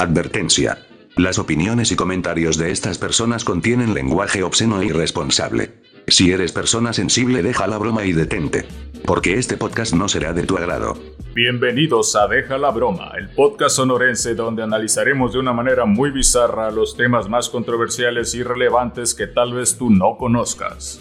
Advertencia. 0.00 0.78
Las 1.16 1.40
opiniones 1.40 1.90
y 1.90 1.96
comentarios 1.96 2.56
de 2.56 2.70
estas 2.70 2.98
personas 2.98 3.44
contienen 3.44 3.94
lenguaje 3.94 4.44
obsceno 4.44 4.80
e 4.80 4.86
irresponsable. 4.86 5.72
Si 6.06 6.30
eres 6.30 6.52
persona 6.52 6.92
sensible 6.92 7.42
deja 7.42 7.66
la 7.66 7.78
broma 7.78 8.04
y 8.04 8.12
detente. 8.12 8.64
Porque 9.04 9.34
este 9.34 9.56
podcast 9.56 9.94
no 9.94 10.06
será 10.08 10.32
de 10.32 10.44
tu 10.44 10.56
agrado. 10.56 10.96
Bienvenidos 11.34 12.14
a 12.14 12.28
Deja 12.28 12.58
la 12.58 12.70
Broma, 12.70 13.10
el 13.18 13.28
podcast 13.30 13.74
sonorense 13.74 14.36
donde 14.36 14.62
analizaremos 14.62 15.32
de 15.32 15.40
una 15.40 15.52
manera 15.52 15.84
muy 15.84 16.12
bizarra 16.12 16.70
los 16.70 16.96
temas 16.96 17.28
más 17.28 17.48
controversiales 17.48 18.36
y 18.36 18.44
relevantes 18.44 19.16
que 19.16 19.26
tal 19.26 19.52
vez 19.52 19.76
tú 19.76 19.90
no 19.90 20.16
conozcas. 20.16 21.00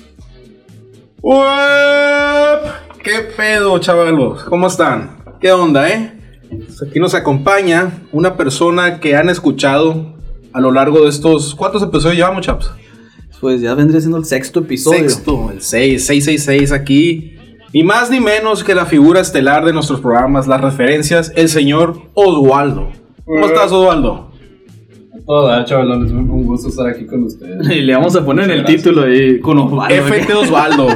¡Uep! 1.21 1.37
¿Qué 3.03 3.19
pedo, 3.37 3.77
chavalos? 3.77 4.43
¿Cómo 4.45 4.65
están? 4.65 5.23
¿Qué 5.39 5.51
onda, 5.51 5.87
eh? 5.87 6.16
Pues 6.49 6.83
aquí 6.83 6.99
nos 6.99 7.13
acompaña 7.13 8.03
una 8.11 8.37
persona 8.37 8.99
que 8.99 9.15
han 9.15 9.29
escuchado 9.29 10.13
a 10.53 10.61
lo 10.61 10.71
largo 10.71 11.03
de 11.03 11.09
estos... 11.09 11.55
¿Cuántos 11.55 11.83
episodios 11.83 12.17
llevamos, 12.17 12.45
chaps? 12.45 12.71
Pues 13.39 13.61
ya 13.61 13.75
vendría 13.75 13.99
siendo 13.99 14.17
el 14.17 14.25
sexto 14.25 14.61
episodio. 14.61 15.09
Sexto, 15.09 15.51
el 15.51 15.61
6, 15.61 16.05
666 16.05 16.71
aquí. 16.71 17.33
Ni 17.73 17.83
más 17.83 18.09
ni 18.09 18.19
menos 18.19 18.63
que 18.63 18.73
la 18.73 18.85
figura 18.85 19.19
estelar 19.19 19.65
de 19.65 19.73
nuestros 19.73 19.99
programas, 19.99 20.47
las 20.47 20.61
referencias, 20.61 21.31
el 21.35 21.49
señor 21.49 22.01
Oswaldo. 22.13 22.89
¿Cómo 23.25 23.45
estás, 23.45 23.71
Oswaldo? 23.71 24.31
Hola, 25.25 25.65
chavalones, 25.65 26.09
un 26.11 26.45
gusto 26.45 26.69
estar 26.69 26.87
aquí 26.87 27.05
con 27.05 27.23
ustedes. 27.23 27.69
Y 27.75 27.81
le 27.81 27.93
vamos 27.93 28.15
a 28.15 28.23
poner 28.25 28.45
en 28.45 28.59
el 28.59 28.65
título 28.65 29.03
ahí 29.03 29.39
con 29.41 29.59
Osvaldo. 29.59 29.95
FT 29.95 30.33
Osvaldo. 30.33 30.87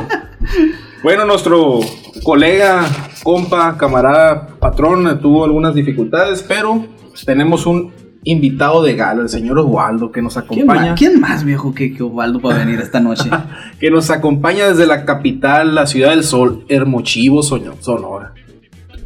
bueno, 1.03 1.25
nuestro 1.25 1.81
colega, 2.23 2.85
compa, 3.23 3.77
camarada, 3.77 4.47
patrón 4.59 5.19
tuvo 5.21 5.43
algunas 5.45 5.73
dificultades, 5.73 6.43
pero 6.47 6.85
tenemos 7.25 7.65
un 7.65 7.91
invitado 8.23 8.83
de 8.83 8.95
gala, 8.95 9.23
el 9.23 9.29
señor 9.29 9.57
Osvaldo, 9.57 10.11
que 10.11 10.21
nos 10.21 10.33
¿Quién 10.33 10.65
más, 10.65 10.77
acompaña. 10.77 10.95
quién 10.95 11.19
más, 11.19 11.43
viejo, 11.43 11.73
que, 11.73 11.93
que 11.93 12.03
Osvaldo 12.03 12.39
para 12.39 12.59
venir 12.59 12.79
esta 12.79 12.99
noche? 12.99 13.29
Que 13.79 13.89
nos 13.89 14.11
acompaña 14.11 14.67
desde 14.67 14.85
la 14.85 15.05
capital, 15.05 15.73
la 15.73 15.87
ciudad 15.87 16.11
del 16.11 16.23
sol, 16.23 16.65
Hermochivo, 16.69 17.41
Sonora. 17.41 18.33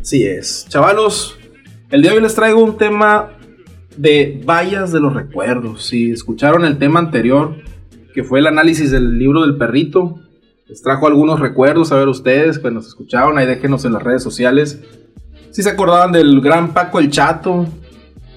Así 0.02 0.26
es. 0.26 0.66
Chavalos, 0.68 1.38
el 1.92 2.02
día 2.02 2.12
de 2.12 2.18
hoy 2.18 2.24
les 2.24 2.36
traigo 2.36 2.62
un 2.62 2.78
tema 2.78 3.30
de 3.96 4.44
vallas 4.46 4.92
de 4.92 5.00
los 5.00 5.14
recuerdos. 5.14 5.86
Si 5.86 6.12
escucharon 6.12 6.66
el 6.66 6.78
tema 6.78 7.00
anterior, 7.00 7.56
que 8.14 8.24
fue 8.24 8.40
el 8.40 8.48
análisis 8.48 8.92
del 8.92 9.18
libro 9.18 9.44
del 9.44 9.56
perrito, 9.56 10.20
les 10.68 10.82
trajo 10.82 11.08
algunos 11.08 11.40
recuerdos, 11.40 11.92
a 11.92 11.96
ver 11.96 12.08
ustedes, 12.08 12.60
que 12.60 12.72
nos 12.72 12.88
escucharon, 12.88 13.38
ahí 13.38 13.46
déjenos 13.46 13.86
en 13.86 13.94
las 13.94 14.04
redes 14.04 14.24
sociales. 14.24 14.80
Si 15.52 15.62
se 15.62 15.70
acordaban 15.70 16.12
del 16.12 16.42
gran 16.42 16.74
Paco 16.74 17.00
el 17.00 17.12
Chato, 17.12 17.68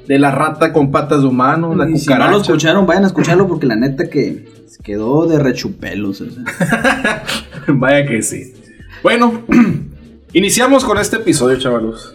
de 0.07 0.19
la 0.19 0.31
rata 0.31 0.73
con 0.73 0.91
patas 0.91 1.23
de 1.23 1.29
humano, 1.29 1.75
la 1.75 1.89
Y 1.89 1.99
si 1.99 2.09
no 2.09 2.31
lo 2.31 2.41
escucharon, 2.41 2.87
vayan 2.87 3.05
a 3.05 3.09
escucharlo 3.09 3.47
porque 3.47 3.67
la 3.67 3.77
neta 3.77 4.09
que 4.09 4.47
se 4.67 4.83
quedó 4.83 5.27
de 5.27 5.39
rechupelos. 5.39 6.21
o 6.21 6.31
sea. 6.31 7.25
Vaya 7.69 8.07
que 8.07 8.23
sí. 8.23 8.55
Bueno, 9.03 9.43
iniciamos 10.33 10.85
con 10.85 10.99
este 10.99 11.17
episodio, 11.17 11.59
chavalos. 11.59 12.15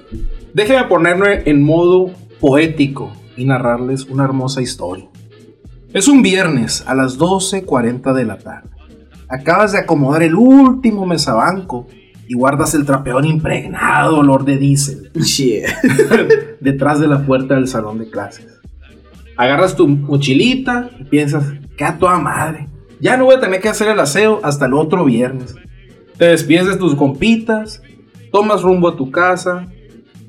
Déjenme 0.53 0.85
ponerme 0.85 1.43
en 1.45 1.63
modo 1.63 2.11
poético 2.39 3.11
y 3.37 3.45
narrarles 3.45 4.05
una 4.05 4.23
hermosa 4.23 4.61
historia. 4.61 5.07
Es 5.93 6.07
un 6.07 6.23
viernes 6.23 6.83
a 6.87 6.95
las 6.95 7.19
12.40 7.19 8.13
de 8.13 8.25
la 8.25 8.37
tarde. 8.39 8.72
Acabas 9.29 9.71
de 9.71 9.79
acomodar 9.79 10.23
el 10.23 10.35
último 10.35 11.05
mesabanco 11.05 11.87
y 12.27 12.35
guardas 12.35 12.73
el 12.73 12.85
trapeón 12.85 13.25
impregnado 13.25 14.19
olor 14.19 14.45
de 14.45 14.57
diésel 14.57 15.11
detrás 16.59 16.99
de 16.99 17.07
la 17.07 17.25
puerta 17.25 17.55
del 17.55 17.67
salón 17.67 17.99
de 17.99 18.09
clases. 18.09 18.59
Agarras 19.35 19.75
tu 19.75 19.87
mochilita 19.87 20.89
y 20.99 21.05
piensas, 21.05 21.45
que 21.75 21.83
a 21.83 21.97
toda 21.97 22.19
madre. 22.19 22.67
Ya 22.99 23.17
no 23.17 23.25
voy 23.25 23.35
a 23.35 23.39
tener 23.39 23.59
que 23.59 23.69
hacer 23.69 23.89
el 23.89 23.99
aseo 23.99 24.39
hasta 24.43 24.67
el 24.67 24.73
otro 24.73 25.05
viernes. 25.05 25.55
Te 26.17 26.25
despides 26.25 26.67
de 26.67 26.77
tus 26.77 26.95
compitas, 26.95 27.81
tomas 28.31 28.61
rumbo 28.61 28.87
a 28.87 28.95
tu 28.95 29.11
casa, 29.11 29.67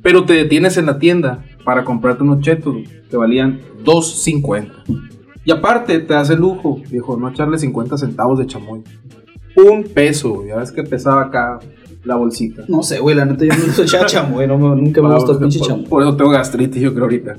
pero 0.03 0.25
te 0.25 0.33
detienes 0.33 0.77
en 0.77 0.87
la 0.87 0.99
tienda 0.99 1.45
para 1.65 1.85
comprarte 1.85 2.23
unos 2.23 2.41
chetos 2.41 2.77
que 3.11 3.17
valían 3.17 3.61
2.50. 3.85 5.14
Y 5.45 5.51
aparte 5.51 5.99
te 6.01 6.15
el 6.15 6.39
lujo, 6.41 6.81
viejo, 6.91 7.17
no 7.17 7.29
echarle 7.29 7.59
50 7.59 7.99
centavos 7.99 8.39
de 8.39 8.47
chamoy. 8.47 8.83
Un 9.57 9.85
peso, 9.85 10.45
ya 10.47 10.57
ves 10.57 10.73
que 10.73 10.83
pesaba 10.83 11.23
acá 11.23 11.59
la 12.03 12.17
bolsita. 12.17 12.65
No 12.69 12.83
sé, 12.83 12.99
güey, 12.99 13.15
la 13.15 13.25
neta 13.25 13.45
yo 13.45 13.53
no 13.53 13.65
uso 13.65 13.85
güey. 14.33 14.47
no 14.49 14.57
nunca 14.75 15.01
me 15.03 15.15
gustó 15.15 15.33
el 15.33 15.39
por- 15.39 15.49
pinche 15.49 15.59
por, 15.59 15.69
chamo. 15.69 15.85
por 15.85 16.03
eso 16.03 16.17
tengo 16.17 16.31
gastritis, 16.31 16.83
yo 16.83 16.93
creo 16.93 17.05
ahorita. 17.05 17.37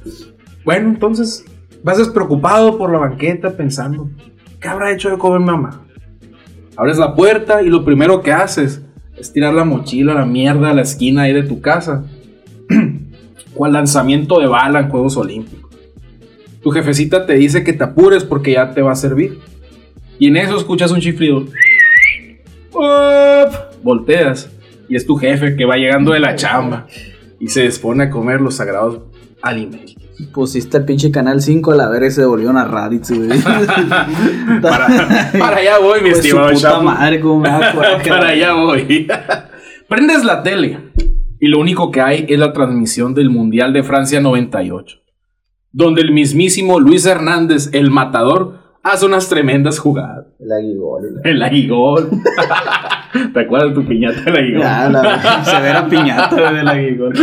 Bueno, 0.64 0.90
entonces 0.90 1.46
vas 1.84 1.98
despreocupado 1.98 2.78
por 2.78 2.92
la 2.92 3.00
banqueta 3.00 3.52
pensando, 3.56 4.10
¿qué 4.60 4.68
habrá 4.68 4.92
hecho 4.92 5.10
de 5.10 5.18
comer 5.18 5.40
mamá? 5.42 5.82
Abres 6.78 6.98
la 6.98 7.16
puerta 7.16 7.62
y 7.62 7.70
lo 7.70 7.86
primero 7.86 8.22
que 8.22 8.32
haces 8.34 8.82
es 9.18 9.32
tirar 9.32 9.54
la 9.54 9.64
mochila 9.64 10.14
la 10.14 10.26
mierda 10.26 10.72
a 10.72 10.74
la 10.74 10.82
esquina 10.82 11.24
ahí 11.24 11.34
de 11.34 11.44
tu 11.44 11.62
casa. 11.62 12.06
Cual 13.54 13.74
lanzamiento 13.74 14.40
de 14.40 14.48
bala 14.48 14.80
en 14.82 14.90
Juegos 14.90 15.16
Olímpicos. 15.16 15.65
Tu 16.66 16.72
jefecita 16.72 17.28
te 17.28 17.36
dice 17.36 17.64
que 17.64 17.74
te 17.74 17.84
apures 17.84 18.24
porque 18.24 18.54
ya 18.54 18.72
te 18.72 18.82
va 18.82 18.92
a 18.92 18.96
servir. 18.96 19.38
Y 20.18 20.30
en 20.30 20.38
eso 20.38 20.58
escuchas 20.58 20.90
un 20.90 21.00
chiflido. 21.00 21.46
Volteas 23.84 24.50
y 24.90 24.96
es 24.96 25.06
tu 25.06 25.16
jefe 25.16 25.56
que 25.56 25.66
va 25.66 25.78
llegando 25.78 26.14
de 26.14 26.20
la 26.20 26.36
chamba 26.36 26.88
y 27.40 27.50
se 27.50 27.62
dispone 27.62 28.06
a 28.06 28.10
comer 28.10 28.42
los 28.42 28.56
sagrados 28.56 29.02
alimentos. 29.44 29.96
Pusiste 30.34 30.78
el 30.78 30.86
pinche 30.86 31.12
canal 31.12 31.40
5 31.40 31.72
a 31.72 31.76
la 31.76 31.88
verga 31.88 32.08
y 32.08 32.12
se 32.12 32.26
volvió 32.26 32.50
una 32.50 32.66
Raditz, 32.66 33.12
güey. 33.12 33.40
Para, 34.64 35.30
para 35.38 35.58
allá 35.58 35.78
voy, 35.78 36.02
mi 36.02 36.10
Pues 36.10 36.28
su 36.28 36.40
estimado 36.40 36.52
puta 36.52 36.80
madre, 36.82 37.22
me 37.22 38.10
Para 38.10 38.30
allá 38.30 38.54
voy. 38.54 39.08
Prendes 39.88 40.24
la 40.24 40.42
tele 40.42 40.80
y 41.40 41.48
lo 41.48 41.60
único 41.60 41.92
que 41.92 42.02
hay 42.02 42.26
es 42.28 42.40
la 42.40 42.54
transmisión 42.54 43.14
del 43.14 43.30
Mundial 43.30 43.72
de 43.72 43.84
Francia 43.84 44.20
98, 44.20 45.05
donde 45.76 46.02
el 46.02 46.14
mismísimo 46.14 46.80
Luis 46.80 47.06
Hernández, 47.06 47.70
el 47.74 47.92
matador, 47.92 48.60
hace 48.82 49.06
unas 49.06 49.28
tremendas 49.28 49.78
jugadas. 49.78 50.26
El 50.40 50.50
aguigol. 50.54 51.20
El 51.26 51.44
aguigol. 51.44 52.10
¿Te 53.34 53.40
acuerdas 53.42 53.70
de 53.70 53.76
tu 53.76 53.86
piñata 53.86 54.22
del 54.22 54.38
aguigol? 54.38 54.62
Ya, 54.62 54.90
la 54.90 55.44
severa 55.46 55.86
piñata 55.90 56.54
del 56.54 56.66
aguigol. 56.66 57.14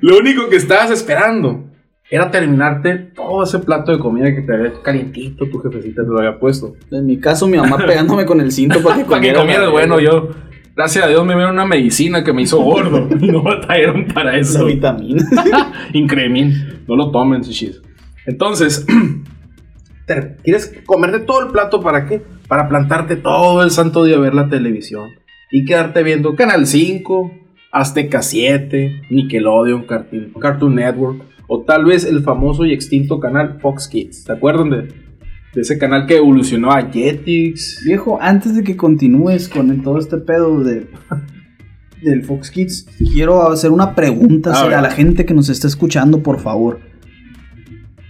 Lo 0.00 0.16
único 0.16 0.48
que 0.48 0.56
estabas 0.56 0.90
esperando 0.90 1.64
era 2.10 2.30
terminarte 2.30 2.96
todo 3.14 3.42
ese 3.42 3.58
plato 3.58 3.92
de 3.92 3.98
comida 3.98 4.34
que 4.34 4.40
te 4.40 4.54
había 4.54 4.72
calientito, 4.82 5.44
tu 5.50 5.58
jefecita 5.58 6.02
te 6.02 6.08
lo 6.08 6.18
había 6.18 6.38
puesto. 6.38 6.72
En 6.90 7.04
mi 7.04 7.20
caso, 7.20 7.46
mi 7.46 7.58
mamá 7.58 7.76
pegándome 7.76 8.24
con 8.24 8.40
el 8.40 8.52
cinto 8.52 8.82
para 8.82 8.96
que 8.96 9.04
Para 9.10 9.20
que 9.20 9.34
comiera. 9.34 9.68
bueno, 9.68 10.00
yo, 10.00 10.30
gracias 10.74 11.04
a 11.04 11.08
Dios, 11.08 11.24
me 11.24 11.34
dieron 11.34 11.54
una 11.54 11.66
medicina 11.66 12.24
que 12.24 12.32
me 12.32 12.42
hizo 12.42 12.60
gordo. 12.60 13.08
y 13.20 13.26
no 13.32 13.42
batallaron 13.42 14.06
para 14.06 14.36
eso. 14.36 14.64
vitamina. 14.66 15.24
Incremin. 15.92 16.84
No 16.86 16.96
lo 16.96 17.10
tomen, 17.10 17.42
shishis. 17.42 17.80
Entonces, 18.26 18.86
¿quieres 20.44 20.74
comerte 20.86 21.20
todo 21.20 21.46
el 21.46 21.52
plato 21.52 21.80
para 21.80 22.06
qué? 22.06 22.22
Para 22.48 22.68
plantarte 22.68 23.16
todo 23.16 23.62
el 23.62 23.70
santo 23.70 24.04
día 24.04 24.16
a 24.16 24.20
ver 24.20 24.34
la 24.34 24.48
televisión. 24.48 25.10
Y 25.50 25.64
quedarte 25.64 26.02
viendo 26.02 26.36
Canal 26.36 26.66
5, 26.66 27.32
Azteca 27.72 28.22
7, 28.22 29.02
Nickelodeon, 29.10 29.84
Cartoon, 29.84 30.32
Cartoon 30.40 30.74
Network. 30.74 31.22
O 31.48 31.62
tal 31.62 31.84
vez 31.84 32.04
el 32.04 32.22
famoso 32.22 32.64
y 32.64 32.72
extinto 32.72 33.18
canal 33.18 33.58
Fox 33.60 33.88
Kids. 33.88 34.24
¿Te 34.24 34.32
acuerdan 34.32 34.70
de, 34.70 34.88
de 35.54 35.62
ese 35.62 35.78
canal 35.78 36.06
que 36.06 36.16
evolucionó 36.16 36.70
a 36.70 36.90
Jetix? 36.90 37.82
Viejo, 37.84 38.18
antes 38.20 38.54
de 38.54 38.62
que 38.62 38.76
continúes 38.76 39.48
con 39.48 39.82
todo 39.82 39.98
este 39.98 40.18
pedo 40.18 40.62
de 40.62 40.88
del 42.02 42.24
Fox 42.24 42.50
Kids, 42.50 42.86
quiero 43.12 43.50
hacer 43.50 43.70
una 43.70 43.94
pregunta 43.94 44.52
a 44.52 44.80
la 44.80 44.90
gente 44.90 45.26
que 45.26 45.34
nos 45.34 45.48
está 45.48 45.66
escuchando, 45.66 46.22
por 46.22 46.40
favor. 46.40 46.80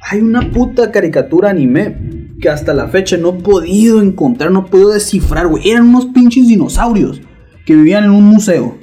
Hay 0.03 0.21
una 0.21 0.51
puta 0.51 0.91
caricatura 0.91 1.51
anime 1.51 1.97
que 2.41 2.49
hasta 2.49 2.73
la 2.73 2.89
fecha 2.89 3.17
no 3.17 3.31
he 3.31 3.43
podido 3.43 4.01
encontrar, 4.01 4.51
no 4.51 4.67
he 4.67 4.71
podido 4.71 4.91
descifrar, 4.91 5.47
güey. 5.49 5.69
Eran 5.69 5.89
unos 5.89 6.07
pinches 6.07 6.49
dinosaurios 6.49 7.21
que 7.67 7.75
vivían 7.75 8.05
en 8.05 8.11
un 8.11 8.25
museo. 8.25 8.79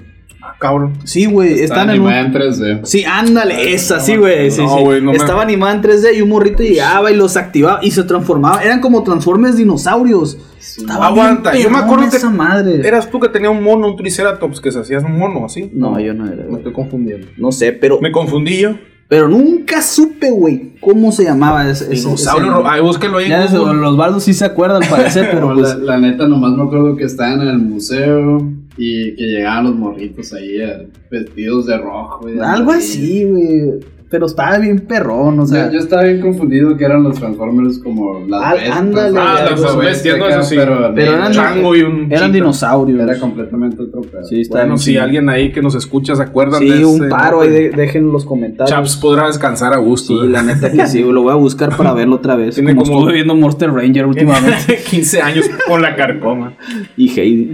Ah, 0.58 0.60
cabrón. 0.60 0.94
Sí, 1.04 1.26
güey, 1.28 1.60
están 1.62 1.90
en 1.92 2.02
un... 2.02 2.08
animada 2.10 2.22
en 2.46 2.52
3D. 2.54 2.80
Sí, 2.86 3.06
ándale, 3.06 3.74
esa, 3.74 4.00
sí, 4.00 4.16
güey. 4.16 4.50
Sí, 4.50 4.62
No, 4.64 4.78
sí. 4.78 4.84
güey, 4.84 5.02
no 5.02 5.12
me- 5.12 5.18
Estaba 5.18 5.44
animada 5.44 5.74
en 5.76 5.82
3D 5.84 6.18
y 6.18 6.22
un 6.22 6.30
morrito 6.30 6.64
llegaba 6.64 7.12
y 7.12 7.16
los 7.16 7.38
activaba 7.38 7.80
y 7.84 7.92
se 7.92 8.04
transformaba. 8.04 8.64
Eran 8.64 8.82
como 8.82 9.04
transformes 9.04 9.56
dinosaurios. 9.58 10.38
Estaba 10.60 11.08
Aguanta, 11.08 11.56
yo 11.56 11.70
me 11.70 11.78
acuerdo 11.78 12.10
que 12.10 12.18
esa 12.18 12.30
madre. 12.30 12.88
Eras 12.88 13.10
tú 13.10 13.20
que 13.20 13.30
tenía 13.30 13.50
un 13.50 13.64
mono, 13.64 13.88
un 13.88 13.96
triceratops 13.96 14.60
que 14.60 14.72
se 14.72 14.80
hacías 14.80 15.04
un 15.04 15.18
mono 15.18 15.46
así. 15.46 15.70
No, 15.74 16.00
yo 16.00 16.14
no 16.14 16.26
era. 16.32 16.44
Me 16.50 16.58
estoy 16.58 16.74
confundiendo. 16.74 17.28
No 17.38 17.52
sé, 17.52 17.72
pero, 17.72 18.00
Me 18.02 18.12
confundí 18.12 18.60
yo. 18.60 18.76
Pero 19.08 19.30
nunca 19.30 19.82
supe, 19.82 20.30
güey, 20.30 20.74
cómo 20.82 21.12
se 21.12 21.24
llamaba 21.24 21.70
ese. 21.70 21.88
Dinosaurio. 21.90 22.68
Ay, 22.68 22.82
búsquelo 22.82 23.20
ahí. 23.20 23.30
Ya 23.30 23.46
eso, 23.46 23.74
los 23.74 23.96
baldos 23.96 24.24
sí 24.24 24.34
se 24.34 24.46
acuerdan, 24.46 24.84
al 24.84 24.90
parecer, 24.90 25.30
pero 25.34 25.54
pues. 25.54 25.78
la, 25.78 25.96
la 25.96 26.00
neta, 26.00 26.28
nomás 26.28 26.54
me 26.54 26.64
acuerdo 26.64 26.96
que 26.96 27.06
estaban 27.06 27.42
en 27.42 27.48
el 27.48 27.60
museo 27.60 28.42
y 28.78 29.16
que 29.16 29.24
llegaban 29.24 29.66
los 29.66 29.76
morritos 29.76 30.34
ahí 30.34 30.62
eh, 30.62 30.90
vestidos 31.10 31.66
de 31.68 31.78
rojo. 31.78 32.28
y 32.30 32.34
de 32.34 32.42
Algo 32.46 32.72
así, 32.72 33.24
güey. 33.26 33.80
Pero 34.10 34.26
estaba 34.26 34.58
bien 34.58 34.80
perrón, 34.80 35.38
o 35.42 35.46
sea. 35.46 35.66
yo, 35.68 35.74
yo 35.74 35.80
estaba 35.80 36.04
bien 36.04 36.22
confundido 36.22 36.78
que 36.78 36.86
eran 36.86 37.04
los 37.04 37.18
Transformers 37.20 37.78
como 37.80 38.26
las 38.28 38.42
Ah, 38.42 38.54
bestias. 38.54 38.78
ándale, 38.78 39.20
Ah, 39.20 39.48
las 39.52 39.78
bestias, 39.78 40.18
no, 40.18 40.28
eso 40.30 40.44
sí. 40.44 40.56
Pero, 40.56 40.92
Pero 40.96 41.14
eran, 41.14 41.32
chango 41.34 41.76
y 41.76 41.82
un 41.82 42.08
eran 42.12 42.32
dinosaurios. 42.32 43.00
era 43.02 43.20
completamente 43.20 43.84
otro 43.84 44.02
pedo. 44.02 44.24
Sí, 44.24 44.42
está 44.42 44.60
Bueno, 44.60 44.68
bien 44.76 44.80
si 44.80 44.92
chido. 44.92 45.04
alguien 45.04 45.28
ahí 45.30 45.52
que 45.52 45.62
nos 45.62 45.76
escucha 45.76 46.16
se 46.16 46.24
acuerdan 46.24 46.62
de 46.62 46.78
Sí, 46.78 46.84
un 46.86 46.96
ese, 47.02 47.10
paro 47.10 47.38
¿no? 47.38 47.42
ahí, 47.44 47.50
de- 47.50 47.70
dejen 47.72 48.06
en 48.06 48.12
los 48.14 48.24
comentarios. 48.24 48.70
Chaps 48.70 48.96
podrá 48.96 49.28
descansar 49.28 49.74
a 49.74 49.78
gusto. 49.78 50.22
Sí, 50.22 50.28
la 50.30 50.42
neta 50.42 50.72
que 50.72 50.88
sí, 50.88 51.02
lo 51.04 51.24
voy 51.24 51.32
a 51.34 51.36
buscar 51.36 51.76
para 51.76 51.92
verlo 51.94 52.16
otra 52.16 52.36
vez. 52.38 52.56
Tiene 52.56 52.76
como, 52.76 52.86
como- 52.86 52.98
estuve 53.00 53.14
viendo 53.14 53.36
Monster 53.36 53.72
Ranger 53.74 54.06
últimamente. 54.08 54.80
15 54.90 55.22
años 55.22 55.50
con 55.68 55.82
la 55.82 55.96
carcoma. 55.98 56.54
y 56.96 57.10
Heidi. 57.20 57.52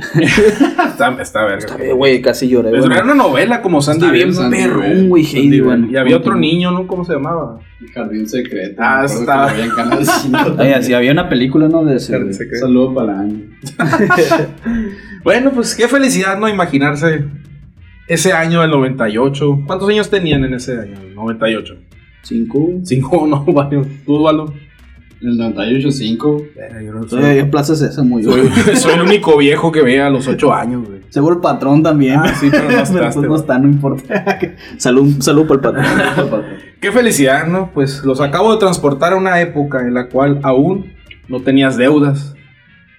Está, 0.87 1.17
está 1.19 1.45
verga. 1.45 1.65
Eh, 1.79 1.93
Güey, 1.93 2.21
casi 2.21 2.47
lloré. 2.47 2.69
Pero. 2.71 2.85
Era 2.85 3.03
una 3.03 3.15
novela 3.15 3.61
como 3.61 3.81
Sandy 3.81 4.05
Está 4.05 4.11
bien, 4.13 4.51
Perrón, 4.51 5.09
güey, 5.09 5.25
Heidi, 5.25 5.59
güey. 5.59 5.91
Y 5.91 5.95
había 5.97 6.17
otro 6.17 6.35
niño, 6.43 6.71
¿no? 6.71 6.85
¿Cómo 6.85 7.03
se 7.03 7.13
llamaba? 7.13 7.59
El 7.81 7.91
Jardín 7.91 8.27
secreto. 8.27 8.75
Ah, 8.77 9.03
está. 9.05 9.25
que 9.25 9.31
lo 9.31 9.47
veía 9.47 9.65
en 9.65 9.71
Canal 9.71 10.05
5. 10.05 10.37
Ay, 10.59 10.73
así 10.73 10.93
había 10.93 11.11
una 11.11 11.27
película, 11.27 11.67
¿no? 11.67 11.83
De 11.83 11.95
ese. 11.95 12.15
saludo 12.59 12.93
para 12.93 13.13
la 13.13 13.19
año. 13.21 13.39
Bueno, 15.23 15.51
pues 15.51 15.73
qué 15.73 15.87
felicidad, 15.87 16.37
¿no? 16.37 16.49
Imaginarse 16.49 17.23
ese 18.09 18.33
año 18.33 18.59
del 18.59 18.71
98. 18.71 19.63
¿Cuántos 19.65 19.87
años 19.87 20.09
tenían 20.09 20.43
en 20.43 20.53
ese 20.53 20.77
año? 20.77 20.99
El 21.01 21.15
98. 21.15 21.77
Cinco. 22.23 22.69
Cinco, 22.83 23.25
no, 23.29 23.45
varios. 23.45 23.87
¿Tú, 24.05 24.27
Osvaldo? 25.23 25.23
En 25.23 25.29
el 25.29 25.37
98, 25.37 25.91
5. 25.91 26.43
Todavía 27.09 27.41
en 27.41 27.51
Plaza 27.51 27.75
Sésamo, 27.75 28.09
muy 28.09 28.23
Soy, 28.23 28.47
soy 28.75 28.93
el 28.95 29.01
único 29.01 29.37
viejo 29.37 29.71
que 29.71 29.81
veía 29.81 30.07
a 30.07 30.09
los 30.09 30.27
8 30.27 30.53
años, 30.53 30.87
güey. 30.87 30.99
Seguro 31.09 31.35
el 31.35 31.41
patrón 31.41 31.83
también. 31.83 32.19
Ah, 32.19 32.33
sí, 32.39 32.47
pero 32.51 32.63
no 32.63 32.69
Pero 32.69 32.81
estás, 32.83 33.15
pues 33.15 33.27
no 33.29 33.35
está, 33.35 33.59
no 33.59 33.67
importa. 33.67 34.39
salud, 34.77 35.15
salud 35.21 35.47
para 35.47 35.55
el 35.55 35.61
patrón. 36.25 36.43
Qué 36.81 36.91
felicidad, 36.91 37.47
¿no? 37.47 37.71
Pues 37.73 38.03
los 38.03 38.19
acabo 38.21 38.51
de 38.53 38.59
transportar 38.59 39.13
a 39.13 39.15
una 39.15 39.39
época 39.41 39.81
en 39.81 39.93
la 39.93 40.07
cual 40.09 40.39
aún 40.43 40.93
no 41.27 41.41
tenías 41.41 41.77
deudas. 41.77 42.35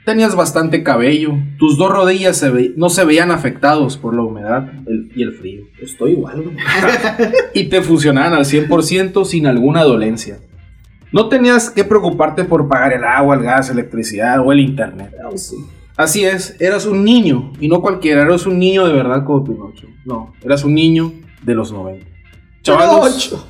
Tenías 0.06 0.36
bastante 0.36 0.82
cabello. 0.82 1.32
Tus 1.58 1.78
dos 1.78 1.90
rodillas 1.90 2.36
se 2.36 2.50
ve- 2.50 2.72
no 2.76 2.90
se 2.90 3.04
veían 3.06 3.30
afectados 3.30 3.96
por 3.96 4.14
la 4.14 4.22
humedad 4.22 4.70
el- 4.86 5.10
y 5.16 5.22
el 5.22 5.32
frío. 5.32 5.62
Estoy 5.82 6.12
igual, 6.12 6.42
güey. 6.42 6.56
Y 7.54 7.64
te 7.70 7.80
funcionaban 7.80 8.34
al 8.34 8.44
100% 8.44 9.24
sin 9.24 9.46
alguna 9.46 9.82
dolencia. 9.82 10.38
No 11.14 11.28
tenías 11.28 11.70
que 11.70 11.84
preocuparte 11.84 12.42
por 12.42 12.66
pagar 12.66 12.92
el 12.92 13.04
agua, 13.04 13.36
el 13.36 13.44
gas, 13.44 13.70
electricidad 13.70 14.44
o 14.44 14.50
el 14.50 14.58
internet. 14.58 15.14
Así 15.96 16.24
es, 16.24 16.60
eras 16.60 16.86
un 16.86 17.04
niño. 17.04 17.52
Y 17.60 17.68
no 17.68 17.80
cualquiera, 17.80 18.22
eras 18.22 18.46
un 18.46 18.58
niño 18.58 18.84
de 18.84 18.94
verdad 18.94 19.24
como 19.24 19.44
Pinocho. 19.44 19.86
No, 20.04 20.32
eras 20.42 20.64
un 20.64 20.74
niño 20.74 21.12
de 21.40 21.54
los 21.54 21.70
90. 21.70 22.04
Chavalos, 22.62 23.46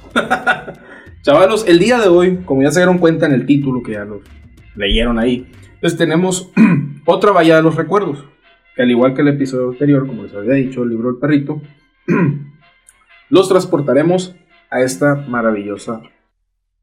Chavalos, 1.22 1.66
el 1.66 1.78
día 1.78 1.98
de 1.98 2.08
hoy, 2.08 2.42
como 2.44 2.60
ya 2.60 2.70
se 2.70 2.80
dieron 2.80 2.98
cuenta 2.98 3.24
en 3.24 3.32
el 3.32 3.46
título 3.46 3.82
que 3.82 3.92
ya 3.92 4.04
lo 4.04 4.20
leyeron 4.76 5.18
ahí, 5.18 5.50
les 5.80 5.96
tenemos 5.96 6.52
otra 7.06 7.32
valla 7.32 7.56
de 7.56 7.62
los 7.62 7.76
recuerdos. 7.76 8.26
Que 8.76 8.82
al 8.82 8.90
igual 8.90 9.14
que 9.14 9.22
el 9.22 9.28
episodio 9.28 9.70
anterior, 9.70 10.06
como 10.06 10.24
les 10.24 10.34
había 10.34 10.52
dicho, 10.52 10.82
el 10.82 10.90
libro 10.90 11.12
del 11.12 11.18
perrito, 11.18 11.62
los 13.30 13.48
transportaremos 13.48 14.36
a 14.68 14.82
esta 14.82 15.14
maravillosa 15.14 16.02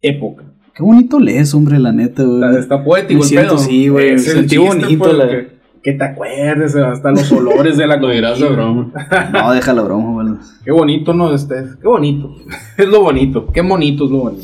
época. 0.02 0.56
Qué 0.82 0.86
bonito 0.88 1.20
lees, 1.20 1.54
hombre, 1.54 1.78
la 1.78 1.92
neta, 1.92 2.24
güey. 2.24 2.56
Está 2.58 2.84
poético 2.84 3.20
Me 3.20 3.24
el 3.24 3.30
siento, 3.30 3.56
pedo. 3.56 3.64
sí, 3.64 3.88
güey, 3.88 4.14
Es 4.14 4.26
el 4.30 4.34
sentí 4.34 4.58
bonito 4.58 4.98
pues, 4.98 5.14
la- 5.14 5.28
que, 5.30 5.48
que 5.84 5.94
te 5.94 6.04
acuerdes, 6.04 6.76
hasta 6.76 7.12
los 7.12 7.32
olores 7.32 7.78
de 7.78 7.86
la 7.86 7.98
Lo 8.02 8.10
dirás 8.10 8.40
de 8.40 8.46
comida. 8.48 8.64
broma. 8.64 8.92
No, 9.32 9.52
deja 9.52 9.74
la 9.74 9.84
broma, 9.84 10.24
güey. 10.24 10.36
Qué 10.66 10.72
bonito, 10.72 11.14
¿no? 11.14 11.36
Este, 11.36 11.54
qué 11.80 11.88
bonito. 11.88 12.36
Es 12.80 12.88
lo 12.88 13.02
bonito. 13.04 13.46
Qué 13.54 13.62
bonito 13.62 14.06
es 14.06 14.10
lo 14.10 14.18
bonito. 14.18 14.44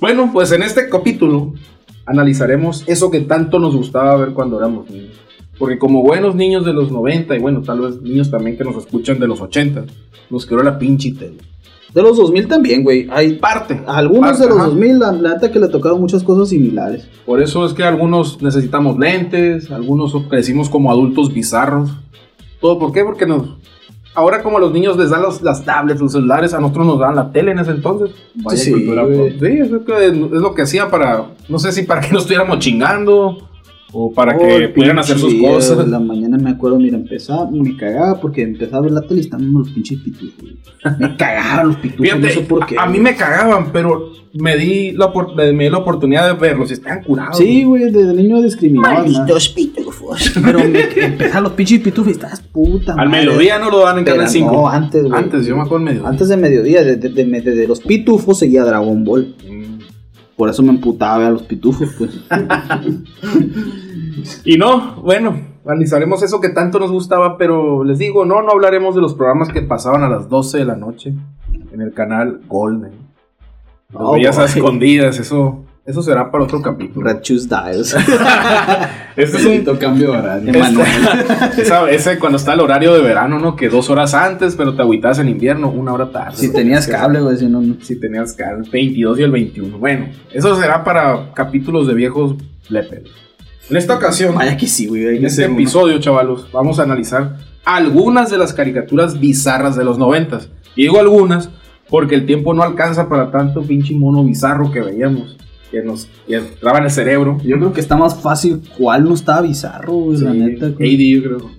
bueno, 0.00 0.30
pues 0.32 0.52
en 0.52 0.62
este 0.62 0.88
capítulo 0.88 1.54
analizaremos 2.06 2.84
eso 2.86 3.10
que 3.10 3.20
tanto 3.22 3.58
nos 3.58 3.74
gustaba 3.74 4.14
ver 4.16 4.28
cuando 4.32 4.58
éramos 4.60 4.88
niños. 4.90 5.16
Porque 5.58 5.76
como 5.76 6.02
buenos 6.04 6.36
niños 6.36 6.64
de 6.64 6.72
los 6.72 6.92
90 6.92 7.34
y 7.34 7.40
bueno, 7.40 7.62
tal 7.62 7.80
vez 7.80 8.00
niños 8.00 8.30
también 8.30 8.56
que 8.56 8.62
nos 8.62 8.76
escuchan 8.76 9.18
de 9.18 9.26
los 9.26 9.40
80, 9.40 9.86
nos 10.30 10.46
quedó 10.46 10.62
la 10.62 10.78
pinche 10.78 11.12
tele. 11.14 11.38
De 11.94 12.02
los 12.02 12.16
2000 12.16 12.46
también, 12.46 12.84
güey. 12.84 13.08
Hay 13.10 13.34
Parte. 13.34 13.82
algunos 13.86 14.30
parte, 14.30 14.42
de 14.44 14.48
los 14.50 14.58
ajá. 14.58 14.66
2000, 14.68 14.98
la 15.00 15.12
neta 15.12 15.50
que 15.50 15.58
le 15.58 15.68
tocaron 15.68 16.00
muchas 16.00 16.22
cosas 16.22 16.48
similares. 16.50 17.08
Por 17.26 17.42
eso 17.42 17.66
es 17.66 17.72
que 17.72 17.82
algunos 17.82 18.40
necesitamos 18.40 18.96
lentes, 18.98 19.70
algunos 19.72 20.14
crecimos 20.28 20.68
como 20.70 20.90
adultos 20.90 21.32
bizarros. 21.34 21.90
¿Todo 22.60 22.78
por 22.78 22.92
qué? 22.92 23.02
Porque 23.04 23.26
nos... 23.26 23.56
Ahora 24.14 24.42
como 24.42 24.56
a 24.58 24.60
los 24.60 24.72
niños 24.72 24.96
les 24.96 25.10
dan 25.10 25.22
los- 25.22 25.40
las 25.42 25.64
tablets, 25.64 26.00
los 26.00 26.12
celulares, 26.12 26.52
a 26.54 26.60
nosotros 26.60 26.86
nos 26.86 26.98
dan 26.98 27.14
la 27.16 27.30
tele 27.32 27.52
en 27.52 27.60
ese 27.60 27.70
entonces. 27.72 28.10
Vaya 28.34 28.56
Sí, 28.58 28.72
cultura. 28.72 29.06
Sí, 29.08 29.46
es 29.46 29.70
lo, 29.70 29.84
que, 29.84 30.06
es 30.06 30.14
lo 30.16 30.54
que 30.54 30.62
hacía 30.62 30.90
para, 30.90 31.26
no 31.48 31.58
sé 31.60 31.70
si 31.72 31.82
para 31.82 32.00
que 32.00 32.12
no 32.12 32.18
estuviéramos 32.18 32.58
chingando 32.58 33.48
o 33.92 34.12
para 34.12 34.36
Oh, 34.36 34.38
que 34.38 34.68
pudieran 34.68 34.98
hacer 34.98 35.18
sus 35.18 35.34
cosas. 35.34 35.86
La 35.88 35.98
mañana 36.00 36.38
me 36.38 36.50
acuerdo, 36.50 36.78
mira, 36.78 36.96
empezaba, 36.96 37.50
me 37.50 37.76
cagaba 37.76 38.20
porque 38.20 38.42
empezaba 38.42 38.78
a 38.78 38.82
ver 38.82 38.92
la 38.92 39.02
tele 39.02 39.16
y 39.16 39.24
estaban 39.24 39.52
los 39.52 39.70
pinches 39.70 39.98
pitufos. 40.00 40.34
güey. 40.40 40.54
Me 40.98 41.16
cagaban 41.18 41.68
los 41.68 41.76
pitufos, 41.76 42.02
Fíjate, 42.06 42.22
no 42.22 42.28
sé 42.28 42.40
por 42.42 42.66
qué. 42.66 42.76
a, 42.78 42.82
a 42.82 42.86
mí 42.88 42.98
me 43.00 43.16
cagaban, 43.16 43.72
pero 43.72 44.12
me 44.32 44.56
di 44.56 44.92
la, 44.92 45.10
me 45.52 45.64
di 45.64 45.70
la 45.70 45.78
oportunidad 45.78 46.32
de 46.32 46.38
verlos 46.38 46.70
y 46.70 46.74
estaban 46.74 47.02
curados. 47.02 47.36
Sí, 47.36 47.64
güey, 47.64 47.90
desde 47.90 48.14
niño 48.14 48.40
discriminado. 48.40 49.02
Malditos 49.04 49.48
pitufos. 49.48 50.32
Pero 50.44 50.60
me 50.60 50.82
empezaban 51.04 51.42
los 51.42 51.52
pinches 51.54 51.80
pitufos 51.80 52.10
y 52.10 52.12
estás 52.12 52.40
puta. 52.40 52.94
Al 52.96 53.08
madre. 53.08 53.26
mediodía 53.26 53.58
no 53.58 53.70
lo 53.70 53.80
dan 53.80 53.98
en 53.98 54.04
Pero 54.04 54.16
Canal 54.18 54.30
5. 54.30 54.52
No, 54.52 54.68
antes, 54.68 55.02
güey. 55.02 55.14
Antes, 55.20 55.46
yo 55.46 55.56
me 55.56 55.62
acuerdo 55.62 55.78
en 55.78 55.84
mediodía. 55.84 56.08
Antes 56.08 56.28
de 56.28 56.36
mediodía, 56.36 56.84
desde 56.84 57.08
de, 57.08 57.24
de- 57.24 57.40
de 57.56 57.66
los 57.66 57.80
pitufos 57.80 58.38
seguía 58.38 58.62
Dragon 58.64 59.02
Ball. 59.04 59.34
Por 60.40 60.48
eso 60.48 60.62
me 60.62 60.70
emputaba 60.70 61.26
a 61.26 61.30
los 61.30 61.42
pitufos, 61.42 61.90
pues. 61.98 62.18
Y 64.46 64.56
no, 64.56 64.94
bueno, 65.02 65.38
analizaremos 65.66 66.22
eso 66.22 66.40
que 66.40 66.48
tanto 66.48 66.78
nos 66.78 66.90
gustaba, 66.90 67.36
pero 67.36 67.84
les 67.84 67.98
digo, 67.98 68.24
no, 68.24 68.40
no 68.40 68.52
hablaremos 68.52 68.94
de 68.94 69.02
los 69.02 69.12
programas 69.12 69.50
que 69.50 69.60
pasaban 69.60 70.02
a 70.02 70.08
las 70.08 70.30
12 70.30 70.56
de 70.56 70.64
la 70.64 70.76
noche 70.76 71.12
en 71.72 71.82
el 71.82 71.92
canal 71.92 72.40
Golden. 72.48 72.92
A 73.94 74.02
boy. 74.02 74.24
escondidas, 74.24 75.18
eso, 75.18 75.62
eso 75.86 76.02
será 76.02 76.30
para 76.30 76.44
otro 76.44 76.60
capítulo. 76.62 77.06
Red 77.08 77.20
Shoes 77.22 77.48
Dials. 77.48 77.96
Este 79.16 79.36
es 79.38 79.44
un 79.44 79.76
cambio 79.76 80.12
de 80.12 80.18
horario. 80.18 80.52
Esa- 81.58 81.90
ese 81.90 82.18
cuando 82.18 82.38
está 82.38 82.54
el 82.54 82.60
horario 82.60 82.94
de 82.94 83.02
verano, 83.02 83.38
¿no? 83.38 83.56
Que 83.56 83.68
dos 83.68 83.90
horas 83.90 84.14
antes, 84.14 84.54
pero 84.56 84.74
te 84.74 84.82
agüitas 84.82 85.18
en 85.18 85.28
invierno, 85.28 85.68
una 85.68 85.92
hora 85.92 86.10
tarde. 86.10 86.36
si 86.36 86.52
tenías 86.52 86.86
cable, 86.86 87.20
güey, 87.20 87.36
si 87.36 87.46
no. 87.46 87.60
no. 87.60 87.74
Si 87.82 87.98
tenías 87.98 88.36
el 88.38 88.70
22 88.70 89.18
y 89.18 89.22
el 89.24 89.30
21. 89.32 89.78
Bueno, 89.78 90.06
eso 90.32 90.54
será 90.58 90.84
para 90.84 91.32
capítulos 91.34 91.86
de 91.88 91.94
viejos 91.94 92.36
leperos. 92.68 93.10
En 93.68 93.76
esta 93.76 93.96
ocasión, 93.96 94.34
Vaya 94.36 94.56
que 94.56 94.66
sí, 94.66 94.86
güey. 94.86 95.06
en 95.08 95.14
este 95.16 95.26
hacer 95.42 95.50
uno. 95.50 95.58
episodio, 95.60 95.98
chavalos, 95.98 96.50
vamos 96.52 96.78
a 96.78 96.84
analizar 96.84 97.36
algunas 97.64 98.30
de 98.30 98.38
las 98.38 98.52
caricaturas 98.54 99.18
bizarras 99.20 99.76
de 99.76 99.84
los 99.84 99.98
noventas. 99.98 100.48
Y 100.76 100.82
digo 100.82 100.98
algunas 101.00 101.50
porque 101.90 102.14
el 102.14 102.24
tiempo 102.26 102.54
no 102.54 102.62
alcanza 102.62 103.08
para 103.08 103.30
tanto 103.30 103.62
pinche 103.62 103.94
mono 103.94 104.24
bizarro 104.24 104.70
que 104.70 104.80
veíamos, 104.80 105.36
que 105.70 105.82
nos 105.82 106.08
que 106.26 106.36
entraba 106.36 106.78
en 106.78 106.84
el 106.84 106.90
cerebro. 106.90 107.38
Yo 107.44 107.56
creo 107.56 107.72
que 107.72 107.80
está 107.80 107.96
más 107.96 108.20
fácil 108.20 108.60
cuál 108.76 109.04
no 109.04 109.14
estaba 109.14 109.42
bizarro, 109.42 109.92
güey, 109.92 110.18
la 110.20 110.32
neta. 110.34 110.66
80, 110.66 110.84
yo 110.84 111.22
creo. 111.22 111.50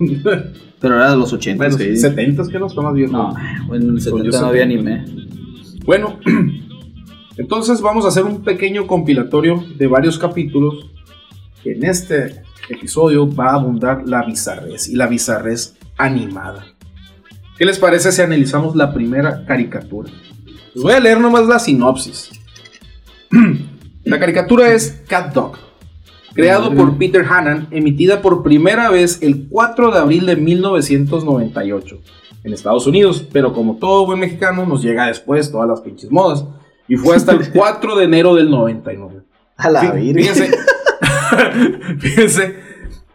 Pero 0.80 0.96
era 0.96 1.10
de 1.10 1.16
los 1.16 1.32
80. 1.32 1.56
bueno, 1.56 1.78
sí. 1.78 1.96
70 1.96 2.48
que 2.48 2.58
no 2.58 2.66
está 2.66 2.80
más 2.82 2.94
viejo. 2.94 3.12
No, 3.12 3.34
bueno, 3.66 3.84
en 3.84 3.96
el 3.96 4.00
Son 4.00 4.18
70 4.18 4.36
yo 4.36 4.40
no 4.40 4.46
había 4.48 4.62
70. 4.64 4.90
anime. 4.90 5.04
Bueno, 5.84 6.18
entonces 7.36 7.80
vamos 7.80 8.04
a 8.04 8.08
hacer 8.08 8.24
un 8.24 8.42
pequeño 8.42 8.86
compilatorio 8.86 9.64
de 9.76 9.86
varios 9.86 10.18
capítulos. 10.18 10.90
que 11.62 11.72
En 11.72 11.84
este 11.84 12.42
episodio 12.68 13.32
va 13.32 13.50
a 13.50 13.54
abundar 13.54 14.02
la 14.06 14.24
bizarrez 14.24 14.88
y 14.88 14.96
la 14.96 15.06
bizarrez 15.06 15.76
animada. 15.96 16.66
¿Qué 17.56 17.64
les 17.64 17.78
parece 17.78 18.10
si 18.10 18.22
analizamos 18.22 18.74
la 18.74 18.92
primera 18.92 19.44
caricatura? 19.44 20.10
Les 20.74 20.82
voy 20.82 20.92
a 20.92 21.00
leer 21.00 21.20
nomás 21.20 21.46
la 21.46 21.58
sinopsis. 21.58 22.30
La 24.04 24.18
caricatura 24.18 24.72
es 24.72 25.02
Cat 25.08 25.32
Dog, 25.32 25.52
creado 26.34 26.74
por 26.74 26.96
Peter 26.98 27.24
Hannan, 27.28 27.68
emitida 27.70 28.20
por 28.20 28.42
primera 28.42 28.90
vez 28.90 29.18
el 29.22 29.46
4 29.48 29.92
de 29.92 29.98
abril 29.98 30.26
de 30.26 30.36
1998 30.36 31.98
en 32.44 32.52
Estados 32.52 32.86
Unidos, 32.86 33.24
pero 33.32 33.52
como 33.52 33.76
todo 33.76 34.04
buen 34.06 34.18
mexicano 34.18 34.66
nos 34.66 34.82
llega 34.82 35.06
después 35.06 35.52
todas 35.52 35.68
las 35.68 35.80
pinches 35.80 36.10
modas 36.10 36.44
y 36.88 36.96
fue 36.96 37.14
hasta 37.14 37.32
el 37.32 37.50
4 37.52 37.96
de 37.96 38.04
enero 38.04 38.34
del 38.34 38.50
99. 38.50 39.20
A 39.56 39.70
la 39.70 39.82
Fí-. 39.94 40.14
Fíjense, 40.14 40.50
fíjense, 41.98 42.56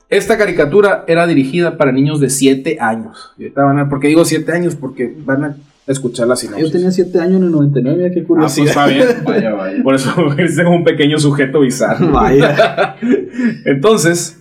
esta 0.10 0.38
caricatura 0.38 1.04
era 1.08 1.28
dirigida 1.28 1.76
para 1.78 1.92
niños 1.92 2.22
de 2.22 2.30
7 2.30 2.78
años. 2.80 3.32
Y 3.38 3.44
ahorita 3.44 3.64
van 3.64 3.80
a- 3.80 3.90
¿Por 3.90 4.00
qué 4.00 4.08
digo 4.08 4.24
7 4.24 4.50
años? 4.54 4.76
Porque 4.76 5.14
van 5.26 5.44
a 5.44 5.58
escuchar 5.88 6.28
la 6.28 6.36
sinopsis. 6.36 6.66
Yo 6.66 6.72
tenía 6.72 6.92
7 6.92 7.20
años 7.20 7.38
en 7.38 7.44
el 7.44 7.52
99, 7.52 7.98
mira 7.98 8.12
qué 8.12 8.22
Ah, 8.22 8.26
pues 8.28 8.58
está 8.58 8.88
bien. 8.88 9.08
Vaya, 9.26 9.54
vaya. 9.54 9.84
Por 9.84 9.96
eso 9.96 10.14
es 10.38 10.58
un 10.58 10.84
pequeño 10.84 11.18
sujeto 11.18 11.62
bizarro. 11.62 12.12
Vaya. 12.12 12.96
Entonces, 13.66 14.40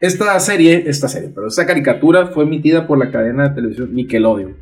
esta 0.00 0.38
serie, 0.40 0.84
esta 0.86 1.08
serie, 1.08 1.30
pero 1.34 1.48
esta 1.48 1.66
caricatura 1.66 2.28
fue 2.28 2.44
emitida 2.44 2.86
por 2.86 2.98
la 2.98 3.10
cadena 3.10 3.48
de 3.48 3.54
televisión 3.54 3.94
Nickelodeon. 3.94 4.54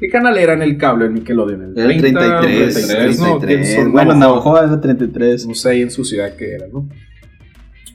¿Qué 0.00 0.08
canal 0.08 0.38
era 0.38 0.52
en 0.52 0.62
el 0.62 0.76
cable, 0.78 1.06
en 1.06 1.14
Nickelodeon? 1.14 1.76
¿El 1.76 1.90
el 1.90 2.00
33, 2.00 2.74
33, 2.74 3.18
¿no? 3.18 3.38
33. 3.38 3.58
Que 3.58 3.82
son 3.82 3.92
Bueno, 3.92 4.14
Navajo. 4.14 4.52
Navajo 4.54 4.72
era 4.72 4.80
33. 4.80 5.46
No 5.46 5.54
sé 5.54 5.80
en 5.80 5.90
su 5.90 6.04
ciudad 6.04 6.34
qué 6.36 6.54
era, 6.54 6.66
¿no? 6.72 6.88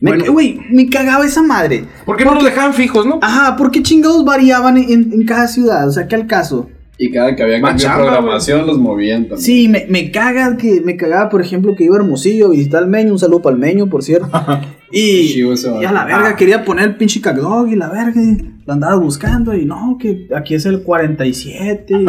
Me 0.01 0.11
Bueno. 0.11 0.33
Güey, 0.33 0.59
me 0.69 0.89
cagaba 0.89 1.25
esa 1.25 1.41
madre. 1.41 1.85
¿Por 2.05 2.17
qué 2.17 2.25
no 2.25 2.35
los 2.35 2.43
dejaban 2.43 2.73
fijos, 2.73 3.05
no? 3.05 3.19
Ajá, 3.21 3.55
¿por 3.55 3.71
qué 3.71 3.81
chingados 3.81 4.25
variaban 4.25 4.77
en, 4.77 5.13
en 5.13 5.25
cada 5.25 5.47
ciudad? 5.47 5.87
O 5.87 5.91
sea, 5.93 6.07
¿qué 6.09 6.15
al 6.15 6.27
caso? 6.27 6.69
Y 6.97 7.09
cada 7.09 7.35
que 7.35 7.41
había 7.41 7.59
cambio 7.59 7.89
de 7.89 7.95
programación 7.95 8.67
los 8.67 8.77
movían 8.77 9.23
también. 9.23 9.39
Sí, 9.39 9.67
me, 9.67 9.85
me 9.89 10.11
caga 10.11 10.57
que 10.57 10.81
me 10.81 10.95
cagaba, 10.95 11.27
por 11.29 11.41
ejemplo, 11.41 11.75
que 11.75 11.85
iba 11.85 11.95
a 11.95 11.99
Hermosillo 11.99 12.47
a 12.47 12.49
visitar 12.51 12.83
al 12.83 12.89
Meño, 12.89 13.13
un 13.13 13.19
saludo 13.19 13.41
para 13.41 13.55
el 13.55 13.59
Meño, 13.59 13.89
por 13.89 14.03
cierto. 14.03 14.29
y, 14.91 15.41
y 15.41 15.85
a 15.85 15.91
la 15.91 16.05
verga 16.05 16.35
quería 16.35 16.63
poner 16.63 16.89
el 16.89 16.95
pinche 16.95 17.19
cagdog 17.19 17.67
y 17.67 17.75
la 17.75 17.89
verga, 17.89 18.21
lo 18.65 18.73
andaba 18.73 18.95
buscando 18.97 19.55
y 19.55 19.65
no, 19.65 19.97
que 19.99 20.27
aquí 20.35 20.53
es 20.53 20.67
el 20.67 20.83
47 20.83 21.93
y, 21.93 22.05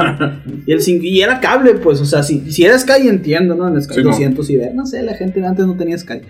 y 0.70 0.72
el 0.72 0.80
5, 0.82 1.02
y 1.02 1.22
era 1.22 1.40
cable, 1.40 1.74
pues, 1.74 2.02
o 2.02 2.04
sea, 2.04 2.22
si, 2.22 2.52
si 2.52 2.64
era 2.64 2.78
Sky 2.78 3.08
entiendo, 3.08 3.54
¿no? 3.54 3.66
En 3.68 3.80
Sky 3.82 3.94
Sí, 3.94 4.02
mo. 4.02 4.10
200 4.10 4.50
y 4.50 4.56
ver, 4.56 4.74
no 4.74 4.84
sé, 4.84 5.02
la 5.02 5.14
gente 5.14 5.44
antes 5.44 5.66
no 5.66 5.76
tenía 5.76 5.96
Sky. 5.96 6.20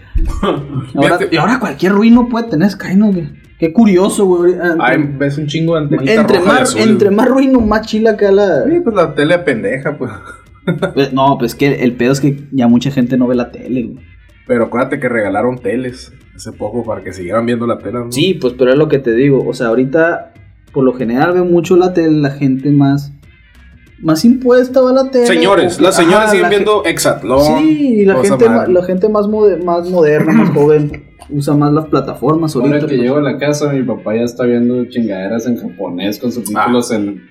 Ahora, 0.94 1.18
y 1.28 1.36
ahora 1.36 1.58
cualquier 1.58 1.92
ruino 1.92 2.28
puede 2.28 2.48
tener 2.48 2.70
Sky, 2.70 2.94
¿no? 2.94 3.12
Qué 3.58 3.72
curioso, 3.72 4.26
güey. 4.26 4.54
Ay, 4.80 4.96
Entre, 4.96 5.18
ves 5.18 5.38
un 5.38 5.46
chingo 5.46 5.74
de 5.74 5.80
antenitas 5.82 6.16
entre 6.18 6.38
rojas 6.38 6.46
y 6.46 6.52
más, 6.52 6.62
azules, 6.70 6.86
entre 6.88 7.08
güey. 7.08 7.16
más 7.16 7.28
ruino, 7.28 7.60
más 7.60 7.86
chila 7.86 8.16
que 8.16 8.30
la... 8.30 8.64
Sí, 8.64 8.80
pues 8.80 8.94
la 8.96 9.14
tele 9.14 9.38
pendeja, 9.38 9.96
pues. 9.96 10.10
Pues, 10.94 11.12
No, 11.12 11.36
pues 11.38 11.54
que 11.54 11.82
el 11.84 11.92
pedo 11.92 12.12
es 12.12 12.20
que 12.20 12.42
ya 12.50 12.68
mucha 12.68 12.90
gente 12.90 13.18
no 13.18 13.26
ve 13.26 13.34
la 13.34 13.50
tele, 13.52 13.82
güey. 13.82 14.04
Pero 14.46 14.64
acuérdate 14.64 14.98
que 14.98 15.08
regalaron 15.10 15.58
teles 15.58 16.10
hace 16.34 16.52
poco 16.52 16.82
para 16.84 17.02
que 17.02 17.12
siguieran 17.12 17.44
viendo 17.44 17.66
la 17.66 17.78
tele, 17.78 17.98
¿no? 17.98 18.10
Sí, 18.12 18.34
pues 18.40 18.54
pero 18.58 18.70
es 18.72 18.76
lo 18.78 18.88
que 18.88 18.98
te 18.98 19.12
digo. 19.14 19.46
O 19.46 19.52
sea, 19.52 19.66
ahorita, 19.68 20.32
por 20.72 20.84
lo 20.84 20.94
general, 20.94 21.32
ve 21.32 21.42
mucho 21.42 21.76
la 21.76 21.92
tele, 21.92 22.18
la 22.20 22.30
gente 22.30 22.70
más. 22.70 23.12
Más 24.02 24.24
impuesta 24.24 24.80
va 24.80 24.90
a 24.90 24.92
la 25.04 25.10
tele. 25.10 25.26
Señores, 25.26 25.80
las 25.80 25.96
señoras 25.96 26.18
ajá, 26.24 26.28
siguen 26.28 26.42
la 26.44 26.48
viendo 26.48 26.84
Exatlón. 26.84 27.58
Sí, 27.58 28.00
y 28.00 28.04
la 28.06 28.16
gente, 28.22 28.48
ma- 28.48 28.66
la 28.66 28.82
gente 28.84 29.08
más, 29.08 29.26
mode- 29.26 29.62
más 29.62 29.88
moderna, 29.90 30.32
más 30.32 30.50
joven, 30.50 31.04
usa 31.30 31.54
más 31.54 31.72
las 31.72 31.86
plataformas 31.86 32.54
ahorita. 32.54 32.76
Ahora 32.76 32.86
que 32.88 32.96
llego 32.96 33.16
a 33.16 33.22
la 33.22 33.38
casa, 33.38 33.72
mi 33.72 33.82
papá 33.82 34.14
ya 34.14 34.22
está 34.22 34.44
viendo 34.44 34.84
chingaderas 34.86 35.46
en 35.46 35.56
japonés 35.56 36.18
con 36.18 36.32
subtítulos 36.32 36.90
Ah. 36.90 36.96
en 36.96 37.22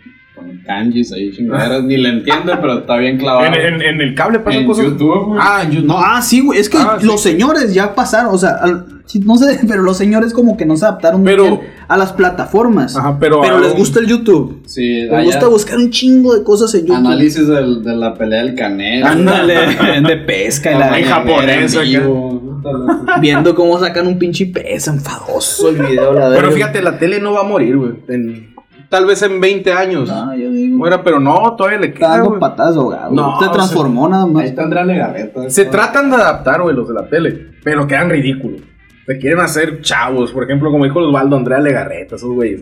con 0.46 0.60
kanjis 0.66 1.12
ahí, 1.14 1.32
chingaderas. 1.32 1.84
Ni 1.84 1.98
le 1.98 2.10
entiende, 2.10 2.54
pero 2.62 2.80
está 2.80 2.98
bien 2.98 3.18
clavado. 3.18 3.46
En, 3.46 3.54
en- 3.54 3.82
en 3.82 4.02
el 4.02 4.16
cable 4.16 4.40
pasan 4.40 4.62
En 4.62 4.68
cosas. 4.68 4.86
YouTube, 4.86 5.26
güey. 5.28 5.40
Ah, 5.42 5.62
en 5.64 5.72
YouTube. 5.72 5.88
No, 5.88 5.98
ah, 5.98 6.22
sí, 6.22 6.42
güey. 6.42 6.60
Es 6.60 6.70
que 6.70 6.78
Ah, 6.78 6.98
sí. 7.00 7.06
los 7.06 7.22
señores 7.22 7.74
ya 7.74 7.96
pasaron. 7.96 8.34
O 8.34 8.38
sea, 8.38 8.52
al- 8.62 8.86
no 9.26 9.36
sé, 9.36 9.60
pero 9.68 9.84
los 9.84 9.98
señores 9.98 10.34
como 10.34 10.56
que 10.58 10.66
no 10.66 10.76
se 10.78 10.86
adaptaron 10.86 11.24
Pero- 11.24 11.44
bien 11.44 11.60
a 11.90 11.98
las 11.98 12.14
plataformas. 12.14 12.96
Ajá, 12.96 13.18
pero 13.20 13.42
pero 13.42 13.60
les 13.60 13.76
gusta 13.76 14.00
el 14.00 14.08
YouTube. 14.08 14.62
Sí, 14.66 15.02
Les 15.02 15.12
allá- 15.12 15.24
gusta 15.26 15.48
buscar 15.48 15.78
un 15.78 15.90
chingo 15.92 16.34
de 16.36 16.44
cosas 16.44 16.74
en 16.76 16.82
YouTube. 16.82 16.96
análisis 16.96 17.48
del- 17.48 17.84
de 17.84 17.96
la 17.96 18.14
pelea 18.16 18.44
del 18.44 18.56
canelo. 18.56 19.06
Ándale, 19.08 19.56
de 20.08 20.18
pesca 20.18 20.72
y 20.72 20.80
la 20.80 20.98
En 20.98 21.06
japonés. 21.06 21.78
Viendo 23.20 23.54
cómo 23.56 23.78
sacan 23.80 24.08
un 24.08 24.18
pinche 24.18 24.46
pez 24.48 24.88
enfadoso 24.88 25.70
el 25.70 25.76
video, 25.78 26.14
la 26.14 26.30
Pero 26.34 26.52
fíjate, 26.52 26.82
la 26.82 26.98
tele 26.98 27.20
no 27.20 27.34
va 27.34 27.42
a 27.42 27.44
morir, 27.44 27.76
güey. 27.78 27.92
En- 28.08 28.53
Tal 28.94 29.08
vez 29.08 29.24
en 29.24 29.42
20 29.42 29.74
años. 29.74 30.08
No, 30.08 30.36
yo 30.36 30.52
digo. 30.52 30.78
Muera, 30.78 31.04
pero 31.04 31.20
no, 31.20 31.56
todavía 31.56 31.80
le 31.80 31.88
está 31.88 31.98
queda, 31.98 32.10
dando 32.10 32.30
güey. 32.30 32.40
patadas 32.40 32.76
de 32.76 32.80
ahogado. 32.82 33.12
No, 33.12 33.40
Se 33.40 33.46
o 33.48 33.52
transformó 33.52 34.08
nada 34.08 34.28
más. 34.28 34.44
Ahí 34.44 34.50
está 34.50 34.62
Andrea 34.62 34.86
Legarreta. 34.86 35.50
Se 35.50 35.66
tratan 35.66 36.12
de 36.12 36.18
adaptar, 36.18 36.62
güey, 36.62 36.76
los 36.76 36.88
de 36.88 36.94
la 36.94 37.08
tele, 37.10 37.48
pero 37.64 37.88
quedan 37.88 38.12
ridículos. 38.12 38.62
Se 39.08 39.18
quieren 39.18 39.40
hacer 39.40 39.82
chavos, 39.82 40.32
por 40.32 40.44
ejemplo, 40.44 40.70
como 40.70 40.84
dijo 40.84 41.00
Osvaldo 41.00 41.36
Andrea 41.38 41.58
Legarreta, 41.60 42.18
esos 42.18 42.30
güeyes. 42.30 42.62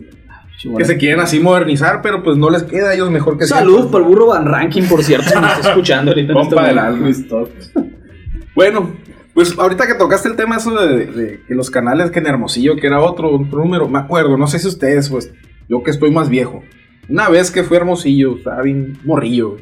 Que 0.78 0.86
se 0.86 0.96
quieren 0.96 1.20
así 1.20 1.38
modernizar, 1.38 2.00
pero 2.00 2.22
pues 2.22 2.38
no 2.38 2.48
les 2.48 2.62
queda 2.62 2.88
a 2.88 2.94
ellos 2.94 3.10
mejor 3.10 3.36
que 3.36 3.44
Salud 3.46 3.90
por 3.90 4.00
el 4.00 4.06
burro 4.08 4.28
Van 4.28 4.46
Ranking, 4.46 4.84
por 4.84 5.02
cierto, 5.02 5.28
si 5.28 5.38
me 5.38 5.46
está 5.48 5.68
escuchando 5.68 6.12
ahorita. 6.12 6.32
en 6.32 6.38
este 6.38 6.54
Compa 6.56 6.68
alma. 6.68 7.10
Bueno, 8.54 8.90
pues 9.34 9.58
ahorita 9.58 9.86
que 9.86 9.94
tocaste 9.96 10.28
el 10.28 10.36
tema 10.36 10.56
eso 10.56 10.70
de, 10.74 11.06
de 11.06 11.40
que 11.46 11.54
los 11.54 11.70
canales 11.70 12.10
que 12.10 12.20
en 12.20 12.26
Hermosillo, 12.26 12.76
que 12.76 12.86
era 12.86 13.00
otro, 13.00 13.34
otro 13.34 13.58
número, 13.58 13.88
me 13.88 13.98
acuerdo, 13.98 14.36
no 14.38 14.46
sé 14.46 14.58
si 14.58 14.68
ustedes, 14.68 15.08
pues, 15.10 15.32
yo 15.68 15.82
que 15.82 15.90
estoy 15.90 16.10
más 16.10 16.28
viejo. 16.28 16.62
Una 17.08 17.28
vez 17.28 17.50
que 17.50 17.62
fui 17.62 17.76
Hermosillo, 17.76 18.36
estaba 18.36 18.62
bien 18.62 18.98
morrillo. 19.04 19.56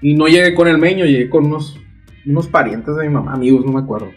Y 0.00 0.14
no 0.14 0.26
llegué 0.26 0.54
con 0.54 0.68
el 0.68 0.78
meño, 0.78 1.04
llegué 1.04 1.28
con 1.28 1.46
unos, 1.46 1.78
unos 2.26 2.46
parientes 2.48 2.94
de 2.96 3.06
mi 3.06 3.12
mamá, 3.12 3.34
amigos, 3.34 3.64
no 3.64 3.72
me 3.72 3.80
acuerdo. 3.80 4.10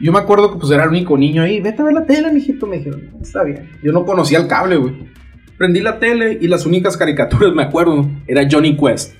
Yo 0.00 0.12
me 0.12 0.18
acuerdo 0.18 0.52
que 0.52 0.58
pues 0.58 0.72
era 0.72 0.84
el 0.84 0.90
único 0.90 1.16
niño 1.16 1.42
ahí, 1.42 1.60
vete 1.60 1.82
a 1.82 1.84
ver 1.84 1.94
la 1.94 2.04
tele, 2.04 2.32
mijito, 2.32 2.66
me 2.66 2.78
dijeron, 2.78 3.10
"No, 3.12 3.20
está 3.22 3.44
bien. 3.44 3.70
Yo 3.82 3.92
no 3.92 4.04
conocía 4.04 4.38
el 4.38 4.48
cable, 4.48 4.76
güey. 4.76 4.94
Prendí 5.56 5.80
la 5.80 5.98
tele 6.00 6.38
y 6.40 6.48
las 6.48 6.66
únicas 6.66 6.96
caricaturas, 6.96 7.54
me 7.54 7.62
acuerdo, 7.62 8.08
era 8.26 8.46
Johnny 8.50 8.76
Quest 8.76 9.14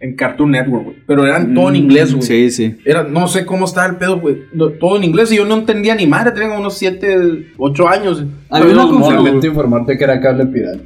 en 0.00 0.16
Cartoon 0.16 0.50
Network, 0.50 0.84
güey. 0.84 0.96
Pero 1.06 1.26
eran 1.26 1.54
todo 1.54 1.68
en 1.68 1.76
inglés, 1.76 2.10
güey. 2.14 2.22
Mm, 2.22 2.26
Sí, 2.26 2.50
sí. 2.50 2.76
Era, 2.84 3.02
no 3.04 3.28
sé 3.28 3.44
cómo 3.44 3.66
estaba 3.66 3.86
el 3.86 3.96
pedo, 3.96 4.18
güey. 4.18 4.38
Todo 4.80 4.96
en 4.96 5.04
inglés 5.04 5.30
y 5.30 5.36
yo 5.36 5.44
no 5.44 5.56
entendía 5.58 5.94
ni 5.94 6.06
madre. 6.06 6.32
Tenía 6.32 6.58
unos 6.58 6.78
7, 6.78 7.52
8 7.58 7.88
años. 7.88 8.24
Monos, 8.50 8.86
confusión. 8.90 9.24
Lamento 9.24 9.46
informarte 9.46 9.96
que 9.98 10.04
era 10.04 10.20
cable 10.20 10.46
pirata. 10.46 10.78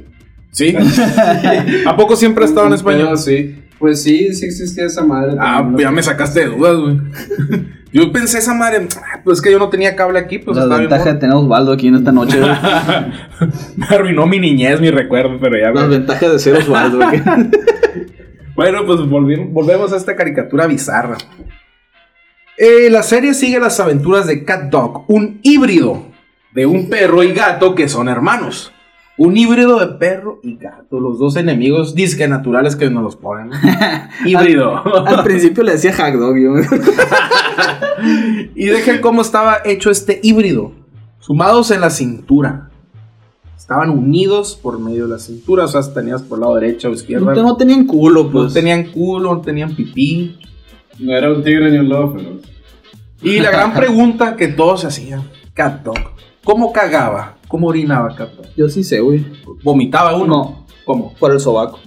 Sí. 0.51 0.75
¿A 1.85 1.95
poco 1.95 2.15
siempre 2.15 2.45
estaba 2.45 2.67
en 2.67 2.73
español? 2.73 3.03
Pero 3.05 3.17
sí. 3.17 3.55
Pues 3.79 4.01
sí, 4.03 4.33
sí 4.33 4.45
existía 4.45 4.85
esa 4.85 5.03
madre. 5.03 5.35
Ah, 5.39 5.69
ya 5.77 5.91
me 5.91 6.01
sacaste 6.01 6.41
de 6.41 6.45
dudas, 6.47 6.75
güey. 6.77 6.97
Yo 7.91 8.11
pensé 8.11 8.39
esa 8.39 8.53
madre, 8.53 8.85
ah, 8.97 9.21
pues 9.23 9.37
es 9.37 9.41
que 9.41 9.49
yo 9.49 9.57
no 9.57 9.69
tenía 9.69 9.95
cable 9.95 10.19
aquí, 10.19 10.37
pues 10.37 10.57
la 10.57 10.77
ventaja 10.77 11.13
de 11.13 11.19
tener 11.19 11.33
a 11.33 11.39
Osvaldo 11.39 11.71
aquí 11.71 11.87
en 11.87 11.95
esta 11.95 12.11
noche. 12.11 12.37
güey. 12.41 12.51
Me 13.77 13.85
arruinó 13.85 14.27
mi 14.27 14.37
niñez, 14.37 14.81
mi 14.81 14.89
recuerdo, 14.91 15.37
pero 15.39 15.55
ya, 15.57 15.71
Las 15.71 15.87
güey. 15.87 15.99
ventajas 15.99 16.33
de 16.33 16.39
ser 16.39 16.55
Osvaldo. 16.57 16.99
Bueno, 18.55 18.85
pues 18.85 19.01
volvemos 19.07 19.91
a 19.91 19.97
esta 19.97 20.15
caricatura 20.15 20.65
bizarra. 20.65 21.17
Eh, 22.57 22.89
la 22.89 23.03
serie 23.03 23.33
sigue 23.33 23.59
las 23.59 23.79
aventuras 23.81 24.27
de 24.27 24.45
Cat 24.45 24.69
Dog, 24.69 25.03
un 25.09 25.39
híbrido 25.43 26.05
de 26.53 26.65
un 26.65 26.89
perro 26.89 27.21
y 27.21 27.33
gato 27.33 27.75
que 27.75 27.89
son 27.89 28.07
hermanos. 28.07 28.71
Un 29.17 29.37
híbrido 29.37 29.79
de 29.79 29.97
perro 29.97 30.39
y 30.41 30.57
gato, 30.57 30.99
los 30.99 31.19
dos 31.19 31.37
enemigos 31.37 31.95
disque 31.95 32.27
naturales 32.27 32.75
que 32.75 32.89
nos 32.89 33.03
los 33.03 33.15
ponen. 33.15 33.51
híbrido. 34.25 34.83
Al 35.05 35.23
principio 35.23 35.63
le 35.63 35.73
decía 35.73 35.93
Hackdog. 35.93 36.37
Yo. 36.37 36.53
y 38.55 38.65
dejen 38.65 39.01
cómo 39.01 39.21
estaba 39.21 39.59
hecho 39.65 39.89
este 39.89 40.19
híbrido. 40.23 40.71
Sumados 41.19 41.71
en 41.71 41.81
la 41.81 41.89
cintura. 41.89 42.69
Estaban 43.57 43.89
unidos 43.89 44.59
por 44.61 44.79
medio 44.79 45.05
de 45.05 45.13
la 45.13 45.19
cintura, 45.19 45.65
o 45.65 45.67
sea, 45.67 45.81
tenías 45.93 46.21
por 46.21 46.37
el 46.37 46.41
lado 46.41 46.55
derecho 46.55 46.89
o 46.89 46.93
izquierda. 46.93 47.33
No, 47.33 47.41
no 47.43 47.57
tenían 47.57 47.85
culo, 47.87 48.25
No 48.25 48.31
pues. 48.31 48.53
tenían 48.53 48.91
culo, 48.91 49.33
no 49.35 49.41
tenían 49.41 49.75
pipí. 49.75 50.37
No 50.99 51.15
era 51.15 51.31
un 51.31 51.43
tigre 51.43 51.71
ni 51.71 51.77
un 51.79 51.89
lobo, 51.89 52.13
pero. 52.15 52.29
Y 53.21 53.39
la 53.39 53.49
gran 53.51 53.73
pregunta 53.73 54.35
que 54.35 54.49
todos 54.49 54.81
se 54.81 54.87
hacían, 54.87 55.23
Cat 55.53 55.83
Dog, 55.83 55.95
¿cómo 56.43 56.71
cagaba? 56.71 57.37
¿Cómo 57.47 57.67
orinaba 57.67 58.13
Cat 58.15 58.33
Dog? 58.35 58.45
Yo 58.55 58.69
sí 58.69 58.83
sé, 58.83 58.99
güey. 58.99 59.25
¿Vomitaba 59.63 60.15
uno? 60.15 60.27
No, 60.27 60.65
¿Cómo? 60.85 61.13
por 61.19 61.31
el 61.31 61.39
sobaco. 61.39 61.79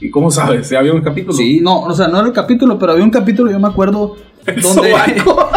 ¿Y 0.00 0.10
cómo 0.10 0.30
sabes? 0.30 0.66
¿Se 0.66 0.76
había 0.76 0.92
un 0.92 1.00
capítulo? 1.02 1.32
Sí, 1.34 1.60
no, 1.62 1.82
o 1.82 1.94
sea, 1.94 2.08
no 2.08 2.18
era 2.18 2.26
el 2.26 2.32
capítulo, 2.32 2.78
pero 2.78 2.92
había 2.92 3.04
un 3.04 3.10
capítulo, 3.10 3.50
yo 3.52 3.60
me 3.60 3.68
acuerdo, 3.68 4.16
El 4.44 4.60
donde 4.60 4.90
sobaco. 4.90 5.48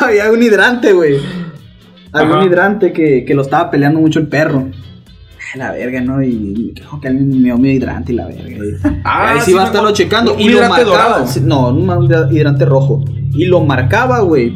había 0.04 0.30
un 0.30 0.42
hidrante, 0.42 0.92
güey. 0.92 1.18
Había 2.12 2.28
Ajá. 2.28 2.38
un 2.40 2.46
hidrante 2.46 2.92
que, 2.92 3.24
que 3.24 3.34
lo 3.34 3.42
estaba 3.42 3.70
peleando 3.70 4.00
mucho 4.00 4.18
el 4.18 4.28
perro. 4.28 4.68
Ah, 5.54 5.58
La 5.58 5.72
verga, 5.72 6.00
¿no? 6.00 6.22
Y 6.22 6.72
creo 6.76 7.00
que 7.00 7.08
alguien 7.08 7.28
me 7.28 7.36
dio 7.44 7.56
mi 7.58 7.70
hidrante 7.70 8.12
y 8.12 8.16
la 8.16 8.26
verga. 8.26 8.48
Y- 8.48 8.98
Ah, 9.04 9.32
ahí 9.32 9.40
sí, 9.40 9.52
va 9.54 9.62
a 9.62 9.66
estarlo 9.66 9.92
checando. 9.92 10.34
Un 10.34 10.40
y 10.40 10.48
lo 10.50 10.60
marcaba. 10.68 10.84
dorado. 10.84 11.24
No, 11.42 11.68
un 11.70 12.08
hidrante 12.32 12.64
rojo. 12.64 13.04
Y 13.32 13.46
lo 13.46 13.60
marcaba, 13.64 14.20
güey. 14.20 14.54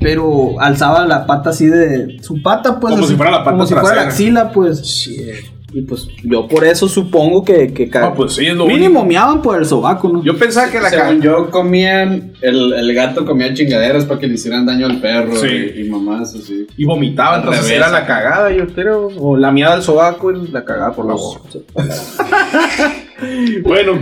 Pero 0.00 0.58
alzaba 0.60 1.06
la 1.06 1.26
pata 1.26 1.50
así 1.50 1.66
de. 1.66 2.18
Su 2.22 2.42
pata, 2.42 2.80
pues. 2.80 2.92
Como 2.92 3.04
así, 3.04 3.12
si 3.12 3.16
fuera 3.16 3.30
la 3.32 3.38
pata 3.44 3.50
Como 3.50 3.66
si 3.66 3.74
fuera 3.74 3.96
la 3.96 4.02
axila, 4.02 4.50
pues. 4.50 5.08
Y 5.72 5.82
pues 5.82 6.08
yo 6.24 6.48
por 6.48 6.64
eso 6.64 6.88
supongo 6.88 7.44
que. 7.44 7.72
que 7.72 7.88
Ah, 7.94 8.12
pues 8.14 8.34
sí, 8.34 8.46
es 8.46 8.54
lo 8.54 8.66
Mínimo 8.66 9.04
meaban 9.04 9.40
por 9.40 9.58
el 9.58 9.64
sobaco, 9.64 10.08
¿no? 10.08 10.24
Yo 10.24 10.36
pensaba 10.36 10.68
que 10.70 10.80
la 10.80 10.90
Según 10.90 11.20
yo, 11.20 11.50
comían. 11.50 12.32
El, 12.40 12.72
el 12.72 12.94
gato 12.94 13.24
comía 13.24 13.54
chingaderas 13.54 14.04
para 14.04 14.18
que 14.18 14.26
le 14.26 14.34
hicieran 14.34 14.66
daño 14.66 14.86
al 14.86 15.00
perro. 15.00 15.36
Sí. 15.36 15.46
Y, 15.76 15.80
y 15.82 15.88
mamás 15.88 16.34
así. 16.34 16.66
Y 16.76 16.84
vomitaba, 16.84 17.34
Al 17.34 17.40
entonces 17.40 17.64
revés, 17.64 17.76
era 17.76 17.90
la 17.90 18.06
cagada, 18.06 18.50
yo 18.50 18.66
creo. 18.66 19.08
O 19.18 19.36
la 19.36 19.52
miada 19.52 19.74
del 19.74 19.84
sobaco 19.84 20.32
y 20.32 20.48
la 20.48 20.64
cagada 20.64 20.92
por 20.92 21.06
la 21.06 21.14
boca. 21.14 21.40
Bueno, 23.64 23.92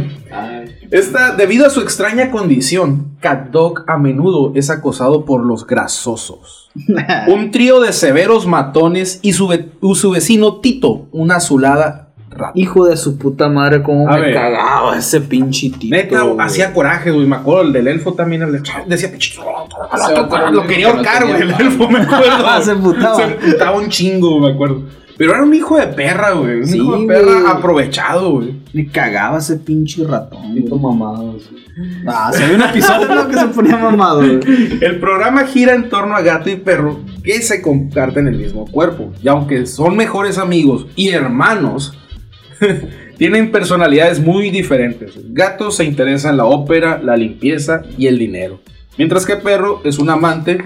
esta, 0.90 1.34
debido 1.34 1.66
a 1.66 1.70
su 1.70 1.80
extraña 1.80 2.30
condición, 2.30 3.16
Cat 3.20 3.50
Dog 3.50 3.84
a 3.86 3.98
menudo 3.98 4.52
es 4.54 4.70
acosado 4.70 5.24
por 5.24 5.44
los 5.44 5.66
grasosos. 5.66 6.70
Un 7.28 7.50
trío 7.50 7.80
de 7.80 7.92
severos 7.92 8.46
matones 8.46 9.18
y 9.22 9.32
su, 9.32 9.48
ve- 9.48 9.68
su 9.94 10.10
vecino 10.10 10.56
Tito, 10.60 11.06
una 11.12 11.36
azulada 11.36 12.04
rata. 12.30 12.52
Hijo 12.54 12.84
de 12.86 12.96
su 12.96 13.18
puta 13.18 13.48
madre, 13.48 13.82
cómo 13.82 14.08
A 14.08 14.14
me 14.14 14.20
ver. 14.20 14.34
cagaba 14.34 14.96
ese 14.96 15.20
pinche 15.22 15.70
tito. 15.70 15.96
Neta, 15.96 16.22
güey. 16.22 16.36
hacía 16.46 16.72
coraje, 16.72 17.10
güey. 17.10 17.26
Me 17.26 17.36
acuerdo 17.36 17.62
el 17.62 17.72
del 17.72 17.88
elfo 17.88 18.12
también. 18.14 18.42
el 18.42 18.52
de- 18.52 18.62
decía, 18.86 19.10
"Pinche 19.10 19.38
vato 19.38 20.50
lo 20.52 20.66
quería 20.66 20.88
ahorcar, 20.90 21.26
güey. 21.26 21.42
El 21.42 21.50
elfo, 21.52 21.88
me 21.88 21.98
acuerdo. 22.02 22.62
Se 22.62 22.72
emputaba. 22.72 23.16
Se 23.16 23.70
un 23.74 23.88
chingo, 23.88 24.38
me 24.40 24.52
acuerdo. 24.52 24.82
Pero 25.16 25.32
era 25.32 25.42
un 25.42 25.52
hijo 25.52 25.76
de 25.76 25.88
perra, 25.88 26.30
güey. 26.32 26.58
Un 26.60 26.66
Sí, 26.66 26.76
hijo 26.76 26.96
de 26.98 27.06
perra 27.08 27.40
güey. 27.40 27.46
aprovechado, 27.52 28.30
güey. 28.34 28.54
Me 28.72 28.86
cagaba 28.86 29.38
ese 29.38 29.56
pinche 29.56 30.04
ratón. 30.04 30.54
Pito 30.54 30.76
mamados. 30.76 31.50
Ah, 32.06 32.30
se 32.32 32.44
había 32.44 32.56
un 32.56 32.62
episodio 32.62 33.14
¿no? 33.14 33.28
que 33.28 33.36
se 33.36 33.46
ponía 33.48 33.76
mamado. 33.76 34.18
güey. 34.20 34.40
El 34.80 34.98
programa 35.00 35.46
gira 35.46 35.74
en 35.74 35.88
torno 35.88 36.14
a 36.14 36.22
gato 36.22 36.50
y 36.50 36.56
perro 36.56 37.00
que 37.22 37.40
se 37.40 37.62
comparten 37.62 38.28
el 38.28 38.36
mismo 38.36 38.66
cuerpo. 38.66 39.12
Y 39.22 39.28
aunque 39.28 39.66
son 39.66 39.96
mejores 39.96 40.38
amigos 40.38 40.86
y 40.96 41.10
hermanos, 41.10 41.96
tienen 43.18 43.50
personalidades 43.50 44.20
muy 44.20 44.50
diferentes. 44.50 45.12
Gato 45.32 45.70
se 45.70 45.84
interesa 45.84 46.30
en 46.30 46.36
la 46.36 46.44
ópera, 46.44 47.00
la 47.02 47.16
limpieza 47.16 47.82
y 47.96 48.06
el 48.06 48.18
dinero. 48.18 48.60
Mientras 48.96 49.24
que 49.24 49.36
perro 49.36 49.80
es 49.84 49.98
un 49.98 50.10
amante 50.10 50.58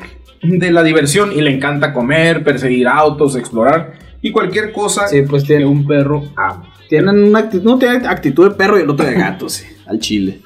de 0.42 0.70
la 0.72 0.82
diversión 0.82 1.32
y 1.32 1.40
le 1.40 1.54
encanta 1.54 1.92
comer, 1.92 2.42
perseguir 2.42 2.88
autos, 2.88 3.36
explorar 3.36 3.92
y 4.22 4.30
cualquier 4.30 4.72
cosa 4.72 5.08
Sí, 5.08 5.22
pues 5.22 5.42
que 5.42 5.48
tiene, 5.48 5.66
un 5.66 5.86
perro 5.86 6.24
ama. 6.36 6.71
Tienen 6.92 7.24
una 7.24 7.38
actitud, 7.38 7.64
no 7.64 7.78
tiene 7.78 8.06
actitud 8.06 8.50
de 8.50 8.54
perro 8.54 8.78
y 8.78 8.82
el 8.82 8.90
otro 8.90 9.06
de 9.06 9.14
gato, 9.14 9.48
sí, 9.48 9.64
al 9.86 9.98
chile. 9.98 10.42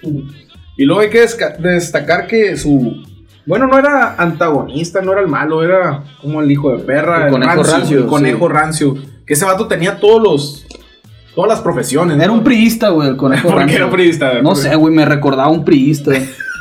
Y 0.76 0.84
luego 0.84 1.00
hay 1.00 1.10
que 1.10 1.26
destacar 1.58 2.28
que 2.28 2.56
su. 2.56 3.02
Bueno, 3.46 3.66
no 3.66 3.76
era 3.76 4.14
antagonista, 4.14 5.02
no 5.02 5.10
era 5.10 5.22
el 5.22 5.26
malo, 5.26 5.64
era 5.64 6.04
como 6.20 6.40
el 6.40 6.48
hijo 6.48 6.76
de 6.76 6.84
perra, 6.84 7.26
El 7.26 7.32
conejo 7.32 7.62
rancio, 7.64 7.98
el 7.98 8.06
conejo 8.06 8.48
rancio. 8.48 8.96
Que 9.26 9.34
ese 9.34 9.44
vato 9.44 9.66
tenía 9.66 9.98
todos 9.98 10.22
los. 10.22 10.65
Todas 11.36 11.50
las 11.50 11.60
profesiones. 11.60 12.16
Era 12.16 12.26
¿no? 12.26 12.32
un 12.32 12.42
priista, 12.42 12.88
güey, 12.88 13.10
el 13.10 13.16
conejo 13.18 13.48
¿Por 13.50 13.64
qué 13.66 13.76
era 13.76 13.88
priista? 13.90 14.42
No 14.42 14.56
sé, 14.56 14.74
güey, 14.74 14.92
me 14.92 15.04
recordaba 15.04 15.48
un 15.50 15.64
priista. 15.64 16.10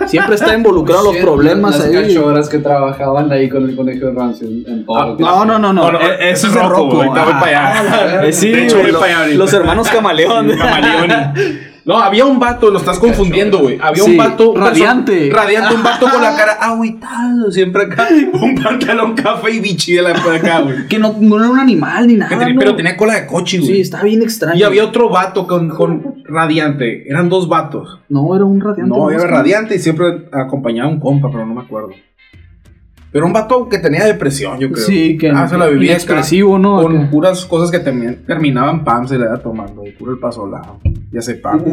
Siempre 0.06 0.36
está 0.36 0.54
involucrado 0.54 1.10
en 1.10 1.16
los 1.16 1.24
problemas 1.34 1.80
las 1.80 1.88
ahí. 1.88 1.94
cachoras 2.14 2.50
que 2.50 2.58
trabajaban 2.60 3.32
ahí 3.32 3.48
con 3.50 3.68
el 3.68 3.76
conejo 3.76 4.08
de 4.08 4.12
rancio 4.12 4.46
en 4.48 4.64
en 4.68 4.86
todo. 4.86 4.98
Ah, 4.98 5.16
No, 5.18 5.46
no, 5.46 5.58
no, 5.58 5.72
no. 5.74 5.84
No, 5.90 5.92
no, 5.94 6.02
eh, 6.02 6.32
Eso 6.32 6.48
es 6.48 6.54
Rocco. 6.54 7.02
ahorita 7.02 7.24
voy 7.24 7.34
Ah, 7.36 7.40
para 7.40 8.02
allá. 8.20 8.28
eh, 8.28 8.34
sí, 8.34 8.52
De 8.52 8.66
hecho, 8.66 8.78
voy 8.82 8.92
lo- 8.92 9.00
para 9.00 9.22
allá 9.24 9.34
los 9.36 9.54
hermanos 9.54 9.88
camaleón. 9.90 10.52
Camaleón. 10.58 11.34
No, 11.86 12.00
había 12.00 12.26
un 12.26 12.40
vato, 12.40 12.72
lo 12.72 12.80
estás 12.80 12.98
confundiendo, 12.98 13.60
güey. 13.60 13.78
Había 13.80 14.04
un 14.04 14.18
vato. 14.18 14.56
radiante. 14.56 15.30
Radiante, 15.32 15.76
un 15.76 15.84
vato 15.84 16.08
con 16.10 16.20
la 16.20 16.36
cara 16.36 16.54
agüitado, 16.60 17.52
siempre 17.52 17.84
acá. 17.84 18.08
Un 18.34 18.56
pantalón 18.56 19.14
café 19.14 19.52
y 19.52 19.60
bichi 19.60 19.94
de 19.94 20.02
la 20.02 20.10
acá, 20.10 20.62
güey. 20.62 20.88
Que 20.88 20.98
no, 20.98 21.16
no 21.20 21.38
era 21.38 21.50
un 21.50 21.60
animal 21.60 22.08
ni 22.08 22.16
nada. 22.16 22.30
tenía- 22.38 22.54
¿no? 22.56 22.60
Pero 22.60 22.76
tenía 22.76 22.98
cola 22.98 23.14
de 23.14 23.28
coche, 23.28 23.60
güey. 23.60 23.70
Sí, 23.72 23.82
está 23.82 24.02
bien 24.02 24.24
extraño. 24.24 24.58
Y 24.60 24.64
había 24.64 24.84
otro 24.84 25.10
vato 25.10 25.46
con, 25.46 25.70
con 25.70 26.24
radiante. 26.26 27.08
Eran 27.08 27.30
dos 27.30 27.48
vatos. 27.48 28.00
No, 28.10 28.36
era 28.36 28.46
un 28.46 28.60
radiante. 28.62 28.90
No, 28.90 29.12
era 29.12 29.28
radiante 29.28 29.76
y 29.76 29.80
siempre 29.80 30.28
acompañaba 30.32 30.90
a 30.90 30.92
un 30.92 31.00
compa, 31.00 31.30
pero 31.32 31.46
no 31.46 31.54
me 31.54 31.62
acuerdo. 31.62 31.90
Pero 33.16 33.28
un 33.28 33.32
vato 33.32 33.70
que 33.70 33.78
tenía 33.80 34.04
depresión, 34.04 34.60
yo 34.60 34.70
creo. 34.70 34.84
Sí, 34.86 35.18
que 35.18 35.30
ah, 35.30 35.48
se 35.48 35.58
la 35.58 35.68
vivía 35.68 35.92
acá 35.94 36.02
inexpresivo, 36.04 36.60
¿no? 36.60 36.82
Con 36.82 37.10
puras 37.10 37.46
cosas 37.46 37.72
que 37.72 37.82
termi- 37.82 38.18
terminaban 38.26 38.84
pam, 38.84 39.08
se 39.08 39.18
le 39.18 39.24
iba 39.24 39.38
tomando. 39.38 39.84
Puro 39.98 40.12
el 40.12 40.20
paso 40.20 40.46
lado. 40.46 40.82
Ya 41.14 41.22
se 41.22 41.36
pam. 41.36 41.64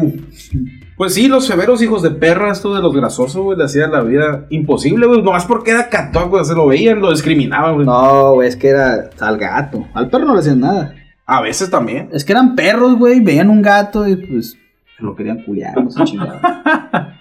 Pues 0.97 1.15
sí, 1.15 1.27
los 1.27 1.45
severos 1.45 1.83
hijos 1.83 2.01
de 2.05 2.11
perra, 2.11 2.53
esto 2.53 2.73
de 2.77 2.81
los 2.81 2.95
grasosos, 2.95 3.43
güey, 3.43 3.59
le 3.59 3.65
hacían 3.65 3.91
la 3.91 4.03
vida 4.03 4.47
imposible, 4.51 5.05
güey. 5.05 5.21
Nomás 5.21 5.45
porque 5.47 5.73
era 5.73 5.89
catón, 5.89 6.31
güey, 6.31 6.45
se 6.45 6.55
lo 6.55 6.69
veían, 6.69 7.01
lo 7.01 7.11
discriminaban, 7.11 7.75
güey. 7.75 7.87
No, 7.87 8.35
güey, 8.35 8.47
es 8.49 8.55
que 8.55 8.69
era 8.69 9.11
al 9.19 9.37
gato. 9.37 9.85
Al 9.95 10.11
perro 10.11 10.27
no 10.27 10.35
le 10.35 10.39
hacían 10.43 10.61
nada. 10.61 10.95
A 11.27 11.41
veces 11.41 11.69
también. 11.71 12.09
Es 12.13 12.25
que 12.25 12.31
eran 12.31 12.55
perros, 12.55 12.97
güey. 12.97 13.19
Veían 13.19 13.51
un 13.51 13.63
gato 13.63 14.07
y 14.07 14.15
pues 14.15 14.57
lo 15.01 15.17
querían 15.17 15.43
culiar, 15.43 15.83
no 15.83 15.91
sé 15.91 16.05
chingada. 16.05 17.19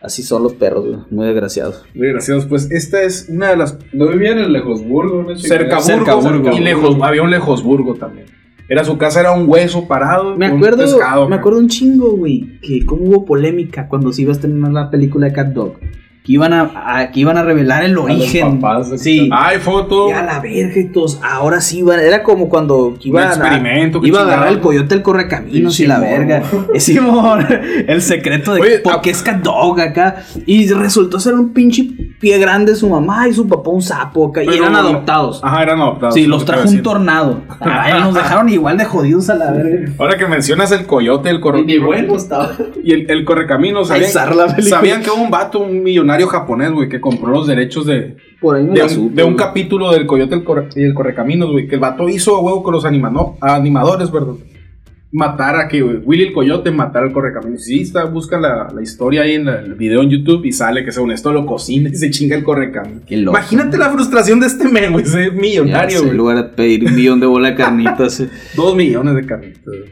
Así 0.00 0.22
son 0.22 0.42
los 0.42 0.54
perros, 0.54 0.86
güey. 0.86 0.98
Muy 1.10 1.26
desgraciados. 1.26 1.84
Muy 1.94 2.08
gracioso. 2.08 2.48
Pues 2.48 2.70
esta 2.70 3.02
es 3.02 3.28
una 3.28 3.50
de 3.50 3.56
las 3.56 3.78
No 3.92 4.08
vivían 4.08 4.38
en 4.38 4.52
Lejosburgo, 4.52 5.22
¿no? 5.22 5.36
Cercaburgo, 5.36 5.82
Cercaburgo. 5.82 6.52
y 6.52 6.60
Lejos, 6.60 6.96
había 7.02 7.22
un 7.22 7.30
Lejosburgo 7.30 7.94
también. 7.94 8.26
Era 8.68 8.84
su 8.84 8.98
casa, 8.98 9.20
era 9.20 9.32
un 9.32 9.48
hueso 9.48 9.86
parado. 9.86 10.36
Me 10.36 10.46
acuerdo, 10.46 10.84
un 10.84 10.90
pescado. 10.90 11.28
me 11.28 11.36
acuerdo 11.36 11.58
un 11.60 11.68
chingo, 11.68 12.16
güey, 12.16 12.58
que 12.60 12.84
como 12.84 13.04
hubo 13.04 13.24
polémica 13.24 13.88
cuando 13.88 14.12
se 14.12 14.22
iba 14.22 14.32
a 14.32 14.34
estrenar 14.34 14.72
la 14.72 14.90
película 14.90 15.26
de 15.26 15.32
Cat 15.32 15.48
Dog. 15.48 15.78
Que 16.26 16.32
iban 16.32 16.52
a, 16.52 16.70
a- 16.74 17.10
que 17.12 17.20
iban 17.20 17.36
a 17.38 17.42
revelar 17.44 17.84
el 17.84 17.92
los 17.92 18.04
origen. 18.04 18.58
papás 18.60 18.90
sí. 19.00 19.30
Hay 19.32 19.58
foto. 19.58 20.08
Y 20.08 20.12
a 20.12 20.22
la 20.24 20.40
verga 20.40 20.80
y 20.80 20.88
todos, 20.88 21.20
ahora 21.22 21.60
sí 21.60 21.78
iban, 21.78 22.00
era 22.00 22.24
como 22.24 22.48
cuando 22.48 22.86
Un 22.86 22.98
iban 23.00 23.24
a, 23.24 23.28
experimento, 23.28 24.00
qué 24.00 24.08
iba 24.08 24.20
a 24.20 24.22
agarrar 24.24 24.48
el 24.48 24.58
coyote 24.60 24.94
el 24.96 25.02
correcaminos 25.02 25.74
Sí, 25.76 25.84
y 25.84 25.86
la 25.86 26.00
verga. 26.00 26.42
Es 26.74 26.82
Simón, 26.82 27.46
el 27.86 28.02
secreto 28.02 28.54
de 28.54 28.60
Oye, 28.60 28.78
por 28.80 28.94
a- 28.94 29.00
qué 29.00 29.10
es 29.10 29.22
cat 29.22 29.40
dog 29.40 29.80
acá. 29.80 30.16
Y 30.46 30.68
resultó 30.72 31.20
ser 31.20 31.34
un 31.34 31.52
pinche 31.52 31.84
pie 32.18 32.38
grande 32.38 32.74
su 32.74 32.88
mamá 32.88 33.28
y 33.28 33.32
su 33.32 33.46
papá 33.46 33.70
un 33.70 33.82
sapo 33.82 34.26
acá. 34.30 34.42
y 34.42 34.48
eran 34.48 34.74
adoptados. 34.74 35.40
Ajá, 35.44 35.62
eran 35.62 35.80
adoptados. 35.80 36.14
Sí, 36.14 36.22
lo 36.24 36.30
los 36.36 36.42
que 36.44 36.46
trajo 36.52 36.68
un 36.68 36.78
a 36.78 36.82
tornado. 36.82 37.40
Ay, 37.60 38.00
nos 38.00 38.14
dejaron 38.20 38.48
igual 38.48 38.76
de 38.78 38.84
jodidos 38.84 39.30
a 39.30 39.36
la 39.36 39.52
verga. 39.52 39.92
Ahora 39.98 40.18
que 40.18 40.26
mencionas 40.26 40.72
el 40.72 40.86
coyote, 40.86 41.30
el 41.30 41.36
Y 41.36 41.40
corre 41.40 41.62
ni 41.64 41.78
bueno 41.78 42.16
estaba. 42.16 42.50
y 42.82 42.92
el, 42.92 43.08
el 43.10 43.24
correcaminos, 43.24 43.90
Ay, 43.92 44.00
sabían, 44.02 44.10
zarra 44.12 44.34
la 44.34 44.46
película. 44.46 44.76
sabían 44.76 45.02
que 45.02 45.10
hubo 45.10 45.22
un 45.22 45.30
vato, 45.30 45.60
un 45.60 45.82
millonario 45.84 46.15
japonés, 46.24 46.72
güey, 46.72 46.88
que 46.88 47.00
compró 47.00 47.30
los 47.30 47.46
derechos 47.46 47.84
de, 47.86 48.16
Por 48.40 48.56
ahí 48.56 48.64
me 48.64 48.72
de, 48.74 48.82
un, 48.84 48.88
supe, 48.88 49.14
de 49.16 49.22
un 49.24 49.34
güey. 49.34 49.46
capítulo 49.46 49.90
del 49.92 50.06
coyote 50.06 50.34
el 50.34 50.44
corre- 50.44 50.68
y 50.74 50.82
el 50.84 50.94
correcaminos, 50.94 51.50
güey, 51.52 51.68
que 51.68 51.74
el 51.74 51.80
vato 51.80 52.08
hizo 52.08 52.34
a 52.36 52.40
huevo 52.40 52.62
con 52.62 52.72
los 52.72 52.84
animano- 52.86 53.36
animadores, 53.42 54.08
perdón. 54.10 54.38
Matar 55.12 55.56
a 55.56 55.68
que 55.68 55.80
güey, 55.82 55.96
Willy 56.04 56.24
el 56.24 56.32
coyote 56.32 56.70
matara 56.72 57.06
al 57.06 57.12
correcaminos. 57.12 57.62
Sí, 57.64 57.82
está, 57.82 58.04
busca 58.04 58.38
la, 58.40 58.68
la 58.74 58.82
historia 58.82 59.22
ahí 59.22 59.34
en 59.34 59.44
la- 59.46 59.60
el 59.60 59.74
video 59.74 60.02
en 60.02 60.10
YouTube 60.10 60.44
y 60.44 60.52
sale 60.52 60.84
que 60.84 60.90
según 60.92 61.12
esto 61.12 61.32
lo 61.32 61.46
cocina 61.46 61.88
y 61.90 61.94
se 61.94 62.10
chinga 62.10 62.36
el 62.36 62.42
correcaminos. 62.42 63.02
Imagínate 63.32 63.78
la 63.78 63.90
frustración 63.90 64.40
de 64.40 64.46
este 64.48 64.68
men, 64.68 64.92
güey, 64.92 65.04
ese 65.04 65.30
millonario, 65.30 65.90
sé, 65.90 65.96
En 65.98 66.04
güey. 66.06 66.16
lugar 66.16 66.36
de 66.38 66.44
pedir 66.44 66.84
un 66.84 66.94
millón 66.96 67.20
de 67.20 67.26
bola 67.26 67.50
de 67.50 67.54
carnitas. 67.54 68.20
eh. 68.20 68.28
Dos 68.56 68.74
millones 68.74 69.14
de 69.14 69.24
carnitas. 69.24 69.62
güey. 69.64 69.90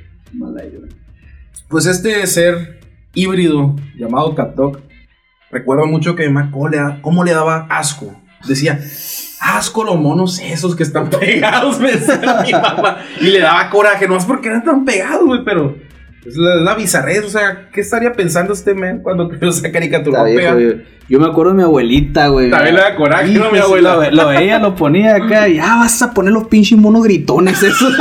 Pues 1.68 1.86
este 1.86 2.26
ser 2.26 2.80
híbrido 3.14 3.74
llamado 3.96 4.34
Cat 4.34 4.54
Dog, 4.54 4.78
recuerdo 5.54 5.86
mucho 5.86 6.16
que 6.16 6.28
mamá 6.28 6.50
cómo 6.50 6.68
le, 6.68 6.78
cómo 7.00 7.24
le 7.24 7.32
daba 7.32 7.66
asco. 7.70 8.14
Decía, 8.46 8.78
asco 9.40 9.84
los 9.84 9.98
monos 9.98 10.38
esos 10.40 10.76
que 10.76 10.82
están 10.82 11.08
pegados, 11.20 11.80
me 11.80 11.92
decía 11.92 12.42
mi 12.44 12.52
mamá. 12.52 12.98
Y 13.20 13.26
le 13.30 13.40
daba 13.40 13.70
coraje, 13.70 14.06
no 14.06 14.16
es 14.16 14.24
porque 14.24 14.48
eran 14.48 14.64
tan 14.64 14.84
pegados, 14.84 15.24
güey, 15.24 15.44
pero 15.44 15.76
es 16.26 16.36
la, 16.36 16.56
la 16.56 16.74
bizarrez. 16.74 17.24
O 17.24 17.28
sea, 17.28 17.68
¿qué 17.72 17.80
estaría 17.80 18.12
pensando 18.12 18.52
este 18.52 18.74
men 18.74 19.00
cuando 19.02 19.28
creó 19.30 19.50
esa 19.50 19.70
caricatura? 19.70 20.24
Yo, 21.06 21.20
me 21.20 21.26
acuerdo 21.26 21.52
de 21.52 21.58
mi 21.58 21.62
abuelita, 21.64 22.28
güey. 22.28 22.50
También 22.50 22.76
le 22.76 22.80
da 22.80 22.96
coraje, 22.96 23.30
¿no, 23.34 23.50
mi 23.50 23.58
Hijo, 23.58 23.66
abuela? 23.66 23.94
Lo, 23.94 24.00
ve- 24.00 24.10
lo 24.12 24.26
veía, 24.28 24.58
lo 24.58 24.74
ponía 24.74 25.16
acá 25.16 25.46
y 25.48 25.58
ah, 25.58 25.76
vas 25.80 26.00
a 26.00 26.14
poner 26.14 26.32
los 26.32 26.46
pinches 26.48 26.78
monos 26.78 27.04
gritones 27.04 27.62
esos. 27.62 27.92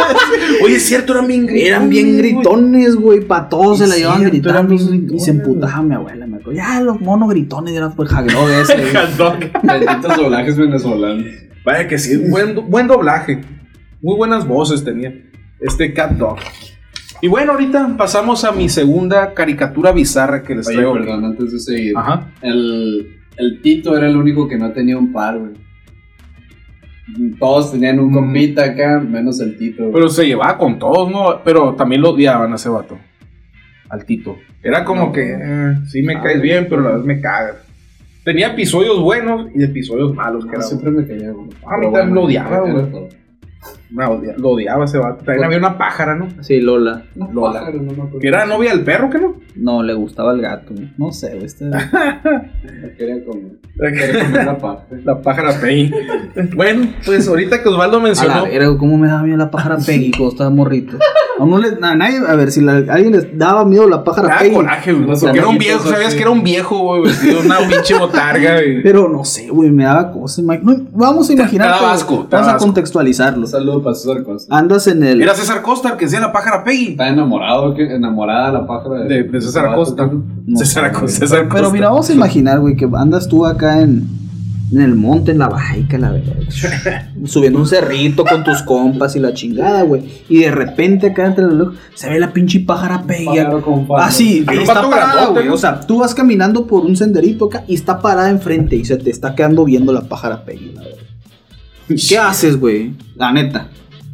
Oye, 0.64 0.76
es 0.78 0.84
cierto, 0.86 1.12
eran 1.12 1.28
bien 1.28 1.46
gritones. 1.46 1.68
Eran 1.68 1.90
bien 1.90 2.18
gritones, 2.18 2.96
güey, 2.96 3.20
para 3.20 3.50
todos 3.50 3.80
se 3.80 3.88
la 3.88 3.96
llevaban 3.98 4.24
gritando 4.24 4.74
y 4.74 5.20
se 5.20 5.32
emputaba 5.32 5.82
mi 5.82 5.96
abuela. 5.96 6.26
Me 6.28 6.38
acuerdo, 6.38 6.54
ya 6.54 6.80
los 6.80 7.02
monos 7.02 7.28
gritones, 7.30 7.76
eran 7.76 7.94
pues 7.94 8.08
jagdog 8.10 8.50
ese. 8.50 8.78
güey. 8.78 8.94
Cat 8.94 9.10
Dog. 9.18 9.36
Benditos 9.64 10.16
doblajes 10.18 10.58
venezolanos. 10.58 11.26
Vaya 11.66 11.88
que 11.90 11.98
sí, 11.98 12.16
buen, 12.30 12.70
buen 12.70 12.88
doblaje. 12.88 13.42
Muy 14.02 14.16
buenas 14.16 14.48
voces 14.48 14.82
tenía 14.86 15.14
este 15.60 15.94
Cat 15.94 16.12
Dog. 16.12 16.38
Y 17.24 17.28
bueno, 17.30 17.54
ahorita 17.54 17.96
pasamos 17.98 18.44
a 18.44 18.52
mi 18.52 18.68
segunda 18.68 19.34
caricatura 19.34 19.94
bizarra 19.94 20.44
que 20.44 20.56
les 20.56 20.68
Oye, 20.68 20.76
traigo. 20.76 20.94
perdón, 20.94 21.24
antes 21.24 21.54
de 21.54 21.60
seguir. 21.60 21.94
Ajá. 21.96 22.30
El, 22.42 23.16
el 23.38 23.62
Tito 23.62 23.96
era 23.96 24.08
el 24.10 24.18
único 24.18 24.46
que 24.48 24.58
no 24.58 24.74
tenía 24.74 24.98
un 24.98 25.14
par, 25.14 25.40
güey. 25.40 25.54
Todos 27.40 27.72
tenían 27.72 28.00
un 28.00 28.10
Mm. 28.12 28.14
compita 28.14 28.64
acá, 28.66 29.00
menos 29.00 29.40
el 29.40 29.58
Tito. 29.58 29.84
güey. 29.84 29.94
Pero 29.94 30.10
se 30.10 30.26
llevaba 30.26 30.58
con 30.58 30.78
todos, 30.78 31.10
¿no? 31.10 31.42
Pero 31.46 31.76
también 31.76 32.02
lo 32.02 32.10
odiaban 32.10 32.52
a 32.52 32.56
ese 32.56 32.68
vato. 32.68 32.98
Al 33.90 34.04
Tito. 34.06 34.38
Era 34.62 34.84
como 34.84 35.12
que, 35.14 35.34
eh, 35.40 35.76
sí 35.88 36.02
me 36.04 36.16
Ah, 36.16 36.22
caes 36.24 36.42
bien, 36.42 36.68
pero 36.70 36.86
a 36.86 36.90
la 36.92 36.98
vez 36.98 37.06
me 37.06 37.22
cagas. 37.22 37.56
Tenía 38.26 38.48
episodios 38.48 39.00
buenos 39.02 39.48
y 39.56 39.64
episodios 39.64 40.14
malos. 40.14 40.44
Que 40.46 40.52
No, 40.52 40.58
era, 40.58 40.64
siempre 40.64 40.92
me 40.92 41.06
caía, 41.08 41.32
güey. 41.32 41.48
Ah, 41.66 41.76
a 41.76 41.78
mí 41.78 41.86
también 41.86 42.16
lo 42.16 42.24
odiaba, 42.24 42.60
güey. 42.62 42.86
Me 43.94 44.06
odia- 44.06 44.34
lo 44.38 44.50
odiaba 44.50 44.86
ese 44.86 44.98
vato. 44.98 45.24
También 45.24 45.46
había 45.46 45.58
una 45.60 45.78
pájara, 45.78 46.16
¿no? 46.16 46.28
Sí, 46.42 46.60
Lola. 46.60 47.04
No, 47.16 47.30
Lola. 47.32 47.60
pájaro, 47.60 47.82
no 47.82 47.92
acuerdo. 47.92 48.20
Que 48.20 48.28
era 48.28 48.46
novia 48.46 48.72
del 48.72 48.84
perro, 48.84 49.10
¿que 49.10 49.20
no? 49.20 49.36
No, 49.56 49.84
le 49.84 49.94
gustaba 49.94 50.34
el 50.34 50.42
gato. 50.42 50.74
güey. 50.74 50.92
No 50.98 51.12
sé, 51.12 51.30
güey. 51.34 51.46
Este... 51.46 51.66
Me 52.82 52.94
quería 52.98 53.24
comer. 53.26 53.52
Quería 53.78 54.26
comer 54.26 54.46
la 54.46 54.58
paja. 54.60 54.84
La 55.04 55.22
pájara 55.22 55.60
Pei. 55.62 55.92
bueno, 56.56 56.88
pues 57.06 57.28
ahorita 57.28 57.62
que 57.62 57.70
Osvaldo 57.70 57.98
A 57.98 58.00
la 58.00 58.06
mencionó. 58.08 58.44
verga, 58.44 58.78
¿cómo 58.78 58.98
me 58.98 59.08
daba 59.08 59.24
miedo 59.24 59.38
la 59.38 59.52
pájara 59.52 59.78
Peggy 59.78 60.12
cuando 60.12 60.30
estaba 60.32 60.50
morrito? 60.50 60.98
A, 61.40 61.44
uno 61.44 61.58
le, 61.58 61.70
a 61.82 61.96
nadie, 61.96 62.20
a 62.28 62.36
ver, 62.36 62.52
si 62.52 62.62
la- 62.62 62.74
a 62.74 62.94
alguien 62.94 63.14
les 63.14 63.38
daba 63.38 63.66
miedo 63.66 63.88
la 63.90 64.04
pájara 64.04 64.38
Peggy. 64.40 64.54
coraje, 64.56 64.94
güey. 64.94 65.06
Porque 65.20 65.38
era 65.38 65.48
un 65.48 65.58
viejo, 65.58 65.88
sabías 65.90 66.08
así. 66.10 66.18
que 66.18 66.22
era 66.24 66.32
un 66.32 66.44
viejo, 66.44 66.78
güey, 66.80 67.04
vestido 67.04 67.42
una 67.42 67.58
pinche 67.60 67.98
botarga, 67.98 68.54
güey. 68.56 68.82
Pero 68.84 69.10
no 69.10 69.24
sé, 69.24 69.50
güey, 69.50 69.72
me 69.72 69.84
daba 69.84 70.12
cosa. 70.12 70.42
ima- 70.42 70.60
no, 70.62 70.76
vamos 70.92 71.30
a 71.30 71.34
imaginar. 71.34 71.70
daba 71.70 71.80
que- 71.90 71.96
asco, 71.96 72.26
te 72.30 72.36
Vamos 72.36 72.48
a 72.50 72.56
asco. 72.56 72.66
contextualizarlo. 72.66 73.42
Un 73.42 73.48
saludo 73.48 73.83
para 73.84 73.96
César 73.96 74.24
Costa. 74.24 74.58
Andas 74.58 74.88
en 74.88 75.04
el. 75.04 75.22
Era 75.22 75.36
César 75.36 75.62
Costa 75.62 75.90
el 75.90 75.98
que 75.98 76.06
decía 76.06 76.20
la 76.20 76.32
pájara 76.32 76.64
Peggy. 76.64 76.92
Está 76.92 77.10
enamorado, 77.10 77.74
que, 77.76 77.94
enamorada 77.94 78.52
la 78.52 78.66
pájara 78.66 79.04
De, 79.04 79.24
de 79.24 79.42
César 79.42 79.68
Acosta. 79.68 80.10
No 80.46 80.58
César 80.58 80.92
güey. 80.92 81.08
César 81.08 81.40
Pero 81.44 81.52
Acosta. 81.52 81.70
mira, 81.74 81.90
vamos 81.90 82.10
a 82.10 82.14
imaginar, 82.14 82.60
güey, 82.60 82.76
que 82.76 82.88
andas 82.96 83.28
tú 83.28 83.46
acá 83.46 83.82
en. 83.82 84.24
En 84.72 84.82
el 84.82 84.96
monte, 84.96 85.32
en 85.34 85.38
la 85.38 85.50
baica, 85.50 86.00
la 86.00 86.10
verdad. 86.10 86.34
Subiendo 87.26 87.60
un 87.60 87.68
cerrito 87.68 88.26
con 88.26 88.44
tus 88.44 88.64
compas 88.64 89.16
y 89.16 89.20
la 89.20 89.32
chingada, 89.32 89.84
güey. 89.84 90.02
Y 90.28 90.40
de 90.40 90.50
repente 90.50 91.08
acá 91.12 91.28
entre 91.28 91.44
los 91.44 91.54
lejos 91.54 91.76
se 91.94 92.10
ve 92.10 92.20
la 92.20 92.34
pinche 92.34 92.60
pájara 92.62 93.04
pella. 93.04 93.52
Pájaro. 93.52 93.86
Ah, 93.96 94.10
sí, 94.10 94.44
Hay 94.48 94.58
un 94.58 94.64
está 94.64 94.82
parada, 94.90 95.28
güey. 95.28 95.48
O 95.50 95.58
sea, 95.58 95.80
tú 95.80 96.00
vas 96.00 96.16
caminando 96.16 96.66
por 96.66 96.86
un 96.86 96.98
senderito 96.98 97.46
acá 97.46 97.64
y 97.68 97.76
está 97.76 98.00
parada 98.00 98.32
enfrente 98.32 98.76
y 98.76 98.84
se 98.84 98.98
te 98.98 99.12
está 99.12 99.36
quedando 99.36 99.64
viendo 99.64 99.94
la 99.94 100.02
pájara 100.02 100.44
pella, 100.44 100.72
la 100.74 100.82
verdad. 100.82 100.98
¿Qué 102.10 102.18
haces, 102.18 102.60
güey? 102.60 102.94
La 103.16 103.32
neta. 103.32 103.68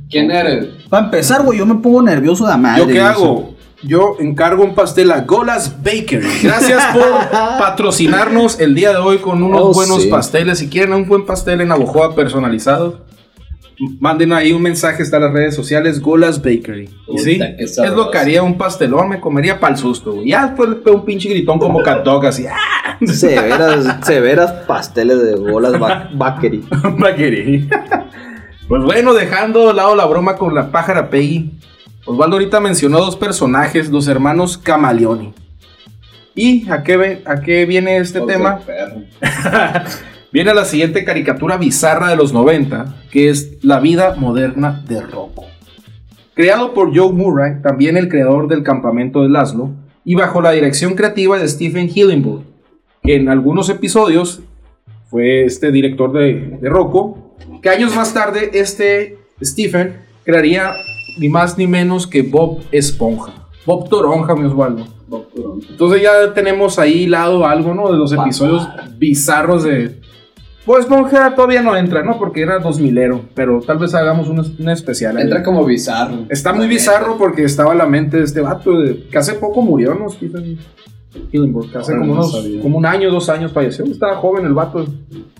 ¿Quién 0.09 0.31
eres? 0.31 0.67
Para 0.89 1.05
empezar, 1.05 1.43
güey, 1.43 1.59
yo 1.59 1.65
me 1.65 1.75
pongo 1.75 2.01
nervioso 2.01 2.47
de 2.47 2.57
madre. 2.57 2.81
¿Yo 2.81 2.87
qué 2.87 2.99
hago? 3.01 3.55
Yo 3.83 4.15
encargo 4.19 4.63
un 4.63 4.75
pastel 4.75 5.11
a 5.11 5.21
Golas 5.21 5.77
Bakery. 5.83 6.27
Gracias 6.43 6.83
por 6.93 7.29
patrocinarnos 7.59 8.59
el 8.59 8.75
día 8.75 8.89
de 8.91 8.97
hoy 8.97 9.19
con 9.19 9.41
unos 9.41 9.61
Oh, 9.61 9.73
buenos 9.73 10.03
sí. 10.03 10.09
pasteles. 10.09 10.59
Si 10.59 10.67
quieren 10.67 10.93
un 10.93 11.07
buen 11.07 11.25
pastel 11.25 11.61
en 11.61 11.71
Abojoa 11.71 12.13
personalizado, 12.15 13.05
manden 14.01 14.33
ahí 14.33 14.51
un 14.51 14.61
mensaje, 14.61 15.01
está 15.03 15.15
en 15.17 15.23
las 15.23 15.31
redes 15.33 15.55
sociales, 15.55 16.01
Golas 16.01 16.39
Bakery. 16.41 16.89
Y 17.07 17.11
Puta, 17.11 17.23
sí, 17.23 17.37
qué 17.37 17.55
es 17.63 17.77
lo 17.95 18.11
que 18.11 18.17
haría 18.17 18.43
un 18.43 18.57
pastelón, 18.57 19.07
me 19.09 19.21
comería 19.21 19.59
para 19.61 19.73
el 19.75 19.79
susto, 19.79 20.13
güey. 20.13 20.29
Ya 20.29 20.47
después 20.47 20.69
un 20.93 21.05
pinche 21.05 21.29
gritón 21.29 21.57
como 21.59 21.81
cat 21.81 22.03
dog, 22.03 22.25
así. 22.25 22.45
¡ah! 22.47 22.97
Severas, 23.05 23.97
severas 24.05 24.51
pasteles 24.67 25.23
de 25.23 25.35
bolas 25.35 25.79
ba- 25.79 26.09
bakery. 26.13 26.65
Bakery. 26.97 27.69
Pues 28.69 28.83
bueno, 28.83 29.15
dejando 29.15 29.67
de 29.67 29.73
lado 29.73 29.95
la 29.95 30.05
broma 30.05 30.35
con 30.35 30.53
la 30.53 30.69
pájara 30.69 31.09
Peggy, 31.09 31.49
Osvaldo 32.05 32.35
ahorita 32.35 32.59
mencionó 32.59 32.99
dos 32.99 33.15
personajes, 33.15 33.89
los 33.89 34.07
hermanos 34.07 34.59
Camaleoni. 34.59 35.33
¿Y 36.35 36.69
a 36.69 36.83
qué, 36.83 37.23
a 37.25 37.41
qué 37.41 37.65
viene 37.65 37.97
este 37.97 38.21
tema? 38.21 38.59
Viene 40.31 40.53
la 40.53 40.65
siguiente 40.65 41.03
caricatura 41.03 41.57
bizarra 41.57 42.09
de 42.09 42.15
los 42.15 42.31
90, 42.31 43.05
que 43.09 43.29
es 43.29 43.57
La 43.63 43.79
vida 43.79 44.13
moderna 44.15 44.83
de 44.87 45.01
Rocco. 45.01 45.47
Creado 46.35 46.75
por 46.75 46.95
Joe 46.95 47.11
Murray, 47.11 47.63
también 47.63 47.97
el 47.97 48.07
creador 48.07 48.47
del 48.47 48.61
campamento 48.61 49.23
de 49.23 49.29
Laszlo, 49.29 49.71
y 50.05 50.13
bajo 50.13 50.43
la 50.43 50.51
dirección 50.51 50.93
creativa 50.93 51.39
de 51.39 51.47
Stephen 51.47 51.89
Hillenburg, 51.89 52.43
que 53.01 53.15
en 53.15 53.29
algunos 53.29 53.67
episodios 53.69 54.43
fue 55.09 55.43
este 55.45 55.71
director 55.71 56.11
de, 56.13 56.57
de 56.61 56.69
Rocco, 56.69 57.35
que 57.61 57.69
años 57.69 57.95
más 57.95 58.13
tarde 58.13 58.51
este 58.53 59.17
Stephen 59.41 59.97
crearía 60.23 60.73
ni 61.19 61.29
más 61.29 61.57
ni 61.57 61.67
menos 61.67 62.07
que 62.07 62.21
Bob 62.21 62.61
Esponja. 62.71 63.33
Bob 63.65 63.89
Toronja, 63.89 64.35
mi 64.35 64.45
Osvaldo. 64.45 64.87
Bob 65.07 65.33
Toronto. 65.33 65.67
Entonces 65.69 66.01
ya 66.01 66.33
tenemos 66.33 66.79
ahí 66.79 67.03
hilado 67.03 67.45
algo, 67.45 67.73
¿no? 67.73 67.91
De 67.91 67.97
los 67.97 68.11
Papá. 68.11 68.23
episodios 68.23 68.67
bizarros 68.97 69.63
de... 69.63 69.99
Pues 70.65 70.81
Esponja 70.81 71.33
todavía 71.33 71.63
no 71.63 71.75
entra, 71.75 72.03
¿no? 72.03 72.19
Porque 72.19 72.41
era 72.41 72.61
2000ero, 72.61 73.21
pero 73.33 73.59
tal 73.61 73.79
vez 73.79 73.93
hagamos 73.95 74.29
un, 74.29 74.39
un 74.39 74.69
especial. 74.69 75.17
ahí. 75.17 75.23
Entra 75.23 75.41
como 75.41 75.65
bizarro. 75.65 76.25
Está 76.29 76.53
muy 76.53 76.67
bizarro 76.67 77.17
porque 77.17 77.43
estaba 77.43 77.73
la 77.73 77.87
mente 77.87 78.17
de 78.17 78.23
este 78.23 78.41
vato 78.41 78.79
de, 78.79 79.07
que 79.07 79.17
hace 79.17 79.33
poco 79.33 79.63
murió, 79.63 79.95
¿no? 79.95 80.09
Stephen 80.09 80.59
Hillenburg, 81.31 81.71
que 81.71 81.77
hace 81.77 81.93
como, 81.93 82.05
no 82.05 82.13
unos, 82.13 82.47
como 82.61 82.77
un 82.77 82.85
año, 82.85 83.11
dos 83.11 83.29
años 83.29 83.51
falleció. 83.51 83.85
Estaba 83.85 84.15
joven 84.15 84.45
el 84.45 84.53
vato. 84.53 84.85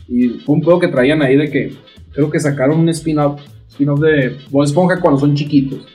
Y 0.08 0.30
fue 0.40 0.56
un 0.56 0.62
pedo 0.62 0.80
que 0.80 0.88
traían 0.88 1.22
ahí 1.22 1.36
de 1.36 1.50
que 1.50 1.76
creo 2.12 2.30
que 2.30 2.40
sacaron 2.40 2.80
un 2.80 2.90
spin-off 2.90 3.40
spin-off 3.70 4.00
de 4.00 4.38
Bob 4.50 4.64
Esponja 4.64 5.00
cuando 5.00 5.20
son 5.20 5.36
chiquitos. 5.36 5.86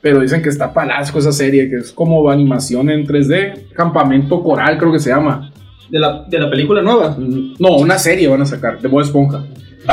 Pero 0.00 0.20
dicen 0.20 0.42
que 0.42 0.48
está 0.48 0.72
palasco 0.72 1.18
esa 1.18 1.32
serie, 1.32 1.68
que 1.68 1.76
es 1.76 1.92
como 1.92 2.30
animación 2.30 2.88
en 2.88 3.06
3D. 3.06 3.72
Campamento 3.72 4.42
Coral, 4.42 4.78
creo 4.78 4.92
que 4.92 5.00
se 5.00 5.10
llama. 5.10 5.52
De 5.90 5.98
la, 5.98 6.24
de 6.24 6.38
la 6.38 6.50
película 6.50 6.82
nueva. 6.82 7.16
No, 7.18 7.76
una 7.76 7.98
serie 7.98 8.28
van 8.28 8.42
a 8.42 8.46
sacar 8.46 8.80
de 8.80 8.88
Bob 8.88 9.00
Esponja. 9.00 9.44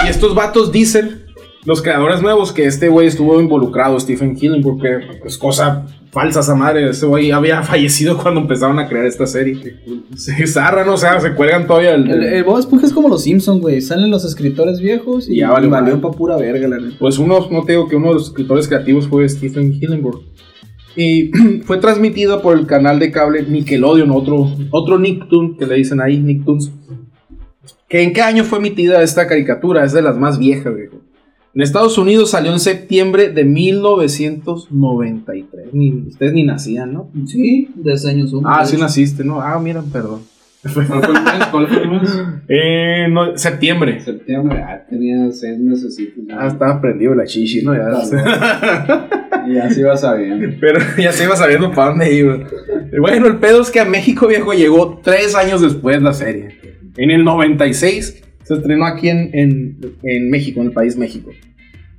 Y 0.04 0.10
estos 0.10 0.36
vatos 0.36 0.72
dicen, 0.72 1.26
los 1.64 1.82
creadores 1.82 2.22
nuevos, 2.22 2.52
que 2.52 2.66
este 2.66 2.90
güey 2.90 3.08
estuvo 3.08 3.40
involucrado, 3.40 4.00
Stephen 4.00 4.38
Hillenburg, 4.40 4.82
que 4.82 5.26
es 5.26 5.38
cosa 5.38 5.86
falsa 6.16 6.40
esa 6.40 6.56
madre. 6.56 6.90
Este 6.90 7.06
güey 7.06 7.30
había 7.32 7.62
fallecido 7.72 8.18
cuando 8.18 8.40
empezaron 8.40 8.80
a 8.80 8.88
crear 8.88 9.06
esta 9.06 9.28
serie. 9.28 9.76
Se 10.16 10.48
zarran, 10.48 10.88
o 10.88 10.98
sea, 10.98 11.20
se 11.20 11.34
cuelgan 11.34 11.68
todavía 11.68 11.94
el. 11.94 12.10
El, 12.10 12.24
el 12.24 12.44
Bob 12.46 12.58
Esponja 12.58 12.86
es 12.86 12.94
como 12.94 13.10
los 13.10 13.24
Simpsons, 13.24 13.62
güey. 13.62 13.82
Salen 13.82 14.10
los 14.10 14.24
escritores 14.24 14.80
viejos 14.80 15.30
y, 15.30 15.38
Ya 15.40 15.52
vale 15.52 15.68
y 15.68 15.70
valió 15.70 15.98
madre. 15.98 16.02
pa' 16.02 16.18
pura 16.18 16.38
verga, 16.38 16.68
la 16.70 16.80
neta. 16.80 16.96
Pues 16.98 17.20
uno, 17.20 17.48
no 17.52 17.64
te 17.66 17.74
digo 17.74 17.88
que 17.88 17.98
uno 17.98 18.08
de 18.08 18.14
los 18.16 18.28
escritores 18.30 18.68
creativos 18.68 19.08
fue 19.08 19.28
Stephen 19.28 19.74
Hillenburg. 19.74 20.22
Y 20.96 21.32
fue 21.66 21.78
transmitido 21.78 22.42
por 22.42 22.58
el 22.58 22.66
canal 22.66 22.98
de 22.98 23.12
cable 23.12 23.44
Nickelodeon, 23.44 24.10
otro, 24.12 24.50
otro 24.72 24.98
Nicktoon, 24.98 25.58
que 25.58 25.66
le 25.66 25.76
dicen 25.76 26.00
ahí, 26.00 26.18
Nicktoons. 26.18 26.72
¿Que 27.90 28.02
¿En 28.02 28.14
qué 28.14 28.22
año 28.22 28.46
fue 28.46 28.60
emitida 28.60 29.04
esta 29.04 29.28
caricatura? 29.28 29.84
Es 29.84 29.92
de 29.92 30.02
las 30.02 30.18
más 30.18 30.40
viejas, 30.40 30.74
viejo. 30.74 31.02
En 31.56 31.62
Estados 31.62 31.98
Unidos 31.98 32.32
salió 32.32 32.52
en 32.52 32.60
septiembre 32.60 33.30
de 33.30 33.46
1993. 33.46 35.68
Ni, 35.72 36.08
ustedes 36.08 36.34
ni 36.34 36.44
nacían, 36.44 36.92
¿no? 36.92 37.10
Sí, 37.28 37.70
de 37.76 37.94
ese 37.94 38.10
año 38.10 38.28
son. 38.28 38.44
Ah, 38.46 38.66
sí 38.66 38.76
naciste, 38.76 39.24
¿no? 39.24 39.40
Ah, 39.40 39.58
mira, 39.58 39.82
perdón. 39.82 40.24
¿Cuál 40.74 41.68
fue 41.68 41.78
el. 41.78 41.90
Eh, 42.50 43.08
no, 43.10 43.38
septiembre. 43.38 44.02
Septiembre. 44.02 44.62
Ah, 44.62 44.84
tenía 44.90 45.32
seis 45.32 45.58
meses. 45.58 45.98
Ah, 46.30 46.48
estaba 46.48 46.82
prendido 46.82 47.16
la 47.16 47.24
chichi, 47.24 47.64
¿no? 47.64 47.74
Ya, 47.74 47.88
Y 49.48 49.54
ya 49.58 49.70
se 49.70 49.80
iba 49.80 49.96
sabiendo. 49.96 50.58
Pero 50.60 50.82
ya 50.98 51.14
se 51.14 51.24
iba 51.24 51.38
sabiendo 51.38 51.72
para 51.72 51.92
dónde 51.92 52.14
iba. 52.14 52.38
Bueno, 53.00 53.28
el 53.28 53.38
pedo 53.38 53.62
es 53.62 53.72
que 53.72 53.80
a 53.80 53.86
México 53.86 54.28
Viejo 54.28 54.52
llegó 54.52 55.00
tres 55.02 55.36
años 55.36 55.62
después 55.62 56.02
la 56.02 56.12
serie. 56.12 56.60
En 56.98 57.12
el 57.12 57.24
96 57.24 58.25
se 58.46 58.54
estrenó 58.56 58.86
aquí 58.86 59.10
en, 59.10 59.30
en- 59.34 59.78
en 60.04 60.30
México, 60.30 60.62
en 60.62 60.68
el 60.68 60.74
país 60.74 60.96
México. 60.98 61.32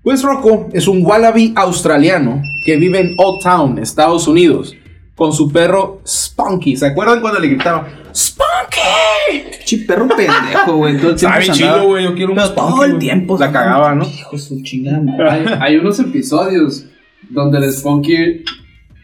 Pues 0.02 0.22
Rocco 0.22 0.68
es 0.72 0.86
un 0.88 1.04
wallaby 1.04 1.52
australiano 1.56 2.40
que 2.64 2.76
vive 2.76 3.00
en 3.00 3.14
Old 3.18 3.42
Town, 3.42 3.78
Estados 3.78 4.28
Unidos, 4.28 4.76
con 5.16 5.32
su 5.32 5.50
perro 5.50 6.00
Spunky. 6.06 6.76
¿Se 6.76 6.86
acuerdan 6.86 7.20
cuando 7.20 7.40
le 7.40 7.48
gritaban 7.48 7.86
¡Spunky! 8.14 9.56
Chi 9.64 9.78
perro 9.78 10.06
pendejo, 10.08 10.76
güey. 10.76 10.96
Todo 10.98 11.10
el 11.10 11.16
tiempo 11.16 11.38
Está 11.38 11.38
bien 11.38 11.52
chido, 11.52 11.84
güey. 11.88 12.04
Yo 12.04 12.14
quiero 12.14 12.30
un 12.32 12.36
Pero 12.36 12.48
Spunky, 12.48 12.70
todo 12.72 12.84
el 12.84 12.98
tiempo. 12.98 13.36
La 13.38 13.50
cagaba, 13.52 13.94
¿no? 13.94 14.06
Hijo 14.06 14.38
su 14.38 14.62
chingada. 14.62 15.02
Hay, 15.30 15.44
hay 15.60 15.76
unos 15.76 15.98
episodios 15.98 16.86
donde 17.28 17.58
el 17.58 17.72
Spunky 17.72 18.44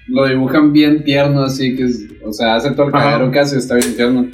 lo 0.08 0.26
dibujan 0.28 0.72
bien 0.72 1.02
tierno, 1.04 1.42
así 1.42 1.74
que, 1.76 1.84
es- 1.84 2.04
o 2.24 2.32
sea, 2.32 2.54
hace 2.56 2.70
todo 2.72 2.86
el 2.86 2.92
cagadero 2.92 3.30
que 3.32 3.38
hace, 3.40 3.58
está 3.58 3.74
bien 3.74 3.96
tierno. 3.96 4.26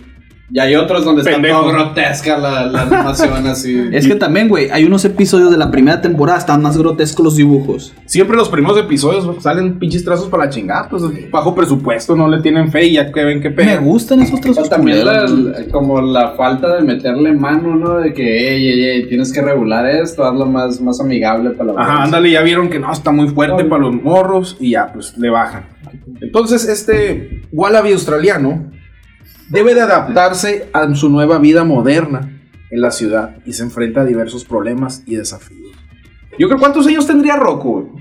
Y 0.50 0.58
hay 0.60 0.74
otros 0.76 1.04
donde 1.04 1.20
está 1.20 1.40
todo 1.42 1.68
grotesca 1.68 2.38
la, 2.38 2.64
la 2.66 2.82
animación, 2.82 3.46
así. 3.46 3.78
Es 3.92 4.06
que 4.08 4.14
también, 4.14 4.48
güey, 4.48 4.70
hay 4.70 4.84
unos 4.84 5.04
episodios 5.04 5.50
de 5.50 5.58
la 5.58 5.70
primera 5.70 6.00
temporada, 6.00 6.38
están 6.38 6.62
más 6.62 6.78
grotescos 6.78 7.22
los 7.22 7.36
dibujos. 7.36 7.92
Siempre 8.06 8.34
los 8.36 8.48
primeros 8.48 8.78
episodios 8.78 9.42
salen 9.42 9.78
pinches 9.78 10.04
trazos 10.04 10.28
para 10.28 10.44
la 10.46 10.50
chingada, 10.50 10.88
pues 10.88 11.02
bajo 11.30 11.54
presupuesto, 11.54 12.16
no 12.16 12.28
le 12.28 12.40
tienen 12.40 12.70
fe 12.72 12.86
y 12.86 12.92
ya 12.94 13.12
que 13.12 13.24
ven 13.24 13.42
qué 13.42 13.50
Me 13.50 13.56
pedo. 13.56 13.82
gustan 13.82 14.20
esos 14.22 14.40
trazos 14.40 14.70
también 14.70 15.04
la- 15.04 15.26
culeros. 15.26 15.38
la- 15.38 15.64
como 15.70 16.00
la 16.00 16.30
falta 16.30 16.76
de 16.76 16.82
meterle 16.82 17.32
mano, 17.34 17.76
¿no? 17.76 17.98
De 17.98 18.14
que, 18.14 18.54
ey, 18.54 18.68
ey, 18.68 18.84
ey, 18.84 19.06
tienes 19.08 19.32
que 19.32 19.42
regular 19.42 19.84
esto, 19.86 20.24
hazlo 20.24 20.46
más, 20.46 20.80
más 20.80 20.98
amigable 21.00 21.50
para 21.50 21.72
la 21.74 21.80
Ajá, 21.80 21.82
audiencia. 21.82 22.04
ándale, 22.04 22.30
ya 22.30 22.40
vieron 22.42 22.70
que 22.70 22.78
no, 22.78 22.90
está 22.90 23.12
muy 23.12 23.28
fuerte 23.28 23.64
para 23.64 23.82
los 23.82 24.02
morros 24.02 24.56
y 24.60 24.70
ya, 24.70 24.90
pues 24.94 25.16
le 25.18 25.28
bajan. 25.28 25.64
Entonces, 26.22 26.66
este 26.68 27.42
Wallaby 27.52 27.92
australiano 27.92 28.70
debe 29.50 29.74
de 29.74 29.80
adaptarse 29.82 30.68
a 30.72 30.92
su 30.94 31.08
nueva 31.08 31.38
vida 31.38 31.64
moderna 31.64 32.40
en 32.70 32.80
la 32.80 32.90
ciudad 32.90 33.36
y 33.46 33.52
se 33.54 33.62
enfrenta 33.62 34.02
a 34.02 34.04
diversos 34.04 34.44
problemas 34.44 35.02
y 35.06 35.16
desafíos. 35.16 35.72
Yo 36.38 36.48
creo, 36.48 36.58
¿cuántos 36.60 36.86
años 36.86 37.06
tendría 37.06 37.36
Rocco? 37.36 37.96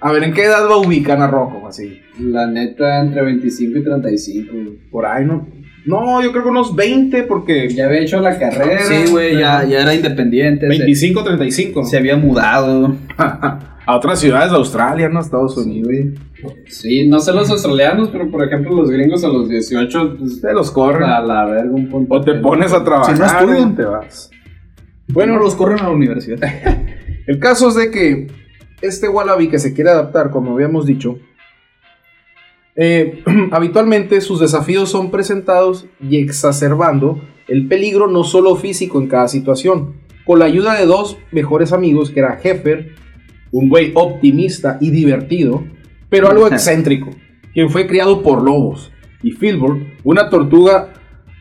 A 0.00 0.12
ver, 0.12 0.22
¿en 0.24 0.32
qué 0.34 0.44
edad 0.44 0.68
lo 0.68 0.80
ubican 0.80 1.22
a 1.22 1.26
Rocco? 1.26 1.66
Así, 1.66 2.00
La 2.20 2.46
neta, 2.46 3.00
entre 3.00 3.22
25 3.22 3.78
y 3.78 3.82
35. 3.84 4.52
güey. 4.52 4.66
por 4.90 5.06
ahí, 5.06 5.24
¿no? 5.24 5.48
No, 5.86 6.20
yo 6.22 6.32
creo 6.32 6.42
que 6.44 6.50
unos 6.50 6.74
20, 6.74 7.22
porque 7.24 7.68
Ya 7.70 7.86
había 7.86 8.00
hecho 8.00 8.20
la 8.20 8.38
carrera. 8.38 8.82
Sí, 8.82 9.10
güey, 9.10 9.38
ya, 9.38 9.64
ya 9.64 9.82
era 9.82 9.94
independiente. 9.94 10.62
se- 10.62 10.68
25, 10.68 11.24
35. 11.24 11.84
Se, 11.84 11.96
había 11.96 12.16
mudado. 12.16 12.94
a 13.86 13.96
otras 13.96 14.18
ciudades 14.18 14.50
de 14.50 14.56
Australia, 14.56 15.08
¿no? 15.08 15.20
Estados 15.20 15.56
Unidos. 15.56 16.18
Sí, 16.66 17.08
no 17.08 17.20
sé 17.20 17.32
los 17.32 17.48
australianos, 17.50 18.08
pero 18.10 18.30
por 18.30 18.44
ejemplo 18.44 18.74
los 18.74 18.90
gringos 18.90 19.22
a 19.24 19.28
los 19.28 19.48
18, 19.48 20.16
pues, 20.18 20.40
Se 20.40 20.52
los 20.52 20.70
corren. 20.70 21.08
a 21.08 21.20
la 21.20 21.44
verga 21.46 21.70
un 21.70 21.88
punto. 21.88 22.14
O 22.14 22.20
te 22.20 22.34
pones 22.34 22.72
a 22.72 22.84
trabajar 22.84 23.14
Si 23.14 23.20
no 23.20 23.26
estudian. 23.26 23.76
te 23.76 23.84
vas. 23.84 24.30
Bueno, 25.08 25.32
Bueno, 25.34 25.44
los 25.44 25.54
corren 25.54 25.78
a 25.80 25.84
la 25.84 25.90
universidad. 25.90 26.38
el 27.26 27.38
caso 27.38 27.68
es 27.68 27.76
de 27.76 27.90
que 27.92 28.26
este 28.82 29.08
Wallaby 29.08 29.48
que 29.48 29.58
se 29.60 29.72
quiere 29.72 29.90
adaptar, 29.90 30.30
como 30.30 30.52
habíamos 30.52 30.84
dicho, 30.84 31.18
eh, 32.74 33.22
habitualmente 33.52 34.20
sus 34.20 34.40
desafíos 34.40 34.90
son 34.90 35.10
presentados 35.10 35.86
y 36.00 36.18
exacerbando 36.18 37.20
el 37.48 37.68
peligro 37.68 38.08
no 38.08 38.24
solo 38.24 38.56
físico 38.56 39.00
en 39.00 39.06
cada 39.06 39.28
situación, 39.28 39.94
con 40.24 40.40
la 40.40 40.46
ayuda 40.46 40.74
de 40.74 40.86
dos 40.86 41.16
mejores 41.30 41.72
amigos, 41.72 42.10
que 42.10 42.18
era 42.18 42.38
Heffer, 42.42 42.96
un 43.52 43.68
güey 43.68 43.92
optimista 43.94 44.78
y 44.80 44.90
divertido, 44.90 45.64
pero 46.08 46.28
algo 46.30 46.46
excéntrico, 46.48 47.10
quien 47.52 47.70
fue 47.70 47.86
criado 47.86 48.22
por 48.22 48.42
lobos, 48.42 48.92
y 49.22 49.30
Filbert, 49.32 49.78
una 50.04 50.28
tortuga 50.30 50.92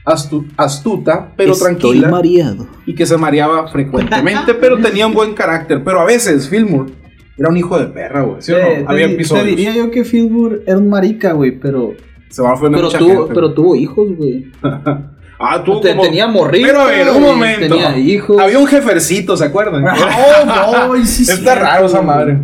astu- 0.05 0.47
astuta, 0.57 1.33
pero 1.35 1.51
Estoy 1.53 1.75
tranquila. 1.75 2.09
mareado. 2.09 2.67
y 2.85 2.93
que 2.95 3.05
se 3.05 3.17
mareaba 3.17 3.67
frecuentemente, 3.67 4.53
pero 4.59 4.77
tenía 4.79 5.07
un 5.07 5.13
buen 5.13 5.33
carácter. 5.33 5.83
Pero 5.83 5.99
a 5.99 6.05
veces, 6.05 6.47
Fillmore 6.49 6.91
era 7.37 7.49
un 7.49 7.57
hijo 7.57 7.77
de 7.79 7.87
perra, 7.87 8.21
güey. 8.21 8.41
¿Sí 8.41 8.51
o 8.53 8.57
no? 8.57 8.63
Te- 8.63 8.85
Había 8.87 9.07
di- 9.07 9.13
episodios. 9.13 9.43
Te 9.45 9.49
diría 9.49 9.75
yo 9.75 9.91
que 9.91 10.03
Fillmore 10.05 10.61
era 10.65 10.77
un 10.77 10.89
marica, 10.89 11.33
güey, 11.33 11.59
pero. 11.59 11.93
Se 12.29 12.41
va 12.41 12.51
a 12.53 12.59
Pero 12.59 12.89
tuvo, 12.89 13.27
pero 13.27 13.53
tuvo 13.53 13.75
hijos, 13.75 14.07
güey. 14.17 14.47
ah, 15.39 15.63
tú 15.63 15.79
Te- 15.81 15.89
como... 15.89 16.03
Tenía 16.03 16.27
morrito. 16.27 16.67
Pero 16.67 16.81
a 16.81 16.85
ver, 16.85 17.09
un 17.09 17.21
momento. 17.21 17.67
Tenía 17.75 17.97
hijos. 17.97 18.39
Había 18.39 18.59
un 18.59 18.67
jefercito, 18.67 19.35
¿se 19.37 19.45
acuerdan? 19.45 19.85
Oh, 19.85 20.45
no, 20.95 21.05
sí, 21.05 21.23
Está 21.23 21.35
cierto, 21.37 21.61
raro 21.61 21.85
esa 21.87 22.01
madre. 22.01 22.37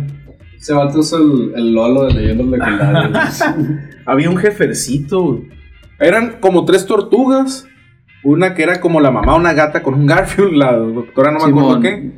Ese 0.58 0.72
vato 0.74 1.00
es 1.00 1.12
el, 1.12 1.52
el 1.56 1.72
Lolo 1.72 2.06
de 2.06 2.14
leyendas 2.14 2.46
legendarias. 2.46 3.44
Había 4.06 4.30
un 4.30 4.36
jefercito, 4.36 5.22
güey. 5.22 5.42
Eran 5.98 6.38
como 6.40 6.64
tres 6.64 6.86
tortugas. 6.86 7.66
Una 8.24 8.54
que 8.54 8.62
era 8.62 8.80
como 8.80 9.00
la 9.00 9.10
mamá, 9.10 9.34
una 9.34 9.52
gata 9.52 9.82
con 9.82 9.94
un 9.94 10.06
Garfield, 10.06 10.52
la 10.52 10.76
doctora 10.76 11.32
no 11.32 11.40
me 11.40 11.50
acuerdo 11.50 11.80
qué. 11.80 12.12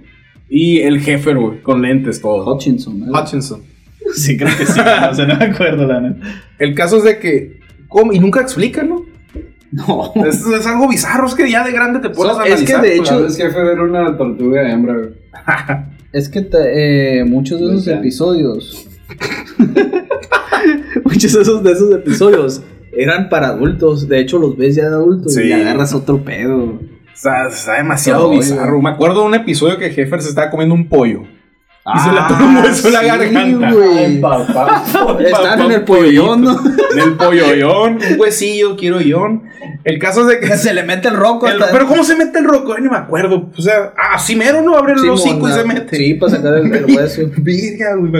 Y 0.50 0.80
el 0.80 1.00
jefe, 1.00 1.32
güey, 1.34 1.62
con 1.62 1.80
lentes 1.80 2.20
todo. 2.20 2.54
Hutchinson. 2.54 3.00
¿no? 3.00 3.18
Hutchinson. 3.18 3.62
Sí, 4.14 4.36
creo 4.36 4.54
que 4.56 4.66
sí. 4.66 4.78
o 4.80 5.14
sea, 5.14 5.26
no 5.26 5.36
me 5.36 5.46
acuerdo, 5.46 5.86
la 5.86 6.00
neta. 6.00 6.26
El 6.58 6.74
caso 6.74 6.98
es 6.98 7.04
de 7.04 7.18
que. 7.18 7.60
¿cómo? 7.88 8.12
Y 8.12 8.18
nunca 8.18 8.40
explican, 8.40 8.88
¿no? 8.90 9.06
No. 9.86 10.12
Es, 10.26 10.44
es 10.46 10.66
algo 10.66 10.88
bizarro, 10.88 11.26
es 11.26 11.34
que 11.34 11.50
ya 11.50 11.64
de 11.64 11.72
grande 11.72 11.98
te 12.00 12.10
pones 12.10 12.34
So, 12.34 12.40
a 12.40 12.46
es 12.46 12.62
que 12.62 12.74
de 12.76 12.80
De 12.82 12.96
hecho- 12.96 13.26
es 13.26 13.36
jefe 13.36 13.58
era 13.58 13.82
una 13.82 14.16
tortuga 14.16 14.70
hembra, 14.70 14.94
güey. 14.94 15.08
Es 16.12 16.28
que 16.28 16.42
te- 16.42 17.18
eh, 17.20 17.24
muchos 17.24 17.58
de 17.60 17.66
esos 17.66 17.88
episodios. 17.88 18.86
muchos 21.04 21.32
de 21.32 21.42
esos, 21.42 21.62
de 21.62 21.72
esos 21.72 21.92
episodios 21.94 22.62
eran 22.96 23.28
para 23.28 23.48
adultos. 23.48 24.08
De 24.08 24.20
hecho, 24.20 24.38
los 24.38 24.56
ves 24.56 24.76
ya 24.76 24.88
de 24.88 24.94
adultos 24.94 25.34
Sí. 25.34 25.42
y 25.42 25.52
agarras 25.52 25.92
otro 25.94 26.22
pedo. 26.24 26.78
Está, 27.12 27.48
está 27.48 27.74
demasiado 27.74 28.30
bizarro. 28.30 28.80
Me 28.80 28.90
acuerdo 28.90 29.22
de 29.22 29.26
un 29.26 29.34
episodio 29.34 29.78
que 29.78 29.86
Heffer 29.86 30.22
se 30.22 30.28
estaba 30.28 30.50
comiendo 30.50 30.74
un 30.74 30.88
pollo. 30.88 31.22
Y 31.86 31.98
se 32.00 32.12
le 32.12 32.18
atoró 32.18 32.46
un 32.46 32.56
hueso 32.56 32.88
en 32.88 32.94
la 32.94 33.02
garganta. 33.02 33.70
Papá. 34.22 34.84
Están 35.20 35.60
en 35.62 35.70
el 35.72 35.84
pollollón, 35.84 36.42
¿no? 36.42 36.58
En 36.92 36.98
el 36.98 37.12
pollollón, 37.14 37.98
un 38.12 38.20
huesillo, 38.20 38.74
quiero 38.76 39.00
yon. 39.02 39.42
El 39.84 39.98
caso 39.98 40.22
es 40.22 40.28
de 40.28 40.40
que. 40.40 40.56
Se 40.56 40.72
le 40.72 40.82
mete 40.82 41.08
el 41.08 41.14
roco 41.16 41.46
el- 41.46 41.60
hasta. 41.60 41.72
pero 41.72 41.86
¿cómo 41.86 42.02
se 42.04 42.16
mete 42.16 42.38
el 42.38 42.46
roco? 42.46 42.72
Ay, 42.74 42.82
ni 42.82 42.88
me 42.88 42.96
acuerdo. 42.96 43.50
O 43.56 43.60
sea, 43.60 43.92
así 44.14 44.34
mero, 44.34 44.62
¿no? 44.62 44.76
Abre 44.76 44.94
el 44.94 45.00
Sí, 45.00 45.08
hocico 45.08 45.46
y 45.48 45.52
se 45.52 45.64
mete. 45.64 45.96
Sí, 45.96 46.14
para 46.14 46.32
sacar 46.32 46.54
el, 46.54 46.72
el 46.74 46.84
hueso. 46.86 47.22
Virga, 47.36 47.96
güey. 47.96 48.10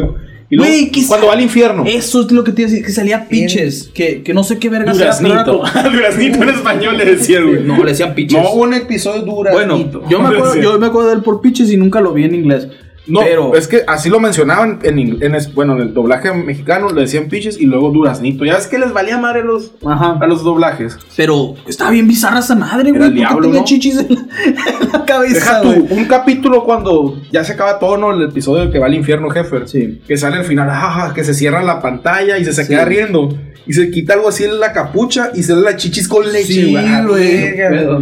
Y 0.50 0.56
luego, 0.56 0.70
Güey, 0.70 0.90
¿qué 0.90 1.06
cuando 1.06 1.28
va 1.28 1.32
al 1.32 1.40
infierno. 1.40 1.84
Eso 1.86 2.20
es 2.20 2.30
lo 2.32 2.44
que 2.44 2.52
te 2.52 2.62
iba 2.62 2.68
a 2.68 2.70
decir, 2.70 2.84
que 2.84 2.92
salía 2.92 3.26
pitches. 3.28 3.90
Que, 3.94 4.22
que 4.22 4.34
no 4.34 4.44
sé 4.44 4.58
qué 4.58 4.68
verga 4.68 4.92
era 4.92 4.98
Duraznito. 5.16 5.62
Duraznito 5.90 6.42
en 6.42 6.48
español 6.50 6.98
le 6.98 7.06
decía, 7.06 7.40
güey. 7.40 7.62
No, 7.62 7.78
le 7.82 7.92
decían 7.92 8.14
pitches. 8.14 8.42
No, 8.42 8.50
hubo 8.50 8.62
un 8.64 8.74
episodio 8.74 9.24
bueno, 9.24 9.78
duraznito. 9.78 10.04
yo 10.10 10.20
me, 10.20 10.28
acuerdo, 10.36 10.56
yo 10.56 10.78
me 10.78 10.86
acuerdo 10.86 11.08
de 11.08 11.14
él 11.16 11.22
por 11.22 11.40
pitches 11.40 11.70
y 11.72 11.78
nunca 11.78 12.02
lo 12.02 12.12
vi 12.12 12.24
en 12.24 12.34
inglés. 12.34 12.68
No, 13.06 13.20
pero 13.20 13.54
es 13.54 13.68
que 13.68 13.82
así 13.86 14.08
lo 14.08 14.18
mencionaban 14.18 14.78
en, 14.82 15.22
en 15.22 15.34
es- 15.34 15.52
bueno, 15.54 15.74
en 15.76 15.82
el 15.82 15.92
doblaje 15.94 16.32
mexicano 16.32 16.90
le 16.90 17.02
decían 17.02 17.28
pitches 17.28 17.60
y 17.60 17.66
luego 17.66 17.90
duraznito. 17.90 18.44
Ya 18.46 18.54
es 18.56 18.66
que 18.66 18.78
les 18.78 18.92
valía 18.94 19.18
madre 19.18 19.44
los, 19.44 19.72
Ajá. 19.86 20.18
a 20.20 20.26
los 20.26 20.42
doblajes. 20.42 20.96
Pero 21.16 21.54
estaba 21.68 21.90
bien 21.90 22.08
bizarra 22.08 22.38
esa 22.38 22.54
madre, 22.54 22.92
güey. 22.92 23.02
el 23.02 23.08
¿Por 23.08 23.08
qué 23.10 23.14
diablo, 23.18 23.42
tenía 23.42 23.60
¿no? 23.60 23.64
chichis 23.66 23.98
en 23.98 24.14
la, 24.14 24.20
en 24.82 24.92
la 24.92 25.04
cabeza, 25.04 25.34
Deja 25.34 25.62
tú, 25.62 25.86
un 25.90 26.04
capítulo 26.06 26.64
cuando 26.64 27.20
ya 27.30 27.44
se 27.44 27.52
acaba 27.52 27.78
todo, 27.78 27.98
¿no? 27.98 28.12
El 28.12 28.22
episodio 28.30 28.70
que 28.70 28.78
va 28.78 28.86
al 28.86 28.94
infierno, 28.94 29.28
jefe. 29.28 29.66
Sí. 29.66 30.00
Que 30.08 30.16
sale 30.16 30.36
al 30.36 30.44
final, 30.44 30.68
jaja, 30.70 31.12
que 31.12 31.24
se 31.24 31.34
cierra 31.34 31.62
la 31.62 31.82
pantalla 31.82 32.38
y 32.38 32.44
se, 32.44 32.52
se 32.54 32.62
Sí. 32.64 32.68
queda 32.70 32.84
riendo. 32.86 33.28
Y 33.66 33.72
se 33.72 33.90
quita 33.90 34.12
algo 34.12 34.28
así 34.28 34.44
en 34.44 34.60
la 34.60 34.74
capucha 34.74 35.30
y 35.34 35.42
se 35.42 35.54
da 35.54 35.60
la 35.60 35.76
chichis 35.76 36.06
con 36.06 36.30
leche, 36.30 36.52
Sí, 36.52 36.70
güey. 36.72 36.84
Ah, 36.86 37.00
no. 37.00 37.14
Verga, 37.14 37.98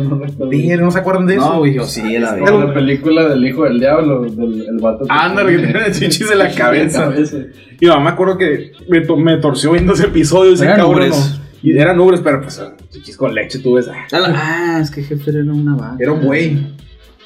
¿No 0.81 0.91
se 0.91 0.99
acuerdan 0.99 1.27
de 1.27 1.35
eso? 1.37 1.49
No, 1.53 1.59
güey, 1.61 1.75
yo 1.75 1.85
sí, 1.85 2.03
la 2.19 2.37
la 2.37 2.75
película 2.75 3.29
del 3.29 3.47
hijo 3.47 3.63
del 3.65 3.79
diablo, 3.79 4.23
del 4.23 4.67
el 4.69 4.79
vato. 4.93 5.05
que- 5.05 5.11
Ándale, 5.11 5.53
que 5.57 5.59
tiene 5.65 5.81
las 5.81 5.99
chichis 5.99 6.31
en 6.31 6.39
la 6.39 6.51
cabeza. 6.55 7.05
cabeza. 7.05 7.37
Y 7.81 7.87
mamá 7.87 8.01
me 8.05 8.11
acuerdo 8.11 8.39
que 8.39 8.73
me, 8.89 9.01
to- 9.01 9.17
me 9.17 9.37
torció 9.39 9.73
viendo 9.73 9.93
ese 9.95 10.05
episodio. 10.07 10.53
Ese 10.55 10.67
cabrón. 10.67 11.11
¿no? 11.11 11.17
Y 11.65 11.77
eran 11.79 11.99
ubres, 12.01 12.21
pero 12.23 12.41
pues 12.41 12.61
chichis 12.91 13.17
con 13.17 13.35
leche, 13.35 13.59
tú 13.61 13.75
ves. 13.75 13.89
ah, 13.89 14.07
Ah, 14.13 14.19
la- 14.19 14.81
es 14.81 14.91
que 14.91 15.03
jefe 15.03 15.31
era 15.31 15.41
una 15.53 15.75
vaca. 15.77 15.97
Era 15.99 16.13
un 16.13 16.23
güey. 16.23 16.67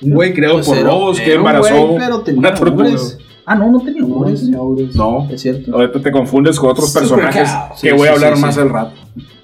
Un 0.02 0.10
güey 0.12 0.34
creado 0.34 0.56
Pues 0.56 0.66
por 0.66 0.76
era- 0.76 0.86
lobos 0.88 1.18
que 1.18 1.30
era 1.32 1.40
un 1.40 1.46
embarazó 1.46 1.86
güey, 1.86 1.98
pero 1.98 2.20
tenía 2.20 2.38
una 2.40 2.54
tortuga. 2.54 2.90
Ah, 3.48 3.54
no, 3.54 3.70
no 3.70 3.80
tenía 3.80 4.02
ubres. 4.04 4.42
No, 4.94 5.28
Es 5.30 5.40
cierto. 5.40 5.72
ahorita 5.74 6.00
te 6.00 6.10
confundes 6.10 6.58
con 6.58 6.70
otros 6.70 6.92
personajes 6.92 7.48
que 7.80 7.90
Sí, 7.90 7.96
voy 7.96 8.08
a 8.08 8.12
hablar 8.12 8.34
sí, 8.36 8.42
más 8.42 8.54
sí. 8.56 8.60
al 8.60 8.70
rato. 8.70 8.92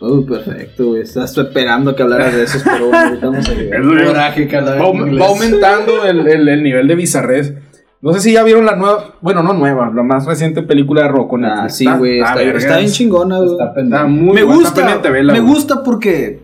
Uy, 0.01 0.25
perfecto, 0.25 0.87
güey. 0.89 1.03
Estás 1.03 1.39
esperando 1.39 1.95
que 1.95 2.03
hablaras 2.03 2.35
de 2.35 2.43
esos, 2.43 2.63
pero 2.65 2.87
bueno, 2.89 2.99
ahorita 2.99 3.27
vamos 3.29 3.49
a 3.49 3.53
llegar. 3.55 3.83
Coraje. 3.83 4.47
Va, 4.53 4.61
va 4.61 5.27
aumentando 5.29 6.05
el, 6.05 6.27
el- 6.27 6.49
el 6.49 6.63
nivel 6.65 6.89
de 6.89 6.95
bizarrez. 6.97 7.55
No 8.03 8.12
sé 8.12 8.21
si 8.21 8.33
ya 8.33 8.43
vieron 8.43 8.67
la 8.67 8.75
nueva, 8.77 9.15
bueno, 9.21 9.43
no 9.45 9.53
nueva, 9.53 9.91
la 9.95 10.03
más 10.03 10.27
reciente 10.27 10.62
película 10.62 11.03
de 11.03 11.09
Rocco. 11.09 11.38
Ah, 11.45 11.69
sí, 11.69 11.87
güey. 11.87 12.19
Está, 12.19 12.31
Está, 12.33 12.45
vergas. 12.45 12.62
está 12.65 12.79
bien 12.79 12.91
chingona, 12.91 13.37
güey. 13.38 13.53
Está 13.53 13.81
Está 13.81 14.07
muy 14.07 14.35
me 14.35 14.43
buena, 14.43 14.62
está 14.69 14.83
gusta, 14.93 15.11
vela, 15.11 15.33
me 15.33 15.41
güey. 15.41 15.53
gusta 15.55 15.83
porque 15.85 16.43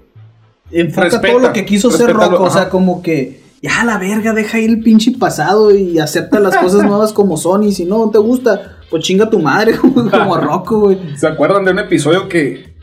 enfoca 0.71 1.05
Respeta, 1.09 1.29
todo 1.33 1.41
lo 1.41 1.53
que 1.53 1.65
quiso 1.65 1.91
ser 1.91 2.13
Rocco, 2.13 2.45
o 2.45 2.51
sea, 2.51 2.69
como 2.69 3.03
que 3.03 3.43
ya 3.61 3.83
la 3.85 3.99
verga, 3.99 4.33
deja 4.35 4.61
ir 4.61 4.71
el 4.71 4.81
pinche 4.85 5.11
pasado 5.19 5.75
y 5.75 5.99
acepta 5.99 6.39
las 6.39 6.57
cosas 6.59 6.85
nuevas 6.87 7.13
como 7.13 7.37
son 7.37 7.65
y 7.65 7.73
si 7.73 7.85
no, 7.87 7.99
no 7.99 8.11
te 8.11 8.19
gusta, 8.19 8.77
pues 8.89 9.03
chinga 9.03 9.29
tu 9.29 9.41
madre 9.41 9.77
como, 9.77 10.37
Rocco, 10.41 10.79
güey. 10.79 10.99
¿Se 11.17 11.27
acuerdan 11.27 11.65
de 11.65 11.73
un 11.73 11.81
episodio 11.81 12.29
que, 12.29 12.77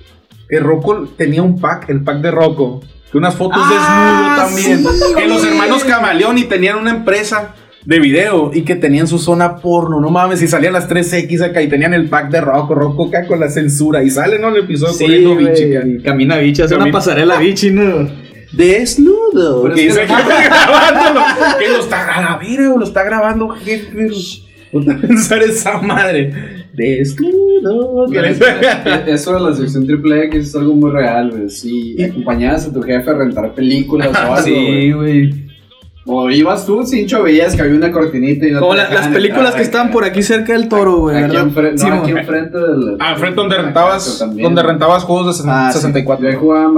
que 0.50 0.60
Rocco 0.60 1.08
tenía 1.18 1.42
un 1.44 1.60
pack, 1.62 1.90
el 1.90 2.04
pack 2.04 2.18
de 2.20 2.32
Rocco? 2.32 2.82
Que 3.10 3.18
unas 3.20 3.36
fotos 3.36 3.62
Ah, 3.64 4.50
desnudo 4.50 4.76
también. 4.84 5.00
sí, 5.00 5.14
que 5.16 5.28
los 5.30 5.46
hermanos 5.46 5.86
Camaleón 5.86 6.38
y 6.40 6.44
tenían 6.44 6.78
una 6.78 6.92
empresa 6.92 7.56
de 7.86 8.00
video 8.00 8.52
y 8.54 8.64
que 8.64 8.76
tenían 8.76 9.08
su 9.08 9.18
zona 9.20 9.58
porno. 9.58 10.00
No 10.02 10.10
mames, 10.10 10.42
y 10.42 10.48
salían 10.48 10.74
las 10.74 10.90
3X 10.90 11.42
acá 11.44 11.62
y 11.62 11.68
tenían 11.68 11.94
el 11.94 12.10
pack 12.10 12.30
de 12.32 12.42
Rocco, 12.42 12.74
Rocco 12.76 13.08
acá 13.08 13.28
con 13.28 13.40
la 13.40 13.50
censura. 13.50 14.04
Y 14.04 14.10
sale, 14.10 14.40
¿no? 14.40 14.50
El 14.50 14.64
episodio 14.64 14.98
corriendo 14.98 15.36
bichi, 15.36 16.04
camina 16.04 16.38
bichi, 16.38 16.62
hace 16.64 16.74
Camina- 16.76 16.84
una 16.86 16.92
pasarela 16.94 17.38
bichi, 17.40 17.72
¿no? 17.72 18.10
Desnudo. 18.52 19.64
Pero 19.64 19.76
que 19.76 19.88
es 19.88 19.94
que 19.96 20.02
dice 20.02 20.14
que 20.14 20.22
está 20.22 20.44
grabándolo. 20.46 21.26
Que 21.60 21.68
lo 21.70 21.80
está 21.80 22.38
verga, 22.40 22.76
lo 22.78 22.84
está 22.84 23.04
grabando, 23.04 23.50
jefe. 23.50 24.08
A 24.74 24.98
pensar 25.02 25.42
esa 25.44 25.78
madre. 25.82 26.34
Desnudo. 26.74 28.08
Eso 29.08 29.34
de 29.34 29.40
la 29.40 29.56
sección 29.56 29.86
triple 29.88 30.26
X 30.26 30.48
es 30.50 30.56
algo 30.56 30.74
muy 30.74 30.92
real, 30.92 31.32
güey. 31.32 31.50
Si 31.50 32.02
acompañabas 32.04 32.68
a 32.68 32.74
tu 32.74 32.82
jefe 32.82 33.10
a 33.10 33.14
rentar 33.14 33.54
películas 33.54 34.08
o 34.10 34.12
algo, 34.34 34.50
güey. 34.50 34.92
güey. 34.92 35.45
O 36.08 36.30
ibas 36.30 36.66
tú, 36.68 36.86
cincho, 36.86 37.24
veías 37.24 37.56
que 37.56 37.64
había 37.64 37.76
una 37.76 37.92
cortinita 37.92 38.46
y 38.48 38.52
no 38.52 38.60
Como 38.60 38.76
la- 38.76 38.90
las 38.90 39.08
películas 39.08 39.38
entrar, 39.46 39.56
que 39.56 39.62
estaban 39.64 39.92
por 39.92 40.04
aquí 40.06 40.22
cerca 40.22 40.54
del 40.54 40.70
toro, 40.70 40.98
güey, 41.00 41.18
Aquí, 41.18 41.28
¿verdad? 41.30 41.44
enfrente, 41.48 41.78
Sí, 41.80 41.88
no, 41.90 41.96
aquí 41.96 42.12
enfrente 42.12 42.58
del. 42.60 42.98
Ah, 43.00 43.14
enfrente 43.14 43.36
donde 43.38 43.56
del 43.56 43.66
rentabas, 43.66 44.20
también, 44.20 44.44
donde 44.44 44.62
rentabas 44.64 45.04
juegos 45.04 45.44
de 45.44 45.50
Ah, 45.52 45.70
sí. 45.72 45.80
64. 45.80 46.24
Yo 46.26 46.30
ahí 46.32 46.36
jugaba 46.38 46.70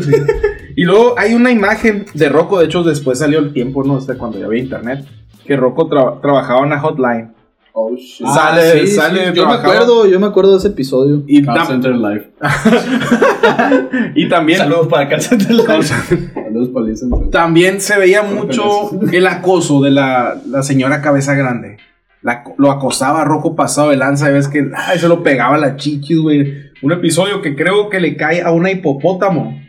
sí. 0.00 0.12
y 0.76 0.84
luego 0.84 1.14
hay 1.18 1.34
una 1.34 1.50
imagen 1.50 2.06
de 2.14 2.28
Rocco, 2.28 2.58
de 2.60 2.66
hecho 2.66 2.82
después 2.84 3.18
salió 3.18 3.38
el 3.40 3.52
tiempo, 3.52 3.82
no 3.84 3.98
este 3.98 4.14
cuando 4.16 4.38
ya 4.38 4.46
había 4.46 4.62
internet, 4.62 5.04
que 5.44 5.56
Rocco 5.56 5.90
tra- 5.90 6.20
trabajaba 6.22 6.60
en 6.60 6.66
una 6.66 6.78
hotline. 6.80 7.31
Oh 7.74 7.96
shit. 7.96 8.26
Ah, 8.28 8.34
Sale- 8.54 8.80
sí, 8.86 8.86
sale, 8.88 9.28
sí, 9.28 9.32
Yo 9.34 9.46
me 9.46 9.54
acuerdo, 9.54 10.06
yo 10.06 10.20
me 10.20 10.26
acuerdo 10.26 10.52
de 10.52 10.58
ese 10.58 10.68
episodio. 10.68 11.22
Y, 11.26 11.42
Call 11.42 11.56
tam- 11.56 11.66
Center 11.68 11.94
Live. 11.96 12.30
y 14.14 14.28
también, 14.28 14.58
Saludos 14.58 14.88
para 14.88 15.08
Cáncer 15.08 15.38
del 15.38 15.60
Saludos 15.62 16.68
para 16.72 16.86
Lee 16.86 16.96
Center. 16.96 17.30
también 17.30 17.80
se 17.80 17.96
veía 17.98 18.22
mucho 18.22 18.90
el 19.10 19.26
acoso 19.26 19.80
de 19.80 19.90
la, 19.90 20.36
la 20.48 20.62
señora 20.62 21.00
cabeza 21.00 21.34
grande. 21.34 21.78
La- 22.20 22.44
lo 22.58 22.70
acosaba 22.70 23.22
a 23.22 23.24
Rocco 23.24 23.56
pasado 23.56 23.90
de 23.90 23.96
lanza, 23.96 24.30
y 24.30 24.34
ves 24.34 24.48
que 24.48 24.70
ay, 24.76 24.98
se 24.98 25.08
lo 25.08 25.22
pegaba 25.22 25.56
a 25.56 25.58
la 25.58 25.76
chichis, 25.76 26.18
güey. 26.18 26.70
Un 26.82 26.92
episodio 26.92 27.40
que 27.42 27.54
creo 27.56 27.88
que 27.88 28.00
le 28.00 28.16
cae 28.16 28.42
a 28.42 28.50
una 28.50 28.70
hipopótamo 28.70 29.61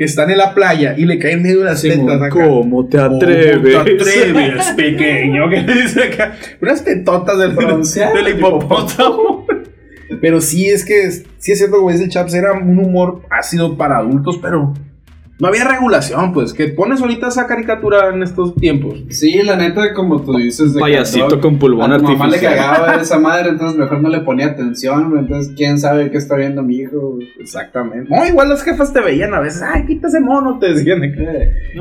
que 0.00 0.04
están 0.04 0.30
en 0.30 0.38
la 0.38 0.54
playa 0.54 0.94
y 0.96 1.04
le 1.04 1.18
cae 1.18 1.32
en 1.32 1.42
medio 1.42 1.62
las 1.62 1.82
tetas 1.82 2.22
acá. 2.22 2.30
¿Cómo 2.30 2.86
te 2.86 2.96
¿Cómo 2.96 3.18
te 3.18 3.26
atreves, 3.28 4.72
pequeño? 4.74 5.50
Que 5.50 5.60
dice 5.62 6.04
acá. 6.04 6.38
Unas 6.58 6.82
tetotas 6.82 7.38
del, 7.38 7.50
Bronceado, 7.50 8.14
del 8.14 8.28
hipopótamo. 8.28 9.46
Pero 10.22 10.40
sí 10.40 10.70
es 10.70 10.86
que, 10.86 11.10
sí 11.10 11.52
es 11.52 11.58
cierto, 11.58 11.76
como 11.76 11.90
dice 11.90 12.04
el 12.04 12.08
Chaps, 12.08 12.32
era 12.32 12.54
un 12.54 12.78
humor 12.78 13.20
ácido 13.28 13.76
para 13.76 13.98
adultos, 13.98 14.38
pero 14.40 14.72
no 15.40 15.48
había 15.48 15.64
regulación, 15.64 16.32
pues, 16.32 16.52
que 16.52 16.68
pones 16.68 17.00
ahorita 17.00 17.28
esa 17.28 17.46
caricatura 17.46 18.10
en 18.12 18.22
estos 18.22 18.54
tiempos. 18.54 19.02
Sí, 19.08 19.42
la 19.42 19.56
neta, 19.56 19.94
como 19.94 20.20
tú 20.22 20.34
dices. 20.36 20.74
de 20.74 20.80
Payasito 20.80 21.40
con 21.40 21.58
pulmón 21.58 21.92
a 21.92 21.98
tu 21.98 22.04
mamá 22.04 22.26
le 22.28 22.36
artificial. 22.36 22.54
cagaba 22.56 22.94
esa 23.00 23.18
madre, 23.18 23.50
entonces 23.50 23.78
mejor 23.78 24.02
no 24.02 24.08
le 24.08 24.20
ponía 24.20 24.46
atención, 24.46 25.16
Entonces, 25.18 25.52
quién 25.56 25.78
sabe 25.78 26.10
qué 26.10 26.18
está 26.18 26.36
viendo 26.36 26.62
mi 26.62 26.76
hijo. 26.76 27.18
Exactamente. 27.38 28.14
No, 28.14 28.26
igual 28.26 28.48
las 28.48 28.62
jefas 28.62 28.92
te 28.92 29.00
veían 29.00 29.34
a 29.34 29.40
veces, 29.40 29.62
ay, 29.62 29.86
quita 29.86 30.08
ese 30.08 30.20
mono, 30.20 30.58
te 30.58 30.74
decían. 30.74 31.00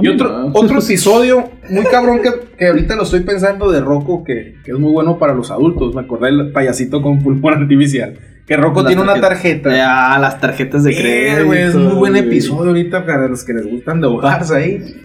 Y 0.02 0.08
otro, 0.08 0.30
no. 0.30 0.52
otro 0.54 0.80
episodio 0.84 1.50
muy 1.70 1.84
cabrón 1.86 2.22
que, 2.22 2.32
que 2.58 2.68
ahorita 2.68 2.96
lo 2.96 3.04
estoy 3.04 3.22
pensando 3.22 3.72
de 3.72 3.82
Rocco, 3.82 4.24
que, 4.24 4.56
que 4.64 4.72
es 4.72 4.80
muy 4.80 4.92
bueno 4.92 5.18
para 5.20 5.34
los 5.34 5.52
adultos. 5.52 5.94
Me 5.94 6.02
acordé 6.02 6.28
del 6.28 6.52
payasito 6.52 7.02
con 7.02 7.20
pulmón 7.20 7.54
artificial. 7.62 8.18
Que 8.50 8.58
Rocco 8.58 8.84
tiene 8.84 9.02
una 9.02 9.22
tarjeta. 9.22 9.70
Ah, 9.84 10.18
las 10.20 10.42
tarjetas 10.42 10.84
de 10.84 10.92
Eh, 10.92 11.36
crédito. 11.36 11.54
es 11.54 11.76
muy 11.76 11.94
buen 11.94 12.16
episodio 12.16 12.70
ahorita 12.70 13.06
para 13.06 13.28
los 13.28 13.44
que 13.44 13.54
les 13.54 13.66
gustan 13.66 14.02
de 14.02 14.08
ahogarse 14.08 14.56
ahí. 14.56 14.96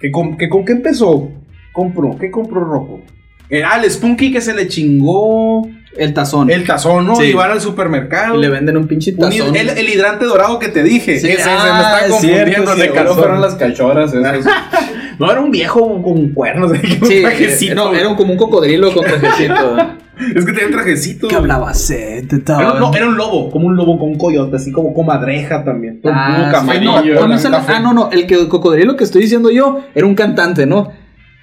¿Que 0.00 0.10
con, 0.10 0.36
que 0.38 0.48
con 0.48 0.64
qué 0.64 0.72
empezó? 0.72 1.30
Compró, 1.72 2.16
¿qué 2.18 2.30
compró 2.30 2.60
Rocco? 2.64 3.02
Era 3.50 3.76
el 3.76 3.90
Spunky 3.90 4.32
que 4.32 4.40
se 4.40 4.54
le 4.54 4.68
chingó 4.68 5.68
El 5.96 6.14
tazón. 6.14 6.50
el 6.50 6.64
tazón, 6.66 7.06
¿no? 7.06 7.16
Sí. 7.16 7.24
Y 7.24 7.32
van 7.34 7.50
al 7.50 7.60
supermercado. 7.60 8.36
Y 8.36 8.40
le 8.40 8.48
venden 8.48 8.76
un 8.78 8.86
pinche 8.88 9.10
Un 9.12 9.18
tazón. 9.18 9.54
el, 9.56 9.68
el 9.68 9.88
hidrante 9.88 10.24
dorado 10.24 10.58
que 10.58 10.68
te 10.68 10.82
dije. 10.82 11.18
Sí, 11.20 11.28
Ese, 11.28 11.42
ah, 11.50 11.62
me 11.62 11.70
estaba 11.70 12.00
es 12.00 12.10
confundiendo 12.10 12.44
cierto, 12.52 12.72
sí, 12.74 12.80
Seguro 12.80 12.94
calzón. 12.94 13.18
fueron 13.18 13.40
las 13.42 13.54
cachorras 13.56 14.14
esas. 14.14 14.46
No, 15.18 15.30
era 15.30 15.40
un 15.40 15.50
viejo 15.50 16.02
con 16.02 16.28
cuernos. 16.32 16.70
un 17.02 17.06
Sí, 17.08 17.20
trajecito. 17.22 17.74
no, 17.74 17.94
era 17.94 18.08
un- 18.08 18.16
como 18.16 18.32
un 18.32 18.38
cocodrilo 18.38 18.92
con 18.92 19.04
trajecito. 19.04 19.76
Es 20.18 20.44
que 20.44 20.50
tenía 20.52 20.66
un 20.66 20.72
trajecito. 20.72 21.28
que 21.28 21.36
hablaba 21.36 21.70
así, 21.70 21.94
te 22.28 22.36
estaba- 22.36 22.60
Era 22.60 22.72
un, 22.72 22.80
no, 22.80 22.92
era 22.92 23.06
un 23.06 23.16
lobo, 23.16 23.52
como 23.52 23.68
un 23.68 23.76
lobo 23.76 24.00
con 24.00 24.08
un 24.08 24.18
coyote, 24.18 24.56
así 24.56 24.72
como 24.72 24.92
comadreja 24.92 25.62
también. 25.62 26.00
Con 26.00 26.12
Ah, 26.12 26.38
un 26.40 26.44
sí, 26.46 26.50
camarillo. 26.50 27.14
no, 27.14 27.26
un 27.26 27.54
ah, 27.54 27.80
no, 27.80 27.92
no, 27.94 28.10
el, 28.10 28.26
que, 28.26 28.34
el 28.34 28.48
cocodrilo 28.48 28.96
que 28.96 29.04
estoy 29.04 29.22
diciendo 29.22 29.48
yo 29.52 29.78
era 29.94 30.04
un 30.04 30.16
cantante, 30.16 30.66
¿no? 30.66 30.90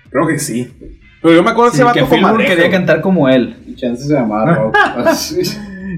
Creo 0.09 0.27
que 0.27 0.37
sí. 0.39 0.73
Pero 1.21 1.35
yo 1.35 1.41
me 1.43 1.51
acuerdo 1.51 1.71
de 1.71 1.77
Sí, 1.77 1.83
ese 1.83 1.93
que 1.93 2.01
vato 2.01 2.15
comadreja. 2.15 2.53
quería 2.53 2.69
cantar 2.69 2.99
como 2.99 3.29
él. 3.29 3.55
Chance 3.77 4.07
se 4.07 4.13
llamaba 4.13 4.53
Rock. 4.55 4.75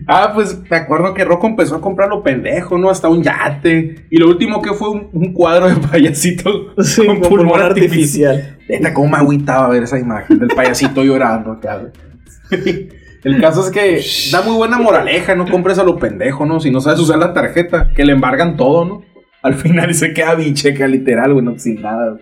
Ah, 0.07 0.31
pues 0.33 0.57
me 0.69 0.77
acuerdo 0.77 1.13
que 1.13 1.25
Rocco 1.25 1.47
empezó 1.47 1.75
a 1.75 1.81
comprar 1.81 2.07
lo 2.07 2.23
pendejo, 2.23 2.77
¿no? 2.77 2.89
Hasta 2.89 3.09
un 3.09 3.21
yate. 3.21 4.05
Y 4.09 4.17
lo 4.17 4.29
último 4.29 4.61
que 4.61 4.73
fue 4.73 4.89
un, 4.89 5.09
un 5.11 5.33
cuadro 5.33 5.67
de 5.67 5.75
payasito 5.75 6.73
con 7.05 7.21
pulmón 7.21 7.61
artificial. 7.61 8.57
Neta, 8.69 8.93
cómo 8.93 9.09
me 9.09 9.17
agüitaba 9.17 9.67
ver 9.67 9.83
esa 9.83 9.99
imagen 9.99 10.39
del 10.39 10.47
payasito 10.49 11.03
llorando 11.03 11.51
acá, 11.51 11.77
güey. 11.77 12.89
El 13.23 13.41
caso 13.41 13.61
es 13.61 13.71
que 13.71 14.01
da 14.31 14.41
muy 14.41 14.55
buena 14.55 14.77
moraleja, 14.77 15.35
no 15.35 15.49
compres 15.49 15.77
a 15.79 15.83
lo 15.83 15.97
pendejo, 15.97 16.45
¿no? 16.45 16.61
Si 16.61 16.71
no 16.71 16.79
sabes 16.79 16.99
usar 16.99 17.17
la 17.17 17.33
tarjeta, 17.33 17.89
que 17.93 18.05
le 18.05 18.13
embargan 18.13 18.55
todo, 18.55 18.85
¿no? 18.85 19.03
Al 19.41 19.55
final 19.55 19.93
se 19.95 20.13
queda 20.13 20.35
bicheca, 20.35 20.87
literal, 20.87 21.33
güey, 21.33 21.43
no, 21.43 21.59
sin 21.59 21.81
nada. 21.81 22.17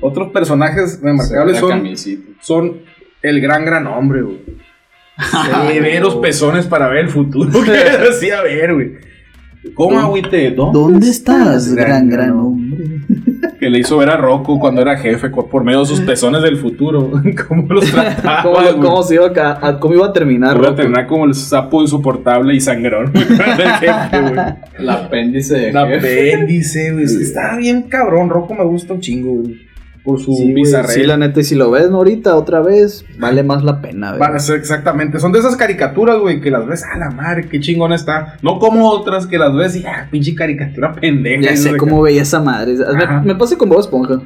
Otros 0.00 0.32
personajes 0.32 1.00
remarcables 1.02 1.58
son, 1.58 1.90
son 2.40 2.80
el 3.20 3.40
gran, 3.40 3.66
gran 3.66 3.86
hombre, 3.86 4.22
güey. 4.22 4.40
Severos 5.72 6.16
pezones 6.22 6.66
para 6.66 6.88
ver 6.88 7.04
el 7.04 7.08
futuro. 7.10 7.50
que 7.64 7.70
decía 7.70 8.42
ver, 8.42 8.74
güey. 8.74 8.92
¿Cómo 9.74 9.98
agüite? 9.98 10.50
¿Dónde 10.50 11.08
estás, 11.08 11.74
gran, 11.74 12.08
gran, 12.08 12.10
gran 12.10 12.30
hombre? 12.32 12.84
Que 13.58 13.70
le 13.70 13.78
hizo 13.78 13.96
ver 13.96 14.10
a 14.10 14.18
Rocco 14.18 14.58
cuando 14.60 14.82
era 14.82 14.98
jefe, 14.98 15.30
por 15.30 15.64
medio 15.64 15.80
de 15.80 15.86
sus 15.86 16.00
pezones 16.00 16.42
del 16.42 16.58
futuro. 16.58 17.10
¿Cómo 17.48 17.66
los 17.72 17.90
trataba? 17.90 18.42
¿Cómo, 18.74 19.02
se 19.02 19.14
iba 19.14 19.32
a, 19.34 19.66
a- 19.66 19.80
cómo 19.80 19.94
iba 19.94 20.06
a 20.06 20.12
terminar? 20.12 20.58
Voy 20.58 20.66
a 20.66 20.74
terminar 20.74 21.06
como 21.06 21.24
el 21.24 21.34
sapo 21.34 21.80
insoportable 21.80 22.54
y 22.54 22.60
sangrón. 22.60 23.10
El 24.78 24.88
apéndice 24.90 25.54
de 25.56 25.68
El 25.70 25.76
apéndice, 25.78 26.92
güey. 26.92 27.04
Está 27.04 27.56
bien 27.56 27.84
cabrón. 27.84 28.28
Rocco 28.28 28.54
me 28.54 28.64
gusta 28.64 28.92
un 28.92 29.00
chingo, 29.00 29.32
güey. 29.42 29.63
Por 30.04 30.20
su 30.20 30.34
Sí, 30.34 30.42
güey, 30.42 30.54
bizarrera. 30.54 30.92
sí, 30.92 31.02
la 31.02 31.16
neta, 31.16 31.40
y 31.40 31.44
si 31.44 31.54
lo 31.54 31.70
ves 31.70 31.88
ahorita 31.90 32.36
otra 32.36 32.60
vez, 32.60 33.06
vale 33.18 33.42
más 33.42 33.64
la 33.64 33.80
pena, 33.80 34.10
güey. 34.10 34.20
Van 34.20 34.36
a 34.36 34.38
ser 34.38 34.56
exactamente. 34.58 35.18
Son 35.18 35.32
de 35.32 35.38
esas 35.38 35.56
caricaturas, 35.56 36.18
güey, 36.18 36.42
que 36.42 36.50
las 36.50 36.66
ves 36.66 36.84
a 36.84 36.98
la 36.98 37.10
madre, 37.10 37.48
qué 37.48 37.58
chingón 37.58 37.92
está. 37.94 38.36
No 38.42 38.58
como 38.58 38.90
otras 38.90 39.26
que 39.26 39.38
las 39.38 39.54
ves 39.56 39.76
y, 39.76 39.86
ah, 39.86 40.06
pinche 40.10 40.34
caricatura 40.34 40.92
pendeja. 40.92 41.40
Ya 41.42 41.50
no 41.52 41.56
sé 41.56 41.76
cómo 41.78 42.02
veía 42.02 42.20
esa 42.22 42.40
madre. 42.40 42.74
Ajá. 42.86 43.20
Me, 43.20 43.32
me 43.32 43.34
pasa 43.36 43.56
con 43.56 43.70
Bob 43.70 43.80
Esponja. 43.80 44.20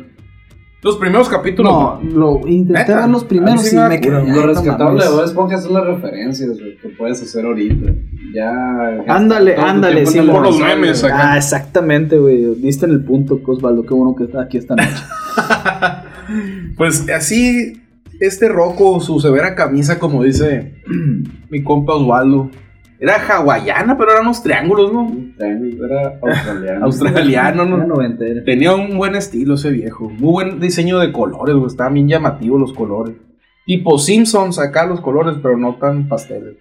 Los 0.80 0.96
primeros 0.96 1.28
capítulos. 1.28 1.72
No, 1.72 2.00
lo 2.02 2.46
intenté 2.46 2.94
ver 2.94 3.08
los 3.08 3.24
primeros 3.24 3.62
sí 3.62 3.74
y 3.74 3.78
me 3.80 4.00
quedé. 4.00 4.12
Lo 4.12 4.24
no 4.24 4.46
rescatable 4.46 5.04
de. 5.04 5.10
Bob 5.10 5.24
Esponja 5.24 5.58
son 5.60 5.74
las 5.74 5.84
referencias 5.84 6.50
güey, 6.50 6.76
que 6.76 6.88
puedes 6.90 7.20
hacer 7.20 7.44
ahorita. 7.44 7.92
Ya. 8.32 9.04
Ándale, 9.08 9.56
ándale, 9.56 10.06
sí, 10.06 10.20
por 10.20 10.42
los 10.42 10.58
memes, 10.58 11.02
acá. 11.02 11.32
Ah, 11.32 11.36
exactamente, 11.36 12.16
güey. 12.18 12.54
Diste 12.56 12.86
en 12.86 12.92
el 12.92 13.02
punto, 13.02 13.40
Osvaldo. 13.44 13.82
Qué 13.82 13.92
bueno 13.94 14.14
que 14.14 14.24
está 14.24 14.42
aquí 14.42 14.58
esta 14.58 14.76
noche. 14.76 14.88
Pues 16.76 17.08
así, 17.08 17.80
este 18.20 18.48
Rocco, 18.48 19.00
su 19.00 19.18
severa 19.18 19.54
camisa, 19.54 19.98
como 19.98 20.22
dice 20.22 20.82
mi 21.50 21.62
compa 21.62 21.94
Osvaldo. 21.94 22.50
Era 23.00 23.14
hawaiana, 23.14 23.96
pero 23.96 24.10
eran 24.10 24.24
unos 24.24 24.42
triángulos, 24.42 24.92
¿no? 24.92 25.14
Era 25.38 26.18
australiano. 26.82 26.84
Tenía 28.44 28.74
un 28.74 28.98
buen 28.98 29.14
estilo 29.14 29.54
ese 29.54 29.70
viejo. 29.70 30.10
Muy 30.10 30.32
buen 30.32 30.60
diseño 30.60 30.98
de 30.98 31.12
colores, 31.12 31.54
güey. 31.54 31.68
Estaban 31.68 31.94
bien 31.94 32.08
llamativos 32.08 32.60
los 32.60 32.72
colores. 32.72 33.14
Tipo 33.66 33.98
Simpsons 33.98 34.58
acá 34.58 34.86
los 34.86 35.00
colores, 35.00 35.36
pero 35.40 35.56
no 35.56 35.76
tan 35.76 36.08
pasteles. 36.08 36.56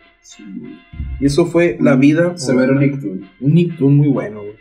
Y 1.19 1.25
eso 1.25 1.47
fue 1.47 1.77
la 1.79 1.95
vida. 1.95 2.37
Severo 2.37 2.75
Nicktoon. 2.75 3.27
Un 3.41 3.53
Nicktoon 3.53 3.97
muy 3.97 4.09
bueno, 4.09 4.41
güey. 4.41 4.57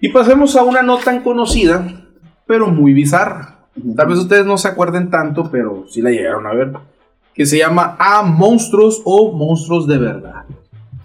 Y 0.00 0.08
pasemos 0.08 0.56
a 0.56 0.64
una 0.64 0.82
no 0.82 0.98
tan 0.98 1.20
conocida, 1.22 2.05
pero 2.46 2.68
muy 2.68 2.92
bizarra. 2.92 3.56
Tal 3.96 4.06
vez 4.08 4.18
ustedes 4.18 4.46
no 4.46 4.56
se 4.56 4.68
acuerden 4.68 5.10
tanto, 5.10 5.50
pero 5.50 5.84
sí 5.88 6.00
la 6.00 6.10
llegaron 6.10 6.46
a 6.46 6.54
ver. 6.54 6.72
Que 7.34 7.44
se 7.44 7.58
llama 7.58 7.96
A 7.98 8.22
Monstruos 8.22 9.02
o 9.04 9.32
Monstruos 9.32 9.86
de 9.86 9.98
Verdad. 9.98 10.44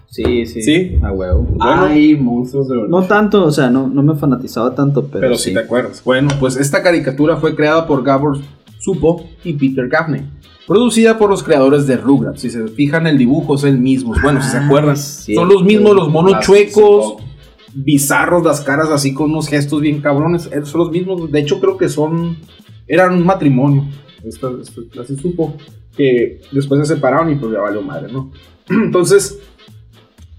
Sí, 0.08 0.44
sí. 0.46 0.62
¿Sí? 0.62 0.98
A 1.02 1.10
huevo. 1.10 1.42
Bueno. 1.42 1.84
Ay, 1.84 2.16
monstruos 2.16 2.68
de 2.68 2.76
verdad. 2.76 2.90
No 2.90 3.02
tanto, 3.04 3.44
o 3.46 3.50
sea, 3.50 3.70
no, 3.70 3.86
no 3.88 4.02
me 4.02 4.14
fanatizaba 4.14 4.74
tanto, 4.74 5.06
pero, 5.06 5.20
Pero 5.20 5.36
si 5.36 5.54
te 5.54 5.60
acuerdas. 5.60 6.02
Bueno, 6.04 6.28
pues 6.38 6.56
esta 6.56 6.82
caricatura 6.82 7.36
fue 7.38 7.56
creada 7.56 7.86
por 7.86 8.02
Gabor 8.02 8.38
Supo 8.78 9.24
y 9.42 9.54
Peter 9.54 9.88
Gaffney. 9.88 10.20
Producida 10.66 11.16
por 11.18 11.30
los 11.30 11.42
creadores 11.42 11.86
de 11.86 11.96
Rugrats. 11.96 12.42
Si 12.42 12.50
se 12.50 12.68
fijan, 12.68 13.06
el 13.06 13.16
dibujo 13.16 13.54
es 13.54 13.64
el 13.64 13.78
mismo. 13.78 14.14
Bueno, 14.22 14.42
si 14.42 14.50
se 14.50 14.58
Ah, 14.58 14.66
acuerdan. 14.66 14.96
sí. 14.98 15.34
Son 15.34 15.48
los 15.48 15.64
mismos, 15.64 15.94
los 15.96 16.10
monos 16.10 16.32
Las- 16.32 16.44
chuecos, 16.46 17.16
bizarros, 17.74 18.44
las 18.44 18.60
caras 18.60 18.88
así 18.90 19.14
con 19.14 19.30
unos 19.30 19.48
gestos 19.48 19.80
bien 19.80 20.00
cabrones. 20.00 20.46
eh, 20.52 20.60
Son 20.64 20.80
los 20.80 20.90
mismos. 20.90 21.30
De 21.30 21.40
hecho, 21.40 21.60
creo 21.60 21.76
que 21.76 21.88
son. 21.88 22.36
Eran 22.86 23.14
un 23.14 23.24
matrimonio. 23.26 23.84
Esto, 24.24 24.60
esto- 24.60 24.82
así 25.00 25.16
supo. 25.16 25.54
Que 25.96 26.40
después 26.52 26.86
se 26.86 26.94
separaron 26.94 27.30
y 27.30 27.34
pues 27.36 27.52
ya 27.52 27.60
valió 27.60 27.82
madre, 27.82 28.12
¿no? 28.12 28.30
Entonces, 28.70 29.38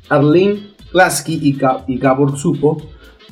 Arlene 0.10 0.67
Lasky 0.93 1.34
y, 1.41 1.58
y 1.88 1.98
Gabor 1.98 2.38
Supo 2.38 2.78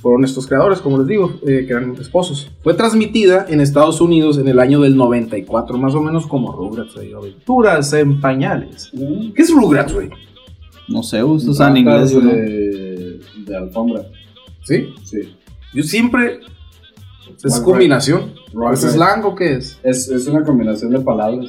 fueron 0.02 0.24
estos 0.24 0.48
creadores, 0.48 0.80
como 0.80 0.98
les 0.98 1.06
digo, 1.08 1.32
eh, 1.46 1.64
que 1.68 1.74
eran 1.74 1.96
esposos. 2.00 2.50
Fue 2.64 2.74
transmitida 2.74 3.46
en 3.48 3.62
Estados 3.62 4.02
Unidos 4.02 4.40
en 4.40 4.48
el 4.48 4.60
año 4.60 4.82
del 4.82 4.98
94, 4.98 5.78
más 5.78 5.94
o 5.94 6.02
menos 6.02 6.26
como 6.26 6.52
Rugrats, 6.52 6.96
güey. 6.96 7.14
Aventuras 7.14 7.94
en 7.94 8.20
pañales. 8.20 8.92
¿Qué 9.36 9.42
es 9.44 9.52
Rugrats, 9.54 9.94
güey? 9.94 10.10
No 10.88 11.04
sé, 11.04 11.24
ustedes 11.24 11.60
Ratas 11.60 11.78
inglés, 11.78 12.12
de, 12.16 12.91
de 13.46 13.58
alfombra. 13.58 14.04
¿Sí? 14.64 14.88
Sí. 15.04 15.36
Yo 15.74 15.84
siempre. 15.84 16.40
¿Es 17.44 17.60
combinación? 17.62 18.34
¿Es 18.74 18.82
slang 18.82 19.24
o 19.26 19.34
qué 19.34 19.54
es? 19.54 19.80
Es, 19.84 20.10
es 20.10 20.28
una 20.28 20.44
combinación 20.44 20.92
de 20.92 21.00
palabras. 21.00 21.48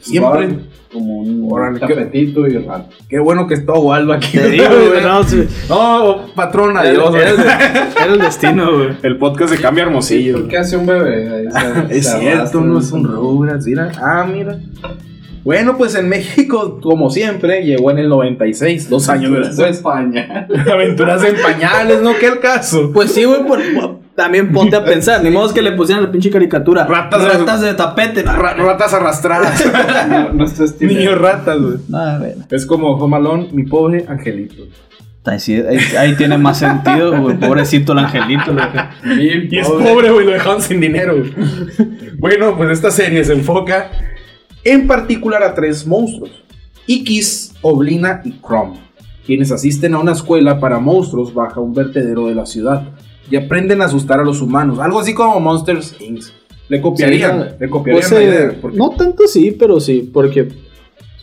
Siempre. 0.00 0.44
Igual, 0.44 0.68
Como 0.92 1.18
un 1.18 1.48
Órale, 1.52 1.80
qué- 1.80 1.86
tapetito 1.94 2.46
y 2.46 2.56
rato. 2.58 2.88
Qué 3.08 3.18
bueno 3.18 3.46
que 3.46 3.54
está 3.54 3.72
Waldo 3.74 4.12
aquí. 4.12 4.38
Te 4.38 4.48
digo, 4.50 4.64
güey, 4.88 5.02
no, 5.02 5.22
sí. 5.24 5.46
No, 5.68 6.26
patrón, 6.34 6.76
adiós. 6.78 7.14
Era, 7.14 7.90
era 8.04 8.12
el 8.14 8.20
destino, 8.20 8.72
güey. 8.74 8.90
El 9.02 9.18
podcast 9.18 9.52
se 9.54 9.60
cambia 9.60 9.84
hermosillo. 9.84 10.46
¿Qué 10.48 10.56
hace 10.56 10.76
un 10.76 10.86
bebé? 10.86 11.28
Ahí 11.28 11.46
se- 11.90 11.96
Es 11.98 12.06
se 12.06 12.18
cierto, 12.20 12.38
arrastra. 12.38 12.60
no 12.62 12.78
es 12.78 12.92
un 12.92 13.04
Rugrats, 13.04 13.66
mira. 13.66 13.92
Ah, 14.00 14.26
mira. 14.30 14.58
Bueno, 15.44 15.76
pues 15.76 15.94
en 15.94 16.08
México, 16.08 16.80
como 16.82 17.10
siempre, 17.10 17.62
llegó 17.62 17.90
en 17.90 17.98
el 17.98 18.08
96, 18.08 18.88
dos 18.88 19.08
años 19.10 19.46
después. 19.46 19.76
España. 19.76 20.48
Aventuras 20.72 21.22
en 21.22 21.36
pañales, 21.40 22.00
¿no? 22.02 22.14
¿Qué 22.18 22.28
el 22.28 22.40
caso? 22.40 22.90
Pues 22.94 23.12
sí, 23.12 23.24
güey, 23.24 23.44
por- 23.46 23.60
por- 23.74 24.00
también 24.16 24.52
ponte 24.52 24.74
a 24.76 24.84
pensar. 24.86 25.22
Ni 25.22 25.30
modo 25.30 25.52
que 25.52 25.60
le 25.60 25.72
pusieran 25.72 26.02
la 26.04 26.10
pinche 26.10 26.30
caricatura. 26.30 26.86
Ratas 26.86 27.22
de- 27.22 27.28
Ratas 27.28 27.60
de 27.60 27.74
tapete. 27.74 28.22
Ra- 28.22 28.54
ratas 28.54 28.94
arrastradas. 28.94 29.64
No, 30.08 30.32
no. 30.32 30.46
Niños 30.80 31.18
ratas, 31.20 31.60
güey. 31.60 31.74
Ah, 31.92 32.16
bueno. 32.18 32.44
Es 32.50 32.64
como 32.66 32.92
Home 32.96 33.48
mi 33.52 33.64
pobre 33.64 34.04
angelito. 34.08 34.62
Ahí, 35.26 35.40
sí, 35.40 35.54
ahí, 35.54 35.78
ahí 35.98 36.14
tiene 36.16 36.36
más 36.38 36.58
sentido, 36.58 37.20
güey. 37.20 37.36
Pobrecito 37.38 37.92
el 37.92 37.98
angelito. 38.00 38.54
Y 39.18 39.58
es 39.58 39.68
pobre, 39.68 40.10
güey, 40.10 40.26
lo 40.26 40.32
dejaron 40.32 40.60
sin 40.60 40.80
dinero. 40.80 41.14
bueno, 42.18 42.56
pues 42.56 42.70
esta 42.70 42.90
serie 42.90 43.24
se 43.24 43.32
enfoca 43.32 43.90
en 44.64 44.86
particular 44.86 45.42
a 45.42 45.54
tres 45.54 45.86
monstruos: 45.86 46.30
Ikis, 46.86 47.54
Oblina 47.62 48.20
y 48.24 48.32
Chrome, 48.40 48.74
quienes 49.26 49.50
asisten 49.52 49.94
a 49.94 49.98
una 49.98 50.12
escuela 50.12 50.60
para 50.60 50.78
monstruos 50.78 51.32
bajo 51.32 51.62
un 51.62 51.72
vertedero 51.74 52.26
de 52.28 52.34
la 52.34 52.46
ciudad. 52.46 52.88
y 53.30 53.36
aprenden 53.36 53.80
a 53.80 53.86
asustar 53.86 54.20
a 54.20 54.22
los 54.22 54.42
humanos. 54.42 54.78
Algo 54.80 55.00
así 55.00 55.14
como 55.14 55.40
Monsters 55.40 55.96
Inc. 55.98 56.22
Le 56.68 56.82
copiarían, 56.82 57.40
Sí, 57.50 57.54
le 57.58 57.70
copiarían 57.70 58.08
Pues, 58.10 58.12
la 58.12 58.20
eh, 58.20 58.28
idea. 58.28 58.58
porque- 58.60 58.76
No 58.76 58.90
tanto 58.90 59.26
sí, 59.26 59.56
pero 59.58 59.80
sí, 59.80 60.10
porque 60.12 60.48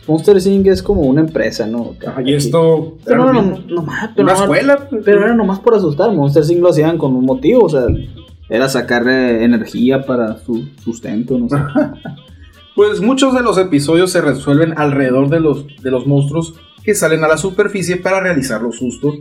Monster 0.08 0.36
Inc. 0.44 0.66
es 0.66 0.82
como 0.82 1.02
una 1.02 1.20
empresa, 1.20 1.64
¿no? 1.68 1.94
Ajá, 2.04 2.20
y 2.24 2.34
esto 2.34 2.96
Pero 3.04 3.22
era 3.22 3.32
no, 3.32 3.32
lo 3.32 3.42
no, 3.42 3.56
mismo. 3.56 3.74
nomás, 3.76 4.10
pero 4.16 4.28
una 4.28 4.34
escuela. 4.36 4.88
Pero 5.04 5.24
era 5.24 5.32
nomás 5.34 5.60
por 5.60 5.76
asustar. 5.76 6.10
Monster 6.12 6.42
Inc. 6.50 6.60
lo 6.60 6.70
hacían 6.70 6.98
con 6.98 7.14
un 7.14 7.24
motivo, 7.24 7.66
o 7.66 7.68
sea, 7.68 7.84
era 8.48 8.68
sacar 8.68 9.06
eh, 9.08 9.44
energía 9.44 10.04
para 10.04 10.38
su 10.38 10.64
sustento, 10.84 11.38
no 11.38 11.48
sé. 11.48 11.54
Pues 12.74 13.00
muchos 13.00 13.34
de 13.34 13.42
los 13.42 13.58
episodios 13.58 14.10
se 14.12 14.20
resuelven 14.20 14.74
alrededor 14.78 15.28
de 15.28 15.40
los, 15.40 15.66
de 15.82 15.90
los 15.90 16.06
monstruos 16.06 16.54
que 16.84 16.94
salen 16.94 17.22
a 17.24 17.28
la 17.28 17.36
superficie 17.36 17.96
para 17.96 18.20
realizar 18.20 18.62
los 18.62 18.76
sustos. 18.78 19.16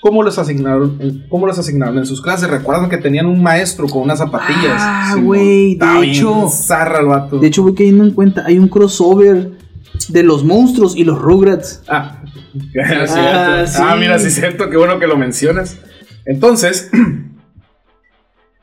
Como 0.00 0.22
los 0.22 0.38
asignaron, 0.38 0.96
en- 1.00 1.26
como 1.28 1.46
los 1.46 1.58
asignaron 1.58 1.96
en 1.98 2.06
sus 2.06 2.20
clases. 2.20 2.48
Recuerdan 2.50 2.90
que 2.90 2.98
tenían 2.98 3.26
un 3.26 3.42
maestro 3.42 3.86
con 3.86 4.02
unas 4.02 4.18
zapatillas. 4.18 4.76
Ah, 4.78 5.16
güey, 5.20 5.76
de 5.76 6.02
hecho, 6.02 6.48
zarra 6.48 7.00
el 7.00 7.06
vato. 7.06 7.38
de 7.38 7.46
hecho 7.46 7.62
voy 7.62 7.74
cayendo 7.74 8.04
en 8.04 8.10
cuenta, 8.10 8.44
hay 8.46 8.58
un 8.58 8.68
crossover 8.68 9.52
de 10.08 10.22
los 10.22 10.44
monstruos 10.44 10.96
y 10.96 11.04
los 11.04 11.18
Rugrats. 11.18 11.82
Ah, 11.88 12.20
Ah, 12.78 13.64
sí. 13.66 13.78
ah, 13.82 13.96
mira, 13.98 14.18
sí 14.18 14.26
es 14.28 14.34
cierto, 14.34 14.68
qué 14.70 14.76
bueno 14.76 14.98
que 14.98 15.06
lo 15.06 15.16
mencionas. 15.16 15.78
Entonces, 16.26 16.90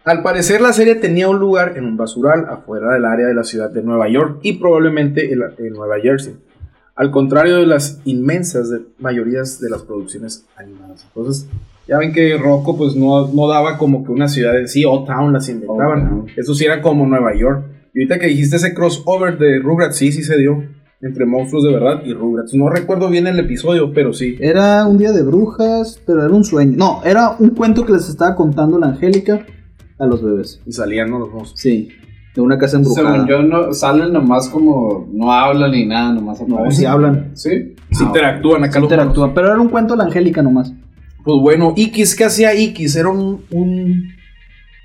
al 0.04 0.24
parecer 0.24 0.62
la 0.62 0.74
serie 0.74 0.96
tenía 0.96 1.30
un 1.30 1.40
lugar 1.40 1.78
en 1.78 1.86
un 1.86 1.96
basural 1.96 2.48
afuera 2.50 2.94
del 2.94 3.06
área 3.06 3.28
de 3.28 3.36
la 3.36 3.44
ciudad 3.44 3.70
de 3.70 3.84
Nueva 3.84 4.10
York 4.10 4.40
y 4.42 4.54
probablemente 4.54 5.32
en, 5.32 5.42
en 5.60 5.74
Nueva 5.74 6.00
Jersey. 6.02 6.36
Al 6.96 7.12
contrario 7.12 7.58
de 7.58 7.68
las 7.68 8.02
inmensas 8.06 8.70
de, 8.70 8.82
mayorías 9.00 9.60
de 9.60 9.70
las 9.70 9.84
producciones 9.84 10.46
animadas. 10.58 11.06
Entonces, 11.08 11.48
ya 11.88 11.98
ven 11.98 12.14
que 12.14 12.38
Rocco 12.38 12.78
pues 12.78 12.96
no, 12.96 13.28
no 13.28 13.48
daba 13.48 13.78
como 13.78 14.04
que 14.04 14.12
una 14.12 14.28
ciudad 14.28 14.58
en 14.58 14.68
sí, 14.68 14.84
o 14.86 15.04
town 15.04 15.34
las 15.34 15.50
inventaban. 15.50 16.06
O-Town. 16.06 16.28
Eso 16.36 16.54
sí 16.56 16.66
era 16.66 16.82
como 16.82 17.06
Nueva 17.06 17.36
York. 17.36 17.64
Y 17.94 18.02
ahorita 18.02 18.20
que 18.20 18.28
dijiste 18.28 18.56
ese 18.56 18.74
crossover 18.74 19.38
de 19.38 19.60
Rugrats, 19.60 19.98
sí, 19.98 20.12
sí 20.12 20.24
se 20.24 20.38
dio. 20.38 20.64
Entre 21.02 21.26
monstruos 21.26 21.64
de 21.64 21.74
verdad 21.74 22.04
y 22.06 22.14
Rugrats. 22.14 22.54
No 22.54 22.70
recuerdo 22.70 23.10
bien 23.10 23.26
el 23.26 23.40
episodio, 23.40 23.92
pero 23.92 24.14
sí. 24.14 24.38
Era 24.40 24.86
un 24.86 25.00
día 25.00 25.12
de 25.12 25.24
brujas, 25.24 26.00
pero 26.06 26.24
era 26.24 26.34
un 26.34 26.44
sueño. 26.44 26.76
No, 26.78 27.02
era 27.04 27.32
un 27.40 27.50
cuento 27.52 27.86
que 27.86 27.94
les 27.94 28.08
estaba 28.08 28.36
contando 28.36 28.78
la 28.78 28.88
Angélica 28.88 29.46
a 30.02 30.06
los 30.08 30.22
bebés. 30.24 30.62
Y 30.66 30.72
salían 30.72 31.10
¿no? 31.12 31.20
los 31.20 31.30
monstruos. 31.32 31.60
Sí, 31.60 31.90
de 32.36 32.42
una 32.42 32.58
casa 32.58 32.78
embrujada. 32.78 33.12
Según 33.14 33.28
yo, 33.28 33.42
no, 33.44 33.74
salen 33.74 34.12
nomás 34.14 34.50
como. 34.50 35.08
No 35.14 35.32
hablan 35.32 35.72
ni 35.72 35.86
nada, 35.86 36.14
nomás 36.14 36.42
No, 36.48 36.70
sí 36.72 36.86
hablan, 36.86 37.32
Sí. 37.36 37.76
Sí 37.92 38.04
Ah, 38.04 38.08
interactúan 38.08 38.64
acá 38.64 38.74
sí 38.74 38.80
los 38.80 38.92
interactúan, 38.92 39.34
pero 39.34 39.48
era 39.52 39.60
un 39.60 39.70
cuento 39.70 39.94
de 39.94 39.98
la 40.00 40.04
Angélica 40.06 40.42
nomás. 40.42 40.74
Pues 41.24 41.38
bueno, 41.42 41.74
Ikis, 41.76 42.16
¿qué 42.16 42.24
hacía 42.26 42.54
Ikis? 42.56 42.96
Era 42.96 43.10
un, 43.10 43.44
un- 43.52 44.10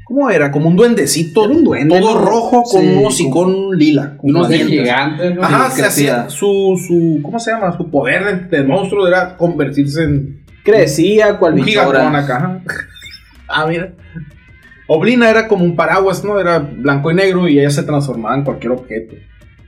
¿Cómo 0.05 0.29
era? 0.31 0.51
Como 0.53 0.69
un 0.69 0.77
duendecito. 0.77 1.45
Era 1.45 1.53
un 1.55 1.65
duende, 1.65 1.99
Todo 1.99 2.15
¿no? 2.15 2.21
rojo 2.27 2.63
con 2.63 2.81
Sí, 2.83 2.95
un 2.97 3.07
hocicón 3.07 3.71
lila. 3.77 4.19
Y 4.23 4.31
Unos 4.31 4.49
gigantes, 4.49 5.35
¿no? 5.35 5.43
Ajá, 5.43 5.71
se 5.71 5.85
hacía 5.85 6.29
su, 6.31 6.81
su. 6.87 7.21
¿Cómo 7.23 7.39
se 7.41 7.51
llama? 7.51 7.77
Su 7.77 7.91
poder 7.91 8.49
de, 8.51 8.57
de 8.59 8.65
monstruo 8.65 9.07
era 9.09 9.37
convertirse 9.37 10.05
en 10.05 10.45
Crecía 10.63 11.39
cual 11.39 11.55
un 11.55 11.65
gigantón 11.65 12.15
acá. 12.17 12.61
Ah, 13.49 13.65
mira. 13.69 13.93
Oblina 14.89 15.29
era 15.31 15.49
como 15.49 15.65
un 15.65 15.75
paraguas, 15.77 16.25
¿no? 16.25 16.39
Era 16.39 16.59
blanco 16.59 17.11
y 17.11 17.15
negro 17.15 17.49
y 17.49 17.59
ella 17.59 17.71
se 17.71 17.83
transformaba 17.83 18.37
en 18.37 18.45
cualquier 18.45 18.73
objeto. 18.73 19.15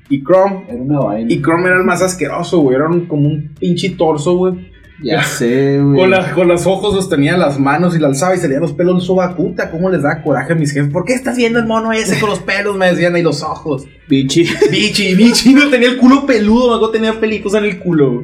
Y 0.08 0.22
Chrome. 0.22 0.64
Era 0.68 0.78
una 0.80 1.00
vaina. 1.00 1.32
Y 1.32 1.42
Chrome 1.42 1.66
era 1.68 1.76
el 1.78 1.84
más 1.84 2.02
asqueroso, 2.02 2.58
güey. 2.60 2.76
Era 2.76 2.86
un- 2.88 3.06
como 3.06 3.28
un 3.28 3.54
pinche 3.58 3.90
torso, 3.90 4.36
güey. 4.36 4.70
Ya 5.02 5.22
sé, 5.24 5.80
güey. 5.82 6.00
Con, 6.00 6.10
la- 6.10 6.32
con 6.32 6.48
los 6.48 6.66
ojos 6.66 6.94
sostenía 6.94 7.36
las 7.36 7.58
manos 7.58 7.94
y 7.94 7.98
la 7.98 8.06
alzaba 8.08 8.34
y 8.34 8.38
salían 8.38 8.60
los 8.62 8.72
pelos 8.72 8.94
del 8.96 9.02
sobacuta. 9.06 9.70
¿Cómo 9.70 9.90
les 9.90 10.02
da 10.02 10.22
coraje 10.22 10.52
a 10.52 10.56
mis 10.56 10.72
jefes? 10.72 10.92
¿Por 10.92 11.04
qué 11.04 11.12
estás 11.14 11.36
viendo 11.36 11.58
el 11.58 11.66
mono 11.66 11.92
ese 11.92 12.18
con 12.20 12.30
los 12.30 12.38
pelos? 12.40 12.76
Me 12.76 12.86
decían 12.90 13.14
ahí 13.14 13.22
los 13.22 13.42
ojos. 13.42 13.86
Bichi. 14.08 14.44
Bichi, 14.70 15.14
bichi, 15.14 15.52
no 15.52 15.68
tenía 15.68 15.88
el 15.88 15.98
culo 15.98 16.24
peludo, 16.26 16.68
luego 16.68 16.90
tenía 16.90 17.18
pelitos 17.20 17.54
en 17.54 17.64
el 17.64 17.78
culo. 17.80 18.22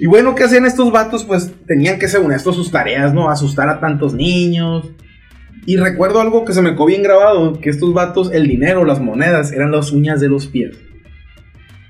Y 0.00 0.06
bueno, 0.06 0.34
¿qué 0.34 0.44
hacían 0.44 0.66
estos 0.66 0.92
vatos? 0.92 1.24
Pues 1.24 1.52
tenían 1.66 1.98
que, 1.98 2.06
según 2.08 2.32
esto, 2.32 2.52
sus 2.52 2.70
tareas, 2.70 3.14
¿no? 3.14 3.30
Asustar 3.30 3.68
a 3.70 3.80
tantos 3.80 4.12
niños. 4.14 4.90
Y 5.68 5.76
recuerdo 5.76 6.20
algo 6.22 6.44
que 6.46 6.54
se 6.54 6.62
me 6.62 6.72
quedó 6.72 6.86
bien 6.86 7.02
grabado, 7.02 7.60
que 7.60 7.68
estos 7.68 7.92
vatos, 7.92 8.32
el 8.32 8.48
dinero, 8.48 8.84
las 8.86 9.00
monedas, 9.00 9.52
eran 9.52 9.70
las 9.70 9.92
uñas 9.92 10.18
de 10.20 10.28
los 10.28 10.46
pies. 10.46 10.76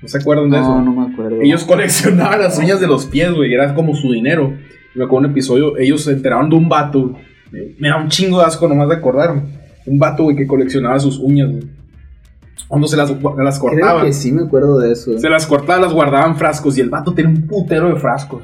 ¿No 0.01 0.07
se 0.09 0.17
acuerdan 0.17 0.49
de 0.49 0.57
eso? 0.57 0.67
No, 0.67 0.81
no 0.81 0.91
me 1.07 1.13
acuerdo. 1.13 1.41
Ellos 1.41 1.63
coleccionaban 1.63 2.41
las 2.41 2.57
uñas 2.57 2.81
de 2.81 2.87
los 2.87 3.05
pies, 3.05 3.31
güey, 3.31 3.53
era 3.53 3.73
como 3.73 3.95
su 3.95 4.11
dinero. 4.11 4.53
Me 4.95 5.03
acuerdo 5.05 5.27
un 5.27 5.31
episodio, 5.31 5.77
ellos 5.77 6.03
se 6.03 6.11
enteraron 6.11 6.49
de 6.49 6.55
un 6.57 6.67
vato. 6.67 7.15
eh, 7.53 7.75
Me 7.79 7.87
da 7.87 7.95
un 7.97 8.09
chingo 8.09 8.39
de 8.39 8.45
asco 8.45 8.67
nomás 8.67 8.89
de 8.89 8.95
acordarme. 8.95 9.43
Un 9.85 9.97
vato, 9.97 10.23
güey, 10.23 10.35
que 10.35 10.45
coleccionaba 10.45 10.99
sus 10.99 11.17
uñas, 11.17 11.49
güey. 11.49 11.63
Cuando 12.67 12.85
se 12.87 12.97
las, 12.97 13.09
las 13.11 13.59
Creo 13.59 13.59
cortaban. 13.71 14.05
que 14.05 14.11
sí 14.13 14.31
me 14.33 14.41
acuerdo 14.43 14.77
de 14.79 14.91
eso. 14.91 15.17
Se 15.17 15.29
las 15.29 15.47
cortaba, 15.47 15.79
las 15.79 15.93
guardaba 15.93 16.27
en 16.27 16.35
frascos 16.35 16.77
y 16.77 16.81
el 16.81 16.89
vato 16.89 17.13
tenía 17.13 17.31
un 17.31 17.47
putero 17.47 17.87
de 17.87 17.95
frascos. 17.95 18.43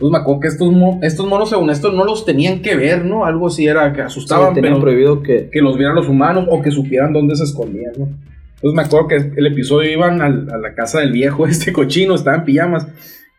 Entonces 0.00 0.12
me 0.12 0.18
acuerdo 0.22 0.40
que 0.40 0.48
estos, 0.48 0.72
estos 1.02 1.26
monos, 1.26 1.50
según 1.50 1.68
esto, 1.68 1.92
no 1.92 2.04
los 2.06 2.24
tenían 2.24 2.62
que 2.62 2.74
ver, 2.74 3.04
¿no? 3.04 3.26
Algo 3.26 3.48
así 3.48 3.66
era 3.66 3.92
que 3.92 4.00
Sí, 4.00 4.06
asustaban, 4.06 4.54
tenían 4.54 4.72
pero 4.72 4.82
prohibido 4.82 5.22
que. 5.22 5.50
que 5.52 5.60
los 5.60 5.76
vieran 5.76 5.94
los 5.94 6.08
humanos 6.08 6.46
o 6.48 6.62
que 6.62 6.70
supieran 6.70 7.12
dónde 7.12 7.36
se 7.36 7.44
escondían, 7.44 7.92
¿no? 7.98 8.08
Entonces 8.54 8.76
me 8.76 8.80
acuerdo 8.80 9.08
que 9.08 9.38
el 9.38 9.46
episodio 9.46 9.92
iban 9.92 10.22
a 10.22 10.30
la 10.30 10.74
casa 10.74 11.00
del 11.00 11.12
viejo, 11.12 11.46
este 11.46 11.74
cochino, 11.74 12.14
estaba 12.14 12.38
en 12.38 12.44
pijamas, 12.44 12.86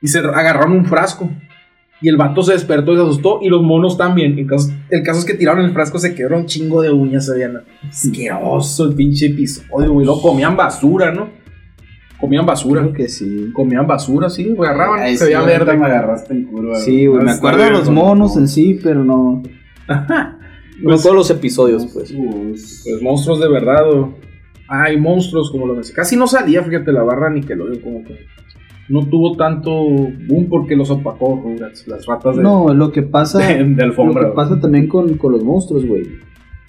y 0.03 0.07
se 0.07 0.19
agarraron 0.19 0.73
un 0.73 0.85
frasco. 0.85 1.31
Y 1.99 2.09
el 2.09 2.17
vato 2.17 2.43
se 2.43 2.53
despertó 2.53 2.93
y 2.93 2.95
se 2.95 3.01
asustó, 3.01 3.39
y 3.41 3.49
los 3.49 3.63
monos 3.63 3.97
también. 3.97 4.37
El 4.37 4.45
caso, 4.45 4.69
el 4.91 5.01
caso 5.01 5.19
es 5.19 5.25
que 5.25 5.33
tiraron 5.33 5.65
el 5.65 5.71
frasco, 5.71 5.97
se 5.97 6.13
quedaron 6.13 6.41
un 6.41 6.45
chingo 6.45 6.83
de 6.83 6.91
uñas, 6.91 7.27
veían 7.27 7.63
asqueroso 7.89 8.85
el 8.85 8.93
pinche 8.93 9.25
episodio, 9.27 9.93
güey. 9.93 10.05
Lo 10.05 10.21
comían 10.21 10.55
basura, 10.55 11.11
¿no? 11.11 11.40
Comían 12.21 12.45
basura. 12.45 12.81
Creo 12.81 12.93
que 12.93 13.09
sí. 13.09 13.49
Comían 13.51 13.85
basura, 13.87 14.29
sí, 14.29 14.49
güey, 14.55 14.69
agarraban, 14.69 15.01
Ay, 15.01 15.13
se 15.17 15.17
sí, 15.17 15.25
veía 15.25 15.39
ahorita 15.39 15.63
verde. 15.65 15.77
me 15.77 15.85
agarraste 15.87 16.33
en 16.35 16.43
curva. 16.45 16.75
Sí, 16.75 17.07
güey. 17.07 17.25
Me 17.25 17.31
acuerdo 17.31 17.63
de 17.63 17.71
los 17.71 17.89
no, 17.89 17.93
monos 18.05 18.35
no. 18.35 18.41
en 18.41 18.47
sí, 18.47 18.79
pero 18.81 19.03
no. 19.03 19.41
No 19.87 20.83
Pues- 20.83 21.03
todos 21.03 21.15
los 21.15 21.29
episodios, 21.29 21.85
pues. 21.93 22.11
Pues, 22.13 22.81
Pues 22.85 23.01
monstruos 23.01 23.39
de 23.39 23.49
verdad, 23.49 23.89
o- 23.91 24.13
Ay, 24.67 24.97
monstruos 24.97 25.51
como 25.51 25.65
lo 25.67 25.75
decía. 25.75 25.93
Casi 25.95 26.15
no 26.15 26.27
salía, 26.27 26.63
fíjate, 26.63 26.91
la 26.93 27.03
barra 27.03 27.29
ni 27.29 27.41
que 27.41 27.55
lo 27.55 27.65
como 27.81 28.03
que 28.05 28.19
no 28.87 29.05
tuvo 29.05 29.35
tanto 29.35 29.69
boom 29.71 30.47
porque 30.49 30.75
los 30.77 30.89
opacó 30.89 31.43
las 31.87 32.05
ratas 32.05 32.37
de, 32.37 32.43
No, 32.43 32.73
lo 32.73 32.91
que 32.91 33.01
pasa. 33.03 33.39
de, 33.45 33.63
de 33.63 33.75
Lo 33.75 33.83
alfombra. 33.83 34.27
que 34.29 34.31
pasa 34.35 34.59
también 34.61 34.87
con, 34.87 35.17
con 35.17 35.33
los 35.33 35.43
monstruos, 35.43 35.85
güey. 35.85 36.03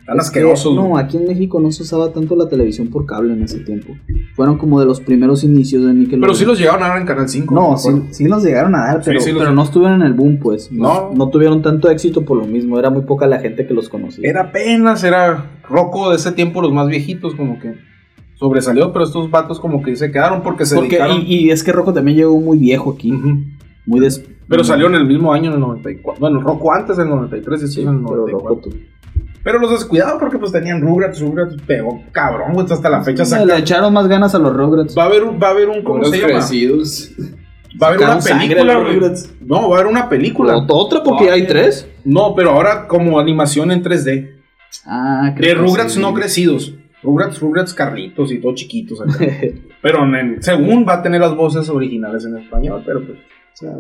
Tan 0.07 0.19
Es 0.19 0.31
que. 0.31 0.41
No, 0.41 0.97
aquí 0.99 1.17
en 1.17 1.27
México 1.27 1.61
no 1.61 1.71
se 1.71 1.83
usaba 1.85 2.13
tanto 2.13 2.35
la 2.35 2.49
televisión 2.49 2.89
por 2.89 3.07
cable 3.07 3.33
en 3.35 3.43
ese 3.43 3.61
tiempo. 3.61 3.95
Fueron 4.35 4.59
como 4.59 4.81
de 4.81 4.87
los 4.87 5.01
primeros 5.01 5.45
inicios 5.45 5.85
de 5.85 5.93
Nickelodeon. 5.95 6.21
Pero 6.23 6.35
sí 6.35 6.45
los 6.45 6.59
llegaron 6.59 6.83
a 6.83 6.89
dar 6.89 6.99
en 6.99 7.07
Canal 7.07 7.29
5. 7.29 7.55
No, 7.55 7.77
sí, 7.77 7.91
sí 8.11 8.27
los 8.27 8.43
llegaron 8.43 8.75
a 8.75 8.87
dar, 8.87 9.03
pero, 9.05 9.21
sí 9.21 9.31
pero 9.37 9.53
no 9.53 9.63
estuvieron 9.63 10.01
en 10.03 10.07
el 10.09 10.15
boom, 10.15 10.39
pues. 10.39 10.73
No. 10.73 11.13
No 11.15 11.29
tuvieron 11.29 11.63
tanto 11.63 11.89
éxito 11.89 12.25
por 12.25 12.37
lo 12.37 12.45
mismo. 12.45 12.79
Era 12.79 12.91
muy 12.91 13.03
poca 13.03 13.27
la 13.27 13.39
gente 13.39 13.67
que 13.67 13.75
los 13.75 13.89
conocía. 13.89 14.29
Era 14.29 14.43
apenas, 14.43 15.05
era 15.05 15.51
Rocco 15.69 16.11
de 16.11 16.17
ese 16.17 16.33
tiempo, 16.33 16.61
los 16.61 16.73
más 16.73 16.89
viejitos, 16.89 17.35
como 17.35 17.59
que 17.61 17.75
sobresalió, 18.35 18.93
pero 18.93 19.05
estos 19.05 19.31
vatos 19.31 19.61
como 19.61 19.83
que 19.83 19.95
se 19.95 20.11
quedaron 20.11 20.43
porque 20.43 20.67
se 20.67 20.75
Porque, 20.75 20.97
dedicaron. 20.97 21.23
y, 21.25 21.35
y 21.45 21.51
es 21.51 21.63
que 21.63 21.71
Rocco 21.71 21.93
también 21.93 22.17
llegó 22.17 22.41
muy 22.41 22.59
viejo 22.59 22.91
aquí. 22.93 23.13
Muy 23.87 24.01
des... 24.01 24.25
Pero 24.49 24.65
salió 24.65 24.89
en 24.89 24.97
el 24.97 25.07
mismo 25.07 25.33
año, 25.33 25.51
en 25.51 25.55
el 25.55 25.61
94. 25.61 26.21
Bueno, 26.21 26.41
Rocco 26.41 26.73
antes 26.75 26.97
del 26.97 27.09
93 27.09 27.63
y 27.63 27.67
sí, 27.69 27.83
en 27.83 27.89
el 27.89 27.95
Pero 28.05 28.27
94. 28.27 28.49
Rocco 28.49 28.61
tú. 28.69 28.77
Pero 29.45 29.59
los 29.59 29.71
descuidaron 29.73 30.19
porque 30.21 30.39
pues 30.39 30.53
tenían 30.53 30.81
Rugrats, 30.81 31.21
Rugrats 31.21 31.57
pegó 31.67 32.03
cabrón, 32.13 32.53
güey, 32.53 32.67
hasta 32.71 32.89
la 32.89 33.03
fecha 33.03 33.25
Se 33.25 33.33
saca- 33.33 33.45
le 33.45 33.57
echaron 33.59 33.93
más 33.93 34.07
ganas 34.07 34.35
a 34.35 34.39
los 34.39 34.55
Rugrats. 34.55 34.97
Va 34.97 35.03
a 35.05 35.07
haber 35.07 35.25
un, 35.25 35.41
va 35.43 35.49
a 35.49 35.51
haber 35.51 35.69
un, 35.69 35.83
¿cómo 35.83 36.05
se 36.05 36.17
llama? 36.17 36.35
crecidos. 36.35 37.11
Va 37.83 37.87
a 37.87 37.91
haber 37.91 38.01
una 38.03 38.19
película, 38.21 38.79
güey. 38.79 39.01
No, 39.41 39.69
va 39.69 39.77
a 39.77 39.81
haber 39.81 39.91
una 39.91 40.09
película. 40.09 40.57
O- 40.59 40.67
Otra 40.77 41.03
porque 41.03 41.31
hay 41.31 41.47
tres. 41.47 41.89
No, 42.05 42.35
pero 42.37 42.51
ahora 42.51 42.87
como 42.87 43.19
animación 43.19 43.73
en 43.73 43.83
3D. 43.83 44.31
Ah, 44.87 45.33
De 45.35 45.41
creo 45.41 45.63
Rugrats 45.63 45.95
sí. 45.95 46.01
no 46.01 46.15
crecidos. 46.15 46.75
Rugrats, 47.03 47.41
Rugrats 47.41 47.75
Carlitos 47.75 48.31
y 48.31 48.39
todos 48.41 48.55
chiquitos 48.55 49.01
acá. 49.01 49.13
pero 49.83 50.05
en- 50.05 50.41
según 50.43 50.87
va 50.89 50.95
a 50.95 51.03
tener 51.03 51.21
las 51.21 51.35
voces 51.35 51.69
originales 51.69 52.25
en 52.25 52.37
español, 52.37 52.83
pero 52.87 53.05
pues. 53.05 53.19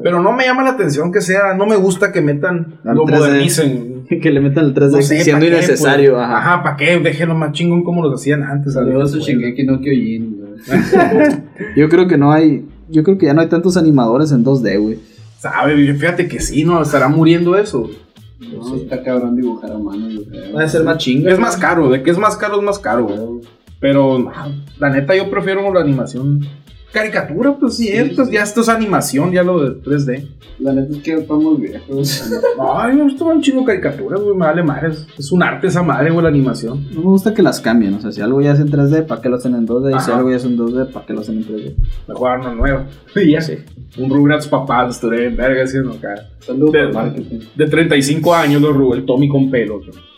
Pero 0.02 0.22
no 0.22 0.32
me 0.32 0.44
llama 0.44 0.62
la 0.62 0.70
atención 0.70 1.10
que 1.10 1.20
sea, 1.20 1.54
no 1.54 1.66
me 1.66 1.76
gusta 1.76 2.12
que 2.12 2.20
metan, 2.20 2.78
Al 2.84 2.96
lo 2.96 3.04
3D. 3.04 3.18
modernicen. 3.18 4.04
que 4.22 4.30
le 4.30 4.40
metan 4.40 4.66
el 4.66 4.74
3D 4.74 4.90
No 4.90 5.02
sé, 5.02 5.20
siendo 5.22 5.40
¿pa' 5.46 5.50
qué, 5.50 5.58
innecesario. 5.58 6.12
pues? 6.12 6.24
ajá. 6.24 6.36
Ajá, 6.38 6.62
¿para 6.62 6.76
qué? 6.76 6.98
Déjenlo 6.98 7.34
más 7.34 7.52
chingón 7.52 7.82
como 7.82 8.02
los 8.02 8.20
hacían 8.20 8.42
antes. 8.42 8.74
Shingeki 8.74 9.64
no 9.64 9.80
Kyojin. 9.80 10.42
Yo 11.76 11.88
creo 11.88 12.06
que 12.06 12.18
no 12.18 12.32
hay. 12.32 12.64
Yo 12.88 13.02
creo 13.02 13.16
que 13.18 13.26
ya 13.26 13.34
no 13.34 13.40
hay 13.40 13.48
tantos 13.48 13.76
animadores 13.76 14.32
en 14.32 14.44
2D, 14.44 14.80
güey. 14.80 14.98
Sabe, 15.38 15.74
fíjate 15.94 16.28
que 16.28 16.40
sí, 16.40 16.64
no, 16.64 16.82
estará 16.82 17.08
muriendo 17.08 17.56
eso. 17.56 17.90
No, 18.38 18.76
está 18.76 19.02
cabrón 19.02 19.34
dibujar 19.34 19.72
a 19.72 19.78
mano, 19.78 20.08
yo 20.08 20.24
creo. 20.24 20.52
Va 20.54 20.62
a 20.62 20.68
ser 20.68 20.84
más 20.84 20.98
chinga. 20.98 21.32
Es 21.32 21.38
más 21.38 21.56
caro, 21.56 21.88
de 21.88 22.02
que 22.02 22.10
es 22.10 22.18
más 22.18 22.36
caro 22.36 22.58
es 22.58 22.62
más 22.62 22.78
caro, 22.78 23.06
güey. 23.06 23.40
Pero 23.80 24.30
la 24.78 24.90
neta 24.90 25.16
yo 25.16 25.28
prefiero 25.30 25.72
la 25.72 25.80
animación 25.80 26.46
caricatura, 26.92 27.56
pues 27.58 27.76
sí, 27.76 27.88
esto, 27.88 28.30
ya 28.30 28.42
esto 28.42 28.60
es 28.60 28.68
animación, 28.68 29.32
ya 29.32 29.42
lo 29.42 29.62
de 29.62 29.82
3D. 29.82 30.28
La 30.58 30.72
neta 30.72 30.94
es 30.94 31.02
que 31.02 31.14
estamos 31.14 31.58
viejos. 31.58 32.30
Ay, 32.76 32.94
me 32.94 33.02
gusta 33.04 33.24
un 33.24 33.40
chingo 33.42 33.64
caricaturas, 33.64 34.20
güey, 34.20 34.36
me 34.36 34.44
vale 34.44 34.62
madre. 34.62 34.92
Es, 35.18 35.32
un 35.32 35.42
arte 35.42 35.66
esa 35.66 35.82
madre, 35.82 36.10
güey, 36.10 36.22
la 36.22 36.28
animación. 36.28 36.86
No 36.92 37.00
me 37.00 37.06
gusta 37.06 37.34
que 37.34 37.42
las 37.42 37.60
cambien. 37.60 37.94
O 37.94 38.00
sea, 38.00 38.12
si 38.12 38.20
algo 38.20 38.40
ya 38.40 38.52
es 38.52 38.60
en 38.60 38.70
3D, 38.70 39.06
¿para 39.06 39.20
qué 39.20 39.28
lo 39.28 39.36
hacen 39.36 39.54
en 39.54 39.66
2D? 39.66 39.96
Y 39.96 40.00
si 40.00 40.10
algo 40.10 40.30
ya 40.30 40.36
es 40.36 40.44
en 40.44 40.56
2D, 40.56 40.92
¿para 40.92 41.06
qué 41.06 41.12
lo 41.14 41.20
hacen 41.20 41.38
en 41.38 41.46
3D? 41.46 41.74
Mejor 42.08 42.40
una 42.40 42.54
nueva. 42.54 42.86
Y 43.16 43.32
ya 43.32 43.40
sé. 43.40 43.64
Un 43.98 44.10
Rugrats 44.10 44.46
papá, 44.46 44.86
estaré 44.88 45.26
en 45.26 45.36
verga 45.36 45.64
haciendo 45.64 45.92
acá. 45.92 46.14
Saludos 46.40 46.72
De-. 46.72 47.40
De 47.56 47.70
35 47.70 48.34
años, 48.34 48.62
los 48.62 48.96
el 48.96 49.04
Tommy 49.04 49.28
con 49.28 49.50
pelos. 49.50 49.86
güey. 49.86 50.11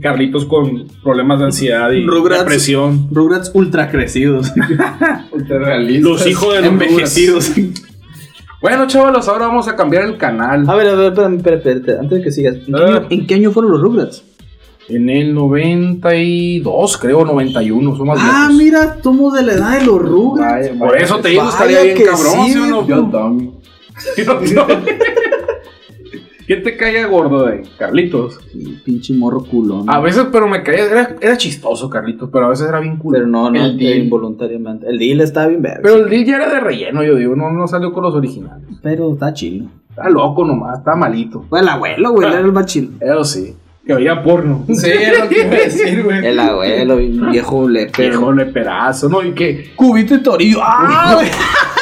Carlitos 0.00 0.44
con 0.46 0.86
problemas 1.02 1.38
de 1.38 1.44
ansiedad 1.46 1.90
y 1.92 2.04
Rugrats. 2.04 2.42
depresión. 2.44 3.08
Rugrats 3.12 3.50
ultra 3.54 3.90
crecidos. 3.90 4.52
Ultra 5.32 5.58
realistas. 5.58 6.02
Los 6.04 6.26
hijos 6.26 6.54
de 6.54 6.60
los 6.62 6.70
Envejecidos. 6.70 7.52
Bueno, 8.62 8.86
chavalos, 8.86 9.28
ahora 9.28 9.46
vamos 9.48 9.68
a 9.68 9.76
cambiar 9.76 10.04
el 10.04 10.16
canal. 10.16 10.64
A 10.68 10.74
ver, 10.74 10.88
a 10.88 10.94
ver, 10.94 11.08
espérame, 11.12 11.36
espérame, 11.36 12.00
antes 12.00 12.18
de 12.18 12.22
que 12.24 12.30
sigas. 12.30 12.54
¿En 12.56 12.72
qué, 12.74 12.82
año, 12.82 13.06
en 13.10 13.26
qué 13.26 13.34
año 13.34 13.50
fueron 13.50 13.72
los 13.72 13.80
Rugrats? 13.82 14.24
En 14.88 15.08
el 15.10 15.34
92, 15.34 16.98
creo, 16.98 17.24
91, 17.24 17.96
son 17.96 18.06
más 18.06 18.18
Ah, 18.20 18.46
viejos. 18.48 18.54
mira, 18.56 18.98
somos 19.02 19.32
de 19.34 19.42
la 19.42 19.52
edad 19.54 19.78
de 19.80 19.86
los 19.86 19.98
Rugrats. 20.00 20.68
Vaya, 20.68 20.78
Por 20.78 20.92
vaya. 20.92 21.04
eso 21.04 21.18
te 21.20 21.28
digo, 21.30 21.48
estaría 21.48 21.82
bien 21.82 21.96
cabrón, 21.96 22.46
sí, 22.46 22.52
¿sí 22.52 22.58
o 22.58 22.66
no? 22.66 22.86
Yo. 24.46 24.66
¿Quién 26.46 26.62
te 26.62 26.76
caía 26.76 27.06
gordo 27.06 27.46
de 27.46 27.62
Carlitos? 27.78 28.38
Sí, 28.52 28.78
pinche 28.84 29.14
morro 29.14 29.44
culón. 29.44 29.88
A 29.88 29.98
veces, 30.00 30.26
pero 30.30 30.46
me 30.46 30.62
caía, 30.62 30.84
era, 30.84 31.16
era 31.20 31.36
chistoso, 31.38 31.88
Carlitos, 31.88 32.28
pero 32.32 32.46
a 32.46 32.48
veces 32.50 32.68
era 32.68 32.80
bien 32.80 32.96
culo. 32.96 33.16
Pero 33.16 33.26
no, 33.26 33.50
no, 33.50 33.64
El 33.64 33.78
deal. 33.78 33.98
involuntariamente. 33.98 34.86
El 34.88 34.98
deal 34.98 35.20
está 35.22 35.46
bien 35.46 35.62
verde. 35.62 35.80
Pero 35.82 35.96
el 36.04 36.10
deal 36.10 36.24
ya 36.24 36.36
era 36.36 36.50
de 36.52 36.60
relleno, 36.60 37.02
yo 37.02 37.14
digo, 37.16 37.34
no, 37.34 37.50
no 37.50 37.66
salió 37.66 37.92
con 37.92 38.02
los 38.02 38.14
originales. 38.14 38.66
Pero 38.82 39.12
está 39.14 39.32
chido. 39.32 39.66
Está 39.88 40.10
loco 40.10 40.44
nomás, 40.44 40.78
está 40.78 40.94
malito. 40.94 41.44
Fue 41.48 41.60
el 41.60 41.68
abuelo, 41.68 42.12
güey, 42.12 42.28
era 42.28 42.40
el 42.40 42.52
más 42.52 42.66
chido. 42.66 42.90
Eso 43.00 43.24
sí, 43.24 43.54
que 43.86 43.94
veía 43.94 44.22
porno. 44.22 44.64
Sí, 44.68 44.90
es 44.90 45.18
lo 45.18 45.28
que 45.28 45.40
iba 45.40 45.50
a 45.50 45.56
decir, 45.56 46.02
güey. 46.02 46.26
El 46.26 46.38
abuelo, 46.40 46.96
viejo 46.96 47.68
lepero. 47.68 48.18
Viejo 48.18 48.32
leperazo, 48.32 49.08
¿no? 49.08 49.22
Y 49.22 49.32
que 49.32 49.72
Cubito 49.76 50.14
y 50.14 50.22
torillo. 50.22 50.58
¡Ah! 50.62 51.22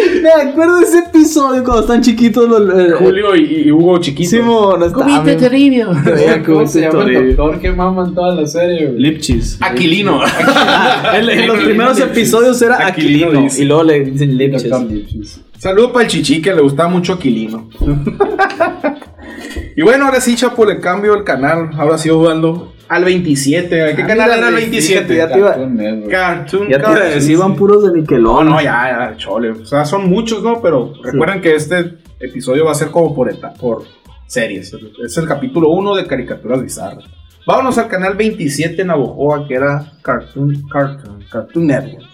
Me 0.22 0.30
acuerdo 0.50 0.76
de 0.78 0.84
ese 0.84 0.98
episodio 1.00 1.62
cuando 1.64 1.80
están 1.82 2.00
chiquitos 2.02 2.48
los. 2.48 2.78
eh, 2.78 2.92
Julio 2.98 3.34
y, 3.36 3.62
y 3.66 3.72
Hugo 3.72 3.98
chiquito. 3.98 4.30
Simón, 4.30 4.82
está. 4.82 4.98
Cubito 4.98 5.20
y 5.20 5.24
bien. 5.24 5.38
Toribio. 5.40 5.90
Que 6.04 6.10
veía 6.12 6.42
¿Cómo 6.42 6.58
Cubito 6.58 6.70
se 6.70 6.78
y 6.78 6.82
llama 6.82 6.98
el 6.98 7.04
torillo. 7.04 7.26
doctor 7.36 7.60
que 7.60 7.72
mama 7.72 8.04
en 8.06 8.14
toda 8.14 8.34
la 8.34 8.46
serie, 8.46 8.86
güey? 8.86 8.98
Lipchis. 9.02 9.58
Aquilino. 9.60 10.20
Ah, 10.22 11.12
en, 11.16 11.28
en 11.28 11.46
los 11.46 11.58
primeros 11.58 11.98
Lipchis. 11.98 12.16
episodios 12.18 12.60
era 12.62 12.86
Aquilino 12.86 13.26
Aquilino. 13.28 13.48
Y 13.58 13.64
luego 13.64 13.84
le 13.84 14.04
dicen 14.04 14.36
Lipchis. 14.36 15.40
Saludo 15.58 15.92
para 15.92 16.04
el 16.06 16.10
chichi 16.10 16.40
que 16.40 16.54
le 16.54 16.62
gustaba 16.62 16.88
mucho 16.88 17.12
Aquilino. 17.14 17.68
y 19.76 19.82
bueno, 19.82 20.06
ahora 20.06 20.20
sí, 20.20 20.34
Chapo, 20.34 20.64
le 20.64 20.80
cambio 20.80 21.14
el 21.14 21.24
canal. 21.24 21.70
Ahora 21.76 21.98
sí, 21.98 22.08
Osvaldo. 22.10 22.72
Al 22.90 23.04
27. 23.04 23.82
¿A 23.92 23.94
qué 23.96 24.02
Ah, 24.02 24.06
canal 24.06 24.30
era 24.30 24.48
el 24.48 24.52
güey, 24.54 24.64
27? 24.64 25.14
ya 25.16 25.28
te 25.32 25.38
iba- 25.38 25.50
Cartoon 25.52 25.76
Network. 25.76 26.10
Cartoon 26.10 26.68
Ya 26.68 26.76
te 26.76 26.82
iba 26.82 26.90
a 26.90 26.94
Cartoon. 26.94 27.14
decir, 27.14 27.38
van 27.38 27.54
puros 27.56 27.82
de 27.84 27.88
No, 27.90 27.94
Nickelodeon. 27.96 28.46
no, 28.48 28.60
ya, 28.60 29.10
ya, 29.10 29.16
chole. 29.16 29.50
O 29.52 29.64
sea, 29.64 29.84
son 29.84 30.10
muchos, 30.10 30.42
¿no? 30.42 30.60
Pero 30.60 30.92
recuerden 31.02 31.40
que 31.40 31.54
este 31.54 31.98
episodio 32.18 32.64
va 32.64 32.72
a 32.72 32.74
ser 32.74 32.88
como 32.90 33.14
por, 33.14 33.30
eta- 33.30 33.52
por 33.54 33.84
series. 34.26 34.74
Es 35.04 35.16
el 35.16 35.26
capítulo 35.28 35.70
1 35.70 35.94
de 35.94 36.06
Caricaturas 36.06 36.60
Bizarras. 36.62 37.04
Vámonos 37.46 37.78
al 37.78 37.88
canal 37.88 38.14
27 38.16 38.82
en 38.82 38.88
Navojoa, 38.88 39.46
que 39.46 39.54
era 39.54 39.92
Cartoon, 40.02 40.62
Cartoon, 40.70 41.24
Cartoon 41.30 41.66
Network. 41.68 42.04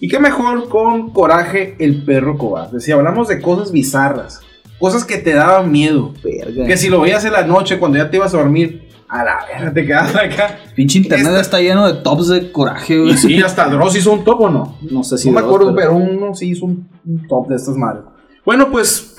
Y 0.00 0.08
qué 0.08 0.18
mejor 0.18 0.68
con 0.70 1.10
Coraje, 1.10 1.76
el 1.78 2.04
perro 2.04 2.38
cobarde. 2.38 2.80
Si 2.80 2.90
hablamos 2.90 3.28
de 3.28 3.40
cosas 3.40 3.70
bizarras, 3.70 4.40
cosas 4.78 5.04
que 5.04 5.18
te 5.18 5.34
daban 5.34 5.70
miedo, 5.70 6.14
Verga. 6.24 6.64
que 6.66 6.76
si 6.78 6.88
lo 6.88 7.02
veías 7.02 7.22
en 7.26 7.32
la 7.34 7.42
noche 7.46 7.78
cuando 7.78 7.98
ya 7.98 8.10
te 8.10 8.16
ibas 8.16 8.32
a 8.34 8.38
dormir, 8.38 8.88
a 9.10 9.24
la 9.24 9.38
verga, 9.46 9.72
te 9.74 9.84
quedabas 9.86 10.14
acá. 10.16 10.58
Pinche 10.74 10.98
internet 10.98 11.26
Esta- 11.28 11.40
está 11.40 11.60
lleno 11.60 11.86
de 11.86 12.00
tops 12.02 12.28
de 12.28 12.52
coraje, 12.52 12.98
güey. 12.98 13.10
Y 13.12 13.16
sí, 13.16 13.42
hasta 13.42 13.68
Dross 13.68 13.96
hizo 13.96 14.12
un 14.12 14.22
top 14.24 14.40
o 14.42 14.50
no. 14.50 14.78
No 14.90 15.02
sé 15.02 15.18
si. 15.18 15.28
no 15.28 15.34
me 15.34 15.40
dos, 15.42 15.48
acuerdo, 15.50 15.74
pero 15.74 15.94
uno 15.96 16.34
sí 16.34 16.50
hizo 16.50 16.66
un, 16.66 16.88
un 17.04 17.26
top 17.26 17.48
de 17.48 17.56
estas 17.56 17.76
madres. 17.76 18.04
Bueno, 18.44 18.70
pues 18.70 19.14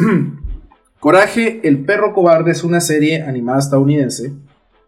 Coraje, 0.99 1.61
el 1.67 1.83
perro 1.83 2.13
cobarde 2.13 2.51
es 2.51 2.63
una 2.63 2.79
serie 2.79 3.21
animada 3.23 3.59
estadounidense, 3.59 4.33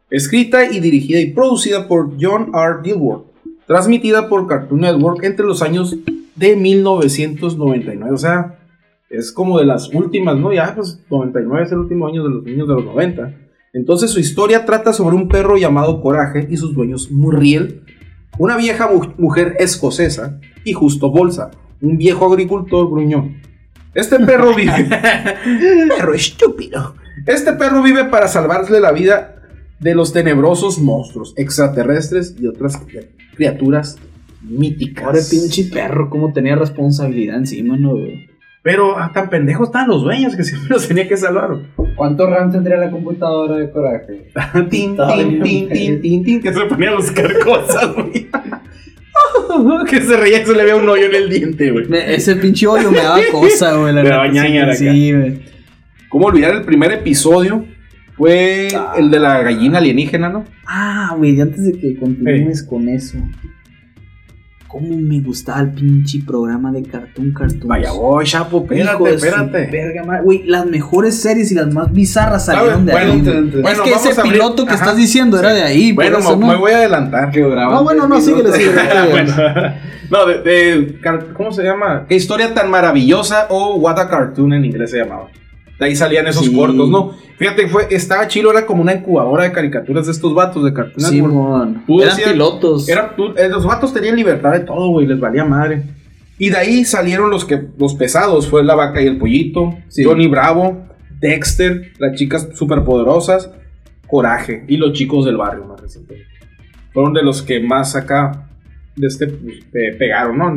escrita 0.09 0.65
y 0.71 0.79
dirigida 0.79 1.19
y 1.19 1.31
producida 1.33 1.87
por 1.87 2.11
John 2.21 2.51
R. 2.53 2.81
Dilworth, 2.83 3.25
transmitida 3.65 4.29
por 4.29 4.45
Cartoon 4.47 4.81
Network 4.81 5.23
entre 5.23 5.45
los 5.45 5.61
años 5.63 5.95
de 6.35 6.55
1999. 6.55 8.13
O 8.13 8.17
sea, 8.17 8.59
es 9.09 9.31
como 9.31 9.57
de 9.59 9.65
las 9.65 9.89
últimas, 9.89 10.37
¿no? 10.37 10.53
Ya, 10.53 10.73
pues 10.75 10.99
99 11.09 11.65
es 11.65 11.71
el 11.71 11.79
último 11.79 12.07
año 12.07 12.23
de 12.23 12.29
los 12.29 12.43
niños 12.43 12.67
de 12.67 12.73
los 12.75 12.85
90. 12.85 13.33
Entonces 13.73 14.11
su 14.11 14.19
historia 14.19 14.65
trata 14.65 14.93
sobre 14.93 15.15
un 15.15 15.27
perro 15.27 15.57
llamado 15.57 15.99
Coraje 16.01 16.47
y 16.49 16.57
sus 16.57 16.73
dueños 16.75 17.11
Murriel, 17.11 17.81
una 18.37 18.55
vieja 18.55 18.87
mu- 18.91 19.13
mujer 19.17 19.55
escocesa 19.59 20.39
y 20.63 20.73
Justo 20.73 21.09
Bolsa, 21.11 21.51
un 21.81 21.97
viejo 21.97 22.31
agricultor 22.31 22.89
gruñón. 22.89 23.37
Este 23.95 24.19
perro 24.19 24.55
vive. 24.55 24.87
perro 25.97 26.13
estúpido. 26.13 26.95
Este 27.25 27.53
perro 27.53 27.81
vive 27.83 28.05
para 28.05 28.27
salvarle 28.27 28.79
la 28.79 28.91
vida 28.91 29.35
de 29.79 29.95
los 29.95 30.13
tenebrosos 30.13 30.79
monstruos, 30.79 31.33
extraterrestres 31.37 32.35
y 32.39 32.47
otras 32.47 32.79
cri- 32.87 33.07
criaturas 33.35 33.97
míticas. 34.41 35.03
Pobre 35.03 35.21
pinche 35.29 35.65
perro, 35.65 36.09
cómo 36.09 36.31
tenía 36.33 36.55
responsabilidad 36.55 37.37
encima, 37.37 37.77
¿no? 37.77 37.95
Pero 38.61 38.97
ah, 38.97 39.11
tan 39.13 39.29
pendejos 39.29 39.67
estaban 39.69 39.89
los 39.89 40.03
dueños 40.03 40.35
que 40.35 40.43
siempre 40.43 40.69
los 40.69 40.87
tenía 40.87 41.07
que 41.07 41.17
salvar. 41.17 41.57
¿Cuánto 41.95 42.27
RAM 42.27 42.51
tendría 42.51 42.77
la 42.77 42.89
computadora 42.91 43.57
de 43.57 43.69
Coraje? 43.71 44.27
tin, 44.69 44.95
tin, 44.97 45.41
tin, 45.43 45.69
tin, 45.69 46.01
tin, 46.01 46.23
tin, 46.23 46.41
que 46.41 46.53
se 46.53 46.61
ponía 46.65 46.91
a 46.91 46.95
buscar 46.95 47.37
cosas, 47.45 47.93
güey. 47.95 48.27
que 49.89 50.01
se 50.01 50.17
reía 50.17 50.41
y 50.41 50.45
se 50.45 50.53
le 50.53 50.63
veía 50.63 50.75
un 50.75 50.89
hoyo 50.89 51.05
en 51.05 51.15
el 51.15 51.29
diente, 51.29 51.71
güey. 51.71 51.85
Ese 52.07 52.35
pinche 52.37 52.65
hoyo 52.67 52.91
me 52.91 52.97
daba 52.97 53.19
cosa, 53.31 53.75
güey. 53.75 53.93
la 53.93 54.03
Me 54.03 54.09
daba 54.09 54.23
acá. 54.25 54.75
Sí, 54.75 55.13
güey. 55.13 55.39
¿Cómo 56.09 56.27
olvidar 56.27 56.53
el 56.55 56.63
primer 56.63 56.91
episodio? 56.91 57.65
Fue 58.15 58.67
Ah. 58.75 58.93
el 58.97 59.09
de 59.09 59.19
la 59.19 59.41
gallina 59.41 59.79
alienígena, 59.79 60.29
¿no? 60.29 60.45
Ah, 60.65 61.13
güey, 61.17 61.39
antes 61.41 61.63
de 61.65 61.73
que 61.79 61.95
continúes 61.97 62.63
con 62.63 62.87
eso. 62.89 63.17
¿Cómo 64.73 64.97
me 64.97 65.19
gustaba 65.19 65.59
el 65.61 65.69
pinche 65.71 66.19
programa 66.25 66.71
de 66.71 66.81
Cartoon 66.81 67.31
Cartoon? 67.31 67.67
Vaya, 67.67 67.91
voy, 67.91 68.25
chapo, 68.25 68.61
espérate, 68.67 69.13
espérate. 69.13 69.67
verga. 69.71 70.21
Güey, 70.23 70.47
las 70.47 70.65
mejores 70.65 71.21
series 71.21 71.51
y 71.51 71.55
las 71.55 71.71
más 71.71 71.93
bizarras 71.93 72.45
salieron 72.47 72.83
de 72.83 72.91
bueno, 72.91 73.13
ahí. 73.13 73.21
te- 73.21 73.71
es 73.71 73.79
que 73.81 73.91
ese 73.91 74.09
abrir- 74.19 74.31
piloto 74.31 74.65
que 74.65 74.73
Ajá. 74.73 74.83
estás 74.83 74.97
diciendo 74.97 75.37
era 75.37 75.53
de 75.53 75.61
ahí. 75.61 75.91
Bueno, 75.91 76.17
me, 76.17 76.25
¿no? 76.25 76.37
me 76.47 76.55
voy 76.55 76.71
a 76.71 76.77
adelantar. 76.77 77.29
Que 77.29 77.41
No, 77.41 77.83
bueno, 77.83 78.07
no, 78.07 78.19
síguele, 78.19 78.51
síguele. 78.51 78.81
Bueno, 79.11 79.33
no, 80.09 80.25
de, 80.25 80.41
de 80.41 80.99
¿Cómo 81.37 81.51
se 81.51 81.61
llama? 81.63 82.05
¿Qué 82.09 82.15
historia 82.15 82.51
tan 82.55 82.71
maravillosa? 82.71 83.45
O 83.51 83.75
What 83.75 83.99
a 83.99 84.09
Cartoon 84.09 84.53
en 84.53 84.65
inglés 84.65 84.89
se 84.89 84.97
llamaba. 84.97 85.27
De 85.79 85.85
ahí 85.85 85.95
salían 85.95 86.27
esos 86.27 86.45
Sí. 86.45 86.55
cortos, 86.55 86.89
¿no? 86.89 87.11
Fíjate, 87.37 87.67
fue, 87.67 87.87
estaba 87.89 88.27
chilo, 88.27 88.51
era 88.51 88.65
como 88.65 88.81
una 88.81 88.93
incubadora 88.93 89.43
de 89.43 89.51
caricaturas 89.51 90.05
de 90.05 90.11
estos 90.11 90.33
vatos 90.35 90.63
de 90.63 90.71
Cartoon 90.73 91.11
Network. 91.11 91.85
Tú 91.87 92.01
Eran 92.01 92.15
decías- 92.15 92.31
pilotos. 92.33 92.87
Era, 92.89 93.15
tú- 93.15 93.33
eh, 93.35 93.49
los 93.49 93.65
vatos 93.65 93.93
tenían 93.93 94.15
libertad 94.15 94.51
de 94.53 94.59
todo, 94.61 94.87
güey, 94.89 95.07
les 95.07 95.19
valía 95.19 95.43
madre. 95.43 95.83
Y 96.37 96.49
de 96.49 96.57
ahí 96.57 96.85
salieron 96.85 97.29
los 97.29 97.43
que 97.45 97.61
los 97.77 97.95
pesados, 97.95 98.47
fue 98.47 98.63
La 98.63 98.75
Vaca 98.75 99.01
y 99.01 99.07
el 99.07 99.17
Pollito, 99.17 99.75
Sí. 99.87 100.03
Johnny 100.03 100.27
Bravo, 100.27 100.85
Dexter, 101.19 101.91
las 101.99 102.15
chicas 102.15 102.49
superpoderosas, 102.53 103.49
Coraje 104.07 104.65
y 104.67 104.77
los 104.77 104.93
chicos 104.93 105.25
del 105.25 105.37
barrio 105.37 105.65
más 105.65 105.81
recientemente. 105.81 106.29
Fueron 106.91 107.13
de 107.13 107.23
los 107.23 107.41
que 107.41 107.59
más 107.61 107.95
acá 107.95 108.47
de 108.95 109.07
este 109.07 109.25
pues, 109.27 109.55
pe- 109.71 109.95
pegaron, 109.97 110.37
¿no? 110.37 110.53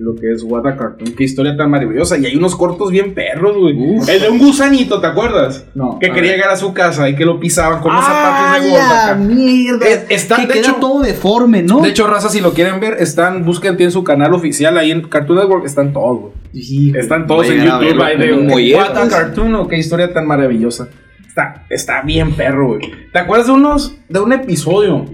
Lo 0.00 0.14
que 0.14 0.30
es 0.32 0.44
What 0.44 0.66
a 0.66 0.76
Cartoon, 0.76 1.12
qué 1.16 1.24
historia 1.24 1.56
tan 1.56 1.70
maravillosa. 1.70 2.16
Y 2.18 2.26
hay 2.26 2.36
unos 2.36 2.54
cortos 2.54 2.90
bien 2.92 3.14
perros, 3.14 3.56
güey. 3.58 3.76
El 4.08 4.20
de 4.20 4.28
un 4.30 4.38
gusanito, 4.38 5.00
¿te 5.00 5.08
acuerdas? 5.08 5.66
No. 5.74 5.98
Que 5.98 6.06
quería 6.12 6.30
ver. 6.30 6.36
llegar 6.36 6.50
a 6.50 6.56
su 6.56 6.72
casa 6.72 7.08
y 7.08 7.16
que 7.16 7.24
lo 7.24 7.40
pisaban 7.40 7.80
con 7.82 7.90
unos 7.90 8.04
¡Ah, 8.06 8.54
zapatos 8.54 8.62
de 8.64 8.70
gorda 8.70 9.14
mierda! 9.16 9.86
Eh, 9.88 10.06
está, 10.10 10.36
que 10.36 10.42
de 10.42 10.48
queda 10.54 10.60
hecho- 10.60 10.76
todo 10.80 11.00
deforme, 11.02 11.62
¿no? 11.64 11.80
De 11.80 11.88
hecho, 11.88 12.06
raza, 12.06 12.28
si 12.28 12.40
lo 12.40 12.52
quieren 12.52 12.78
ver, 12.78 12.96
están, 13.00 13.44
busquen, 13.44 13.76
tienen 13.76 13.90
su 13.92 14.04
canal 14.04 14.34
oficial 14.34 14.78
ahí 14.78 14.92
en 14.92 15.02
Cartoon 15.02 15.38
Network, 15.40 15.64
están 15.66 15.92
todos, 15.92 16.20
güey. 16.20 16.32
Sí. 16.62 16.92
Están 16.96 17.26
todos 17.26 17.48
en 17.48 17.64
YouTube, 17.64 17.80
verlo, 17.80 18.04
ahí 18.04 18.16
de 18.16 18.74
What 18.76 18.96
a. 18.96 19.08
Cartoon, 19.08 19.54
o 19.56 19.66
qué 19.68 19.78
historia 19.78 20.12
tan 20.12 20.26
maravillosa. 20.28 20.88
Está, 21.26 21.66
está 21.70 22.02
bien 22.02 22.34
perro, 22.34 22.68
güey. 22.68 22.80
¿Te 23.12 23.18
acuerdas 23.18 23.48
de 23.48 23.52
unos, 23.52 23.96
de 24.08 24.20
un 24.20 24.32
episodio 24.32 25.04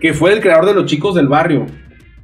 que 0.00 0.12
fue 0.12 0.32
el 0.34 0.40
creador 0.40 0.66
de 0.66 0.74
los 0.74 0.84
chicos 0.86 1.14
del 1.14 1.26
barrio? 1.28 1.66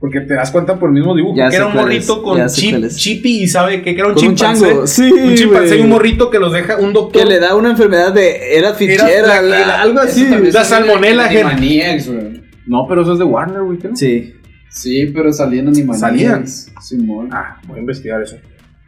Porque 0.03 0.21
te 0.23 0.35
das 0.35 0.51
cuenta 0.51 0.79
por 0.81 0.89
el 0.91 0.95
mismo 0.97 1.15
dibujo, 1.15 1.37
Ya 1.37 1.49
que 1.49 1.55
era 1.57 1.67
un 1.69 1.75
morrito 1.77 2.15
es, 2.17 2.19
con 2.25 2.47
chip, 2.49 2.89
chippy 2.89 3.43
y 3.45 3.47
sabe 3.49 3.83
que 3.83 3.91
era 3.93 4.09
un 4.09 4.15
Con 4.15 4.27
un 4.27 4.35
chimpancé. 4.35 4.67
chango, 4.67 4.87
sí, 4.89 5.11
un 5.13 5.35
chimpancé 5.37 5.79
y 5.79 5.81
un 5.83 5.89
morrito 5.91 6.29
que 6.29 6.41
los 6.41 6.53
deja 6.53 6.77
un 6.79 6.93
doctor. 6.93 7.23
Que 7.23 7.29
le 7.29 7.39
da 7.39 7.55
una 7.55 7.71
enfermedad 7.71 8.13
de. 8.13 8.57
Era 8.59 8.75
fichera, 8.75 9.07
la- 9.25 9.41
la- 9.41 9.61
la- 9.67 9.81
algo 9.83 10.01
así. 10.01 10.29
La 10.53 10.65
salmonela, 10.65 11.27
en 11.27 11.31
gente. 11.31 11.47
Animaniacs, 11.55 12.09
güey. 12.13 12.43
No, 12.67 12.85
pero 12.89 13.03
eso 13.03 13.13
es 13.13 13.21
de 13.21 13.25
Warner, 13.25 13.63
güey. 13.63 13.79
¿qué 13.79 13.89
no? 13.91 13.97
Sí. 13.97 14.35
Sí, 14.71 15.07
pero 15.15 15.33
salían 15.33 15.69
animales. 15.69 16.01
¿Salían? 16.01 16.47
Simón. 16.49 17.29
Ah, 17.31 17.61
voy 17.69 17.77
a 17.79 17.81
investigar 17.83 18.21
eso. 18.21 18.37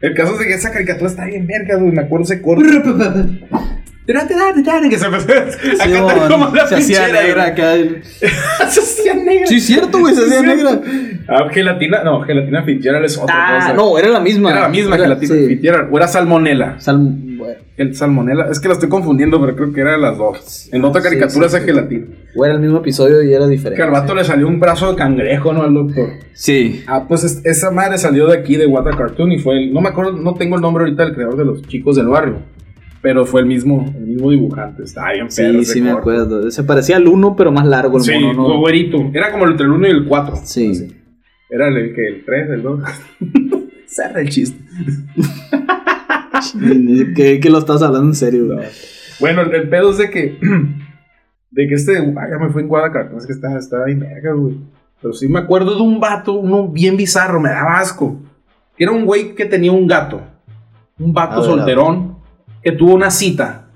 El 0.01 0.13
caso 0.15 0.33
es 0.33 0.39
de 0.39 0.45
que 0.47 0.53
esa 0.55 0.69
caricatura 0.71 1.09
está 1.09 1.23
bien 1.25 1.47
verga, 1.47 1.77
güey. 1.77 1.93
Me 1.93 2.01
acuerdo 2.01 2.25
ese 2.25 2.41
corto. 2.41 2.61
Que 4.05 4.97
se 4.99 5.05
empezó 5.05 5.31
a 5.31 5.51
Sí, 5.51 5.91
cantar 5.91 6.29
como 6.29 6.55
la 6.55 6.67
se 6.67 6.75
hacía 6.75 7.07
negra 7.07 7.45
acá. 7.45 7.73
se 8.69 8.79
hacía 8.79 9.13
negra. 9.15 9.47
Sí, 9.47 9.59
cierto, 9.59 9.99
güey, 9.99 10.13
se 10.13 10.25
hacía 10.25 10.41
negra. 10.43 10.79
Ah, 11.27 11.47
gelatina, 11.51 12.03
no, 12.03 12.21
gelatina 12.21 12.63
Fitzgerald 12.63 13.05
es 13.05 13.17
otra 13.17 13.33
Ah, 13.35 13.59
cosa. 13.61 13.73
no, 13.73 13.97
era 13.97 14.09
la 14.09 14.19
misma. 14.19 14.51
Era 14.51 14.61
la 14.61 14.69
misma 14.69 14.97
gelatina 14.97 15.33
sí. 15.35 15.47
Fitzgerald. 15.47 15.89
O 15.91 15.97
era 15.97 16.07
salmonela. 16.07 16.77
Salm- 16.79 17.37
bueno, 17.37 17.55
El 17.77 17.95
salmonela. 17.95 18.47
Es 18.51 18.59
que 18.59 18.67
la 18.67 18.75
estoy 18.75 18.89
confundiendo, 18.89 19.41
pero 19.41 19.55
creo 19.55 19.73
que 19.73 19.81
era 19.81 19.93
de 19.93 19.97
las 19.97 20.17
dos. 20.19 20.69
En 20.71 20.85
otra 20.85 21.01
Sí, 21.01 21.07
caricatura 21.07 21.47
esa 21.47 21.61
gelatina. 21.61 22.05
o 22.35 22.45
era 22.45 22.53
el 22.53 22.59
mismo 22.59 22.77
episodio 22.77 23.23
y 23.23 23.33
era 23.33 23.47
diferente. 23.47 23.75
Que 23.77 23.83
al 23.83 23.91
vato 23.91 24.13
le 24.13 24.23
salió 24.23 24.47
un 24.47 24.59
brazo 24.59 24.91
de 24.91 24.97
cangrejo, 24.97 25.51
¿no? 25.51 25.63
Al 25.63 25.73
doctor. 25.73 26.09
Sí. 26.33 26.83
Ah, 26.85 27.05
pues 27.07 27.23
es- 27.23 27.41
esa 27.43 27.71
madre 27.71 27.97
salió 27.97 28.27
de 28.27 28.37
aquí, 28.37 28.55
de 28.55 28.67
Wata 28.67 28.91
Cartoon, 28.95 29.31
y 29.31 29.39
fue 29.39 29.57
el, 29.57 29.73
no 29.73 29.81
me 29.81 29.89
acuerdo, 29.89 30.11
no 30.13 30.35
tengo 30.35 30.55
el 30.57 30.61
nombre 30.61 30.83
ahorita 30.83 31.05
del 31.05 31.15
creador 31.15 31.37
de 31.37 31.45
los 31.45 31.61
chicos 31.63 31.95
del 31.95 32.07
barrio, 32.07 32.37
pero 33.05 33.23
fue 33.23 33.41
el 33.41 33.45
mismo, 33.45 33.85
el 33.95 34.07
mismo 34.07 34.31
dibujante, 34.31 34.81
está 34.81 35.11
bien 35.11 35.27
perro 35.27 35.53
Sí, 35.53 35.59
ese 35.59 35.73
sí, 35.73 35.81
me 35.81 35.91
corto. 35.91 35.99
acuerdo. 36.09 36.49
Se 36.49 36.63
parecía 36.63 36.97
al 36.97 37.07
1, 37.07 37.35
pero 37.35 37.51
más 37.51 37.67
largo 37.67 37.99
el 37.99 38.03
Sí, 38.03 38.17
mono, 38.17 38.47
¿no? 38.47 38.59
güerito, 38.61 39.11
era 39.13 39.31
como 39.31 39.47
entre 39.47 39.67
el 39.67 39.73
1 39.73 39.87
y 39.87 39.91
el 39.91 40.05
4. 40.07 40.35
Sí. 40.43 40.87
Era 41.47 41.67
el, 41.67 41.93
que 41.93 42.07
el 42.07 42.25
3, 42.25 42.49
el 42.49 42.63
2. 42.63 42.79
Cerra 43.85 44.21
el 44.21 44.29
chiste. 44.29 44.59
que, 47.15 47.39
que 47.39 47.49
lo 47.51 47.59
estás 47.59 47.83
hablando 47.83 48.07
en 48.07 48.15
serio, 48.15 48.47
güey. 48.47 48.65
Bueno, 49.19 49.43
el, 49.43 49.53
el 49.53 49.69
pedo 49.69 49.91
es 49.91 49.99
de 49.99 50.09
que, 50.09 50.39
de 51.51 51.67
que 51.67 51.75
este, 51.75 51.99
ah, 51.99 52.27
ya 52.27 52.43
me 52.43 52.49
fue 52.49 52.63
en 52.63 52.69
Cartoon, 52.69 53.19
es 53.19 53.27
que 53.27 53.33
estaba, 53.33 53.59
estaba 53.59 53.85
bien 53.85 53.99
verga, 53.99 54.33
güey. 54.33 54.55
Pero 54.99 55.13
sí 55.13 55.27
me 55.27 55.37
acuerdo 55.37 55.75
de 55.75 55.81
un 55.83 55.99
vato, 55.99 56.33
uno 56.33 56.69
bien 56.69 56.97
bizarro, 56.97 57.39
me 57.39 57.49
daba 57.49 57.77
asco. 57.77 58.19
Era 58.79 58.93
un 58.93 59.05
güey 59.05 59.35
que 59.35 59.45
tenía 59.45 59.71
un 59.71 59.85
gato. 59.85 60.21
Un 60.97 61.13
vato 61.13 61.43
solterón 61.43 62.14
que 62.65 62.71
tuvo 62.71 62.95
una 62.95 63.11
cita. 63.11 63.67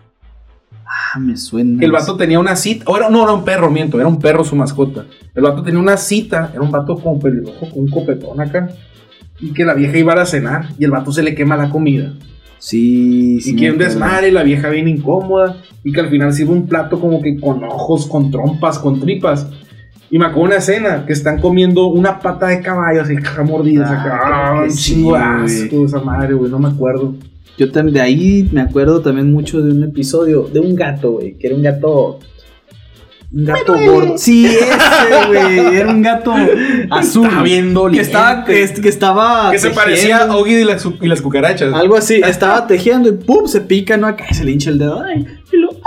Ah, 0.84 1.20
me 1.20 1.38
suena. 1.38 1.78
Que 1.78 1.86
el 1.86 1.92
vato 1.92 2.18
tenía 2.18 2.40
una 2.40 2.56
cita. 2.56 2.86
O 2.88 2.98
era, 2.98 3.08
no, 3.08 3.22
era 3.22 3.34
un 3.34 3.46
perro, 3.46 3.70
miento. 3.70 4.00
Era 4.00 4.08
un 4.08 4.18
perro 4.18 4.44
su 4.44 4.56
mascota. 4.56 5.06
El 5.36 5.44
vato 5.44 5.62
tenía 5.62 5.80
una 5.80 5.96
cita. 5.96 6.50
Era 6.52 6.64
un 6.64 6.72
vato 6.72 6.96
con 6.96 7.20
pelirrojo, 7.20 7.70
con 7.70 7.84
un 7.84 7.90
copetón 7.92 8.42
acá. 8.42 8.68
Y 9.40 9.54
que 9.54 9.64
la 9.64 9.76
vieja 9.76 9.96
iba 9.96 10.14
a 10.14 10.26
cenar. 10.26 10.70
Y 10.80 10.86
el 10.86 10.90
vato 10.90 11.12
se 11.12 11.22
le 11.22 11.36
quema 11.36 11.56
la 11.56 11.70
comida. 11.70 12.16
Sí, 12.58 13.40
sí. 13.42 13.52
y 13.52 13.56
que 13.58 13.70
un 13.70 13.78
desmadre. 13.78 14.30
Y 14.30 14.32
la 14.32 14.42
vieja 14.42 14.70
bien 14.70 14.88
incómoda. 14.88 15.58
Y 15.84 15.92
que 15.92 16.00
al 16.00 16.10
final 16.10 16.34
sirve 16.34 16.54
un 16.54 16.66
plato 16.66 17.00
como 17.00 17.22
que 17.22 17.40
con 17.40 17.64
ojos, 17.64 18.08
con 18.08 18.32
trompas, 18.32 18.80
con 18.80 19.00
tripas. 19.00 19.46
Y 20.10 20.18
me 20.18 20.26
acuerdo 20.26 20.46
una 20.46 20.56
escena 20.56 21.06
que 21.06 21.14
están 21.14 21.40
comiendo 21.40 21.86
una 21.90 22.18
pata 22.18 22.48
de 22.48 22.60
caballo 22.62 23.04
así, 23.04 23.16
caja 23.18 23.44
mordidas 23.44 23.92
Ah, 23.92 24.02
acá. 24.02 24.20
Ah, 24.24 24.64
un 24.64 24.70
chingo 24.72 25.16
asco 25.16 25.86
esa 25.86 26.00
madre, 26.00 26.34
güey. 26.34 26.50
No 26.50 26.58
me 26.58 26.70
acuerdo. 26.70 27.14
Yo 27.58 27.72
también, 27.72 27.96
de 27.96 28.02
ahí 28.02 28.50
me 28.52 28.62
acuerdo 28.62 29.02
también 29.02 29.32
mucho 29.32 29.62
de 29.62 29.72
un 29.72 29.84
episodio 29.84 30.44
de 30.52 30.60
un 30.60 30.76
gato, 30.76 31.12
güey, 31.12 31.38
que 31.38 31.48
era 31.48 31.56
un 31.56 31.62
gato. 31.62 32.20
Un 33.32 33.46
gato 33.46 33.76
gordo. 33.78 34.18
Sí, 34.18 34.48
ese, 34.48 34.66
güey. 35.28 35.76
Era 35.76 35.90
un 35.90 36.02
gato 36.02 36.34
azul. 36.90 37.26
Estaba 37.26 37.44
bien 37.44 37.76
que 37.92 38.00
estaba, 38.00 38.44
que, 38.44 38.74
que 38.82 38.90
estaba. 38.90 39.52
Que 39.52 39.60
se 39.60 39.68
tejiendo. 39.68 39.82
parecía 39.82 40.18
a 40.24 40.36
Oggy 40.36 40.56
y 40.56 40.64
las, 40.64 40.88
y 41.00 41.08
las 41.08 41.22
cucarachas. 41.22 41.74
Algo 41.74 41.96
así, 41.96 42.16
estaba 42.26 42.66
tejiendo 42.66 43.10
y 43.10 43.12
pum, 43.12 43.46
se 43.46 43.62
pica, 43.62 43.98
¿no? 43.98 44.08
Acá 44.08 44.26
y 44.32 44.34
se 44.34 44.46
le 44.46 44.52
hincha 44.52 44.70
el 44.70 44.80
dedo. 44.80 45.04
Ay, 45.04 45.26
y 45.52 45.58
lo, 45.58 45.70
ayuda. 45.70 45.80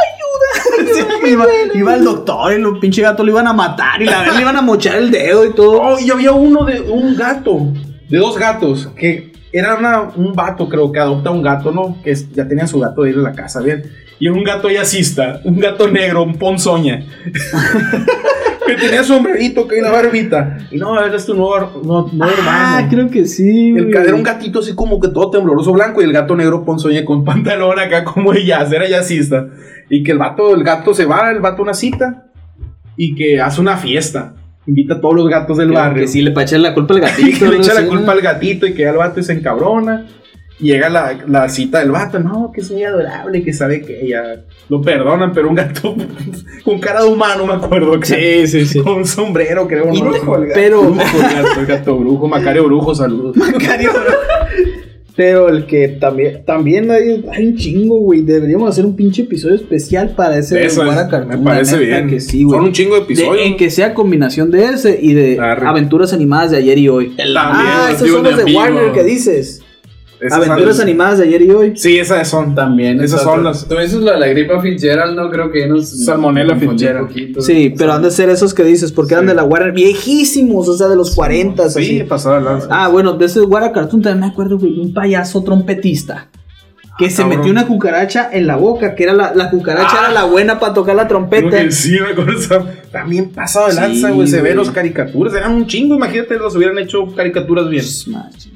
Sí, 0.94 1.30
iba, 1.30 1.46
iba 1.74 1.94
el 1.94 2.04
doctor 2.04 2.52
y 2.52 2.56
el 2.56 2.78
pinche 2.78 3.02
gato 3.02 3.24
lo 3.24 3.30
iban 3.30 3.46
a 3.46 3.52
matar 3.52 4.02
y 4.02 4.04
la 4.04 4.22
vez 4.22 4.34
le 4.34 4.40
iban 4.42 4.56
a 4.56 4.62
mochar 4.62 4.96
el 4.96 5.10
dedo 5.10 5.44
y 5.46 5.54
todo. 5.54 5.80
Oh, 5.80 5.98
y 5.98 6.10
había 6.10 6.32
uno 6.32 6.64
de 6.64 6.80
un 6.80 7.16
gato, 7.16 7.72
de 8.08 8.18
dos 8.18 8.36
gatos, 8.36 8.88
que 8.96 9.31
era 9.53 9.74
una- 9.76 10.03
un 10.16 10.32
vato, 10.32 10.68
creo 10.68 10.90
que 10.90 10.98
adopta 10.98 11.30
un 11.30 11.42
gato, 11.42 11.70
¿no? 11.72 11.98
Que 12.03 12.12
es- 12.12 12.30
ya 12.32 12.46
tenía 12.48 12.66
su 12.66 12.80
gato 12.80 13.03
de 13.03 13.11
ir 13.11 13.16
a 13.18 13.22
la 13.22 13.32
casa, 13.32 13.61
bien. 13.61 13.82
Y 14.18 14.28
un 14.28 14.42
gato 14.44 14.70
yacista, 14.70 15.40
un 15.44 15.59
gato 15.59 15.88
negro, 15.88 16.22
un 16.22 16.36
ponzoña. 16.36 17.05
que 18.66 18.74
tenía 18.76 19.03
sombrerito, 19.03 19.66
que 19.66 19.80
la 19.82 19.90
barbita. 19.90 20.59
Y 20.70 20.76
no, 20.78 21.05
ese 21.05 21.16
es 21.16 21.26
tu 21.26 21.34
nuevo, 21.34 21.82
no- 21.84 22.09
nuevo 22.12 22.32
Ah, 22.38 22.76
hermano. 22.78 22.88
creo 22.90 23.11
que 23.11 23.26
sí. 23.26 23.70
El, 23.76 23.94
era 23.94 24.14
un 24.14 24.22
gatito 24.22 24.61
así 24.61 24.74
como 24.74 25.00
que 25.00 25.09
todo 25.09 25.30
tembloroso 25.30 25.72
blanco 25.72 26.00
y 26.00 26.05
el 26.05 26.12
gato 26.12 26.36
negro 26.36 26.64
ponzoña 26.64 27.05
con 27.05 27.24
pantalón 27.24 27.78
acá 27.78 28.05
como 28.05 28.32
de 28.32 28.44
jazz, 28.46 28.72
era 28.72 28.88
jazzista. 28.88 29.48
Y 29.90 30.03
que 30.03 30.12
el 30.12 30.18
vato, 30.18 30.55
el 30.55 30.62
gato 30.62 30.94
se 30.94 31.05
va, 31.05 31.30
el 31.30 31.40
vato 31.40 31.62
una 31.62 31.74
cita 31.74 32.26
y 32.96 33.14
que 33.14 33.40
hace 33.40 33.61
una 33.61 33.76
fiesta. 33.76 34.34
Invita 34.66 34.94
a 34.94 35.00
todos 35.00 35.14
los 35.14 35.28
gatos 35.28 35.56
del 35.58 35.72
barrio. 35.72 36.02
Que 36.02 36.08
sí, 36.08 36.22
le 36.22 36.30
echar 36.30 36.60
la 36.60 36.72
culpa 36.74 36.94
al 36.94 37.00
Y 37.00 37.02
gatito. 37.02 37.38
que 37.46 37.50
le 37.50 37.56
echa 37.58 37.74
la 37.74 37.86
culpa 37.86 38.12
al 38.12 38.20
gatito 38.20 38.66
y 38.66 38.74
que 38.74 38.82
ya 38.82 38.90
el 38.90 38.96
vato 38.96 39.22
se 39.22 39.32
encabrona. 39.32 40.06
Y 40.60 40.66
llega 40.66 40.88
la, 40.88 41.18
la 41.26 41.48
cita 41.48 41.80
del 41.80 41.90
vato, 41.90 42.20
no, 42.20 42.52
que 42.54 42.60
es 42.60 42.70
muy 42.70 42.84
adorable, 42.84 43.42
que 43.42 43.52
sabe 43.52 43.80
que 43.82 44.00
ella 44.06 44.44
lo 44.68 44.80
perdonan, 44.80 45.32
pero 45.32 45.48
un 45.48 45.56
gato 45.56 45.96
con 46.64 46.78
cara 46.78 47.02
de 47.02 47.08
humano, 47.08 47.46
me 47.46 47.54
acuerdo. 47.54 47.98
Que, 47.98 48.06
Sí, 48.06 48.46
sí, 48.46 48.66
sí. 48.66 48.80
Con 48.80 48.98
un 48.98 49.06
sombrero, 49.06 49.66
creo. 49.66 49.92
Y 49.92 50.00
te- 50.00 50.06
El 50.06 50.12
gato 50.12 50.52
pero- 50.54 50.82
brujo, 50.82 51.16
el 51.16 51.34
gato, 51.44 51.60
el 51.60 51.66
gato 51.66 51.96
brujo, 51.98 52.28
Macario 52.28 52.64
Brujo, 52.66 52.94
saludos. 52.94 53.36
Pero 55.14 55.48
el 55.50 55.66
que 55.66 55.88
también, 55.88 56.42
también 56.46 56.90
hay, 56.90 57.22
hay 57.30 57.46
un 57.46 57.56
chingo, 57.56 57.98
güey. 58.00 58.22
Deberíamos 58.22 58.70
hacer 58.70 58.86
un 58.86 58.96
pinche 58.96 59.22
episodio 59.22 59.56
especial 59.56 60.14
para 60.16 60.38
ese 60.38 60.54
de 60.54 60.66
Eso 60.66 60.80
es, 60.82 60.86
Guara 60.86 61.24
me 61.26 61.36
parece 61.38 61.76
bien. 61.78 62.08
Que 62.08 62.18
sí, 62.20 62.44
güey. 62.44 62.58
Son 62.58 62.66
un 62.68 62.72
chingo 62.72 62.94
de 62.94 63.00
De- 63.00 63.04
episodios. 63.04 63.46
en 63.46 63.56
que 63.56 63.70
sea 63.70 63.92
combinación 63.92 64.50
de 64.50 64.64
ese 64.64 64.98
y 65.00 65.12
de 65.12 65.38
Arre. 65.38 65.66
aventuras 65.66 66.12
animadas 66.14 66.52
de 66.52 66.56
ayer 66.58 66.78
y 66.78 66.88
hoy. 66.88 67.14
ah, 67.36 67.88
los 67.90 67.96
esos 68.00 68.08
son 68.08 68.24
los 68.24 68.36
de. 68.44 68.54
Warner 68.54 68.92
que 68.92 69.04
dices. 69.04 69.62
Esas 70.22 70.46
Aventuras 70.46 70.76
son- 70.76 70.84
animadas 70.84 71.18
de 71.18 71.24
ayer 71.24 71.42
y 71.42 71.50
hoy. 71.50 71.72
Sí, 71.76 71.98
esas 71.98 72.28
son. 72.28 72.54
También. 72.54 73.00
Esas 73.00 73.22
son 73.22 73.42
las- 73.44 73.66
Tú 73.66 73.74
dices 73.76 73.94
lo 74.00 74.12
de 74.12 74.18
la 74.18 74.26
gripa 74.28 74.60
Fitzgerald, 74.60 75.16
no 75.16 75.30
creo 75.30 75.50
que 75.50 75.66
nos. 75.66 75.88
Salmonella 76.04 76.56
Fitzgerald. 76.56 77.08
poquito. 77.08 77.40
Sí, 77.42 77.74
pero 77.76 77.92
han 77.92 78.02
de 78.02 78.10
ser 78.10 78.28
esos 78.28 78.54
que 78.54 78.62
dices, 78.64 78.92
porque 78.92 79.14
eran 79.14 79.24
Sí. 79.24 79.28
de 79.30 79.34
la 79.34 79.44
Warner 79.44 79.72
viejísimos, 79.72 80.68
o 80.68 80.76
sea, 80.76 80.88
de 80.88 80.96
los 80.96 81.14
40 81.14 81.68
Sí, 81.70 81.80
así. 81.80 82.02
pasaba 82.04 82.40
la. 82.40 82.60
Ah, 82.70 82.88
bueno, 82.88 83.14
de 83.14 83.26
ese 83.26 83.40
Guara 83.40 83.72
Cartoon 83.72 84.02
también 84.02 84.20
me 84.20 84.26
acuerdo, 84.32 84.58
güey, 84.58 84.78
un 84.80 84.92
payaso 84.94 85.42
trompetista. 85.42 86.28
Que 86.99 87.07
Ah, 87.07 87.11
se 87.11 87.22
cabrón. 87.22 87.38
metió 87.38 87.53
una 87.53 87.66
cucaracha 87.66 88.28
en 88.32 88.47
la 88.47 88.57
boca, 88.57 88.95
que 88.95 89.05
era 89.05 89.14
la, 89.14 89.34
la 89.34 89.51
cucaracha 89.51 89.88
Ah. 89.93 89.99
era 90.05 90.12
la 90.12 90.24
buena 90.24 90.61
para 90.61 90.74
tocar 90.74 90.95
la 90.95 91.07
Creo 91.09 91.18
trompeta. 91.26 91.51
que 91.62 91.70
sí, 91.72 91.97
me 91.99 92.09
acuerdo. 92.12 92.68
También 92.90 93.30
pasado 93.30 93.68
de 93.68 93.74
lanza, 93.74 94.09
Sí, 94.09 94.14
güey. 94.14 94.26
Se 94.28 94.43
ven 94.43 94.57
los 94.57 94.70
caricaturas. 94.70 95.34
Eran 95.34 95.53
un 95.55 95.66
chingo. 95.66 95.95
Imagínate, 95.95 96.36
los 96.36 96.55
hubieran 96.55 96.78
hecho 96.78 97.07
caricaturas 97.16 97.68
bien. 97.68 97.84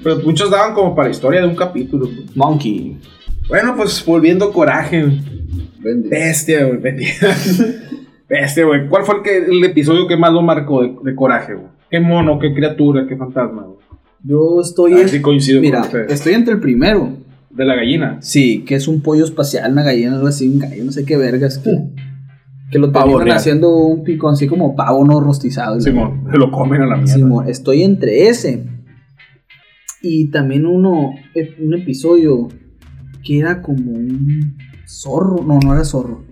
Pero 0.02 0.16
muchos 0.24 0.50
daban 0.50 0.74
como 0.74 0.94
para 0.94 1.08
historia 1.10 1.40
de 1.40 1.46
un 1.48 1.56
capítulo. 1.56 2.06
güey. 2.06 2.24
Monkey. 2.34 2.98
Bueno, 3.48 3.74
pues 3.76 4.04
volviendo 4.04 4.52
coraje. 4.52 5.06
Bestia, 5.80 6.64
güey. 6.66 6.78
Bestia. 6.78 7.36
Bestia, 8.28 8.64
güey. 8.64 8.88
¿Cuál 8.88 9.04
fue 9.04 9.16
el, 9.16 9.22
que, 9.22 9.36
el 9.38 9.64
episodio 9.64 10.06
que 10.06 10.16
más 10.16 10.32
lo 10.32 10.42
marcó 10.42 10.82
de, 10.82 10.94
de 11.02 11.14
coraje, 11.14 11.54
güey? 11.54 11.68
¿Qué 11.90 12.00
mono, 12.00 12.38
qué 12.38 12.52
criatura, 12.52 13.06
qué 13.08 13.16
fantasma, 13.16 13.62
güey? 13.62 13.78
Yo 14.24 14.60
estoy 14.60 14.94
en- 15.00 15.22
coincido 15.22 15.60
Mira, 15.60 15.82
con 15.88 16.00
estoy 16.10 16.34
entre 16.34 16.54
el 16.54 16.60
primero. 16.60 17.10
De 17.56 17.64
la 17.64 17.74
gallina. 17.74 18.18
Sí, 18.20 18.64
que 18.66 18.74
es 18.74 18.86
un 18.86 19.00
pollo 19.00 19.24
espacial, 19.24 19.72
una 19.72 19.82
gallina, 19.82 20.14
algo 20.14 20.26
así, 20.26 20.46
un 20.46 20.58
gallo, 20.58 20.84
no 20.84 20.92
sé 20.92 21.04
qué 21.04 21.16
vergas. 21.16 21.58
Que, 21.58 21.70
que 22.70 22.78
lo 22.78 22.92
Pavo 22.92 23.06
terminan 23.06 23.26
real. 23.26 23.36
haciendo 23.38 23.74
un 23.76 24.04
pico 24.04 24.28
así 24.28 24.46
como 24.46 24.76
pavo 24.76 25.04
no 25.04 25.20
rostizado. 25.20 25.80
Simón, 25.80 26.24
se 26.30 26.36
lo 26.36 26.50
comen 26.50 26.82
a 26.82 26.86
la 26.86 26.96
mierda. 26.96 27.14
Simón, 27.14 27.48
estoy 27.48 27.82
entre 27.82 28.28
ese. 28.28 28.64
Y 30.02 30.30
también 30.30 30.66
uno, 30.66 31.12
un 31.58 31.74
episodio 31.74 32.48
que 33.24 33.38
era 33.38 33.62
como 33.62 33.92
un 33.92 34.56
zorro. 34.86 35.42
No, 35.44 35.58
no 35.58 35.72
era 35.72 35.84
zorro. 35.84 36.24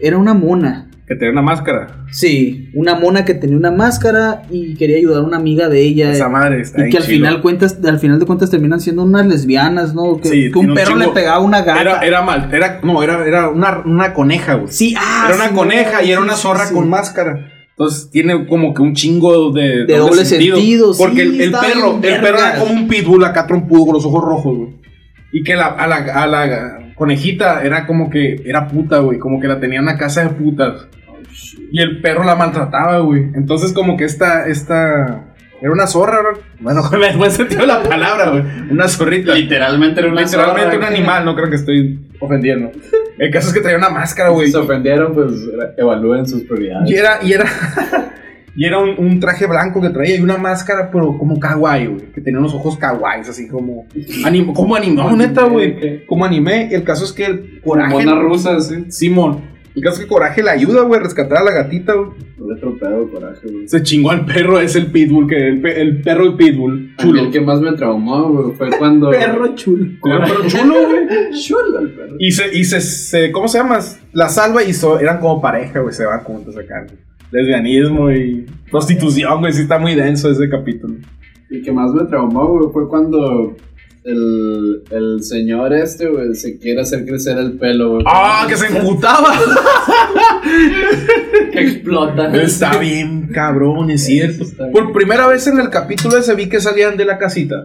Era 0.00 0.18
una 0.18 0.34
mona. 0.34 0.90
Que 1.06 1.14
tenía 1.16 1.32
una 1.32 1.42
máscara. 1.42 2.06
Sí, 2.10 2.70
una 2.74 2.94
mona 2.94 3.26
que 3.26 3.34
tenía 3.34 3.58
una 3.58 3.70
máscara 3.70 4.42
y 4.50 4.74
quería 4.74 4.96
ayudar 4.96 5.18
a 5.22 5.26
una 5.26 5.36
amiga 5.36 5.68
de 5.68 5.82
ella. 5.82 6.10
Esa 6.12 6.30
madre 6.30 6.62
está 6.62 6.86
y 6.86 6.90
que 6.90 6.96
al 6.96 7.02
final 7.02 7.42
cuentas, 7.42 7.78
al 7.84 7.98
final 7.98 8.18
de 8.18 8.24
cuentas 8.24 8.48
terminan 8.50 8.80
siendo 8.80 9.02
unas 9.02 9.26
lesbianas, 9.26 9.94
¿no? 9.94 10.16
Que, 10.16 10.28
Sí, 10.28 10.42
que 10.44 10.50
tiene 10.52 10.64
un 10.64 10.70
un 10.70 10.74
perro 10.76 10.92
chingo- 10.92 10.98
le 11.00 11.08
pegaba 11.08 11.40
una 11.40 11.60
gata. 11.62 11.80
Era, 11.82 12.00
era 12.00 12.22
mal, 12.22 12.48
era, 12.54 12.80
no, 12.82 13.02
era, 13.02 13.26
era 13.26 13.50
una, 13.50 13.82
una 13.84 14.14
coneja, 14.14 14.54
güey. 14.54 14.68
sí, 14.72 14.94
ah, 14.98 15.24
era 15.26 15.36
una 15.36 15.48
sí, 15.48 15.54
coneja 15.54 16.00
no, 16.00 16.06
y 16.06 16.10
era 16.12 16.20
una 16.22 16.36
zorra 16.36 16.64
sí. 16.66 16.74
con 16.74 16.88
máscara. 16.88 17.50
Entonces 17.76 18.08
tiene 18.10 18.46
como 18.46 18.72
que 18.72 18.80
un 18.80 18.94
chingo 18.94 19.52
de, 19.52 19.84
De 19.84 19.96
doble 19.98 20.24
sentido, 20.24 20.92
Porque 20.96 21.22
el, 21.22 21.50
perro, 21.50 21.98
el 22.02 22.20
perro 22.20 22.38
era 22.38 22.54
como 22.60 22.72
un 22.72 22.88
pitbull 22.88 23.24
acá 23.24 23.46
trompudo 23.46 23.84
con 23.86 23.94
los 23.96 24.06
ojos 24.06 24.24
rojos, 24.24 24.56
güey. 24.56 24.70
Y 25.32 25.42
que 25.42 25.54
la, 25.56 25.66
a, 25.66 25.86
la, 25.86 25.96
a 25.96 26.26
la 26.28 26.78
conejita 26.94 27.62
era 27.64 27.86
como 27.86 28.10
que 28.10 28.42
era 28.44 28.68
puta, 28.68 28.98
güey. 28.98 29.18
Como 29.18 29.40
que 29.40 29.48
la 29.48 29.60
tenía 29.60 29.78
en 29.78 29.84
una 29.84 29.96
casa 29.98 30.22
de 30.22 30.30
putas. 30.30 30.86
Y 31.72 31.80
el 31.80 32.00
perro 32.00 32.24
la 32.24 32.36
maltrataba, 32.36 32.98
güey. 33.00 33.24
Entonces 33.34 33.72
como 33.72 33.96
que 33.96 34.04
esta, 34.04 34.46
esta... 34.46 35.24
Era 35.60 35.72
una 35.72 35.86
zorra, 35.86 36.18
¿no? 36.22 36.38
Bueno, 36.60 36.82
con 36.90 37.02
el 37.02 37.16
buen 37.16 37.30
sentido 37.30 37.62
de 37.62 37.66
la 37.68 37.82
palabra, 37.82 38.30
güey. 38.30 38.42
Una 38.70 38.86
zorrita. 38.86 39.34
Literalmente 39.34 40.00
era 40.00 40.10
una 40.10 40.20
Literalmente 40.20 40.62
zorra 40.62 40.74
un 40.74 40.80
que- 40.80 40.86
animal, 40.86 41.24
no 41.24 41.34
creo 41.34 41.48
que 41.48 41.56
estoy 41.56 41.98
ofendiendo. 42.20 42.70
El 43.18 43.30
caso 43.30 43.48
es 43.48 43.54
que 43.54 43.60
traía 43.60 43.78
una 43.78 43.88
máscara, 43.88 44.28
güey. 44.30 44.46
Si 44.46 44.52
se 44.52 44.58
ofendieron, 44.58 45.14
pues 45.14 45.32
evalúen 45.78 46.26
sus 46.26 46.42
prioridades. 46.42 46.90
Y 46.90 46.94
era, 46.96 47.18
y 47.22 47.32
era, 47.32 47.46
Y 48.56 48.64
era 48.66 48.78
un, 48.78 48.90
un 48.98 49.18
traje 49.20 49.46
blanco 49.46 49.80
que 49.80 49.90
traía 49.90 50.16
y 50.16 50.20
una 50.20 50.36
máscara, 50.38 50.90
pero 50.90 51.18
como 51.18 51.38
kawaii, 51.40 51.86
güey. 51.86 52.12
Que 52.12 52.20
tenía 52.20 52.38
unos 52.38 52.54
ojos 52.54 52.76
kawaiis, 52.78 53.28
así 53.28 53.48
como. 53.48 53.86
Anim, 54.24 54.52
como 54.52 54.76
anime, 54.76 54.96
no, 54.96 55.16
neta, 55.16 55.44
güey. 55.44 56.04
Como 56.06 56.24
anime. 56.24 56.68
El 56.72 56.84
caso 56.84 57.04
es 57.04 57.12
que 57.12 57.24
el 57.26 57.60
coraje. 57.62 57.92
Mona 57.92 58.14
rusa, 58.20 58.60
sí. 58.60 58.84
Simón. 58.88 59.52
El 59.74 59.82
caso 59.82 59.96
es 59.96 60.02
que 60.04 60.06
Coraje 60.08 60.40
le 60.40 60.50
ayuda, 60.50 60.82
güey, 60.82 61.00
a 61.00 61.02
rescatar 61.02 61.38
a 61.38 61.42
la 61.42 61.50
gatita, 61.50 61.94
güey. 61.94 62.10
No 62.38 62.48
le 62.54 62.60
tropeado 62.60 63.10
coraje, 63.10 63.40
güey. 63.50 63.66
Se 63.66 63.82
chingó 63.82 64.12
al 64.12 64.24
perro, 64.24 64.60
es 64.60 64.76
el 64.76 64.86
pitbull, 64.92 65.26
que 65.26 65.36
el, 65.48 65.60
pe- 65.60 65.80
el 65.80 66.00
perro 66.00 66.30
de 66.30 66.36
pitbull. 66.36 66.94
A 66.96 67.02
Chulo. 67.02 67.20
el 67.22 67.32
que 67.32 67.40
más 67.40 67.60
me 67.60 67.72
traumó, 67.72 68.28
güey, 68.30 68.54
fue 68.56 68.70
cuando. 68.78 69.10
Perro 69.10 69.52
chulo. 69.56 69.84
Perro 70.00 70.46
chulo, 70.46 70.74
güey. 70.74 71.08
Chulo 71.42 71.80
el 71.80 71.90
perro. 71.90 72.14
Y 72.20 72.30
se, 72.30 72.56
y 72.56 72.62
se, 72.62 72.80
se- 72.80 73.32
¿cómo 73.32 73.48
se 73.48 73.58
llama? 73.58 73.80
La 74.12 74.28
salva 74.28 74.62
y 74.62 74.72
so- 74.72 75.00
eran 75.00 75.18
como 75.18 75.40
pareja, 75.42 75.80
güey, 75.80 75.92
se 75.92 76.04
van 76.06 76.20
juntos 76.20 76.56
acá. 76.56 76.84
güey. 76.86 76.96
Lesbianismo 77.30 78.10
y 78.10 78.46
prostitución, 78.70 79.40
güey, 79.40 79.52
sí 79.52 79.62
está 79.62 79.78
muy 79.78 79.94
denso 79.94 80.30
ese 80.30 80.48
capítulo. 80.48 80.94
El 81.50 81.62
que 81.62 81.72
más 81.72 81.92
me 81.92 82.04
traumó, 82.04 82.46
güey, 82.46 82.70
fue 82.72 82.88
cuando 82.88 83.56
el, 84.04 84.82
el 84.90 85.22
señor 85.22 85.72
este, 85.72 86.08
güey, 86.08 86.34
se 86.34 86.58
quiere 86.58 86.82
hacer 86.82 87.06
crecer 87.06 87.38
el 87.38 87.52
pelo, 87.52 87.94
güey. 87.94 88.04
¡Ah, 88.06 88.46
que 88.48 88.56
se 88.56 88.66
emputaba! 88.66 89.32
que 91.52 91.60
explota. 91.60 92.34
Está 92.36 92.78
bien, 92.78 93.28
cabrón, 93.32 93.90
es 93.90 94.04
cierto. 94.04 94.44
Por 94.72 94.92
primera 94.92 95.26
vez 95.26 95.46
en 95.46 95.58
el 95.58 95.70
capítulo 95.70 96.16
ese 96.18 96.34
vi 96.34 96.48
que 96.48 96.60
salían 96.60 96.96
de 96.96 97.04
la 97.04 97.18
casita. 97.18 97.64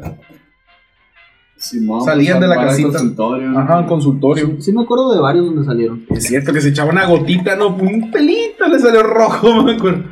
Simón, 1.59 2.01
Salían 2.05 2.37
pues, 2.39 2.49
de 2.49 2.55
la 2.55 2.61
casita. 2.61 2.87
consultorio. 2.89 3.59
Ajá, 3.59 3.85
consultorio. 3.85 4.55
Sí 4.61 4.71
me 4.71 4.83
acuerdo 4.83 5.13
de 5.13 5.19
varios 5.19 5.45
donde 5.45 5.65
salieron. 5.65 6.05
Es 6.09 6.23
cierto 6.23 6.53
que 6.53 6.61
se 6.61 6.69
echaba 6.69 6.89
una 6.91 7.05
gotita, 7.05 7.55
no, 7.57 7.75
un 7.75 8.09
pelito 8.09 8.65
le 8.67 8.79
salió 8.79 9.03
rojo, 9.03 9.63
me 9.63 9.73
acuerdo. 9.73 10.03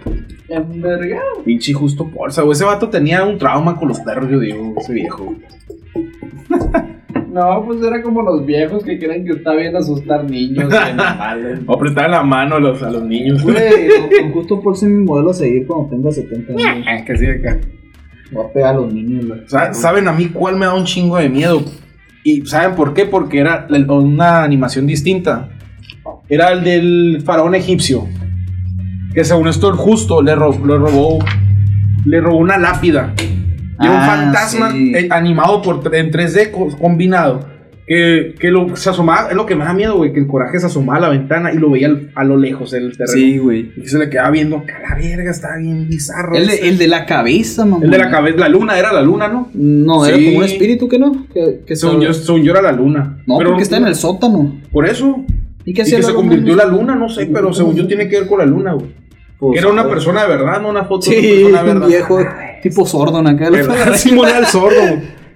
Envergado. 0.50 1.44
Pinche 1.46 1.72
justo 1.74 2.06
porza, 2.10 2.42
güey. 2.42 2.52
Ese 2.54 2.66
vato 2.66 2.90
tenía 2.90 3.24
un 3.24 3.38
trauma 3.38 3.78
con 3.78 3.88
los 3.88 4.00
perros, 4.02 4.30
yo 4.30 4.40
digo, 4.40 4.74
ese 4.78 4.94
viejo. 4.94 5.36
No, 7.32 7.64
pues 7.66 7.82
era 7.84 8.02
como 8.02 8.22
los 8.24 8.46
viejos 8.46 8.84
que 8.84 8.98
creen 8.98 9.24
que 9.26 9.32
está 9.34 9.54
bien 9.54 9.76
asustar 9.76 10.30
niños. 10.30 10.74
O 11.68 11.76
apretar 11.76 12.10
la 12.10 12.24
mano 12.24 12.56
a 12.56 12.60
los, 12.60 12.82
a 12.84 12.90
los 12.90 13.04
niños. 13.04 13.42
Güey, 13.44 13.56
con, 14.10 14.22
con 14.22 14.32
justo 14.34 14.62
por 14.62 14.76
ser 14.76 14.90
mi 14.90 15.04
modelo 15.06 15.30
a 15.30 15.34
seguir 15.34 15.66
cuando 15.68 15.90
tenga 15.90 16.12
70 16.12 16.54
años. 16.54 16.88
Ah, 16.90 17.06
que 17.06 17.16
sí, 17.18 17.26
acá. 17.26 17.60
Voy 18.32 18.46
a 18.46 18.54
pegar 18.54 18.76
a 18.76 18.78
los 18.80 18.94
niños, 18.94 19.26
¿Saben 19.72 20.08
a 20.08 20.12
mí 20.14 20.28
cuál 20.28 20.58
me 20.58 20.66
da 20.66 20.74
un 20.74 20.84
chingo 20.86 21.18
de 21.18 21.30
miedo? 21.30 21.64
¿Y 22.24 22.46
saben 22.46 22.76
por 22.76 22.94
qué? 22.94 23.06
Porque 23.06 23.40
era 23.40 23.66
una 23.90 24.44
animación 24.44 24.86
distinta. 24.86 25.50
Era 26.28 26.52
el 26.52 26.64
del 26.64 27.22
faraón 27.26 27.56
egipcio. 27.56 28.06
Que 29.14 29.24
según 29.24 29.48
esto 29.48 29.70
el 29.70 29.76
justo 29.76 30.22
le, 30.22 30.36
ro- 30.36 30.52
le 30.66 30.78
robó 30.78 31.20
le 32.06 32.22
robó 32.22 32.38
una 32.38 32.58
lápida. 32.58 33.14
Y 33.80 33.86
era 33.86 33.92
un 33.96 34.02
Ah, 34.02 34.06
fantasma 34.08 34.72
sí. 34.72 34.94
eh, 34.96 35.08
animado 35.12 35.62
por 35.62 35.96
en 35.96 36.12
3D 36.12 36.52
co- 36.52 36.76
combinado. 36.78 37.48
Que, 37.88 38.36
que 38.38 38.52
lo, 38.52 38.76
se 38.76 38.90
asomaba, 38.90 39.30
es 39.30 39.36
lo 39.38 39.46
que 39.46 39.56
me 39.56 39.64
da 39.64 39.74
miedo, 39.74 39.96
güey, 39.96 40.12
que 40.12 40.20
el 40.20 40.28
coraje 40.28 40.60
se 40.60 40.66
asomaba 40.66 40.98
a 40.98 41.02
la 41.04 41.10
ventana 41.10 41.54
y 41.54 41.58
lo 41.58 41.70
veía 41.72 41.88
al- 41.88 42.12
a 42.16 42.26
lo 42.26 42.36
lejos 42.36 42.74
en 42.74 42.84
el 42.84 42.98
terreno. 42.98 43.14
Sí, 43.14 43.38
güey. 43.38 43.72
Y 43.78 43.82
que 43.84 43.88
se 43.88 43.98
le 43.98 44.10
quedaba 44.10 44.30
viendo, 44.30 44.62
que 44.66 44.74
la 44.74 44.94
verga, 44.96 45.32
estaba 45.32 45.56
bien 45.56 45.88
bizarro. 45.88 46.36
El 46.36 46.48
de, 46.48 46.68
el 46.68 46.78
de 46.78 46.88
la 46.90 47.06
cabeza, 47.06 47.66
mamá. 47.66 47.86
El 47.86 47.90
de 47.92 47.98
la 47.98 48.10
cabeza, 48.12 48.38
la 48.40 48.50
luna, 48.50 48.78
era 48.78 48.92
la 48.92 49.02
luna, 49.02 49.30
¿no? 49.30 49.50
No, 49.54 50.06
era 50.06 50.18
Sí. 50.18 50.26
como 50.26 50.40
un 50.40 50.44
espíritu 50.44 50.90
que 50.90 51.00
no. 51.00 51.28
Que, 51.34 51.62
que 51.66 51.76
Según 51.78 52.02
yo, 52.02 52.14
según 52.14 52.44
yo 52.44 52.52
era 52.52 52.62
la 52.62 52.74
luna. 52.74 53.20
No, 53.26 53.38
Pero- 53.38 53.52
porque 53.52 53.64
está 53.64 53.78
en 53.78 53.88
el 53.88 53.96
sótano. 53.96 54.60
Por 54.70 54.86
eso. 54.86 55.24
¿Y 55.64 55.74
qué 55.74 55.84
Y 55.84 55.86
que 55.86 56.04
se 56.04 56.14
convirtió 56.14 56.52
en 56.52 56.58
la 56.58 56.66
luna, 56.66 56.94
no 56.94 57.08
sé, 57.08 57.26
pero 57.28 57.54
según 57.54 57.76
yo 57.76 57.88
tiene 57.88 58.10
que 58.10 58.20
ver 58.20 58.28
con 58.28 58.40
la 58.40 58.46
luna, 58.46 58.74
güey. 58.74 58.88
Pues, 59.40 59.54
Que 59.54 59.60
era 59.60 59.70
una 59.72 59.88
persona 59.88 60.24
de 60.24 60.28
verdad, 60.30 60.60
no 60.62 60.70
una 60.70 60.84
foto 60.86 61.10
de 61.10 61.46
una 61.46 61.62
persona 61.62 61.64
de 61.64 61.70
un 61.72 61.74
verdad. 61.76 61.88
viejo 61.88 62.20
tipo 62.64 62.86
sordo 62.86 63.20
en 63.20 63.28
aquel. 63.28 63.52
¿Verdad? 63.52 63.94
Sí, 63.96 64.18
era 64.20 64.40
el 64.40 64.46
sordo. 64.48 64.82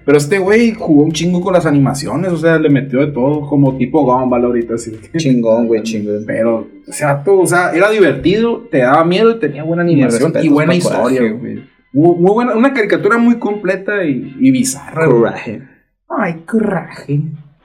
Pero 0.04 0.18
este 0.18 0.38
güey 0.38 0.74
jugó 0.74 1.04
un 1.04 1.12
chingo 1.12 1.40
con 1.40 1.52
las 1.52 1.66
animaciones, 1.66 2.32
o 2.32 2.36
sea, 2.36 2.58
le 2.58 2.68
metió 2.70 3.00
de 3.00 3.12
todo, 3.12 3.42
como 3.46 3.76
tipo 3.76 4.04
Gumball 4.04 4.44
ahorita, 4.44 4.74
así. 4.74 4.92
Chingón, 5.16 5.66
güey, 5.66 5.82
chingón. 5.84 6.24
Pero, 6.26 6.66
o 6.88 6.92
sea, 6.92 7.22
tú, 7.22 7.40
o 7.40 7.46
sea, 7.46 7.70
era 7.72 7.90
divertido, 7.90 8.66
te 8.70 8.78
daba 8.78 9.04
miedo 9.04 9.30
y 9.30 9.38
tenía 9.38 9.62
buena 9.62 9.82
animación 9.82 10.32
y 10.42 10.48
buena 10.48 10.74
historia. 10.74 11.30
güey. 11.32 11.64
Muy, 11.92 12.16
muy 12.16 12.32
buena, 12.32 12.54
una 12.56 12.72
caricatura 12.72 13.18
muy 13.18 13.38
completa 13.38 14.04
y, 14.04 14.34
y 14.40 14.50
bizarra. 14.50 15.06
Coraje. 15.06 15.62
Ay, 16.08 16.42
coraje. 16.46 17.20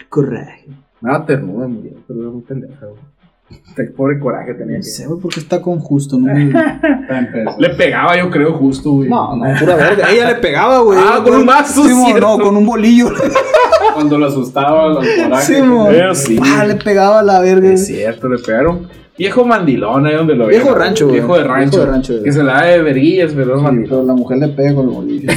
Coraje. 0.09 0.65
Nada 1.01 1.25
ternura, 1.25 1.67
murió, 1.67 1.93
pero 2.07 2.21
era 2.21 2.29
muy 2.29 2.41
pendeja, 2.41 2.85
güey. 2.85 3.01
Este 3.49 3.85
pobre 3.85 4.19
coraje 4.19 4.53
tenía 4.55 4.77
No 4.77 4.83
sé, 4.83 5.05
güey, 5.07 5.19
porque 5.21 5.39
está 5.39 5.61
con 5.61 5.79
justo, 5.79 6.17
¿no? 6.17 6.33
Le 7.59 7.69
pegaba, 7.71 8.17
yo 8.17 8.29
creo, 8.29 8.53
justo, 8.53 8.91
güey. 8.91 9.09
No, 9.09 9.35
no, 9.35 9.45
pura 9.59 9.75
verga. 9.75 10.11
Ella 10.11 10.27
le 10.29 10.35
pegaba, 10.35 10.79
güey. 10.79 10.99
Ah, 11.01 11.21
con 11.23 11.35
un 11.35 11.45
vaso, 11.45 11.83
Sí, 11.83 12.13
no, 12.19 12.37
con 12.39 12.57
un 12.57 12.65
bolillo. 12.65 13.09
Cuando 13.93 14.17
lo 14.17 14.27
asustaba, 14.27 14.89
los 14.89 15.05
corajes. 15.07 15.45
Sí, 15.45 15.61
mo. 15.61 15.87
Sí. 16.13 16.39
Ah, 16.43 16.65
le 16.65 16.75
pegaba 16.75 17.19
a 17.21 17.23
la 17.23 17.39
verga. 17.39 17.71
Es 17.71 17.87
cierto, 17.87 18.27
le 18.27 18.37
pegaron. 18.39 18.87
Viejo 19.17 19.43
mandilón, 19.45 20.05
ahí 20.05 20.13
donde 20.15 20.35
lo 20.35 20.45
Viejo 20.45 20.65
vean. 20.67 20.77
rancho, 20.79 21.05
güey. 21.07 21.19
Viejo 21.19 21.37
de 21.37 21.43
rancho. 21.43 21.69
Viejo 21.77 21.85
de 21.85 21.91
rancho, 21.91 22.13
güey. 22.13 22.23
Que 22.25 22.31
se 22.31 22.43
la 22.43 22.53
da 22.53 22.65
de 22.65 22.81
verguillas, 22.83 23.31
pero 23.35 23.53
es 23.53 23.59
Sí, 23.59 23.63
mandilón. 23.63 23.89
pero 23.89 24.03
la 24.03 24.13
mujer 24.13 24.37
le 24.37 24.47
pega 24.49 24.75
con 24.75 24.89
el 24.89 24.93
bolillo. 24.93 25.31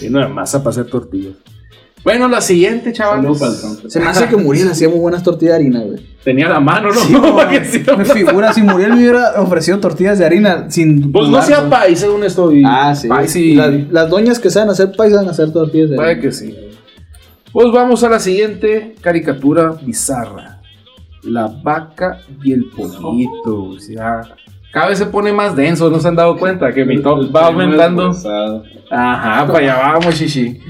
Lleno 0.00 0.20
de 0.20 0.28
masa 0.28 0.58
para 0.58 0.70
hacer 0.70 0.86
tortillas. 0.86 1.34
Bueno, 2.04 2.28
la 2.28 2.40
siguiente, 2.40 2.92
chaval. 2.92 3.26
Se 3.88 3.98
me 3.98 4.06
hace 4.06 4.28
que 4.28 4.36
Muriel 4.36 4.68
hacía 4.70 4.88
muy 4.88 4.98
buenas 5.00 5.24
tortillas 5.24 5.54
de 5.58 5.64
harina, 5.64 5.80
güey. 5.80 5.98
Tenía 6.22 6.48
la 6.48 6.60
mano, 6.60 6.90
¿no? 6.90 7.00
Sí, 7.00 7.82
me 7.98 8.04
figura 8.04 8.52
si 8.52 8.62
Muriel 8.62 8.90
me 8.90 8.98
hubiera 8.98 9.40
ofrecido 9.42 9.78
tortillas 9.80 10.18
de 10.18 10.24
harina 10.26 10.70
sin. 10.70 11.10
Pues 11.10 11.28
no 11.28 11.42
sea 11.42 11.68
país, 11.68 11.98
según 11.98 12.22
esto. 12.24 12.52
y- 12.52 12.62
Ah, 12.64 12.94
sí. 12.94 13.08
País 13.08 13.34
y... 13.36 13.54
La- 13.54 13.68
las 13.90 14.08
doñas 14.10 14.38
que 14.38 14.50
saben 14.50 14.70
hacer 14.70 14.92
país 14.96 15.12
saben 15.14 15.28
hacer 15.28 15.52
tortillas 15.52 15.90
de 15.90 15.96
Puede 15.96 16.10
harina. 16.10 16.22
que 16.22 16.32
sí. 16.32 16.54
Pues 17.52 17.72
vamos 17.72 18.04
a 18.04 18.08
la 18.08 18.20
siguiente 18.20 18.94
caricatura 19.00 19.72
bizarra. 19.82 20.60
La 21.22 21.46
vaca 21.48 22.20
y 22.44 22.52
el 22.52 22.66
pollito. 22.66 23.64
O 23.64 23.78
sea, 23.80 24.20
cada 24.76 24.88
vez 24.88 24.98
se 24.98 25.06
pone 25.06 25.32
más 25.32 25.56
denso, 25.56 25.88
¿no 25.88 25.98
se 25.98 26.06
han 26.06 26.16
dado 26.16 26.36
cuenta? 26.36 26.70
Que 26.70 26.84
mi 26.84 27.00
top 27.00 27.34
va 27.34 27.46
aumentando. 27.46 28.10
Ajá, 28.90 29.46
para 29.46 29.58
allá 29.58 29.94
vamos, 29.94 30.16
chichi. 30.16 30.60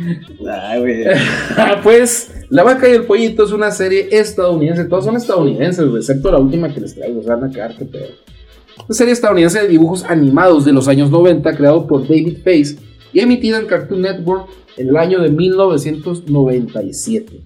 Ay, 0.49 0.79
güey. 0.79 1.05
pues, 1.83 2.33
La 2.49 2.63
vaca 2.63 2.89
y 2.89 2.93
el 2.93 3.03
pollito 3.03 3.43
es 3.43 3.51
una 3.51 3.73
serie 3.73 4.07
estadounidense. 4.13 4.85
Todas 4.85 5.07
son 5.07 5.17
estadounidenses, 5.17 5.89
güey, 5.89 6.03
excepto 6.03 6.31
la 6.31 6.39
última 6.39 6.73
que 6.73 6.83
les 6.83 6.95
traigo. 6.95 7.21
Se 7.21 7.29
van 7.29 7.43
a 7.43 7.51
quedar 7.51 7.77
que 7.77 7.85
pedo. 7.85 8.07
Una 8.87 8.95
serie 8.95 9.13
estadounidense 9.13 9.63
de 9.63 9.67
dibujos 9.67 10.05
animados 10.05 10.65
de 10.65 10.73
los 10.73 10.87
años 10.87 11.11
90, 11.11 11.57
creado 11.57 11.89
por 11.89 12.03
David 12.03 12.45
Face 12.45 12.77
y 13.13 13.19
emitida 13.19 13.59
en 13.59 13.67
Cartoon 13.67 14.03
Network 14.03 14.49
en 14.77 14.89
el 14.89 14.97
año 14.99 15.21
de 15.21 15.31
1997. 15.31 17.41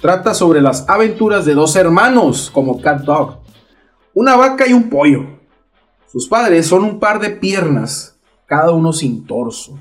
Trata 0.00 0.32
sobre 0.32 0.62
las 0.62 0.88
aventuras 0.88 1.44
de 1.44 1.52
dos 1.52 1.76
hermanos, 1.76 2.50
como 2.50 2.80
Cat 2.80 3.02
Dog, 3.02 3.42
una 4.14 4.36
vaca 4.36 4.66
y 4.66 4.72
un 4.72 4.88
pollo. 4.88 5.41
Sus 6.12 6.28
padres 6.28 6.66
son 6.66 6.84
un 6.84 6.98
par 7.00 7.20
de 7.20 7.30
piernas, 7.30 8.16
cada 8.46 8.70
uno 8.72 8.92
sin 8.92 9.24
torso. 9.26 9.78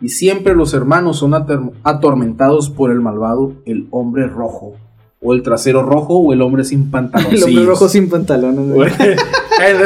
Y 0.00 0.08
siempre 0.08 0.54
los 0.54 0.72
hermanos 0.72 1.18
son 1.18 1.34
atormentados 1.82 2.70
por 2.70 2.90
el 2.90 3.00
malvado, 3.00 3.52
el 3.66 3.86
hombre 3.90 4.26
rojo. 4.26 4.76
O 5.22 5.34
el 5.34 5.42
trasero 5.42 5.82
rojo 5.82 6.16
o 6.18 6.32
el 6.32 6.40
hombre 6.40 6.64
sin 6.64 6.80
El 6.84 6.90
pantalones. 6.90 7.42
hombre 7.44 7.64
rojo 7.66 7.88
sin 7.90 8.08
pantalones, 8.08 8.72
güey. 8.72 8.90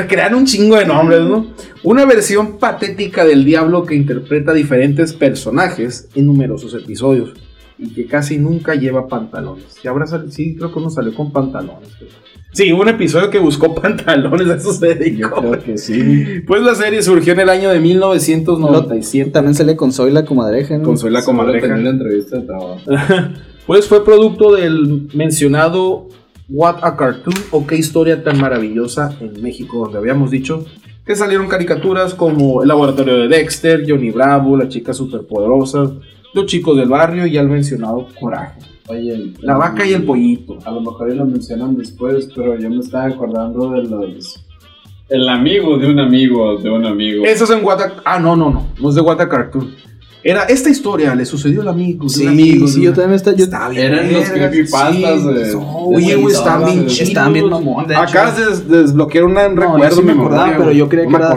Crean 0.09 0.35
un 0.37 0.47
chingo 0.47 0.77
de 0.77 0.87
nombres, 0.87 1.23
¿no? 1.23 1.47
Una 1.83 2.05
versión 2.05 2.59
patética 2.59 3.25
del 3.25 3.45
diablo 3.45 3.85
que 3.85 3.97
interpreta 3.97 4.53
diferentes 4.53 5.13
personajes 5.13 6.09
en 6.15 6.27
numerosos 6.27 6.73
episodios 6.75 7.33
y 7.77 7.93
que 7.93 8.07
casi 8.07 8.39
nunca 8.39 8.77
lleva 8.77 9.09
pantalones. 9.09 9.77
Y 9.83 9.89
habrá 9.89 10.07
sí, 10.31 10.55
creo 10.55 10.73
que 10.73 10.79
uno 10.79 10.91
salió 10.91 11.13
con 11.17 11.33
pantalones. 11.33 11.89
pero- 11.99 12.13
Sí, 12.55 12.73
hubo 12.73 12.83
un 12.83 12.89
episodio 12.89 13.31
que 13.31 13.41
buscó 13.41 13.75
pantalones, 13.83 14.49
eso 14.49 14.73
se 14.73 14.95
dedicó. 14.95 15.43
Yo 15.43 15.51
creo 15.51 15.65
que 15.65 15.77
sí. 15.77 16.41
Pues 16.47 16.63
la 16.63 16.75
serie 16.77 17.03
surgió 17.03 17.33
en 17.33 17.41
el 17.41 17.49
año 17.49 17.69
de 17.69 17.81
1997. 17.81 19.31
También 19.31 19.55
sale 19.55 19.75
con 19.77 19.93
Zoila 19.93 20.25
comadreja, 20.25 20.79
¿no? 20.79 20.85
Con 20.85 20.97
Soy 20.97 21.11
la 21.11 21.25
comadreja. 21.25 21.75
una 21.75 21.91
entrevista 21.91 22.39
de 22.39 22.47
trabajo. 22.47 22.81
Pues 23.67 23.89
fue 23.89 24.05
producto 24.05 24.55
del 24.55 25.09
mencionado 25.15 26.09
What 26.51 26.81
a 26.83 26.97
Cartoon 26.97 27.35
o 27.51 27.67
qué 27.67 27.77
historia 27.77 28.23
tan 28.23 28.39
maravillosa 28.39 29.17
en 29.21 29.41
México, 29.43 29.79
donde 29.79 29.97
habíamos 29.97 30.31
dicho 30.31 30.67
que 31.07 31.17
salieron 31.17 31.49
caricaturas 31.49 32.13
como 32.13 32.61
El 32.61 32.69
Laboratorio 32.69 33.17
de 33.17 33.29
Dexter, 33.29 33.85
Johnny 33.89 34.11
Bravo, 34.11 34.59
Las 34.59 34.69
Chicas 34.69 34.99
Superpoderosas, 34.99 35.93
Los 36.35 36.47
Chicos 36.47 36.77
del 36.77 36.89
Barrio 36.89 37.27
y 37.27 37.37
al 37.39 37.49
mencionado 37.49 38.09
Coraje. 38.21 38.59
Oye, 38.89 39.15
el- 39.15 39.35
La 39.41 39.57
vaca 39.57 39.87
y 39.87 39.93
el 39.95 40.03
pollito. 40.05 40.59
A 40.65 40.71
lo 40.71 40.81
mejor 40.81 41.15
lo 41.15 41.25
mencionan 41.25 41.77
después, 41.77 42.29
pero 42.35 42.59
yo 42.59 42.69
me 42.69 42.81
estaba 42.81 43.07
acordando 43.07 43.71
de 43.71 43.85
los. 43.85 44.45
El 45.09 45.29
amigo 45.29 45.79
de 45.79 45.89
un 45.91 45.99
amigo 46.01 46.57
de 46.59 46.71
un 46.71 46.85
amigo. 46.85 47.25
Eso 47.25 47.45
es 47.45 47.51
en 47.51 47.65
What 47.65 47.81
a... 47.81 47.93
Ah, 48.05 48.19
no, 48.19 48.35
no, 48.37 48.51
no. 48.51 48.67
No 48.81 48.89
es 48.89 48.95
de 48.95 49.01
What 49.01 49.21
a 49.21 49.29
Cartoon. 49.29 49.75
Era 50.27 50.45
esta 50.45 50.71
historia, 50.71 51.15
le 51.15 51.27
sucedió 51.27 51.61
al 51.61 51.69
amigo. 51.69 52.05
de 52.05 52.11
Sí, 52.11 52.23
un 52.23 52.29
amigo, 52.31 52.67
sí, 52.67 52.81
de 52.81 52.87
yo 52.87 52.93
también 52.95 53.15
está, 53.17 53.33
yo, 53.35 53.45
Está 53.45 53.69
bien, 53.69 53.93
Eran 53.93 54.11
los 54.11 54.31
creepypastas 54.31 55.21
sí. 55.21 55.29
de- 55.29 55.55
Oye, 55.55 56.15
güey, 56.17 56.35
están 56.35 56.65
bien 56.65 56.87
chidos. 56.87 57.01
Estaban 57.09 57.33
bien 57.35 57.51
mamón, 57.51 57.87
de 57.87 57.95
des- 58.47 58.69
desbloquear 58.69 59.25
un 59.25 59.35
No, 59.35 59.49
recuerdo. 59.49 59.97
sí 59.97 60.03
me 60.03 60.15
mi 60.15 60.21
acordaba, 60.21 60.45
memoria, 60.47 60.59
pero 60.65 60.73
yo 60.73 60.89
creía 60.89 61.05
No 61.05 61.11
que 61.11 61.19
me 61.19 61.25
era, 61.25 61.35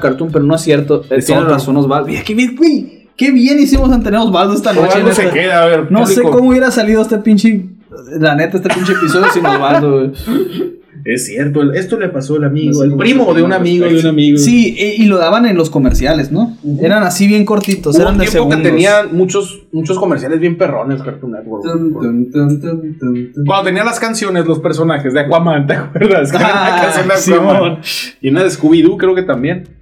cartoon, 0.00 0.30
pero 0.32 0.44
no 0.44 0.54
es 0.56 0.60
cierto. 0.60 1.00
Tiene 1.02 1.42
razón 1.42 1.76
Osvaldo. 1.76 2.08
Mira, 2.08 2.22
qué 2.24 2.34
bien, 2.34 2.56
güey. 2.56 2.97
Qué 3.18 3.32
bien 3.32 3.58
hicimos 3.58 3.92
en 3.92 4.02
tener 4.02 4.20
Osvaldo 4.20 4.54
esta 4.54 4.72
noche. 4.72 4.88
Osvaldo 4.88 5.12
se 5.12 5.28
queda, 5.30 5.62
a 5.64 5.66
ver. 5.66 5.92
No 5.92 6.06
sé 6.06 6.22
cómo 6.22 6.48
hubiera 6.50 6.70
salido 6.70 7.02
este 7.02 7.18
pinche. 7.18 7.66
La 8.18 8.34
neta, 8.36 8.56
este 8.58 8.68
pinche 8.70 8.92
episodio 8.92 9.26
sin 9.32 9.44
Osvaldo, 9.44 9.90
güey. 9.92 10.12
Es 11.04 11.26
cierto, 11.26 11.72
esto 11.72 11.98
le 11.98 12.08
pasó 12.08 12.36
al 12.36 12.44
amigo, 12.44 12.72
No 12.72 12.78
sé 12.78 12.84
el 12.84 12.90
cómo 12.90 13.00
primo 13.00 13.34
de 13.34 13.42
un 13.42 13.52
amigo 13.52 13.86
de 13.86 13.98
un 14.00 14.06
amigo. 14.06 14.36
Sí, 14.36 14.76
y, 14.78 15.02
y 15.02 15.06
lo 15.06 15.16
daban 15.16 15.46
en 15.46 15.56
los 15.56 15.70
comerciales, 15.70 16.30
¿no? 16.32 16.56
Eran 16.80 17.02
así 17.02 17.26
bien 17.26 17.44
cortitos, 17.44 17.94
Hubo 17.96 18.02
eran 18.02 18.14
un 18.14 18.20
de 18.20 18.26
segundos. 18.26 18.58
que 18.58 18.68
tenían 18.68 19.16
muchos, 19.16 19.62
muchos 19.72 19.98
comerciales 19.98 20.38
bien 20.38 20.58
perrones, 20.58 21.00
Cartoon 21.02 21.32
Network. 21.32 21.64
Cuando 23.46 23.64
tenía 23.64 23.84
las 23.84 23.98
canciones, 24.00 24.46
los 24.46 24.58
personajes 24.58 25.14
de 25.14 25.20
Aquaman, 25.20 25.66
¿te 25.68 25.74
acuerdas? 25.74 26.30
Que 26.32 26.36
era 26.36 26.46
una 26.46 26.82
canción 26.82 27.08
de 27.08 27.34
Aquaman. 27.34 27.78
Y 28.20 28.28
una 28.30 28.42
de 28.42 28.50
Scooby-Doo, 28.50 28.96
creo 28.98 29.14
que 29.14 29.22
también. 29.22 29.77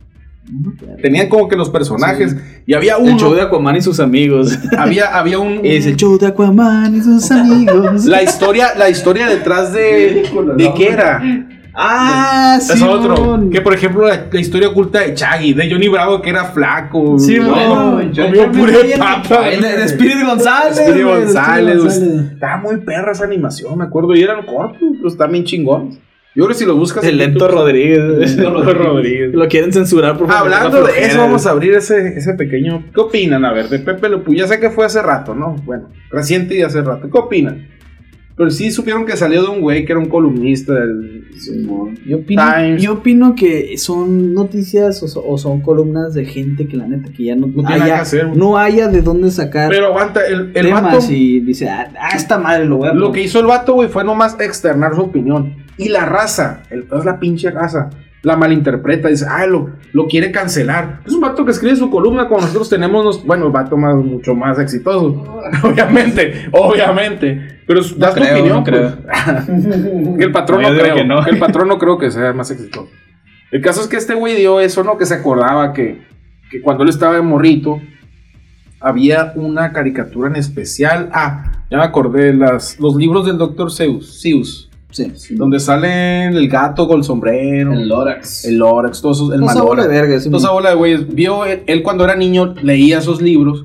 Tenían 1.02 1.28
como 1.28 1.48
que 1.48 1.56
los 1.56 1.70
personajes. 1.70 2.36
Y 2.66 2.74
había 2.74 2.96
El 2.96 3.16
show 3.16 3.28
uno. 3.28 3.34
de 3.36 3.42
Aquaman 3.42 3.76
y 3.76 3.82
sus 3.82 4.00
amigos. 4.00 4.56
Había, 4.78 5.16
había 5.16 5.38
un. 5.38 5.60
es 5.64 5.86
el 5.86 5.96
show 5.96 6.18
de 6.18 6.26
Aquaman 6.28 6.96
y 6.96 7.00
sus 7.00 7.30
amigos. 7.30 8.04
La 8.06 8.22
historia, 8.22 8.68
la 8.76 8.88
historia 8.88 9.26
detrás 9.26 9.72
de. 9.72 10.22
Ridículo, 10.22 10.54
¿De 10.54 10.64
¿no? 10.64 10.74
qué 10.74 10.88
era? 10.88 11.22
ah, 11.74 12.58
sí. 12.60 12.72
es 12.74 12.82
otro. 12.82 13.48
Que 13.50 13.60
por 13.60 13.74
ejemplo, 13.74 14.06
la, 14.06 14.26
la 14.30 14.40
historia 14.40 14.68
oculta 14.68 15.00
de 15.00 15.14
Chaggy, 15.14 15.52
de 15.52 15.70
Johnny 15.70 15.88
Bravo, 15.88 16.22
que 16.22 16.30
era 16.30 16.44
flaco. 16.46 17.18
Sí, 17.18 17.38
bueno, 17.38 18.00
comió 18.14 18.50
puré 18.52 18.96
papa. 18.98 19.42
De, 19.42 19.84
Spirit 19.84 20.24
González. 20.24 20.94
De 20.94 21.02
González. 21.02 21.84
Estaba 22.32 22.58
muy 22.58 22.78
perra 22.78 23.12
esa 23.12 23.24
animación, 23.24 23.76
me 23.78 23.84
acuerdo. 23.84 24.14
Y 24.14 24.22
eran 24.22 24.46
cortos, 24.46 24.78
pero 24.96 25.08
están 25.08 25.32
bien 25.32 25.44
chingones. 25.44 25.98
Yo 26.36 26.44
creo 26.44 26.48
que 26.48 26.54
si 26.54 26.66
lo 26.66 26.76
buscas. 26.76 27.02
El 27.02 27.12
en 27.12 27.18
lento 27.18 27.46
YouTube- 27.48 27.54
Rodríguez. 27.54 28.36
Lento 28.36 28.74
Rodríguez. 28.74 29.32
Lo 29.34 29.48
quieren 29.48 29.72
censurar 29.72 30.18
por 30.18 30.28
favor, 30.28 30.52
Hablando 30.52 30.82
la 30.82 30.92
de 30.92 31.04
eso, 31.06 31.18
vamos 31.18 31.46
a 31.46 31.50
abrir 31.50 31.72
ese, 31.72 32.08
ese 32.18 32.34
pequeño. 32.34 32.84
¿Qué 32.94 33.00
opinan? 33.00 33.44
A 33.44 33.52
ver, 33.52 33.68
de 33.70 33.78
Pepe 33.78 34.08
Pew. 34.18 34.34
Ya 34.34 34.46
sé 34.46 34.60
que 34.60 34.70
fue 34.70 34.84
hace 34.84 35.00
rato, 35.02 35.34
¿no? 35.34 35.56
Bueno, 35.64 35.88
reciente 36.10 36.54
y 36.56 36.62
hace 36.62 36.82
rato. 36.82 37.10
¿Qué 37.10 37.18
opinan? 37.18 37.68
Pero 38.36 38.50
sí 38.50 38.70
supieron 38.70 39.06
que 39.06 39.16
salió 39.16 39.42
de 39.42 39.48
un 39.48 39.62
güey 39.62 39.86
que 39.86 39.92
era 39.92 39.98
un 39.98 40.10
columnista 40.10 40.74
del. 40.74 41.24
Yo 42.06 42.18
opino, 42.18 42.42
Times. 42.54 42.82
yo 42.82 42.92
opino 42.92 43.34
que 43.34 43.78
son 43.78 44.34
noticias 44.34 45.02
o, 45.02 45.08
so- 45.08 45.24
o 45.26 45.38
son 45.38 45.62
columnas 45.62 46.12
de 46.12 46.26
gente 46.26 46.68
que 46.68 46.76
la 46.76 46.86
neta 46.86 47.10
que 47.16 47.24
ya 47.24 47.34
no, 47.34 47.46
No 47.46 47.66
haya, 47.66 47.84
que 47.86 47.92
hacer, 47.92 48.36
no 48.36 48.58
haya 48.58 48.88
de 48.88 49.00
dónde 49.00 49.30
sacar 49.30 49.70
Pero 49.70 49.86
aguanta, 49.86 50.20
el, 50.26 50.50
el 50.54 50.66
temas 50.66 50.82
vato. 50.82 50.98
y 51.08 51.40
dice, 51.40 51.70
ah, 51.70 51.90
ah, 51.98 52.10
esta 52.14 52.36
madre 52.36 52.66
lo 52.66 52.76
voy 52.76 52.88
a 52.88 52.92
Lo 52.92 53.06
poner". 53.06 53.14
que 53.14 53.26
hizo 53.26 53.40
el 53.40 53.46
vato, 53.46 53.72
güey, 53.72 53.88
fue 53.88 54.04
nomás 54.04 54.36
externar 54.38 54.94
su 54.94 55.00
opinión. 55.00 55.54
Y 55.78 55.88
la 55.90 56.04
raza, 56.04 56.62
el 56.70 56.86
es 56.96 57.04
la 57.04 57.18
pinche 57.20 57.50
raza, 57.50 57.90
la 58.22 58.36
malinterpreta. 58.36 59.08
Dice, 59.08 59.26
ah, 59.28 59.46
lo, 59.46 59.70
lo 59.92 60.06
quiere 60.06 60.30
cancelar. 60.32 61.00
Es 61.06 61.12
un 61.12 61.20
vato 61.20 61.44
que 61.44 61.50
escribe 61.50 61.76
su 61.76 61.90
columna 61.90 62.28
como 62.28 62.40
nosotros 62.40 62.68
tenemos, 62.70 63.04
nos- 63.04 63.24
bueno, 63.26 63.50
vato 63.50 63.76
más, 63.76 63.94
mucho 63.96 64.34
más 64.34 64.58
exitoso. 64.58 65.40
obviamente, 65.62 66.48
obviamente. 66.52 67.60
Pero 67.66 67.80
das 67.96 68.14
tu 68.14 68.22
opinión. 68.22 68.48
no 68.48 68.64
creo. 68.64 68.92
pues. 68.96 70.18
el 70.20 70.32
patrón 70.32 70.62
No, 70.62 70.70
no, 70.72 70.78
creo. 70.78 70.94
que 70.94 71.04
no. 71.04 71.22
que 71.24 71.30
el 71.30 71.38
patrón 71.38 71.68
no 71.68 71.78
creo 71.78 71.98
que 71.98 72.10
sea 72.10 72.32
más 72.32 72.50
exitoso. 72.50 72.88
El 73.50 73.60
caso 73.60 73.80
es 73.80 73.86
que 73.88 73.96
este 73.96 74.14
güey 74.14 74.34
dio 74.36 74.60
eso, 74.60 74.82
¿no? 74.82 74.96
Que 74.98 75.06
se 75.06 75.14
acordaba 75.14 75.72
que, 75.72 76.02
que 76.50 76.60
cuando 76.62 76.82
él 76.84 76.88
estaba 76.90 77.14
de 77.14 77.22
morrito, 77.22 77.80
había 78.80 79.32
una 79.36 79.72
caricatura 79.72 80.28
en 80.28 80.36
especial. 80.36 81.10
Ah, 81.12 81.64
ya 81.70 81.78
me 81.78 81.84
acordé, 81.84 82.32
las, 82.34 82.78
los 82.80 82.96
libros 82.96 83.26
del 83.26 83.38
Dr. 83.38 83.70
Seuss, 83.70 84.20
Seuss, 84.20 84.65
Sí. 84.96 85.34
donde 85.34 85.60
sale 85.60 86.26
el 86.26 86.48
gato 86.48 86.88
con 86.88 86.98
el 86.98 87.04
sombrero, 87.04 87.72
El 87.72 87.80
el, 87.82 87.88
Lorax. 87.88 88.46
Lorax, 88.50 89.00
todos 89.02 89.18
esos, 89.18 89.32
el 89.34 89.40
Toda 89.40 89.52
esa 89.52 89.62
bola 89.62 89.82
de 89.82 89.88
verga, 89.88 90.18
Toda 90.22 90.38
esa 90.38 90.50
bola 90.50 90.70
de 90.70 90.76
güeyes. 90.76 91.14
Vio, 91.14 91.44
él, 91.44 91.62
él 91.66 91.82
cuando 91.82 92.04
era 92.04 92.16
niño 92.16 92.54
leía 92.62 92.98
esos 92.98 93.20
libros 93.20 93.64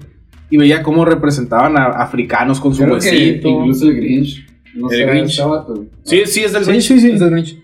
y 0.50 0.58
veía 0.58 0.84
cómo 0.84 1.06
representaban 1.06 1.78
a 1.78 1.86
africanos 1.86 2.60
con 2.60 2.74
su 2.76 2.84
Creo 2.84 3.00
que 3.00 3.08
huesito. 3.10 3.48
incluso 3.50 3.86
el 3.88 3.96
Grinch. 3.96 4.46
No 4.76 4.90
El 4.92 5.06
Grinch. 5.08 5.40
vato. 5.44 5.86
Sí, 6.04 6.22
sí, 6.26 6.42
es 6.42 6.54
del 6.54 6.64
Sí, 6.66 6.70
Grinch. 6.72 6.84
sí, 6.84 7.00
sí. 7.00 7.12
Es 7.12 7.20
del 7.20 7.30
Grinch. 7.30 7.58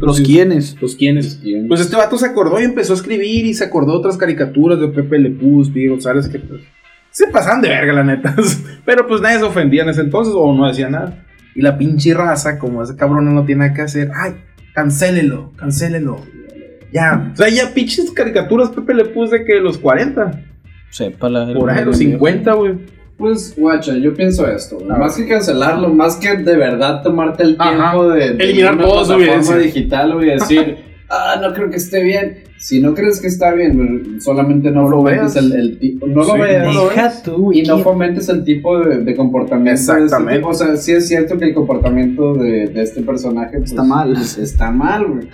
Los 0.00 0.20
quienes. 0.20 0.76
Los 0.82 0.96
quienes. 0.96 1.40
Pues 1.68 1.80
este 1.80 1.94
vato 1.96 2.18
se 2.18 2.26
acordó 2.26 2.60
y 2.60 2.64
empezó 2.64 2.92
a 2.92 2.96
escribir 2.96 3.46
y 3.46 3.54
se 3.54 3.62
acordó 3.64 3.92
otras 3.94 4.16
caricaturas 4.16 4.80
de 4.80 4.88
Pepe 4.88 5.18
Le 5.20 5.30
Pew, 5.30 5.64
Speedy 5.64 5.86
González 5.88 6.28
que 6.28 6.40
pues, 6.40 6.62
se 7.12 7.28
pasan 7.28 7.60
de 7.62 7.68
verga, 7.68 7.92
la 7.92 8.02
neta. 8.02 8.34
Pero 8.84 9.06
pues 9.06 9.20
nadie 9.20 9.38
se 9.38 9.44
ofendía 9.44 9.84
en 9.84 9.90
ese 9.90 10.00
entonces 10.00 10.34
o 10.36 10.52
no 10.52 10.66
decía 10.66 10.88
nada. 10.90 11.24
Y 11.54 11.62
la 11.62 11.76
pinche 11.76 12.14
raza, 12.14 12.58
como 12.58 12.82
ese 12.82 12.96
cabrón 12.96 13.34
no 13.34 13.44
tiene 13.44 13.60
nada 13.64 13.74
que 13.74 13.82
hacer, 13.82 14.10
ay, 14.14 14.34
cancélelo, 14.74 15.52
cancélelo. 15.56 16.24
Ya, 16.92 17.30
o 17.32 17.36
sea, 17.36 17.48
ya 17.48 17.72
pinches 17.72 18.10
caricaturas 18.10 18.70
Pepe 18.70 18.94
Le 18.94 19.04
de 19.04 19.44
que 19.44 19.60
los 19.60 19.78
40, 19.78 20.42
Sepa 20.90 21.28
la 21.28 21.52
por 21.54 21.70
ahí 21.70 21.84
los 21.84 21.98
50, 21.98 22.52
güey. 22.54 22.74
Pues, 23.16 23.54
guacha, 23.56 23.96
yo 23.96 24.14
pienso 24.14 24.46
esto. 24.48 24.78
güey. 24.78 24.88
Más 24.88 25.14
que 25.16 25.28
cancelarlo, 25.28 25.90
más 25.90 26.16
que 26.16 26.36
de 26.36 26.56
verdad 26.56 27.02
tomarte 27.02 27.42
el 27.44 27.56
Ajá. 27.58 27.70
tiempo 27.92 28.08
de, 28.08 28.32
de 28.32 28.44
Eliminar 28.44 28.78
toda 28.78 29.04
su 29.04 29.12
evidencia. 29.12 29.56
digital 29.56 30.14
güey, 30.14 30.28
y 30.28 30.32
decir, 30.32 30.78
ah, 31.10 31.38
no 31.40 31.52
creo 31.52 31.70
que 31.70 31.76
esté 31.76 32.02
bien. 32.02 32.44
Si 32.60 32.78
no 32.78 32.92
crees 32.94 33.20
que 33.22 33.26
está 33.28 33.52
bien, 33.54 33.74
güey, 33.74 34.20
solamente 34.20 34.70
no, 34.70 34.88
lo 34.90 35.02
veas. 35.02 35.34
el, 35.36 35.50
el 35.54 35.78
tipo. 35.78 36.06
No 36.06 36.22
Sí, 36.24 36.30
lo 36.32 36.38
veas. 36.38 36.74
no 36.74 36.88
tú, 37.24 37.52
Y 37.52 37.62
no 37.62 37.74
¿quién- 37.76 37.84
fomentes 37.84 38.28
el 38.28 38.44
tipo 38.44 38.78
de, 38.78 38.98
de 38.98 39.16
comportamiento. 39.16 39.80
este 39.80 39.92
Exactamente. 40.04 40.46
O 40.46 40.52
sea, 40.52 40.76
sí 40.76 40.92
es 40.92 41.08
cierto 41.08 41.38
que 41.38 41.46
el 41.46 41.54
comportamiento 41.54 42.34
de, 42.34 42.66
de 42.68 42.82
este 42.82 43.00
personaje 43.02 43.58
pues, 43.58 43.70
Está 43.70 43.82
mal. 43.82 44.12
pues, 44.12 44.36
está 44.36 44.70
mal, 44.70 45.06
güey. 45.06 45.28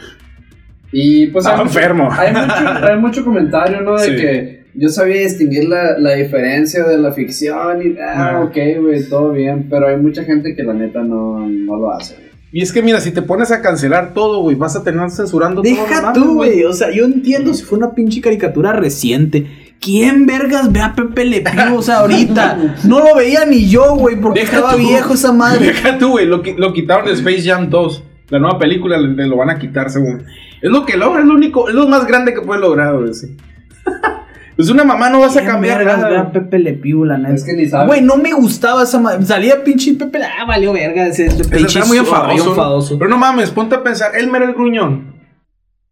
Y 0.93 1.27
pues 1.27 1.45
Estaba 1.45 1.63
hay 1.63 1.67
mucho- 1.67 1.79
enfermo. 1.81 2.09
hay 2.13 2.33
mucho, 2.33 2.85
hay 2.93 2.99
mucho 3.01 3.25
comentario, 3.25 3.81
¿no? 3.81 3.95
De 3.99 4.05
Sí. 4.05 4.17
que 4.17 4.65
yo 4.75 4.89
sabía 4.89 5.23
distinguir 5.23 5.69
la, 5.69 5.99
la 5.99 6.13
diferencia 6.15 6.85
de 6.85 6.97
la 6.99 7.11
ficción 7.13 7.83
y, 7.83 7.99
ah, 7.99 8.37
Ah. 8.37 8.45
ok, 8.45 8.57
güey, 8.83 9.03
todo 9.09 9.33
bien, 9.33 9.67
pero 9.69 9.89
hay 9.89 9.97
mucha 9.97 10.23
gente 10.23 10.55
que 10.55 10.63
la 10.63 10.75
neta 10.75 11.03
no, 11.03 11.41
no 11.49 11.77
lo 11.77 11.91
hace. 11.93 12.15
Y 12.53 12.63
es 12.63 12.73
que 12.73 12.81
mira, 12.83 13.01
si 13.01 13.11
te 13.11 13.23
pones 13.23 13.51
a 13.51 13.61
cancelar 13.61 14.15
todo, 14.15 14.41
güey, 14.41 14.57
vas 14.57 14.77
a 14.77 14.83
terminar 14.85 15.11
censurando 15.11 15.63
todo. 15.63 15.73
no 15.75 15.81
Deja 15.83 16.13
tú, 16.13 16.35
güey. 16.35 16.65
O 16.65 16.73
sea, 16.73 16.91
yo 16.91 17.05
entiendo 17.05 17.53
si 17.53 17.65
fue 17.65 17.77
una 17.79 17.93
pinche 17.93 18.21
caricatura 18.21 18.73
reciente. 18.73 19.47
¿Quién 19.81 20.25
vergas 20.27 20.73
ve 20.73 20.81
a 20.81 20.95
Pepe 20.95 21.25
Le 21.27 21.41
Pew? 21.43 21.77
O 21.77 21.83
sea, 21.83 21.99
ahorita. 21.99 22.77
No 22.85 23.01
lo 23.01 23.15
veía 23.17 23.45
ni 23.45 23.69
yo, 23.69 23.97
güey, 23.97 24.17
porque 24.21 24.41
Deja 24.41 24.57
estaba 24.57 24.73
tú. 24.73 24.79
viejo 24.79 25.15
esa 25.15 25.33
madre. 25.33 25.67
Deja 25.67 25.99
tú, 25.99 26.11
güey. 26.13 26.27
Lo, 26.27 26.43
lo 26.57 26.73
quitaron 26.73 27.07
de 27.07 27.13
Space 27.13 27.43
Jam 27.43 27.69
2. 27.69 28.05
La 28.31 28.39
nueva 28.39 28.59
película 28.59 28.97
le, 28.97 29.09
le 29.09 29.27
lo 29.27 29.37
van 29.37 29.51
a 29.51 29.59
quitar, 29.59 29.91
según. 29.91 30.25
Es 30.63 30.71
lo 30.71 30.87
que 30.87 30.97
logra, 30.97 31.21
es 31.21 31.27
lo 31.27 31.35
único, 31.35 31.69
es 31.69 31.75
lo 31.75 31.87
más 31.89 32.07
grande 32.07 32.33
que 32.33 32.41
puede 32.41 32.61
lograr, 32.61 32.97
güey. 32.97 33.13
sí. 33.13 33.37
pues 34.57 34.71
una 34.71 34.85
mamá 34.85 35.11
no 35.11 35.21
vas 35.21 35.37
a 35.37 35.41
¿Quién 35.41 35.53
cambiar 35.53 35.85
nada. 35.85 36.33
Pepe 36.33 36.59
Le 36.59 36.73
Pew, 36.73 37.05
la 37.05 37.19
neta? 37.19 37.35
Es 37.35 37.45
que 37.45 37.53
ni 37.53 37.67
sabes. 37.67 37.89
Güey, 37.89 38.01
no 38.01 38.17
me 38.17 38.33
gustaba 38.33 38.83
esa 38.85 38.99
madre. 38.99 39.25
Salía 39.27 39.63
pinche 39.63 39.95
Pepe 39.95 40.19
Le 40.19 40.25
Ah, 40.25 40.45
valió 40.47 40.73
verga. 40.73 41.07
Ese, 41.07 41.27
ese 41.27 41.45
pinche 41.45 41.85
muy 41.85 41.99
enfadoso. 41.99 42.99
Pero 42.99 43.11
no 43.11 43.19
mames, 43.19 43.51
ponte 43.51 43.75
a 43.75 43.83
pensar. 43.83 44.17
Elmer 44.17 44.43
el 44.43 44.55
gruñón. 44.55 45.15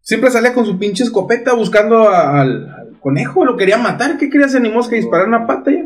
Siempre 0.01 0.29
salía 0.31 0.53
con 0.53 0.65
su 0.65 0.77
pinche 0.77 1.03
escopeta 1.03 1.53
buscando 1.53 2.09
a- 2.09 2.41
al, 2.41 2.67
al 2.69 2.99
conejo. 2.99 3.45
Lo 3.45 3.55
quería 3.57 3.77
matar. 3.77 4.17
¿Qué 4.17 4.29
quería 4.29 4.47
ese 4.47 4.57
animos 4.57 4.87
que 4.87 4.95
disparar 4.97 5.27
una 5.27 5.45
pata 5.47 5.71
ya? 5.71 5.85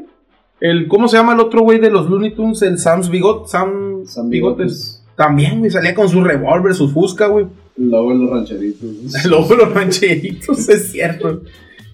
El, 0.61 0.87
¿Cómo 0.89 1.07
se 1.07 1.15
llama 1.17 1.33
el 1.33 1.39
otro 1.39 1.61
güey 1.61 1.79
de 1.79 1.89
los 1.89 2.09
Looney 2.09 2.35
Tunes? 2.35 2.61
El 2.61 2.77
Sam's 2.79 3.09
Bigot. 3.09 3.47
Sam, 3.47 4.05
Sam 4.05 4.29
Bigotes. 4.29 4.57
Bigotes. 4.65 5.05
También, 5.15 5.59
güey. 5.59 5.71
Salía 5.71 5.93
con 5.95 6.09
su 6.09 6.21
revólver, 6.23 6.73
su 6.73 6.89
fusca, 6.89 7.27
güey. 7.27 7.45
Luego 7.77 8.13
los 8.13 8.29
rancheritos. 8.29 8.89
Luego 9.25 9.55
los 9.55 9.73
rancheritos, 9.73 10.67
es 10.69 10.91
cierto. 10.91 11.41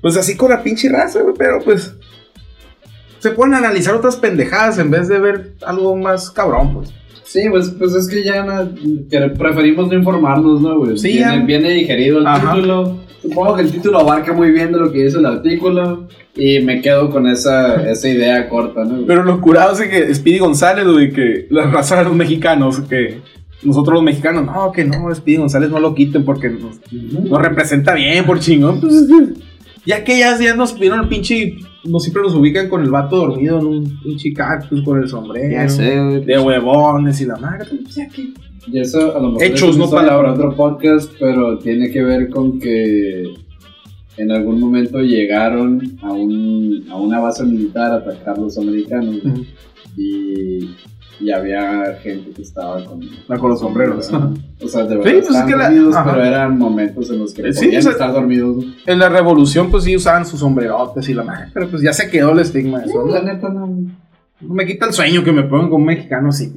Pues 0.06 0.18
así 0.18 0.38
con 0.38 0.52
la 0.52 0.62
pinche 0.62 0.88
raza, 0.88 1.20
güey, 1.24 1.34
pero 1.36 1.58
pues. 1.66 1.96
Se 3.18 3.32
a 3.56 3.58
analizar 3.58 3.96
otras 3.96 4.18
pendejadas 4.18 4.78
en 4.78 4.92
vez 4.92 5.08
de 5.08 5.18
ver 5.18 5.54
algo 5.66 5.96
más 5.96 6.30
cabrón, 6.30 6.76
pues. 6.76 6.94
Sí, 7.24 7.42
pues, 7.50 7.72
pues 7.72 7.96
es 7.96 8.08
que 8.08 8.24
ya 8.24 8.44
no- 8.46 8.70
que 9.10 9.20
preferimos 9.36 9.88
no 9.88 9.96
informarnos, 9.96 10.62
¿no, 10.62 10.78
güey? 10.78 10.96
Sí, 11.00 11.14
viene, 11.14 11.44
viene 11.44 11.70
digerido 11.72 12.20
el 12.20 12.28
Ajá. 12.28 12.54
título. 12.54 13.00
Supongo 13.20 13.56
que 13.56 13.64
el 13.64 13.72
título 13.72 13.98
abarca 13.98 14.32
muy 14.32 14.52
bien 14.52 14.72
de 14.72 14.78
lo 14.78 14.92
que 14.92 15.06
dice 15.06 15.18
el 15.18 15.26
artículo. 15.26 16.08
Y 16.36 16.60
me 16.60 16.82
quedo 16.82 17.10
con 17.10 17.26
esa, 17.26 17.90
esa 17.90 18.08
idea 18.08 18.48
corta, 18.48 18.84
¿no? 18.84 18.92
güey? 18.98 19.06
Pero 19.08 19.24
lo 19.24 19.42
curado 19.42 19.74
es 19.74 19.90
que 19.90 20.14
Speedy 20.14 20.38
González, 20.38 20.86
güey, 20.86 21.12
que 21.12 21.48
la 21.50 21.66
raza 21.72 21.96
de 21.96 22.04
los 22.04 22.16
mexicanos, 22.16 22.80
que 22.82 23.22
nosotros 23.64 23.96
los 23.96 24.04
mexicanos, 24.04 24.46
no, 24.46 24.72
que 24.72 24.86
no, 24.86 25.16
Speedy 25.16 25.38
González 25.40 25.72
no 25.72 25.80
lo 25.80 25.96
quiten 25.96 26.24
porque 26.24 26.50
nos, 26.52 26.76
nos 26.92 27.42
representa 27.42 27.96
bien, 27.96 28.24
por 28.24 28.40
chingón. 28.40 28.80
Pues, 28.80 29.08
ya 29.86 30.04
que 30.04 30.20
ya, 30.20 30.38
ya 30.40 30.56
nos 30.56 30.78
vieron 30.78 31.02
el 31.02 31.08
pinche, 31.08 31.56
no 31.84 32.00
siempre 32.00 32.24
nos 32.24 32.36
ubican 32.36 32.70
con 32.70 32.82
el 32.82 32.90
vato 32.90 33.18
dormido 33.18 33.60
en 33.60 33.66
un 33.66 34.00
pinche 34.02 34.34
cactus 34.34 34.82
con 34.84 35.02
el 35.02 35.08
sombrero. 35.08 35.52
Ya 35.52 35.70
sé, 35.70 36.00
güey. 36.00 36.24
De 36.24 36.40
huevones 36.40 37.22
y 37.22 37.26
la 37.26 37.38
madre, 37.38 37.66
pues 37.70 37.96
ya 37.96 38.08
que. 38.08 38.34
Y 38.68 38.80
eso 38.80 39.16
a 39.16 39.20
lo 39.20 39.32
mejor 39.32 39.44
Hechos, 39.44 39.78
no 39.78 39.90
palabras. 39.90 40.34
para 40.34 40.48
otro 40.48 40.56
podcast, 40.56 41.12
pero 41.20 41.60
tiene 41.60 41.92
que 41.92 42.02
ver 42.02 42.30
con 42.30 42.60
que 42.60 43.24
en 44.18 44.32
algún 44.32 44.60
momento 44.60 45.00
llegaron 45.02 45.98
a, 46.02 46.12
un, 46.12 46.86
a 46.90 46.96
una 46.96 47.20
base 47.20 47.44
militar 47.44 47.92
a 47.92 47.96
atacar 47.96 48.38
a 48.38 48.42
los 48.42 48.58
americanos 48.58 49.18
y, 49.98 50.70
y 51.20 51.32
había 51.32 51.98
gente 52.04 52.32
que 52.32 52.42
estaba 52.42 52.84
con, 52.84 53.00
Ah, 53.30 53.38
con 53.38 53.50
los 53.52 53.60
sombreros. 53.60 54.12
O 54.62 54.68
sea, 54.68 54.84
de 54.84 54.90
Sí, 54.90 54.98
verdad 54.98 55.24
pues 55.28 55.38
es 55.40 55.44
que 55.46 55.56
la- 55.56 55.64
dormidos, 55.70 55.96
ajá. 55.96 56.12
pero 56.12 56.26
eran 56.26 56.58
momentos 56.60 57.10
en 57.10 57.20
los 57.20 57.34
que 57.34 57.54
Sí, 57.54 57.66
podían 57.66 57.80
o 57.80 57.84
sea- 57.84 57.92
estar 57.94 58.12
dormidos. 58.14 58.56
güey. 58.56 58.76
En 58.86 59.00
la 59.00 59.10
revolución, 59.10 59.72
pues 59.72 59.84
sí 59.86 59.96
usaban 59.96 60.26
sus 60.26 60.40
sombrerotes 60.40 61.08
y 61.10 61.14
la 61.14 61.24
madre, 61.24 61.46
pero 61.54 61.70
pues 61.70 61.82
ya 61.82 61.94
se 61.94 62.10
quedó 62.10 62.32
el 62.32 62.40
estigma 62.40 62.80
de 62.80 62.86
eso. 62.88 63.08
La 63.08 63.22
¿no? 63.22 63.34
neta 63.34 63.50
no. 63.50 63.70
Me 64.42 64.66
quita 64.66 64.86
el 64.88 64.94
sueño 64.94 65.24
que 65.24 65.32
me 65.32 65.44
pongan 65.44 65.70
con 65.70 65.80
un 65.82 65.88
mexicano 65.88 66.30
así. 66.30 66.52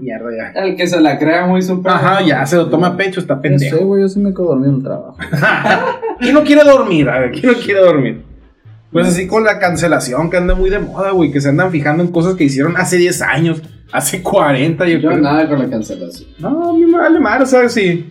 Mierda, 0.00 0.28
ya. 0.54 0.60
El 0.60 0.74
que 0.76 0.86
se 0.86 1.00
la 1.00 1.18
crea 1.18 1.46
muy 1.46 1.62
super. 1.62 1.92
Ajá, 1.92 2.20
ya 2.26 2.44
se 2.46 2.56
lo 2.56 2.68
toma 2.68 2.88
a 2.88 2.96
pecho, 2.96 3.20
está 3.20 3.36
No 3.36 3.42
sé, 3.42 3.48
pendejo. 3.48 3.78
güey, 3.86 4.02
yo 4.02 4.08
sí 4.08 4.18
me 4.18 4.30
quedo 4.32 4.46
dormido 4.46 4.70
en 4.70 4.76
el 4.78 4.82
trabajo. 4.82 5.16
¿Quién 6.20 6.34
no 6.34 6.42
quiere 6.42 6.64
dormir? 6.64 7.08
A 7.08 7.20
ver, 7.20 7.32
¿quién 7.32 7.52
no 7.52 7.58
quiere 7.58 7.80
dormir? 7.80 8.22
Pues 8.92 9.08
así 9.08 9.26
con 9.26 9.42
la 9.44 9.58
cancelación 9.58 10.30
que 10.30 10.36
anda 10.36 10.54
muy 10.54 10.70
de 10.70 10.78
moda, 10.78 11.10
güey, 11.10 11.30
que 11.32 11.40
se 11.40 11.48
andan 11.48 11.70
fijando 11.70 12.02
en 12.04 12.10
cosas 12.12 12.34
que 12.34 12.44
hicieron 12.44 12.76
hace 12.76 12.96
10 12.96 13.22
años, 13.22 13.60
hace 13.94 14.22
40, 14.22 14.86
yo, 14.88 14.98
Yo 14.98 15.08
creo. 15.08 15.20
nada 15.20 15.48
con 15.48 15.60
la 15.60 15.70
cancelación. 15.70 16.28
No, 16.38 16.70
a 16.70 16.72
mí 16.72 16.84
me 16.84 16.98
vale 16.98 17.20
madre, 17.20 17.46
¿sabes? 17.46 17.72
Si, 17.74 18.10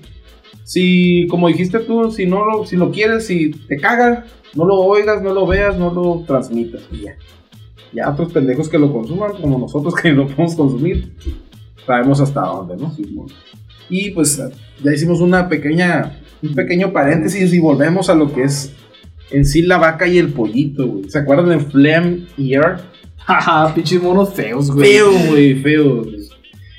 si, 0.63 1.27
como 1.29 1.49
dijiste 1.49 1.79
tú, 1.79 2.09
si 2.09 2.25
no 2.25 2.45
lo, 2.45 2.65
si 2.65 2.77
lo 2.77 2.89
quieres, 2.89 3.27
si 3.27 3.51
te 3.51 3.75
caga, 3.77 4.25
no 4.55 4.65
lo 4.65 4.75
oigas, 4.75 5.21
no 5.21 5.33
lo 5.33 5.45
veas, 5.45 5.77
no 5.77 5.93
lo 5.93 6.23
transmitas 6.25 6.81
y 6.91 7.01
ya. 7.01 7.15
Ya 7.91 8.09
otros 8.09 8.31
pendejos 8.31 8.69
que 8.69 8.79
lo 8.79 8.91
consuman, 8.93 9.33
como 9.41 9.59
nosotros 9.59 9.93
que 10.01 10.11
lo 10.13 10.25
podemos 10.27 10.55
consumir, 10.55 11.13
sabemos 11.85 12.21
hasta 12.21 12.41
dónde, 12.41 12.77
¿no? 12.77 12.95
Y 13.89 14.11
pues 14.11 14.41
ya 14.81 14.93
hicimos 14.93 15.19
una 15.19 15.49
pequeña, 15.49 16.17
un 16.41 16.55
pequeño 16.55 16.93
paréntesis 16.93 17.53
y 17.53 17.59
volvemos 17.59 18.09
a 18.09 18.15
lo 18.15 18.33
que 18.33 18.43
es 18.43 18.73
en 19.31 19.45
sí 19.45 19.63
la 19.63 19.77
vaca 19.77 20.07
y 20.07 20.17
el 20.17 20.31
pollito, 20.31 20.87
güey. 20.87 21.09
¿Se 21.09 21.19
acuerdan 21.19 21.49
de 21.49 21.59
Flem 21.59 22.25
y 22.37 22.53
Earth? 22.53 22.81
Jaja, 23.25 23.73
pinches 23.73 24.01
monos 24.01 24.33
feos, 24.33 24.71
güey. 24.71 24.91
Feo, 24.91 25.11
güey, 25.29 25.55
feo. 25.55 26.03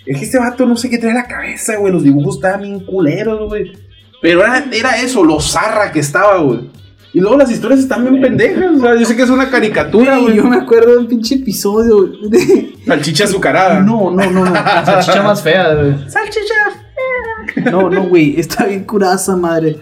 Es 0.07 0.19
que 0.19 0.25
este 0.25 0.39
vato 0.39 0.67
no 0.67 0.77
sé 0.77 0.91
qué 0.91 0.99
trae 0.99 1.11
en 1.11 1.17
la 1.17 1.27
cabeza, 1.27 1.77
güey. 1.77 1.93
Los 1.93 2.03
dibujos 2.03 2.37
estaban 2.37 2.63
bien 2.63 2.81
culeros, 2.81 3.49
güey. 3.49 3.73
Pero 4.21 4.43
era, 4.43 4.65
era 4.73 5.01
eso, 5.01 5.25
lo 5.25 5.41
zarra 5.41 5.91
que 5.93 6.01
estaba, 6.01 6.39
güey. 6.39 6.61
Y 7.15 7.21
luego 7.21 7.37
las 7.39 7.51
historias 7.51 7.81
están 7.81 8.03
bien 8.03 8.21
pendejas. 8.21 8.73
O 8.77 8.81
sea, 8.81 8.97
yo 8.97 9.07
sé 9.07 9.15
que 9.15 9.23
es 9.23 9.31
una 9.31 9.49
caricatura, 9.49 10.19
Güey, 10.19 10.35
yo 10.35 10.45
me 10.45 10.57
acuerdo 10.57 10.93
de 10.93 10.99
un 10.99 11.07
pinche 11.07 11.37
episodio 11.37 12.11
de... 12.29 12.75
Salchicha 12.87 13.25
azucarada. 13.25 13.81
No, 13.81 14.11
no, 14.11 14.31
no, 14.31 14.45
salchicha 14.85 15.23
más 15.23 15.41
fea, 15.41 15.75
güey. 15.75 15.95
Salchicha. 16.09 17.71
No, 17.71 17.89
no, 17.89 18.09
güey. 18.09 18.39
Está 18.39 18.67
bien 18.67 18.85
curada 18.85 19.15
esa 19.15 19.37
madre. 19.37 19.79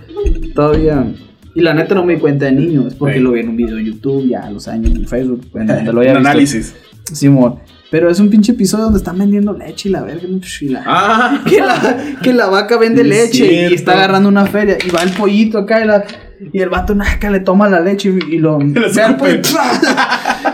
Todavía. 0.55 1.07
Y 1.55 1.61
la 1.61 1.75
neta 1.75 1.95
no 1.95 2.05
me 2.05 2.15
di 2.15 2.21
cuenta 2.21 2.47
de 2.47 2.53
niño. 2.53 2.87
Es 2.89 2.95
porque 2.95 3.15
Sí. 3.17 3.21
lo 3.21 3.33
vi 3.33 3.41
en 3.41 3.49
un 3.51 3.57
video 3.57 3.77
en 3.79 3.85
YouTube 3.85 4.27
ya 4.29 4.41
a 4.41 4.51
los 4.51 4.69
años 4.69 4.95
en 4.95 5.07
Facebook. 5.07 5.43
En 5.55 5.67
donde 5.69 5.93
lo 5.93 6.01
visto. 6.01 6.17
análisis. 6.17 6.75
Simón. 7.13 7.57
Pero 7.91 8.09
es 8.09 8.19
un 8.21 8.31
pinche 8.31 8.53
episodio 8.53 8.85
donde 8.85 8.99
están 8.99 9.19
vendiendo 9.19 9.53
leche 9.53 9.91
y 9.91 9.93
la 9.93 10.01
verga. 10.03 10.23
la- 10.63 10.83
Ah. 10.87 11.43
que, 11.47 11.61
la, 11.61 11.99
que 12.23 12.33
la 12.33 12.47
vaca 12.47 12.79
vende 12.79 13.05
leche 13.05 13.47
cierto. 13.49 13.71
y 13.73 13.75
está 13.75 13.93
agarrando 13.93 14.31
una 14.31 14.47
feria. 14.47 14.79
Y 14.87 14.91
va 14.91 15.03
el 15.03 15.11
pollito 15.11 15.59
acá 15.59 15.83
y, 15.83 15.87
la- 15.87 16.05
y 16.53 16.59
el 16.61 16.71
vato 16.71 16.95
naca 16.95 17.31
le 17.31 17.41
toma 17.41 17.69
la 17.69 17.81
leche 17.81 18.09
y, 18.31 18.37
y 18.37 18.39
lo. 18.39 18.59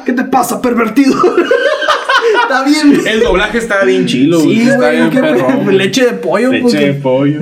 ¿Qué 0.04 0.12
te 0.12 0.24
pasa, 0.24 0.60
pervertido? 0.60 1.14
está 2.42 2.64
bien. 2.64 3.00
El 3.06 3.20
doblaje 3.20 3.58
estaba 3.58 3.84
bien 3.84 4.04
chilo, 4.06 4.40
güey. 4.40 4.56
Sí, 4.56 4.62
Está 4.62 4.76
güey. 4.78 4.96
bien 4.96 5.10
qué 5.10 5.20
perrón, 5.20 5.64
pe- 5.66 5.72
Leche 5.72 6.04
de 6.06 6.12
pollo, 6.14 6.50
Leche 6.50 6.62
porque- 6.62 6.78
de 6.86 6.94
pollo. 6.94 7.40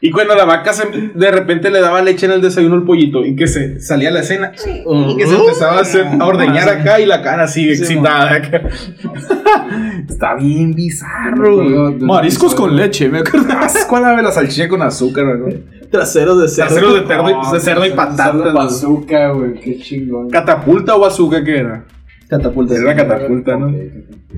Y 0.00 0.10
cuando 0.10 0.34
la 0.34 0.44
vaca 0.44 0.72
se- 0.74 1.10
de 1.14 1.30
repente 1.30 1.70
le 1.70 1.80
daba 1.80 2.02
leche 2.02 2.26
en 2.26 2.32
el 2.32 2.42
desayuno 2.42 2.74
al 2.74 2.82
pollito 2.84 3.24
y 3.24 3.34
que 3.34 3.46
se 3.46 3.80
salía 3.80 4.10
a 4.10 4.12
la 4.12 4.20
escena 4.20 4.52
y 4.54 5.16
que 5.16 5.26
se 5.26 5.34
empezaba 5.34 5.78
a, 5.78 5.80
hacer, 5.80 6.06
a 6.20 6.26
ordeñar 6.26 6.68
acá 6.68 7.00
y 7.00 7.06
la 7.06 7.22
cara 7.22 7.44
así 7.44 7.68
excitada 7.70 8.34
acá. 8.34 8.62
Está 10.08 10.34
bien 10.34 10.74
bizarro, 10.74 11.92
Mariscos 12.00 12.54
con 12.54 12.76
leche, 12.76 13.08
me 13.08 13.20
acuerdo. 13.20 13.52
Asco 13.58 13.98
la 13.98 14.14
de 14.16 14.22
la 14.22 14.30
salchicha 14.32 14.68
con 14.68 14.82
azúcar, 14.82 15.38
güey. 15.38 15.62
Traseros 15.90 16.40
de 16.42 16.48
cerdo. 16.48 16.68
Traseros 16.68 16.94
de 17.00 17.06
cerdo 17.06 17.30
y, 17.30 17.52
de 17.54 17.60
cerdo 17.60 17.86
y 17.86 17.90
güey. 17.90 18.52
bazooka, 18.54 19.28
güey. 19.30 19.54
Qué 19.54 19.78
chingón. 19.78 20.28
¿Catapulta 20.30 20.94
o 20.96 21.04
azúcar 21.06 21.42
qué 21.44 21.58
era? 21.58 21.84
Catapulta. 22.28 22.74
Era 22.74 22.94
catapulta, 22.96 23.56
¿no? 23.56 23.72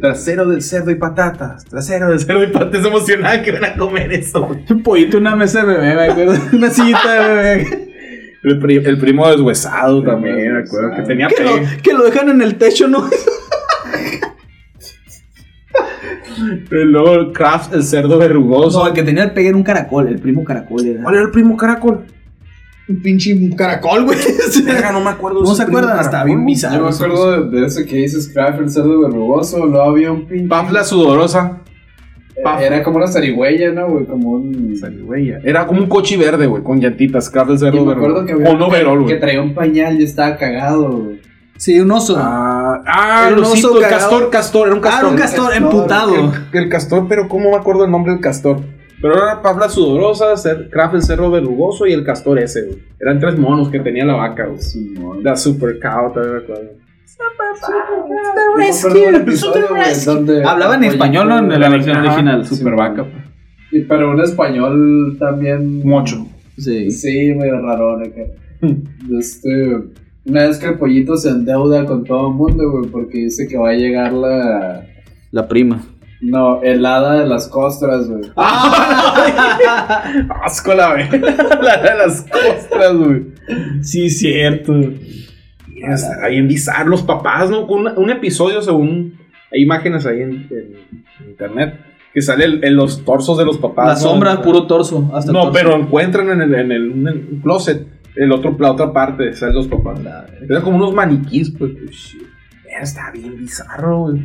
Trasero 0.01 0.47
de 0.49 0.61
cerdo 0.61 0.91
y 0.91 0.95
patatas. 0.97 1.65
Trasero 1.65 2.11
de 2.11 2.19
cerdo 2.19 2.43
y 2.45 2.49
patatas. 2.49 2.83
Se 2.83 2.89
emocionaba 2.89 3.43
que 3.43 3.51
iban 3.51 3.65
a 3.65 3.77
comer 3.77 4.13
eso. 4.13 4.49
Un 4.71 4.83
pollito, 4.83 5.19
una 5.19 5.35
mesa 5.37 5.65
de 5.65 5.67
bebé, 5.75 5.95
me 5.95 6.03
acuerdo. 6.05 6.35
Una 6.57 6.71
sillita 6.71 7.13
de 7.13 7.35
bebé. 7.35 7.89
El, 8.45 8.59
pri- 8.61 8.77
el 8.85 8.99
primo 8.99 9.29
deshuesado 9.29 10.03
también, 10.03 10.53
me 10.55 10.61
acuerdo 10.61 10.91
que 10.97 11.03
tenía 11.03 11.27
Que 11.29 11.43
lo, 11.43 11.55
pegue. 11.57 11.67
que 11.83 11.93
lo 11.93 12.05
dejan 12.05 12.29
en 12.29 12.41
el 12.43 12.55
techo, 12.57 12.87
¿no? 12.87 13.09
Luego 16.71 17.33
Kraft, 17.33 17.75
el 17.75 17.83
cerdo 17.83 18.19
verrugoso. 18.19 18.81
No, 18.81 18.87
el 18.89 18.93
que 18.95 19.03
tenía 19.03 19.25
el 19.25 19.33
pegue 19.33 19.49
era 19.49 19.57
un 19.57 19.65
caracol, 19.65 20.07
el 20.09 20.19
primo 20.21 20.45
caracol 20.45 20.87
era. 20.87 21.03
¿Cuál 21.03 21.15
era 21.17 21.25
el 21.25 21.31
primo 21.31 21.57
caracol? 21.57 22.05
Un 22.89 23.03
pinche 23.03 23.37
caracol, 23.57 24.05
güey. 24.05 24.19
Verga, 24.65 24.93
no 24.93 25.01
me 25.01 25.11
acuerdo. 25.11 25.43
¿No 25.43 25.51
de 25.51 25.57
se 25.57 25.63
acuerdan? 25.63 25.99
Hasta 25.99 26.25
bien 26.25 26.41
Yo 26.41 26.47
bizarro. 26.47 26.85
me 26.85 26.91
acuerdo 26.91 27.45
de, 27.51 27.61
de 27.61 27.67
ese 27.67 27.85
que 27.85 27.97
dices, 27.97 28.31
Craft, 28.33 28.61
el 28.61 28.71
cerdo 28.71 29.03
verrugoso. 29.03 29.67
Luego 29.67 29.83
había 29.91 30.11
un 30.13 30.27
pinche. 30.27 30.49
Pafla 30.49 30.83
sudorosa. 30.85 31.59
Paf. 32.43 32.63
Era 32.63 32.83
como 32.85 32.99
una 32.99 33.09
zarigüeya, 33.09 33.73
¿no, 33.73 33.89
güey? 33.89 34.07
Como 34.07 34.31
un. 34.31 34.75
Zarigüeya. 34.81 35.41
Era 35.45 35.67
como 35.67 35.81
un 35.83 35.89
coche 35.89 36.17
verde, 36.17 36.47
güey, 36.47 36.63
con 36.63 36.81
llantitas. 36.81 37.29
Kraft, 37.29 37.51
el 37.51 37.59
cerdo 37.59 37.77
Yo 37.79 37.85
verrugoso. 37.85 38.25
que 38.25 38.33
había 38.33 38.49
O 38.49 38.55
un 38.55 38.63
overol, 38.63 38.99
que 39.01 39.05
güey. 39.05 39.21
traía 39.21 39.43
un 39.43 39.55
pañal 39.55 40.01
y 40.01 40.05
estaba 40.05 40.37
cagado, 40.37 40.91
güey. 40.91 41.21
Sí, 41.59 41.79
un 41.81 41.91
oso. 41.91 42.15
Ah, 42.17 42.81
ah, 42.87 43.31
un 43.37 43.41
oso 43.43 43.81
castor, 43.81 44.31
castor, 44.31 44.69
era 44.69 44.77
un 44.77 44.81
Ah, 44.85 44.89
castor. 44.89 45.01
era 45.01 45.09
un 45.11 45.17
castor 45.19 45.51
castor, 45.51 45.63
emputado. 45.63 46.15
El, 46.15 46.59
el 46.63 46.69
castor, 46.69 47.07
pero 47.09 47.29
¿cómo 47.29 47.51
me 47.51 47.57
acuerdo 47.57 47.85
el 47.85 47.91
nombre 47.91 48.13
del 48.13 48.21
castor? 48.23 48.61
Pero 49.01 49.15
era 49.15 49.41
Pafla 49.41 49.69
sudorosa, 49.69 50.35
Kraft 50.71 50.95
el 50.95 51.03
cerro 51.03 51.31
verrugoso 51.31 51.87
y 51.87 51.93
el 51.93 52.05
castor 52.05 52.39
ese, 52.39 52.65
güey. 52.67 52.79
Eran 53.01 53.21
tres 53.21 53.39
monos 53.39 53.69
que 53.71 53.79
tenía 53.81 54.05
la 54.05 54.15
vaca, 54.15 54.47
güey. 54.47 54.61
Simón. 54.61 55.23
La 55.23 55.37
super 55.37 55.79
cow, 55.79 56.13
todavía 56.13 56.33
me 56.35 56.39
acuerdo. 56.45 56.71
Güey, 58.55 58.73
donde- 60.05 60.45
Hablaba 60.45 60.75
en 60.77 60.85
español, 60.85 61.29
¿no? 61.29 61.39
En 61.39 61.61
la 61.61 61.69
versión 61.69 61.97
original. 61.99 62.45
Super 62.47 62.75
vaca. 62.75 63.07
Y 63.71 63.83
pero 63.83 64.11
un 64.13 64.21
español 64.21 65.17
también. 65.19 65.87
Mocho. 65.87 66.27
Sí. 66.57 66.91
Sí, 66.91 67.35
medio 67.35 67.61
raro. 67.61 67.99
Este. 69.19 69.77
Una 70.25 70.47
vez 70.47 70.59
que 70.59 70.67
el 70.67 70.75
pollito 70.79 71.17
se 71.17 71.31
endeuda 71.31 71.87
con 71.87 72.05
todo 72.05 72.29
el 72.29 72.35
mundo, 72.35 72.71
güey, 72.71 72.91
porque 72.91 73.19
dice 73.19 73.47
que 73.49 73.57
va 73.57 73.71
a 73.71 73.75
llegar 73.75 74.13
la. 74.13 74.85
La 75.31 75.47
prima. 75.49 75.83
No, 76.21 76.63
el 76.63 76.85
hada 76.85 77.21
de 77.21 77.27
las 77.29 77.47
costras, 77.49 78.09
güey. 78.09 78.23
Asco 80.45 80.75
la 80.75 80.95
ve. 80.95 81.09
la 81.63 81.77
de 81.83 81.97
las 81.99 82.23
costras, 82.23 82.97
güey. 82.97 83.27
Sí, 83.83 84.11
cierto. 84.11 84.73
Mira, 84.73 85.95
está 85.95 86.29
bien 86.29 86.49
bizarro. 86.49 86.91
Los 86.91 87.03
papás, 87.03 87.51
¿no? 87.51 87.67
Un, 87.67 87.89
un 87.97 88.11
episodio 88.11 88.63
según. 88.63 89.19
Hay 89.53 89.63
imágenes 89.63 90.05
ahí 90.07 90.21
en, 90.23 90.31
en- 90.51 90.77
en 91.21 91.29
internet. 91.31 91.81
Que 92.13 92.23
sale 92.23 92.45
el- 92.47 92.65
en 92.65 92.75
los 92.77 93.05
torsos 93.05 93.39
de 93.39 93.45
los 93.45 93.59
papás. 93.59 93.87
La 93.87 93.95
¿no? 93.95 94.01
sombra, 94.01 94.43
puro 94.43 94.67
torso. 94.67 95.11
Hasta 95.15 95.31
el 95.31 95.35
No, 95.35 95.45
torso. 95.51 95.53
pero 95.55 95.77
encuentran 95.77 96.31
en 96.31 96.41
el, 96.43 96.55
en 96.55 96.73
el, 96.73 96.93
en 96.93 97.09
el 97.09 97.41
closet 97.43 97.87
el 98.17 98.33
otro, 98.33 98.57
la 98.59 98.73
otra 98.73 98.93
parte, 98.93 99.33
salen 99.35 99.55
los 99.55 99.69
papás. 99.69 100.01
Eran 100.49 100.63
como 100.63 100.77
unos 100.79 100.93
maniquís, 100.95 101.51
pues. 101.57 101.71
Ush, 101.89 102.17
Está 102.83 103.11
bien 103.13 103.37
bizarro, 103.39 103.99
güey. 104.09 104.23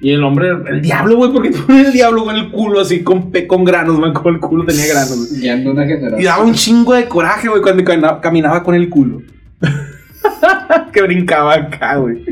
Y 0.00 0.10
el 0.12 0.22
hombre, 0.24 0.50
el 0.68 0.82
diablo, 0.82 1.16
güey, 1.16 1.32
porque 1.32 1.50
pone 1.66 1.82
el 1.86 1.92
diablo 1.92 2.24
con 2.24 2.36
el 2.36 2.50
culo 2.50 2.80
así, 2.80 3.02
con, 3.02 3.30
pe- 3.30 3.46
con 3.46 3.64
granos, 3.64 3.98
man, 3.98 4.12
con 4.12 4.34
el 4.34 4.40
culo 4.40 4.64
tenía 4.64 4.86
granos. 4.86 5.28
güey. 5.30 5.40
Guiando 5.40 5.70
una 5.70 5.84
generación. 5.86 6.20
Y 6.20 6.24
daba 6.24 6.44
un 6.44 6.52
chingo 6.54 6.92
de 6.94 7.06
coraje, 7.06 7.48
güey, 7.48 7.62
cuando 7.62 7.84
caminaba, 8.20 8.62
con 8.62 8.74
el 8.74 8.88
culo. 8.90 9.22
que 10.92 11.02
brincaba 11.02 11.54
acá, 11.54 11.96
güey. 11.96 12.22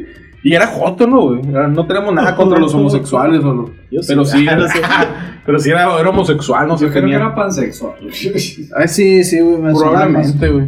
Y 0.43 0.53
era 0.53 0.67
joto, 0.67 1.07
¿no, 1.07 1.23
güey? 1.23 1.41
Era- 1.49 1.69
No 1.69 1.87
tenemos 1.87 2.13
nada 2.15 2.37
contra 2.37 2.59
los 2.59 2.75
homosexuales, 2.75 3.43
o 3.43 3.71
Yo 3.91 4.03
sí. 4.03 4.09
pero 4.09 4.25
sí, 4.27 4.45
no 4.45 4.69
sé. 4.69 4.81
pero 5.47 5.59
sí 5.59 5.71
era, 5.71 5.99
era 5.99 6.11
homosexual, 6.11 6.69
no 6.69 6.77
sé 6.77 6.89
tenía- 6.91 7.17
era 7.17 7.35
pansexual. 7.35 7.95
Ah, 8.77 8.87
sí, 8.87 9.25
sí, 9.25 9.41
güey. 9.41 9.73
Probablemente, 9.75 10.49
güey. 10.51 10.67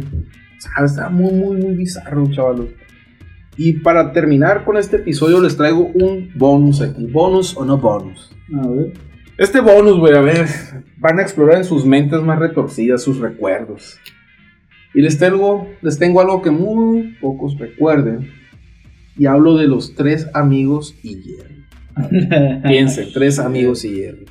Está 0.83 1.09
muy, 1.09 1.31
muy, 1.31 1.57
muy 1.57 1.75
bizarro, 1.75 2.27
chavalos. 2.31 2.65
Y 3.57 3.73
para 3.79 4.13
terminar 4.13 4.63
con 4.63 4.77
este 4.77 4.97
episodio, 4.97 5.41
les 5.41 5.57
traigo 5.57 5.87
un 5.87 6.31
bonus 6.35 6.81
aquí. 6.81 7.07
¿Bonus 7.07 7.57
o 7.57 7.65
no 7.65 7.77
bonus? 7.79 8.31
A 8.53 8.67
ver. 8.67 8.93
Este 9.37 9.59
bonus, 9.59 9.99
güey, 9.99 10.15
a 10.15 10.21
ver, 10.21 10.47
van 10.97 11.19
a 11.19 11.21
explorar 11.21 11.57
en 11.57 11.63
sus 11.63 11.85
mentes 11.85 12.21
más 12.21 12.39
retorcidas 12.39 13.03
sus 13.03 13.19
recuerdos. 13.19 13.99
Y 14.93 15.01
les 15.01 15.17
tengo, 15.17 15.67
les 15.81 15.97
tengo 15.99 16.21
algo 16.21 16.41
que 16.41 16.51
muy 16.51 17.15
pocos 17.19 17.57
recuerden. 17.57 18.31
Y 19.17 19.25
hablo 19.25 19.57
de 19.57 19.67
los 19.67 19.95
tres 19.95 20.27
amigos 20.33 20.95
y 21.03 21.17
Jerry. 21.21 22.61
Piensen, 22.63 23.09
tres 23.11 23.39
amigos 23.39 23.83
y 23.85 23.95
Jerry. 23.95 24.25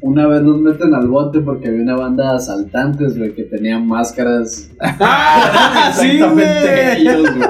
Una 0.00 0.26
vez 0.26 0.42
nos 0.42 0.58
meten 0.60 0.92
al 0.94 1.06
bote 1.06 1.40
porque 1.40 1.68
había 1.68 1.82
una 1.82 1.94
banda 1.96 2.30
de 2.32 2.36
asaltantes, 2.38 3.16
güey, 3.16 3.32
que 3.34 3.44
tenían 3.44 3.86
máscaras. 3.86 4.70
sí, 6.00 6.20
güey. 6.20 6.46
ellos, 6.96 7.28
güey. 7.36 7.48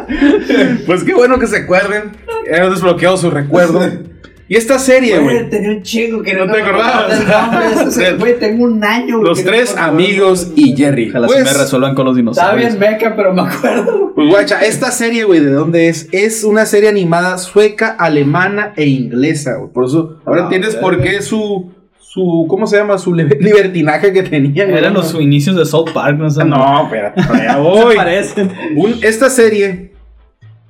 Pues 0.86 1.04
qué 1.04 1.14
bueno 1.14 1.38
que 1.38 1.46
se 1.46 1.58
acuerden. 1.58 2.12
Hemos 2.46 2.70
desbloqueado 2.72 3.16
su 3.16 3.30
recuerdo. 3.30 3.80
Y 4.48 4.56
esta 4.56 4.78
serie, 4.78 5.18
güey. 5.20 5.48
tenía 5.48 5.70
un 5.70 5.82
chingo 5.82 6.20
que 6.22 6.34
¿No 6.34 6.52
te 6.52 6.60
acordabas? 6.60 7.24
Güey, 8.18 8.38
tengo 8.38 8.64
un 8.64 8.84
año. 8.84 9.22
Los 9.22 9.38
no 9.38 9.44
tres 9.50 9.74
amigos 9.78 10.52
y 10.54 10.76
Jerry. 10.76 11.08
Ojalá 11.08 11.26
Pues, 11.28 11.38
se 11.38 11.44
me 11.54 11.58
resuelvan 11.62 11.94
con 11.94 12.04
los 12.04 12.16
dinosaurios. 12.16 12.78
bien 12.78 12.92
meca, 12.92 13.14
pero 13.16 13.32
me 13.32 13.42
acuerdo. 13.42 14.12
Pues 14.14 14.28
guacha, 14.28 14.60
esta 14.60 14.90
serie, 14.90 15.24
güey, 15.24 15.40
¿de 15.40 15.52
dónde 15.52 15.88
es? 15.88 16.06
Es 16.12 16.44
una 16.44 16.66
serie 16.66 16.90
animada 16.90 17.38
sueca, 17.38 17.96
alemana 17.98 18.74
e 18.76 18.84
inglesa, 18.86 19.54
güey. 19.56 19.72
Por 19.72 19.86
eso, 19.86 20.18
ahora 20.26 20.42
Ah, 20.42 20.44
entiendes 20.44 20.76
por 20.76 21.00
qué 21.00 21.22
su, 21.22 21.72
su, 22.12 22.44
¿cómo 22.48 22.66
se 22.66 22.76
llama? 22.76 22.98
Su 22.98 23.14
li- 23.14 23.24
libertinaje 23.40 24.12
que 24.12 24.22
tenía. 24.22 24.64
Eran 24.64 24.92
los 24.94 25.14
inicios 25.18 25.56
de 25.56 25.64
South 25.64 25.90
Park, 25.94 26.18
no 26.18 26.28
sé. 26.28 26.44
No, 26.44 26.86
allá 27.16 27.54
Se 27.54 27.58
voy. 27.58 27.96
Un- 28.76 28.96
esta 29.02 29.30
serie, 29.30 29.92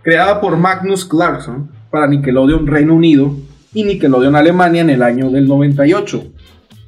creada 0.03 0.41
por 0.41 0.57
Magnus 0.57 1.05
Clarkson 1.05 1.71
para 1.91 2.07
Nickelodeon 2.07 2.67
Reino 2.69 2.95
Unido 2.95 3.35
y 3.75 3.83
Nickelodeon 3.85 4.37
Alemania 4.37 4.83
en 4.83 4.91
el 4.91 5.03
año 5.03 5.31
del 5.31 5.49
98. 5.49 6.23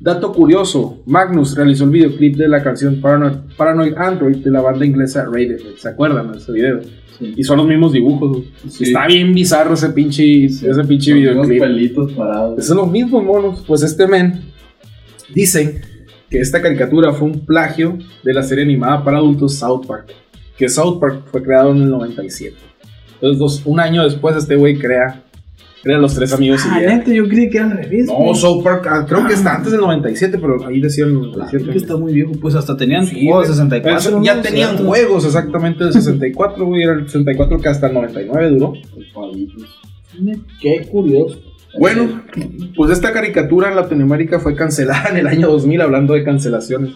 Dato 0.00 0.32
curioso, 0.32 1.02
Magnus 1.06 1.56
realizó 1.56 1.84
el 1.84 1.90
videoclip 1.90 2.36
de 2.36 2.48
la 2.48 2.62
canción 2.62 3.00
Paranoid, 3.00 3.36
Paranoid 3.56 3.94
Android 3.96 4.36
de 4.36 4.50
la 4.50 4.60
banda 4.60 4.84
inglesa 4.84 5.24
Radiohead. 5.24 5.76
¿Se 5.78 5.88
acuerdan 5.88 6.32
de 6.32 6.38
ese 6.38 6.52
video? 6.52 6.80
Y 7.20 7.42
son 7.44 7.58
los 7.58 7.66
mismos 7.66 7.92
dibujos. 7.92 8.38
Sí. 8.68 8.84
Está 8.84 9.06
bien 9.06 9.32
bizarro 9.32 9.74
ese 9.74 9.90
pinche, 9.90 10.46
ese 10.46 10.84
pinche 10.86 11.14
videoclip. 11.14 11.60
pelitos 11.60 12.12
parados. 12.12 12.66
Son 12.66 12.76
los 12.76 12.90
mismos 12.90 13.24
monos. 13.24 13.64
Pues 13.66 13.82
este 13.82 14.06
men 14.06 14.42
dicen 15.32 15.80
que 16.28 16.40
esta 16.40 16.60
caricatura 16.60 17.12
fue 17.12 17.28
un 17.28 17.46
plagio 17.46 17.96
de 18.24 18.34
la 18.34 18.42
serie 18.42 18.64
animada 18.64 19.04
para 19.04 19.18
adultos 19.18 19.54
South 19.54 19.86
Park. 19.86 20.12
Que 20.58 20.68
South 20.68 20.98
Park 21.00 21.22
fue 21.30 21.42
creado 21.42 21.70
en 21.70 21.82
el 21.82 21.90
97. 21.90 22.56
Entonces, 23.14 23.38
dos- 23.38 23.62
un 23.64 23.80
año 23.80 24.04
después, 24.04 24.36
este 24.36 24.56
güey 24.56 24.76
crea, 24.76 25.23
crea 25.84 25.98
Los 25.98 26.14
Tres 26.14 26.32
Amigos 26.32 26.62
Ah, 26.68 26.82
y 26.82 26.86
neta, 26.86 27.12
yo 27.12 27.28
creí 27.28 27.48
que 27.48 27.58
era 27.58 27.66
al 27.70 27.76
revés. 27.76 28.06
No, 28.06 28.14
güey. 28.14 28.34
South 28.34 28.64
Park, 28.64 28.86
ah, 28.90 29.04
creo 29.08 29.24
que 29.26 29.34
está 29.34 29.54
antes 29.54 29.70
del 29.70 29.80
97, 29.82 30.38
pero 30.38 30.66
ahí 30.66 30.80
decía 30.80 31.04
el 31.04 31.12
Creo 31.12 31.30
que 31.30 31.36
97. 31.38 31.76
está 31.78 31.96
muy 31.96 32.12
viejo. 32.12 32.32
Pues 32.40 32.54
hasta 32.56 32.76
tenían 32.76 33.06
Sí, 33.06 33.24
juegos 33.26 33.42
de 33.48 33.54
güey. 33.54 33.56
64. 33.70 34.22
Ya 34.24 34.34
¿no? 34.34 34.42
tenían 34.42 34.68
Cierto. 34.70 34.86
juegos 34.88 35.24
exactamente 35.26 35.84
del 35.84 35.92
64, 35.92 36.64
güey. 36.66 36.82
Era 36.82 36.94
el 36.94 37.06
64 37.06 37.58
que 37.60 37.68
hasta 37.68 37.86
el 37.86 37.94
99 37.94 38.48
duró. 38.50 38.72
Qué 40.60 40.86
curioso. 40.90 41.40
Bueno, 41.78 42.22
pues 42.76 42.92
esta 42.92 43.12
caricatura 43.12 43.68
en 43.68 43.76
Latinoamérica 43.76 44.38
fue 44.38 44.54
cancelada 44.54 45.08
en 45.10 45.16
el 45.16 45.26
año 45.26 45.48
2000, 45.48 45.80
hablando 45.80 46.14
de 46.14 46.22
cancelaciones, 46.22 46.92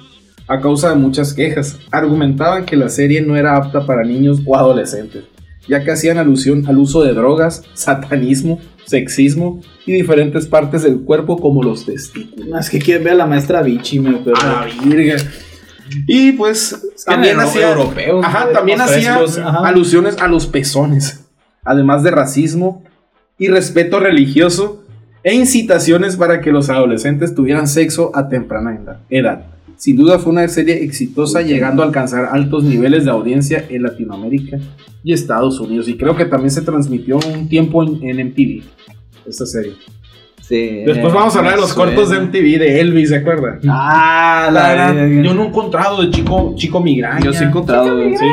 a 0.46 0.60
causa 0.60 0.90
de 0.90 0.94
muchas 0.96 1.34
quejas. 1.34 1.78
Argumentaban 1.90 2.64
que 2.64 2.76
la 2.76 2.88
serie 2.88 3.20
no 3.20 3.36
era 3.36 3.56
apta 3.56 3.84
para 3.86 4.04
niños 4.04 4.40
o 4.46 4.56
adolescentes, 4.56 5.24
ya 5.68 5.82
que 5.82 5.90
hacían 5.90 6.16
alusión 6.18 6.64
al 6.68 6.78
uso 6.78 7.02
de 7.02 7.12
drogas, 7.12 7.64
satanismo, 7.74 8.60
sexismo 8.88 9.60
y 9.86 9.92
diferentes 9.92 10.46
partes 10.46 10.82
del 10.82 11.00
cuerpo 11.02 11.38
como 11.38 11.62
los 11.62 11.84
testículos. 11.86 12.48
Más 12.48 12.68
que 12.70 12.78
quieren 12.80 13.04
ver 13.04 13.12
a 13.12 13.16
la 13.16 13.26
maestra 13.26 13.62
Vichy, 13.62 14.00
me 14.00 14.14
pero... 14.24 14.36
A 14.36 14.66
la. 14.66 15.16
Y 16.06 16.32
pues 16.32 16.74
que 17.06 17.12
también 17.12 17.40
hacía, 17.40 17.70
europeos, 17.70 18.24
ajá, 18.24 18.42
güey, 18.42 18.54
también 18.54 18.80
hacía 18.80 19.16
frescos, 19.16 19.38
ajá. 19.38 19.66
alusiones 19.66 20.18
a 20.20 20.28
los 20.28 20.46
pezones, 20.46 21.24
además 21.64 22.02
de 22.02 22.10
racismo 22.10 22.82
y 23.38 23.48
respeto 23.48 23.98
religioso 24.00 24.84
e 25.22 25.34
incitaciones 25.34 26.16
para 26.16 26.40
que 26.40 26.52
los 26.52 26.68
adolescentes 26.68 27.34
tuvieran 27.34 27.66
sexo 27.68 28.10
a 28.14 28.28
temprana 28.28 28.74
eda- 28.74 29.00
edad. 29.08 29.44
Sin 29.78 29.96
duda 29.96 30.18
fue 30.18 30.32
una 30.32 30.46
serie 30.48 30.82
exitosa 30.82 31.40
llegando 31.40 31.82
a 31.82 31.86
alcanzar 31.86 32.28
altos 32.32 32.64
niveles 32.64 33.04
de 33.04 33.10
audiencia 33.12 33.64
en 33.68 33.84
Latinoamérica 33.84 34.58
y 35.04 35.12
Estados 35.12 35.60
Unidos. 35.60 35.88
Y 35.88 35.96
creo 35.96 36.16
que 36.16 36.24
también 36.24 36.50
se 36.50 36.62
transmitió 36.62 37.16
un 37.32 37.48
tiempo 37.48 37.82
en, 37.84 38.00
en 38.02 38.26
MTV, 38.28 38.64
esta 39.26 39.46
serie. 39.46 39.74
Sí, 40.42 40.82
Después 40.86 41.12
vamos 41.12 41.36
a 41.36 41.38
hablar 41.40 41.54
de 41.56 41.60
los 41.60 41.70
suena. 41.70 41.94
cortos 41.94 42.10
de 42.10 42.20
MTV 42.20 42.58
de 42.58 42.80
Elvis, 42.80 43.10
¿se 43.10 43.16
acuerdan? 43.16 43.60
Ah, 43.68 44.48
La 44.52 44.74
la 44.74 44.92
verdad, 44.92 45.22
yo 45.22 45.34
no 45.34 45.44
he 45.44 45.46
encontrado 45.46 46.02
de 46.02 46.10
chico, 46.10 46.54
chico 46.56 46.80
migraña. 46.80 47.20
Yo 47.20 47.32
sí 47.32 47.44
he 47.44 47.46
encontrado, 47.46 47.94
güey. 47.96 48.16
Sí. 48.16 48.24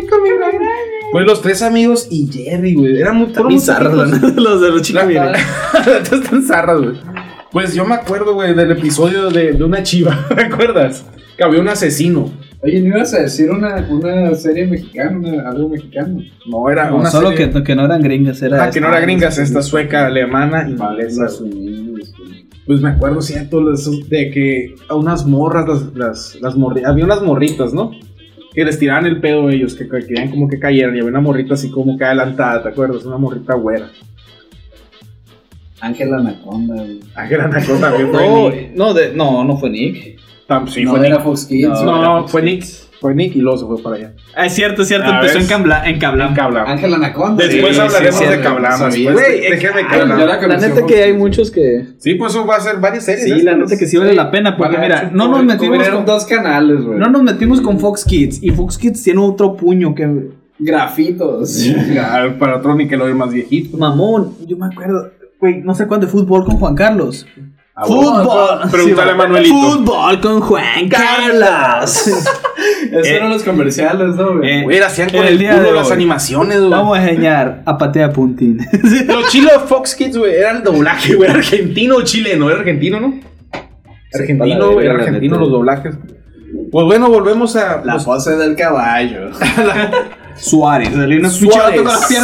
Chico 0.00 0.16
migraña. 0.22 0.68
Pues 1.12 1.24
los 1.26 1.40
tres 1.40 1.62
amigos 1.62 2.08
y 2.10 2.26
Jerry, 2.32 2.74
güey. 2.74 2.98
Eran 3.00 3.16
muy 3.16 3.28
muy 3.28 3.54
neta, 3.56 3.80
los 4.36 4.60
de 4.60 4.70
los 4.70 4.82
chicos, 4.82 5.06
miren. 5.06 5.28
Están 6.12 6.42
zarras, 6.42 6.80
güey. 6.80 6.96
Pues 7.52 7.74
yo 7.74 7.84
me 7.84 7.94
acuerdo, 7.94 8.34
güey, 8.34 8.54
del 8.54 8.70
episodio 8.70 9.28
de, 9.30 9.52
de 9.52 9.64
una 9.64 9.82
chiva. 9.82 10.26
¿Te 10.34 10.42
acuerdas? 10.42 11.04
Que 11.36 11.44
había 11.44 11.60
un 11.60 11.68
asesino. 11.68 12.30
Oye, 12.62 12.80
¿no 12.80 12.96
ibas 12.96 13.12
a 13.14 13.22
decir 13.22 13.50
una, 13.50 13.86
una 13.90 14.34
serie 14.34 14.66
mexicana, 14.66 15.18
una- 15.18 15.48
algo 15.50 15.68
mexicano? 15.68 16.20
No, 16.48 16.70
era 16.70 16.88
No, 16.90 16.96
una 16.98 17.10
solo 17.10 17.30
serie- 17.30 17.50
que, 17.50 17.62
que 17.62 17.74
no 17.74 17.84
eran 17.84 18.00
gringas, 18.02 18.40
era. 18.40 18.64
Ah, 18.64 18.70
que 18.70 18.80
no 18.80 18.88
era 18.88 19.00
gringas, 19.00 19.36
esta 19.38 19.62
sueca, 19.62 20.06
alemana. 20.06 20.66
Unidas, 21.40 21.40
güey. 21.40 22.32
Pues 22.64 22.80
me 22.80 22.90
acuerdo, 22.90 23.20
cierto, 23.20 23.60
de 24.08 24.30
que 24.30 24.74
a 24.88 24.94
unas 24.94 25.26
morras, 25.26 25.66
las, 25.66 25.94
las, 25.96 26.38
las 26.40 26.56
morri- 26.56 26.86
había 26.86 27.04
unas 27.04 27.20
morritas, 27.20 27.74
¿no? 27.74 27.90
Que 28.54 28.64
les 28.64 28.78
tiraban 28.78 29.04
el 29.06 29.20
pedo 29.20 29.50
ellos, 29.50 29.74
que, 29.74 29.88
que 29.88 30.06
querían 30.06 30.30
como 30.30 30.46
que 30.48 30.60
cayeran, 30.60 30.94
y 30.94 31.00
había 31.00 31.10
una 31.10 31.20
morrita 31.20 31.54
así 31.54 31.70
como 31.70 31.98
que 31.98 32.04
adelantada, 32.04 32.62
¿te 32.62 32.68
acuerdas? 32.68 33.04
Una 33.04 33.18
morrita 33.18 33.54
güera. 33.54 33.88
Ángela 35.82 36.18
Anaconda, 36.18 36.74
güey. 36.76 37.00
Una 37.34 37.60
cosa 37.66 37.90
bien 37.90 38.12
No, 38.12 38.18
fue 38.18 38.70
no, 38.76 38.94
de, 38.94 39.12
no, 39.14 39.44
no 39.44 39.56
fue 39.56 39.68
Nick. 39.68 39.94
Nick. 39.94 40.18
Sí, 40.68 40.84
no 40.84 40.90
fue 40.92 41.06
era 41.06 41.16
Nick. 41.16 41.24
Fox 41.24 41.46
Kids. 41.46 41.68
No, 41.82 41.82
güey. 41.84 42.02
no, 42.02 42.28
fue 42.28 42.42
Nick. 42.42 42.64
Fue 43.00 43.16
Nick 43.16 43.34
y 43.34 43.40
luego 43.40 43.58
se 43.58 43.66
fue 43.66 43.82
para 43.82 43.96
allá. 43.96 44.12
Ah, 44.36 44.46
es 44.46 44.52
cierto, 44.54 44.82
es 44.82 44.88
cierto. 44.88 45.10
Empezó 45.10 45.34
¿ves? 45.34 45.42
en 45.42 45.48
Cabla. 45.48 45.82
En 45.90 45.98
Cabla. 45.98 46.28
En 46.28 46.34
Cabla. 46.34 46.62
Ángela 46.68 46.96
Anaconda. 46.98 47.44
Después 47.44 47.74
Sí, 47.74 47.80
hablaremos 47.82 48.14
sí, 48.16 48.24
de 48.26 48.36
sí, 48.36 48.42
Cabla. 48.42 48.70
no 48.70 48.76
sabía. 48.78 49.10
después. 49.10 49.26
Güey, 49.72 50.00
hablar. 50.00 50.40
yo 50.40 50.46
la 50.48 50.56
neta 50.56 50.86
que 50.86 51.02
hay 51.02 51.12
muchos 51.14 51.50
que. 51.50 51.84
Sí, 51.98 52.14
pues 52.14 52.32
eso 52.32 52.46
va 52.46 52.56
a 52.56 52.60
ser 52.60 52.76
varias 52.76 53.04
series. 53.04 53.24
Sí, 53.24 53.42
la 53.42 53.56
neta 53.56 53.76
que 53.76 53.86
sí 53.86 53.96
vale 53.96 54.14
la 54.14 54.30
pena. 54.30 54.56
Porque 54.56 54.76
Para- 54.76 54.86
mira, 54.86 55.10
no 55.12 55.26
nos 55.26 55.44
metimos 55.44 55.88
con. 55.88 56.06
dos 56.06 56.24
canales, 56.26 56.80
güey. 56.84 56.96
No 56.96 57.10
nos 57.10 57.24
metimos 57.24 57.60
con 57.60 57.80
Fox 57.80 58.04
Kids. 58.04 58.40
Y 58.40 58.50
Fox 58.50 58.78
Kids 58.78 59.02
tiene 59.02 59.18
otro 59.20 59.56
puño 59.56 59.96
que. 59.96 60.28
Grafitos. 60.60 61.66
Para 62.38 62.58
otro 62.58 62.72
Nickelodeon 62.76 63.18
más 63.18 63.32
viejito. 63.32 63.76
Mamón, 63.78 64.36
yo 64.46 64.56
me 64.56 64.66
acuerdo. 64.66 65.10
Güey, 65.42 65.60
no 65.60 65.74
sé 65.74 65.88
cuánto 65.88 66.06
de 66.06 66.12
fútbol 66.12 66.44
con 66.44 66.56
Juan 66.56 66.76
Carlos. 66.76 67.26
Ah, 67.74 67.82
bueno. 67.88 68.22
Fútbol. 68.22 68.70
Pregúntale 68.70 69.10
a. 69.10 69.14
Manuelito. 69.16 69.54
Fútbol 69.56 70.20
con 70.20 70.40
Juan 70.40 70.88
Carlos. 70.88 72.06
Esos 72.92 73.06
eran 73.08 73.28
los 73.28 73.42
comerciales, 73.42 74.14
¿no, 74.14 74.38
güey? 74.38 74.72
Eh, 74.72 74.84
hacían 74.84 75.10
con 75.10 75.22
el, 75.22 75.30
el 75.32 75.38
día 75.40 75.58
de 75.58 75.72
las 75.72 75.90
animaciones, 75.90 76.60
güey. 76.60 76.70
Vamos 76.70 76.96
a 76.96 77.02
enseñar 77.02 77.64
a 77.66 77.76
patea 77.76 78.12
puntín. 78.12 78.60
Lo 79.08 79.28
chilo 79.30 79.50
de 79.50 79.66
Fox 79.66 79.96
Kids, 79.96 80.16
güey, 80.16 80.32
era 80.32 80.52
el 80.52 80.62
doblaje, 80.62 81.16
güey. 81.16 81.28
Era 81.28 81.40
argentino 81.40 81.96
o 81.96 82.02
chileno, 82.02 82.48
era 82.48 82.60
argentino, 82.60 83.00
¿no? 83.00 83.14
Argentino, 84.14 84.74
güey, 84.74 84.86
era 84.86 84.94
la 84.94 85.02
argentino 85.02 85.38
los 85.38 85.50
doblajes. 85.50 85.96
Pues 86.70 86.86
bueno, 86.86 87.08
volvemos 87.08 87.56
a. 87.56 87.82
La 87.84 87.94
pues, 87.94 88.04
pose 88.04 88.36
del 88.36 88.54
caballo. 88.54 89.30
Suárez. 90.36 90.90
Salió 90.94 91.18
una 91.18 91.30
Suárez. 91.30 91.80
pinche 91.80 92.16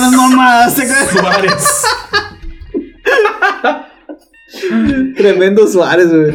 Tremendo 5.17 5.67
Suárez, 5.67 6.09
güey. 6.15 6.33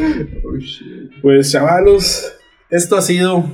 Pues 1.22 1.50
chavalos, 1.52 2.32
esto 2.70 2.96
ha 2.96 3.02
sido. 3.02 3.44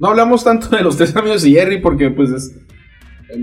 No 0.00 0.08
hablamos 0.08 0.42
tanto 0.44 0.68
de 0.76 0.82
los 0.82 0.96
tres 0.96 1.14
amigos 1.16 1.44
y 1.46 1.52
Jerry 1.54 1.80
porque, 1.80 2.10
pues, 2.10 2.30
es. 2.30 2.54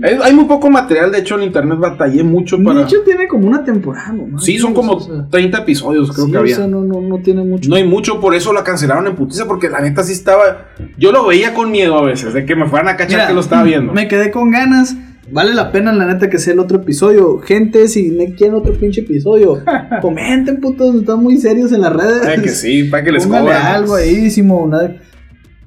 hay- 0.02 0.18
Hay 0.22 0.34
muy 0.34 0.44
poco 0.44 0.68
material, 0.70 1.10
de 1.10 1.18
hecho, 1.20 1.36
en 1.36 1.44
internet 1.44 1.78
batallé 1.78 2.22
mucho 2.22 2.62
para. 2.62 2.80
De 2.80 2.84
hecho, 2.84 2.96
tiene 3.04 3.26
como 3.26 3.48
una 3.48 3.64
temporada, 3.64 4.12
¿no? 4.12 4.38
Sí, 4.38 4.58
son 4.58 4.74
como 4.74 4.92
O 4.94 5.00
sea, 5.00 5.26
30 5.30 5.58
episodios, 5.58 6.12
creo 6.12 6.26
sí, 6.26 6.30
que 6.32 6.36
o 6.36 6.40
había. 6.40 6.56
sea, 6.56 6.66
no, 6.66 6.82
no, 6.82 7.00
no 7.00 7.18
tiene 7.22 7.42
mucho. 7.42 7.68
No 7.70 7.76
hay 7.76 7.84
mucho, 7.84 8.20
por 8.20 8.34
eso 8.34 8.52
la 8.52 8.62
cancelaron 8.64 9.06
en 9.06 9.14
putiza, 9.16 9.46
porque 9.46 9.68
la 9.70 9.80
neta 9.80 10.02
sí 10.04 10.12
estaba. 10.12 10.68
Yo 10.98 11.10
lo 11.12 11.26
veía 11.26 11.54
con 11.54 11.70
miedo 11.70 11.96
a 11.98 12.02
veces, 12.04 12.34
de 12.34 12.44
que 12.44 12.54
me 12.54 12.66
fueran 12.68 12.88
a 12.88 12.96
cachar 12.96 13.16
Mira, 13.16 13.26
que 13.28 13.34
lo 13.34 13.40
estaba 13.40 13.62
viendo. 13.62 13.92
Me 13.92 14.08
quedé 14.08 14.30
con 14.30 14.50
ganas. 14.50 14.94
Vale 15.30 15.54
la 15.54 15.70
pena, 15.72 15.92
la 15.92 16.06
neta, 16.06 16.28
que 16.28 16.38
sea 16.38 16.52
el 16.52 16.58
otro 16.58 16.78
episodio. 16.82 17.38
Gente, 17.38 17.86
si 17.88 18.10
me 18.10 18.34
quieren 18.34 18.56
otro 18.56 18.72
pinche 18.74 19.02
episodio, 19.02 19.62
comenten, 20.02 20.60
putos. 20.60 20.94
Están 20.96 21.22
muy 21.22 21.36
serios 21.38 21.72
en 21.72 21.80
las 21.82 21.92
redes. 21.92 22.26
Ay, 22.26 22.42
que 22.42 22.48
sí, 22.50 22.84
para 22.84 23.04
que 23.04 23.12
les 23.12 23.24
Póngale 23.24 23.44
cobran. 23.46 23.66
algo 23.66 23.94
ahí, 23.94 24.30
Simón. 24.30 24.68
una- 24.74 24.96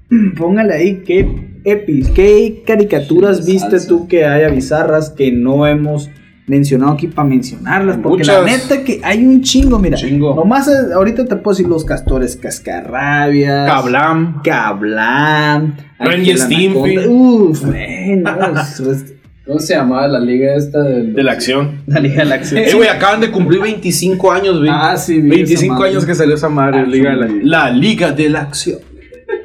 Póngale 0.38 0.74
ahí 0.74 1.04
qué 1.06 1.28
epis, 1.64 2.10
qué 2.10 2.64
caricaturas 2.66 3.44
Sí, 3.46 3.54
viste 3.54 3.72
salsa. 3.72 3.88
tú 3.88 4.08
que 4.08 4.24
haya 4.26 4.50
bizarras 4.50 5.10
que 5.10 5.32
no 5.32 5.66
hemos 5.66 6.10
mencionado 6.48 6.92
aquí 6.92 7.08
para 7.08 7.28
mencionarlas. 7.28 7.98
Porque 8.04 8.24
la 8.24 8.44
neta 8.44 8.84
que 8.84 9.02
hay 9.04 9.26
un 9.26 9.42
chingo, 9.42 9.80
mira. 9.80 9.98
Chingo. 9.98 10.36
Nomás 10.36 10.68
eh, 10.68 10.94
ahorita 10.94 11.26
te 11.26 11.38
puedo 11.38 11.56
decir 11.56 11.68
los 11.68 11.84
castores 11.86 12.36
cascarrabias. 12.36 13.68
Cablam. 13.68 14.42
Cablam. 14.44 15.76
Ren 15.98 16.24
y 16.26 16.38
Stimpy. 16.38 17.00
Uf, 17.08 17.66
güey, 17.66 18.18
no, 18.18 18.32
¿Cómo 19.46 19.60
se 19.60 19.76
llamaba 19.76 20.08
la 20.08 20.20
liga 20.20 20.56
esta 20.56 20.82
del- 20.82 21.14
De 21.14 21.24
la 21.24 21.34
acción. 21.34 21.82
La 21.88 22.00
Liga 22.00 22.24
de 22.24 22.26
la 22.26 22.36
Acción. 22.36 22.62
Eh, 22.64 22.74
güey, 22.74 22.90
acaban 22.90 23.22
de 23.22 23.30
cumplir 23.30 23.62
25 23.62 24.32
años, 24.32 24.58
güey. 24.58 24.70
Ah, 24.74 24.98
sí, 24.98 25.22
vi 25.22 25.30
25 25.30 25.74
esa 25.74 25.74
madre. 25.80 25.90
años 25.92 26.06
que 26.06 26.16
salió 26.16 26.36
esa 26.36 26.50
madre, 26.50 26.80
Ah, 26.80 26.84
Liga 26.86 27.12
de 27.12 27.18
la, 27.18 27.28
la 27.44 27.70
Liga 27.72 28.12
de 28.12 28.30
la 28.30 28.42
Acción. 28.42 28.80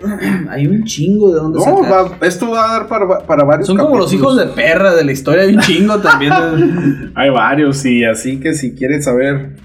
Hay 0.51 0.67
un 0.67 0.85
chingo 0.85 1.29
de 1.33 1.41
dónde 1.41 1.59
No, 1.59 1.65
sacar. 1.65 1.91
va- 2.21 2.27
esto 2.27 2.51
va 2.51 2.65
a 2.65 2.79
dar 2.79 2.89
para, 2.89 3.19
para 3.27 3.45
varios 3.45 3.67
Son 3.67 3.77
como 3.77 3.99
los 3.99 4.13
hijos 4.15 4.37
de 4.39 4.47
perra 4.47 4.95
de 4.95 5.05
la 5.05 5.13
historia, 5.13 5.43
hay 5.43 5.55
un 5.55 5.61
chingo 5.61 5.99
también. 5.99 6.33
de- 6.33 7.11
Hay 7.15 7.29
varios, 7.31 7.77
sí, 7.77 8.03
así 8.05 8.41
que 8.41 8.55
si 8.55 8.75
quieren 8.75 9.03
saber 9.03 9.57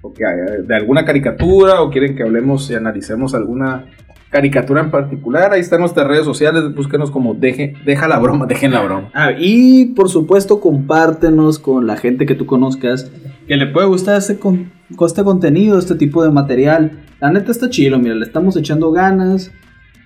o 0.00 0.12
que 0.12 0.24
de 0.66 0.74
alguna 0.74 1.04
caricatura 1.04 1.80
o 1.82 1.90
quieren 1.90 2.16
que 2.16 2.24
hablemos 2.24 2.68
y 2.70 2.74
analicemos 2.74 3.34
alguna 3.34 3.84
caricatura 4.32 4.80
en 4.80 4.90
particular, 4.90 5.52
ahí 5.52 5.60
están 5.60 5.80
nuestras 5.80 6.08
redes 6.08 6.24
sociales, 6.24 6.74
búsquenos 6.74 7.10
como 7.10 7.34
deje, 7.34 7.74
deja 7.84 8.08
la 8.08 8.18
broma, 8.18 8.46
dejen 8.46 8.72
la 8.72 8.82
broma. 8.82 9.10
Ah, 9.12 9.32
y 9.38 9.92
por 9.94 10.08
supuesto, 10.08 10.58
compártenos 10.58 11.58
con 11.58 11.86
la 11.86 11.98
gente 11.98 12.24
que 12.24 12.34
tú 12.34 12.46
conozcas 12.46 13.12
que 13.46 13.56
le 13.56 13.66
puede 13.66 13.86
gustar 13.86 14.16
este, 14.16 14.38
con, 14.38 14.72
este 15.06 15.22
contenido, 15.22 15.78
este 15.78 15.96
tipo 15.96 16.24
de 16.24 16.30
material. 16.30 17.04
La 17.20 17.30
neta 17.30 17.52
está 17.52 17.68
chido, 17.68 17.98
mira, 17.98 18.14
le 18.14 18.24
estamos 18.24 18.56
echando 18.56 18.90
ganas. 18.90 19.52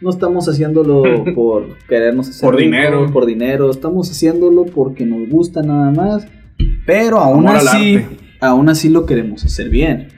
No 0.01 0.11
estamos 0.11 0.49
haciéndolo 0.49 1.05
por 1.35 1.79
querernos 1.89 2.29
hacer 2.29 2.47
Por 2.47 2.57
rico, 2.57 2.65
dinero. 2.71 3.13
por 3.13 3.27
dinero, 3.27 3.71
estamos 3.71 4.11
haciéndolo 4.11 4.67
porque 4.67 5.07
nos 5.07 5.29
gusta 5.29 5.63
nada 5.63 5.93
más. 5.93 6.27
Pero 6.85 7.19
aún 7.19 7.47
Amor 7.47 7.57
así, 7.59 8.05
aún 8.41 8.69
así 8.69 8.89
lo 8.89 9.07
queremos 9.07 9.45
hacer 9.45 9.71
bien. 9.71 10.09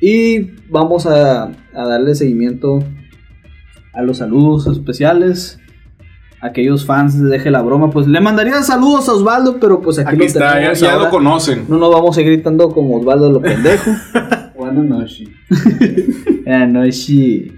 Y 0.00 0.50
vamos 0.68 1.06
a, 1.06 1.44
a 1.44 1.88
darle 1.88 2.16
seguimiento 2.16 2.80
a 3.96 4.02
los 4.02 4.18
saludos 4.18 4.66
especiales. 4.66 5.58
Aquellos 6.40 6.84
fans 6.84 7.18
de 7.18 7.28
Deje 7.30 7.50
la 7.50 7.62
Broma, 7.62 7.90
pues 7.90 8.06
le 8.06 8.20
mandaría 8.20 8.62
saludos 8.62 9.08
a 9.08 9.14
Osvaldo, 9.14 9.58
pero 9.58 9.80
pues 9.80 9.98
aquí, 9.98 10.10
Aquí 10.10 10.18
lo 10.18 10.24
está, 10.24 10.40
ya, 10.40 10.54
tenemos 10.54 10.80
ya 10.80 10.96
lo 10.96 11.08
conocen. 11.08 11.64
No 11.66 11.78
nos 11.78 11.90
vamos 11.90 12.16
a 12.16 12.20
ir 12.20 12.26
gritando 12.26 12.70
como 12.70 12.98
Osvaldo 12.98 13.32
lo 13.32 13.40
pendejo. 13.40 13.90
Bueno, 14.56 14.82
no, 14.82 15.06
sí. 15.06 15.28
Ah, 16.46 16.66
no, 16.66 16.90
sí. 16.90 17.52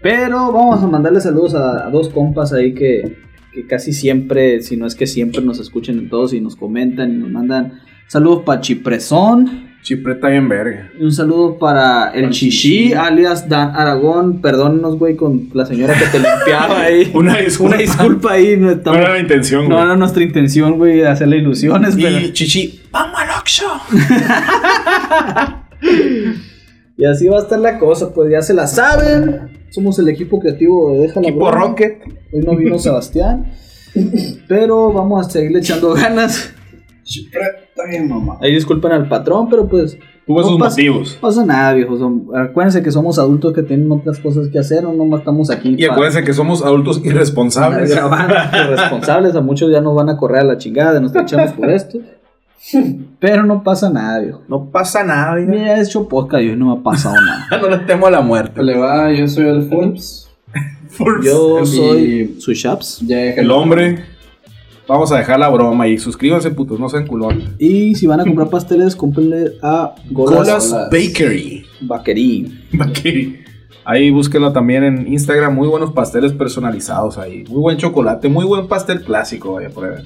Pero 0.00 0.52
vamos 0.52 0.82
a 0.82 0.86
mandarle 0.86 1.20
saludos 1.20 1.54
a, 1.54 1.86
a 1.86 1.90
dos 1.90 2.08
compas 2.08 2.52
ahí 2.52 2.72
que, 2.72 3.16
que 3.52 3.66
casi 3.66 3.92
siempre, 3.92 4.62
si 4.62 4.76
no 4.76 4.86
es 4.86 4.94
que 4.94 5.06
siempre 5.06 5.42
nos 5.42 5.58
escuchan 5.58 5.98
en 5.98 6.08
todos 6.08 6.32
y 6.34 6.40
nos 6.40 6.54
comentan 6.54 7.12
y 7.12 7.16
nos 7.16 7.30
mandan 7.30 7.80
saludos 8.06 8.42
para 8.44 8.60
Chipresón. 8.60 9.67
Chipreta 9.88 10.28
bien 10.28 10.50
verga. 10.50 10.90
Un 11.00 11.10
saludo 11.10 11.58
para 11.58 12.10
el 12.10 12.28
Chichi, 12.28 12.92
alias 12.92 13.48
Dan 13.48 13.74
Aragón. 13.74 14.42
Perdónenos, 14.42 14.98
güey, 14.98 15.16
con 15.16 15.48
la 15.54 15.64
señora 15.64 15.94
que 15.94 16.04
te 16.04 16.18
limpiaba 16.28 16.82
ahí. 16.82 17.10
Una 17.14 17.38
disculpa. 17.38 17.76
Una 17.76 17.82
disculpa 17.82 18.32
ahí. 18.32 18.54
No, 18.58 18.66
No 18.66 18.72
estamos- 18.72 19.00
era 19.00 19.12
la 19.14 19.18
intención, 19.18 19.62
no 19.66 19.76
güey. 19.76 19.86
era 19.86 19.96
nuestra 19.96 20.22
intención, 20.22 20.76
güey, 20.76 20.96
de 20.98 21.08
hacerle 21.08 21.38
ilusiones, 21.38 21.96
pero... 21.96 22.18
Y 22.18 22.34
Chichi, 22.34 22.82
vamos 22.92 23.18
al 23.18 23.30
Oxxo. 23.40 23.64
Y 26.98 27.04
así 27.04 27.28
va 27.28 27.38
a 27.38 27.42
estar 27.42 27.58
la 27.60 27.78
cosa, 27.78 28.12
pues 28.12 28.30
ya 28.30 28.42
se 28.42 28.52
la 28.52 28.66
saben. 28.66 29.56
Somos 29.70 29.98
el 30.00 30.08
equipo 30.08 30.40
creativo 30.40 30.92
de 30.92 30.98
Deja 31.06 31.20
la 31.20 31.28
Equipo 31.28 31.46
Broma. 31.46 31.66
Rocket. 31.68 32.02
Hoy 32.32 32.40
no 32.44 32.56
vino 32.56 32.78
Sebastián. 32.78 33.52
Pero 34.48 34.92
vamos 34.92 35.26
a 35.26 35.30
seguirle 35.30 35.60
echando 35.60 35.94
ganas. 35.94 36.52
Está 37.78 37.88
bien, 37.88 38.08
mamá. 38.08 38.38
Ahí 38.40 38.52
disculpen 38.52 38.90
al 38.90 39.08
patrón, 39.08 39.48
pero 39.48 39.68
pues. 39.68 39.96
Tuvo 40.26 40.40
no 40.42 40.48
sus 40.48 40.58
pasa- 40.58 40.70
motivos. 40.70 41.14
No 41.14 41.20
pasa 41.28 41.44
nada, 41.46 41.72
viejos. 41.74 42.00
Son- 42.00 42.24
Acuérdense 42.34 42.82
que 42.82 42.90
somos 42.90 43.18
adultos 43.20 43.52
que 43.54 43.62
tienen 43.62 43.90
otras 43.92 44.18
cosas 44.18 44.48
que 44.48 44.58
hacer, 44.58 44.84
o 44.84 44.92
no 44.92 45.04
más 45.04 45.20
estamos 45.20 45.48
aquí. 45.50 45.76
Y 45.78 45.84
acuérdense 45.84 46.24
que 46.24 46.32
somos 46.34 46.64
adultos 46.64 47.00
irresponsables. 47.04 47.94
responsables. 48.68 49.36
A 49.36 49.40
muchos 49.42 49.70
ya 49.70 49.80
nos 49.80 49.94
van 49.94 50.08
a 50.08 50.16
correr 50.16 50.40
a 50.40 50.44
la 50.44 50.58
chingada 50.58 50.94
de 50.94 51.00
nos 51.02 51.14
echamos 51.14 51.52
por 51.52 51.70
esto. 51.70 51.98
Pero 53.20 53.44
no 53.44 53.62
pasa 53.62 53.88
nada, 53.90 54.18
viejo. 54.18 54.42
No 54.48 54.64
pasa 54.70 55.04
nada, 55.04 55.36
vieja. 55.36 55.50
Mira, 55.50 55.78
he 55.78 55.82
hecho 55.82 56.08
podcast 56.08 56.42
y 56.42 56.50
hoy 56.50 56.56
no 56.56 56.74
me 56.74 56.80
ha 56.80 56.82
pasado 56.82 57.14
nada. 57.24 57.46
No 57.62 57.68
le 57.70 57.78
temo 57.78 58.08
a 58.08 58.10
la 58.10 58.20
muerte. 58.20 58.60
Le 58.62 58.76
va, 58.76 59.12
yo 59.12 59.28
soy 59.28 59.46
el 59.46 59.62
Fulps. 59.68 60.28
Yo 61.22 61.64
soy 61.64 62.34
su 62.40 62.52
Shaps. 62.52 63.02
Ya 63.06 63.18
dejé 63.18 63.40
El 63.42 63.50
hombre. 63.52 64.04
Vamos 64.88 65.12
a 65.12 65.18
dejar 65.18 65.38
la 65.38 65.50
broma 65.50 65.86
y 65.86 65.98
suscríbanse, 65.98 66.50
putos, 66.50 66.80
no 66.80 66.88
sean 66.88 67.06
culones. 67.06 67.50
Y 67.58 67.94
si 67.94 68.06
van 68.06 68.20
a 68.20 68.24
comprar 68.24 68.48
pasteles, 68.48 68.96
cómprenle 68.96 69.52
a 69.62 69.94
Golas 70.10 70.38
Colas 70.48 70.70
Golas. 70.70 70.90
Bakery. 70.90 71.66
Bakerí. 71.82 72.60
Bakery. 72.72 73.38
Ahí 73.84 74.10
búsquenlo 74.10 74.50
también 74.52 74.84
en 74.84 75.12
Instagram. 75.12 75.54
Muy 75.54 75.68
buenos 75.68 75.92
pasteles 75.92 76.32
personalizados 76.32 77.18
ahí. 77.18 77.44
Muy 77.48 77.60
buen 77.60 77.76
chocolate, 77.76 78.28
muy 78.28 78.44
buen 78.46 78.66
pastel 78.66 79.02
clásico. 79.02 79.52
Vaya 79.54 79.68
ahí. 79.68 80.04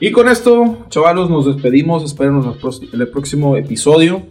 Y 0.00 0.10
con 0.12 0.28
esto, 0.28 0.86
chavalos, 0.88 1.28
nos 1.28 1.44
despedimos. 1.46 2.02
Espérenos 2.02 2.46
el 2.92 3.08
próximo 3.08 3.56
episodio. 3.56 4.22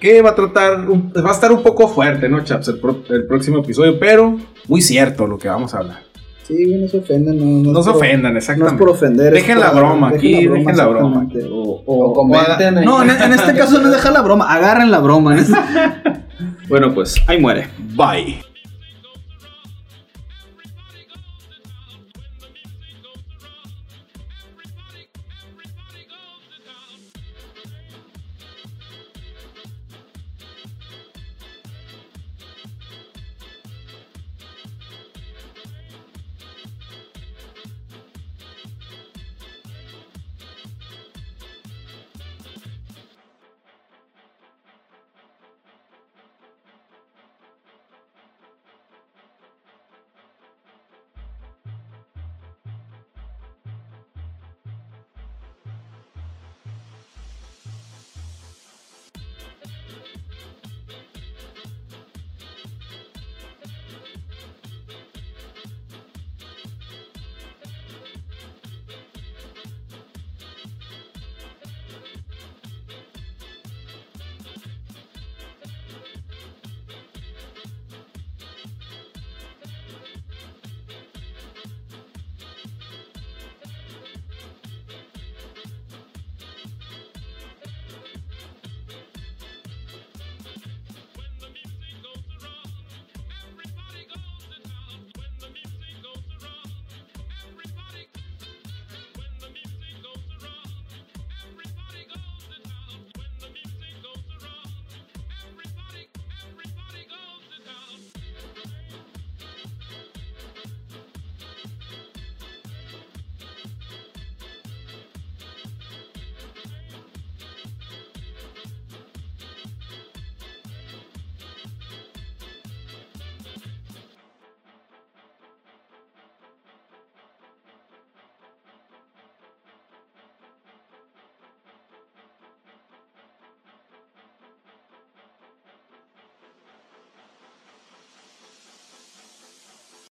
Que 0.00 0.20
va 0.20 0.30
a 0.30 0.34
tratar, 0.34 0.90
un- 0.90 1.10
va 1.16 1.30
a 1.30 1.32
estar 1.32 1.50
un 1.52 1.62
poco 1.62 1.88
fuerte, 1.88 2.28
¿no, 2.28 2.44
chaps? 2.44 2.68
El, 2.68 2.78
pro- 2.80 3.02
el 3.08 3.26
próximo 3.26 3.58
episodio, 3.60 3.98
pero 3.98 4.36
muy 4.68 4.82
cierto 4.82 5.26
lo 5.26 5.38
que 5.38 5.48
vamos 5.48 5.74
a 5.74 5.78
hablar. 5.78 6.00
Sí, 6.46 6.64
güey, 6.64 6.80
no 6.80 6.86
se 6.88 6.98
ofendan. 6.98 7.36
No, 7.38 7.72
No 7.72 7.78
es 7.80 7.84
se 7.84 7.90
por- 7.90 8.00
ofendan, 8.00 8.32
No 8.32 8.38
es 8.38 8.44
exactamente. 8.44 8.78
por 8.78 8.88
ofender. 8.90 9.32
Dejen 9.32 9.58
la 9.58 9.70
broma 9.72 10.08
aquí, 10.10 10.46
dejen 10.46 10.76
la 10.76 10.86
broma. 10.86 11.22
exactamente. 11.24 11.48
O, 11.52 11.82
O 11.86 12.12
comenten 12.12 12.78
ahí. 12.78 12.84
No, 12.84 13.02
en, 13.02 13.10
en 13.10 13.32
este 13.32 13.54
caso 13.54 13.80
no 13.80 13.86
es 13.88 13.92
dejar 13.92 14.12
la 14.12 14.22
broma, 14.22 14.52
agarren 14.52 14.90
la 14.90 15.00
broma. 15.00 15.36
bueno, 16.68 16.94
pues 16.94 17.16
ahí 17.26 17.40
muere. 17.40 17.66
Bye. 17.96 18.38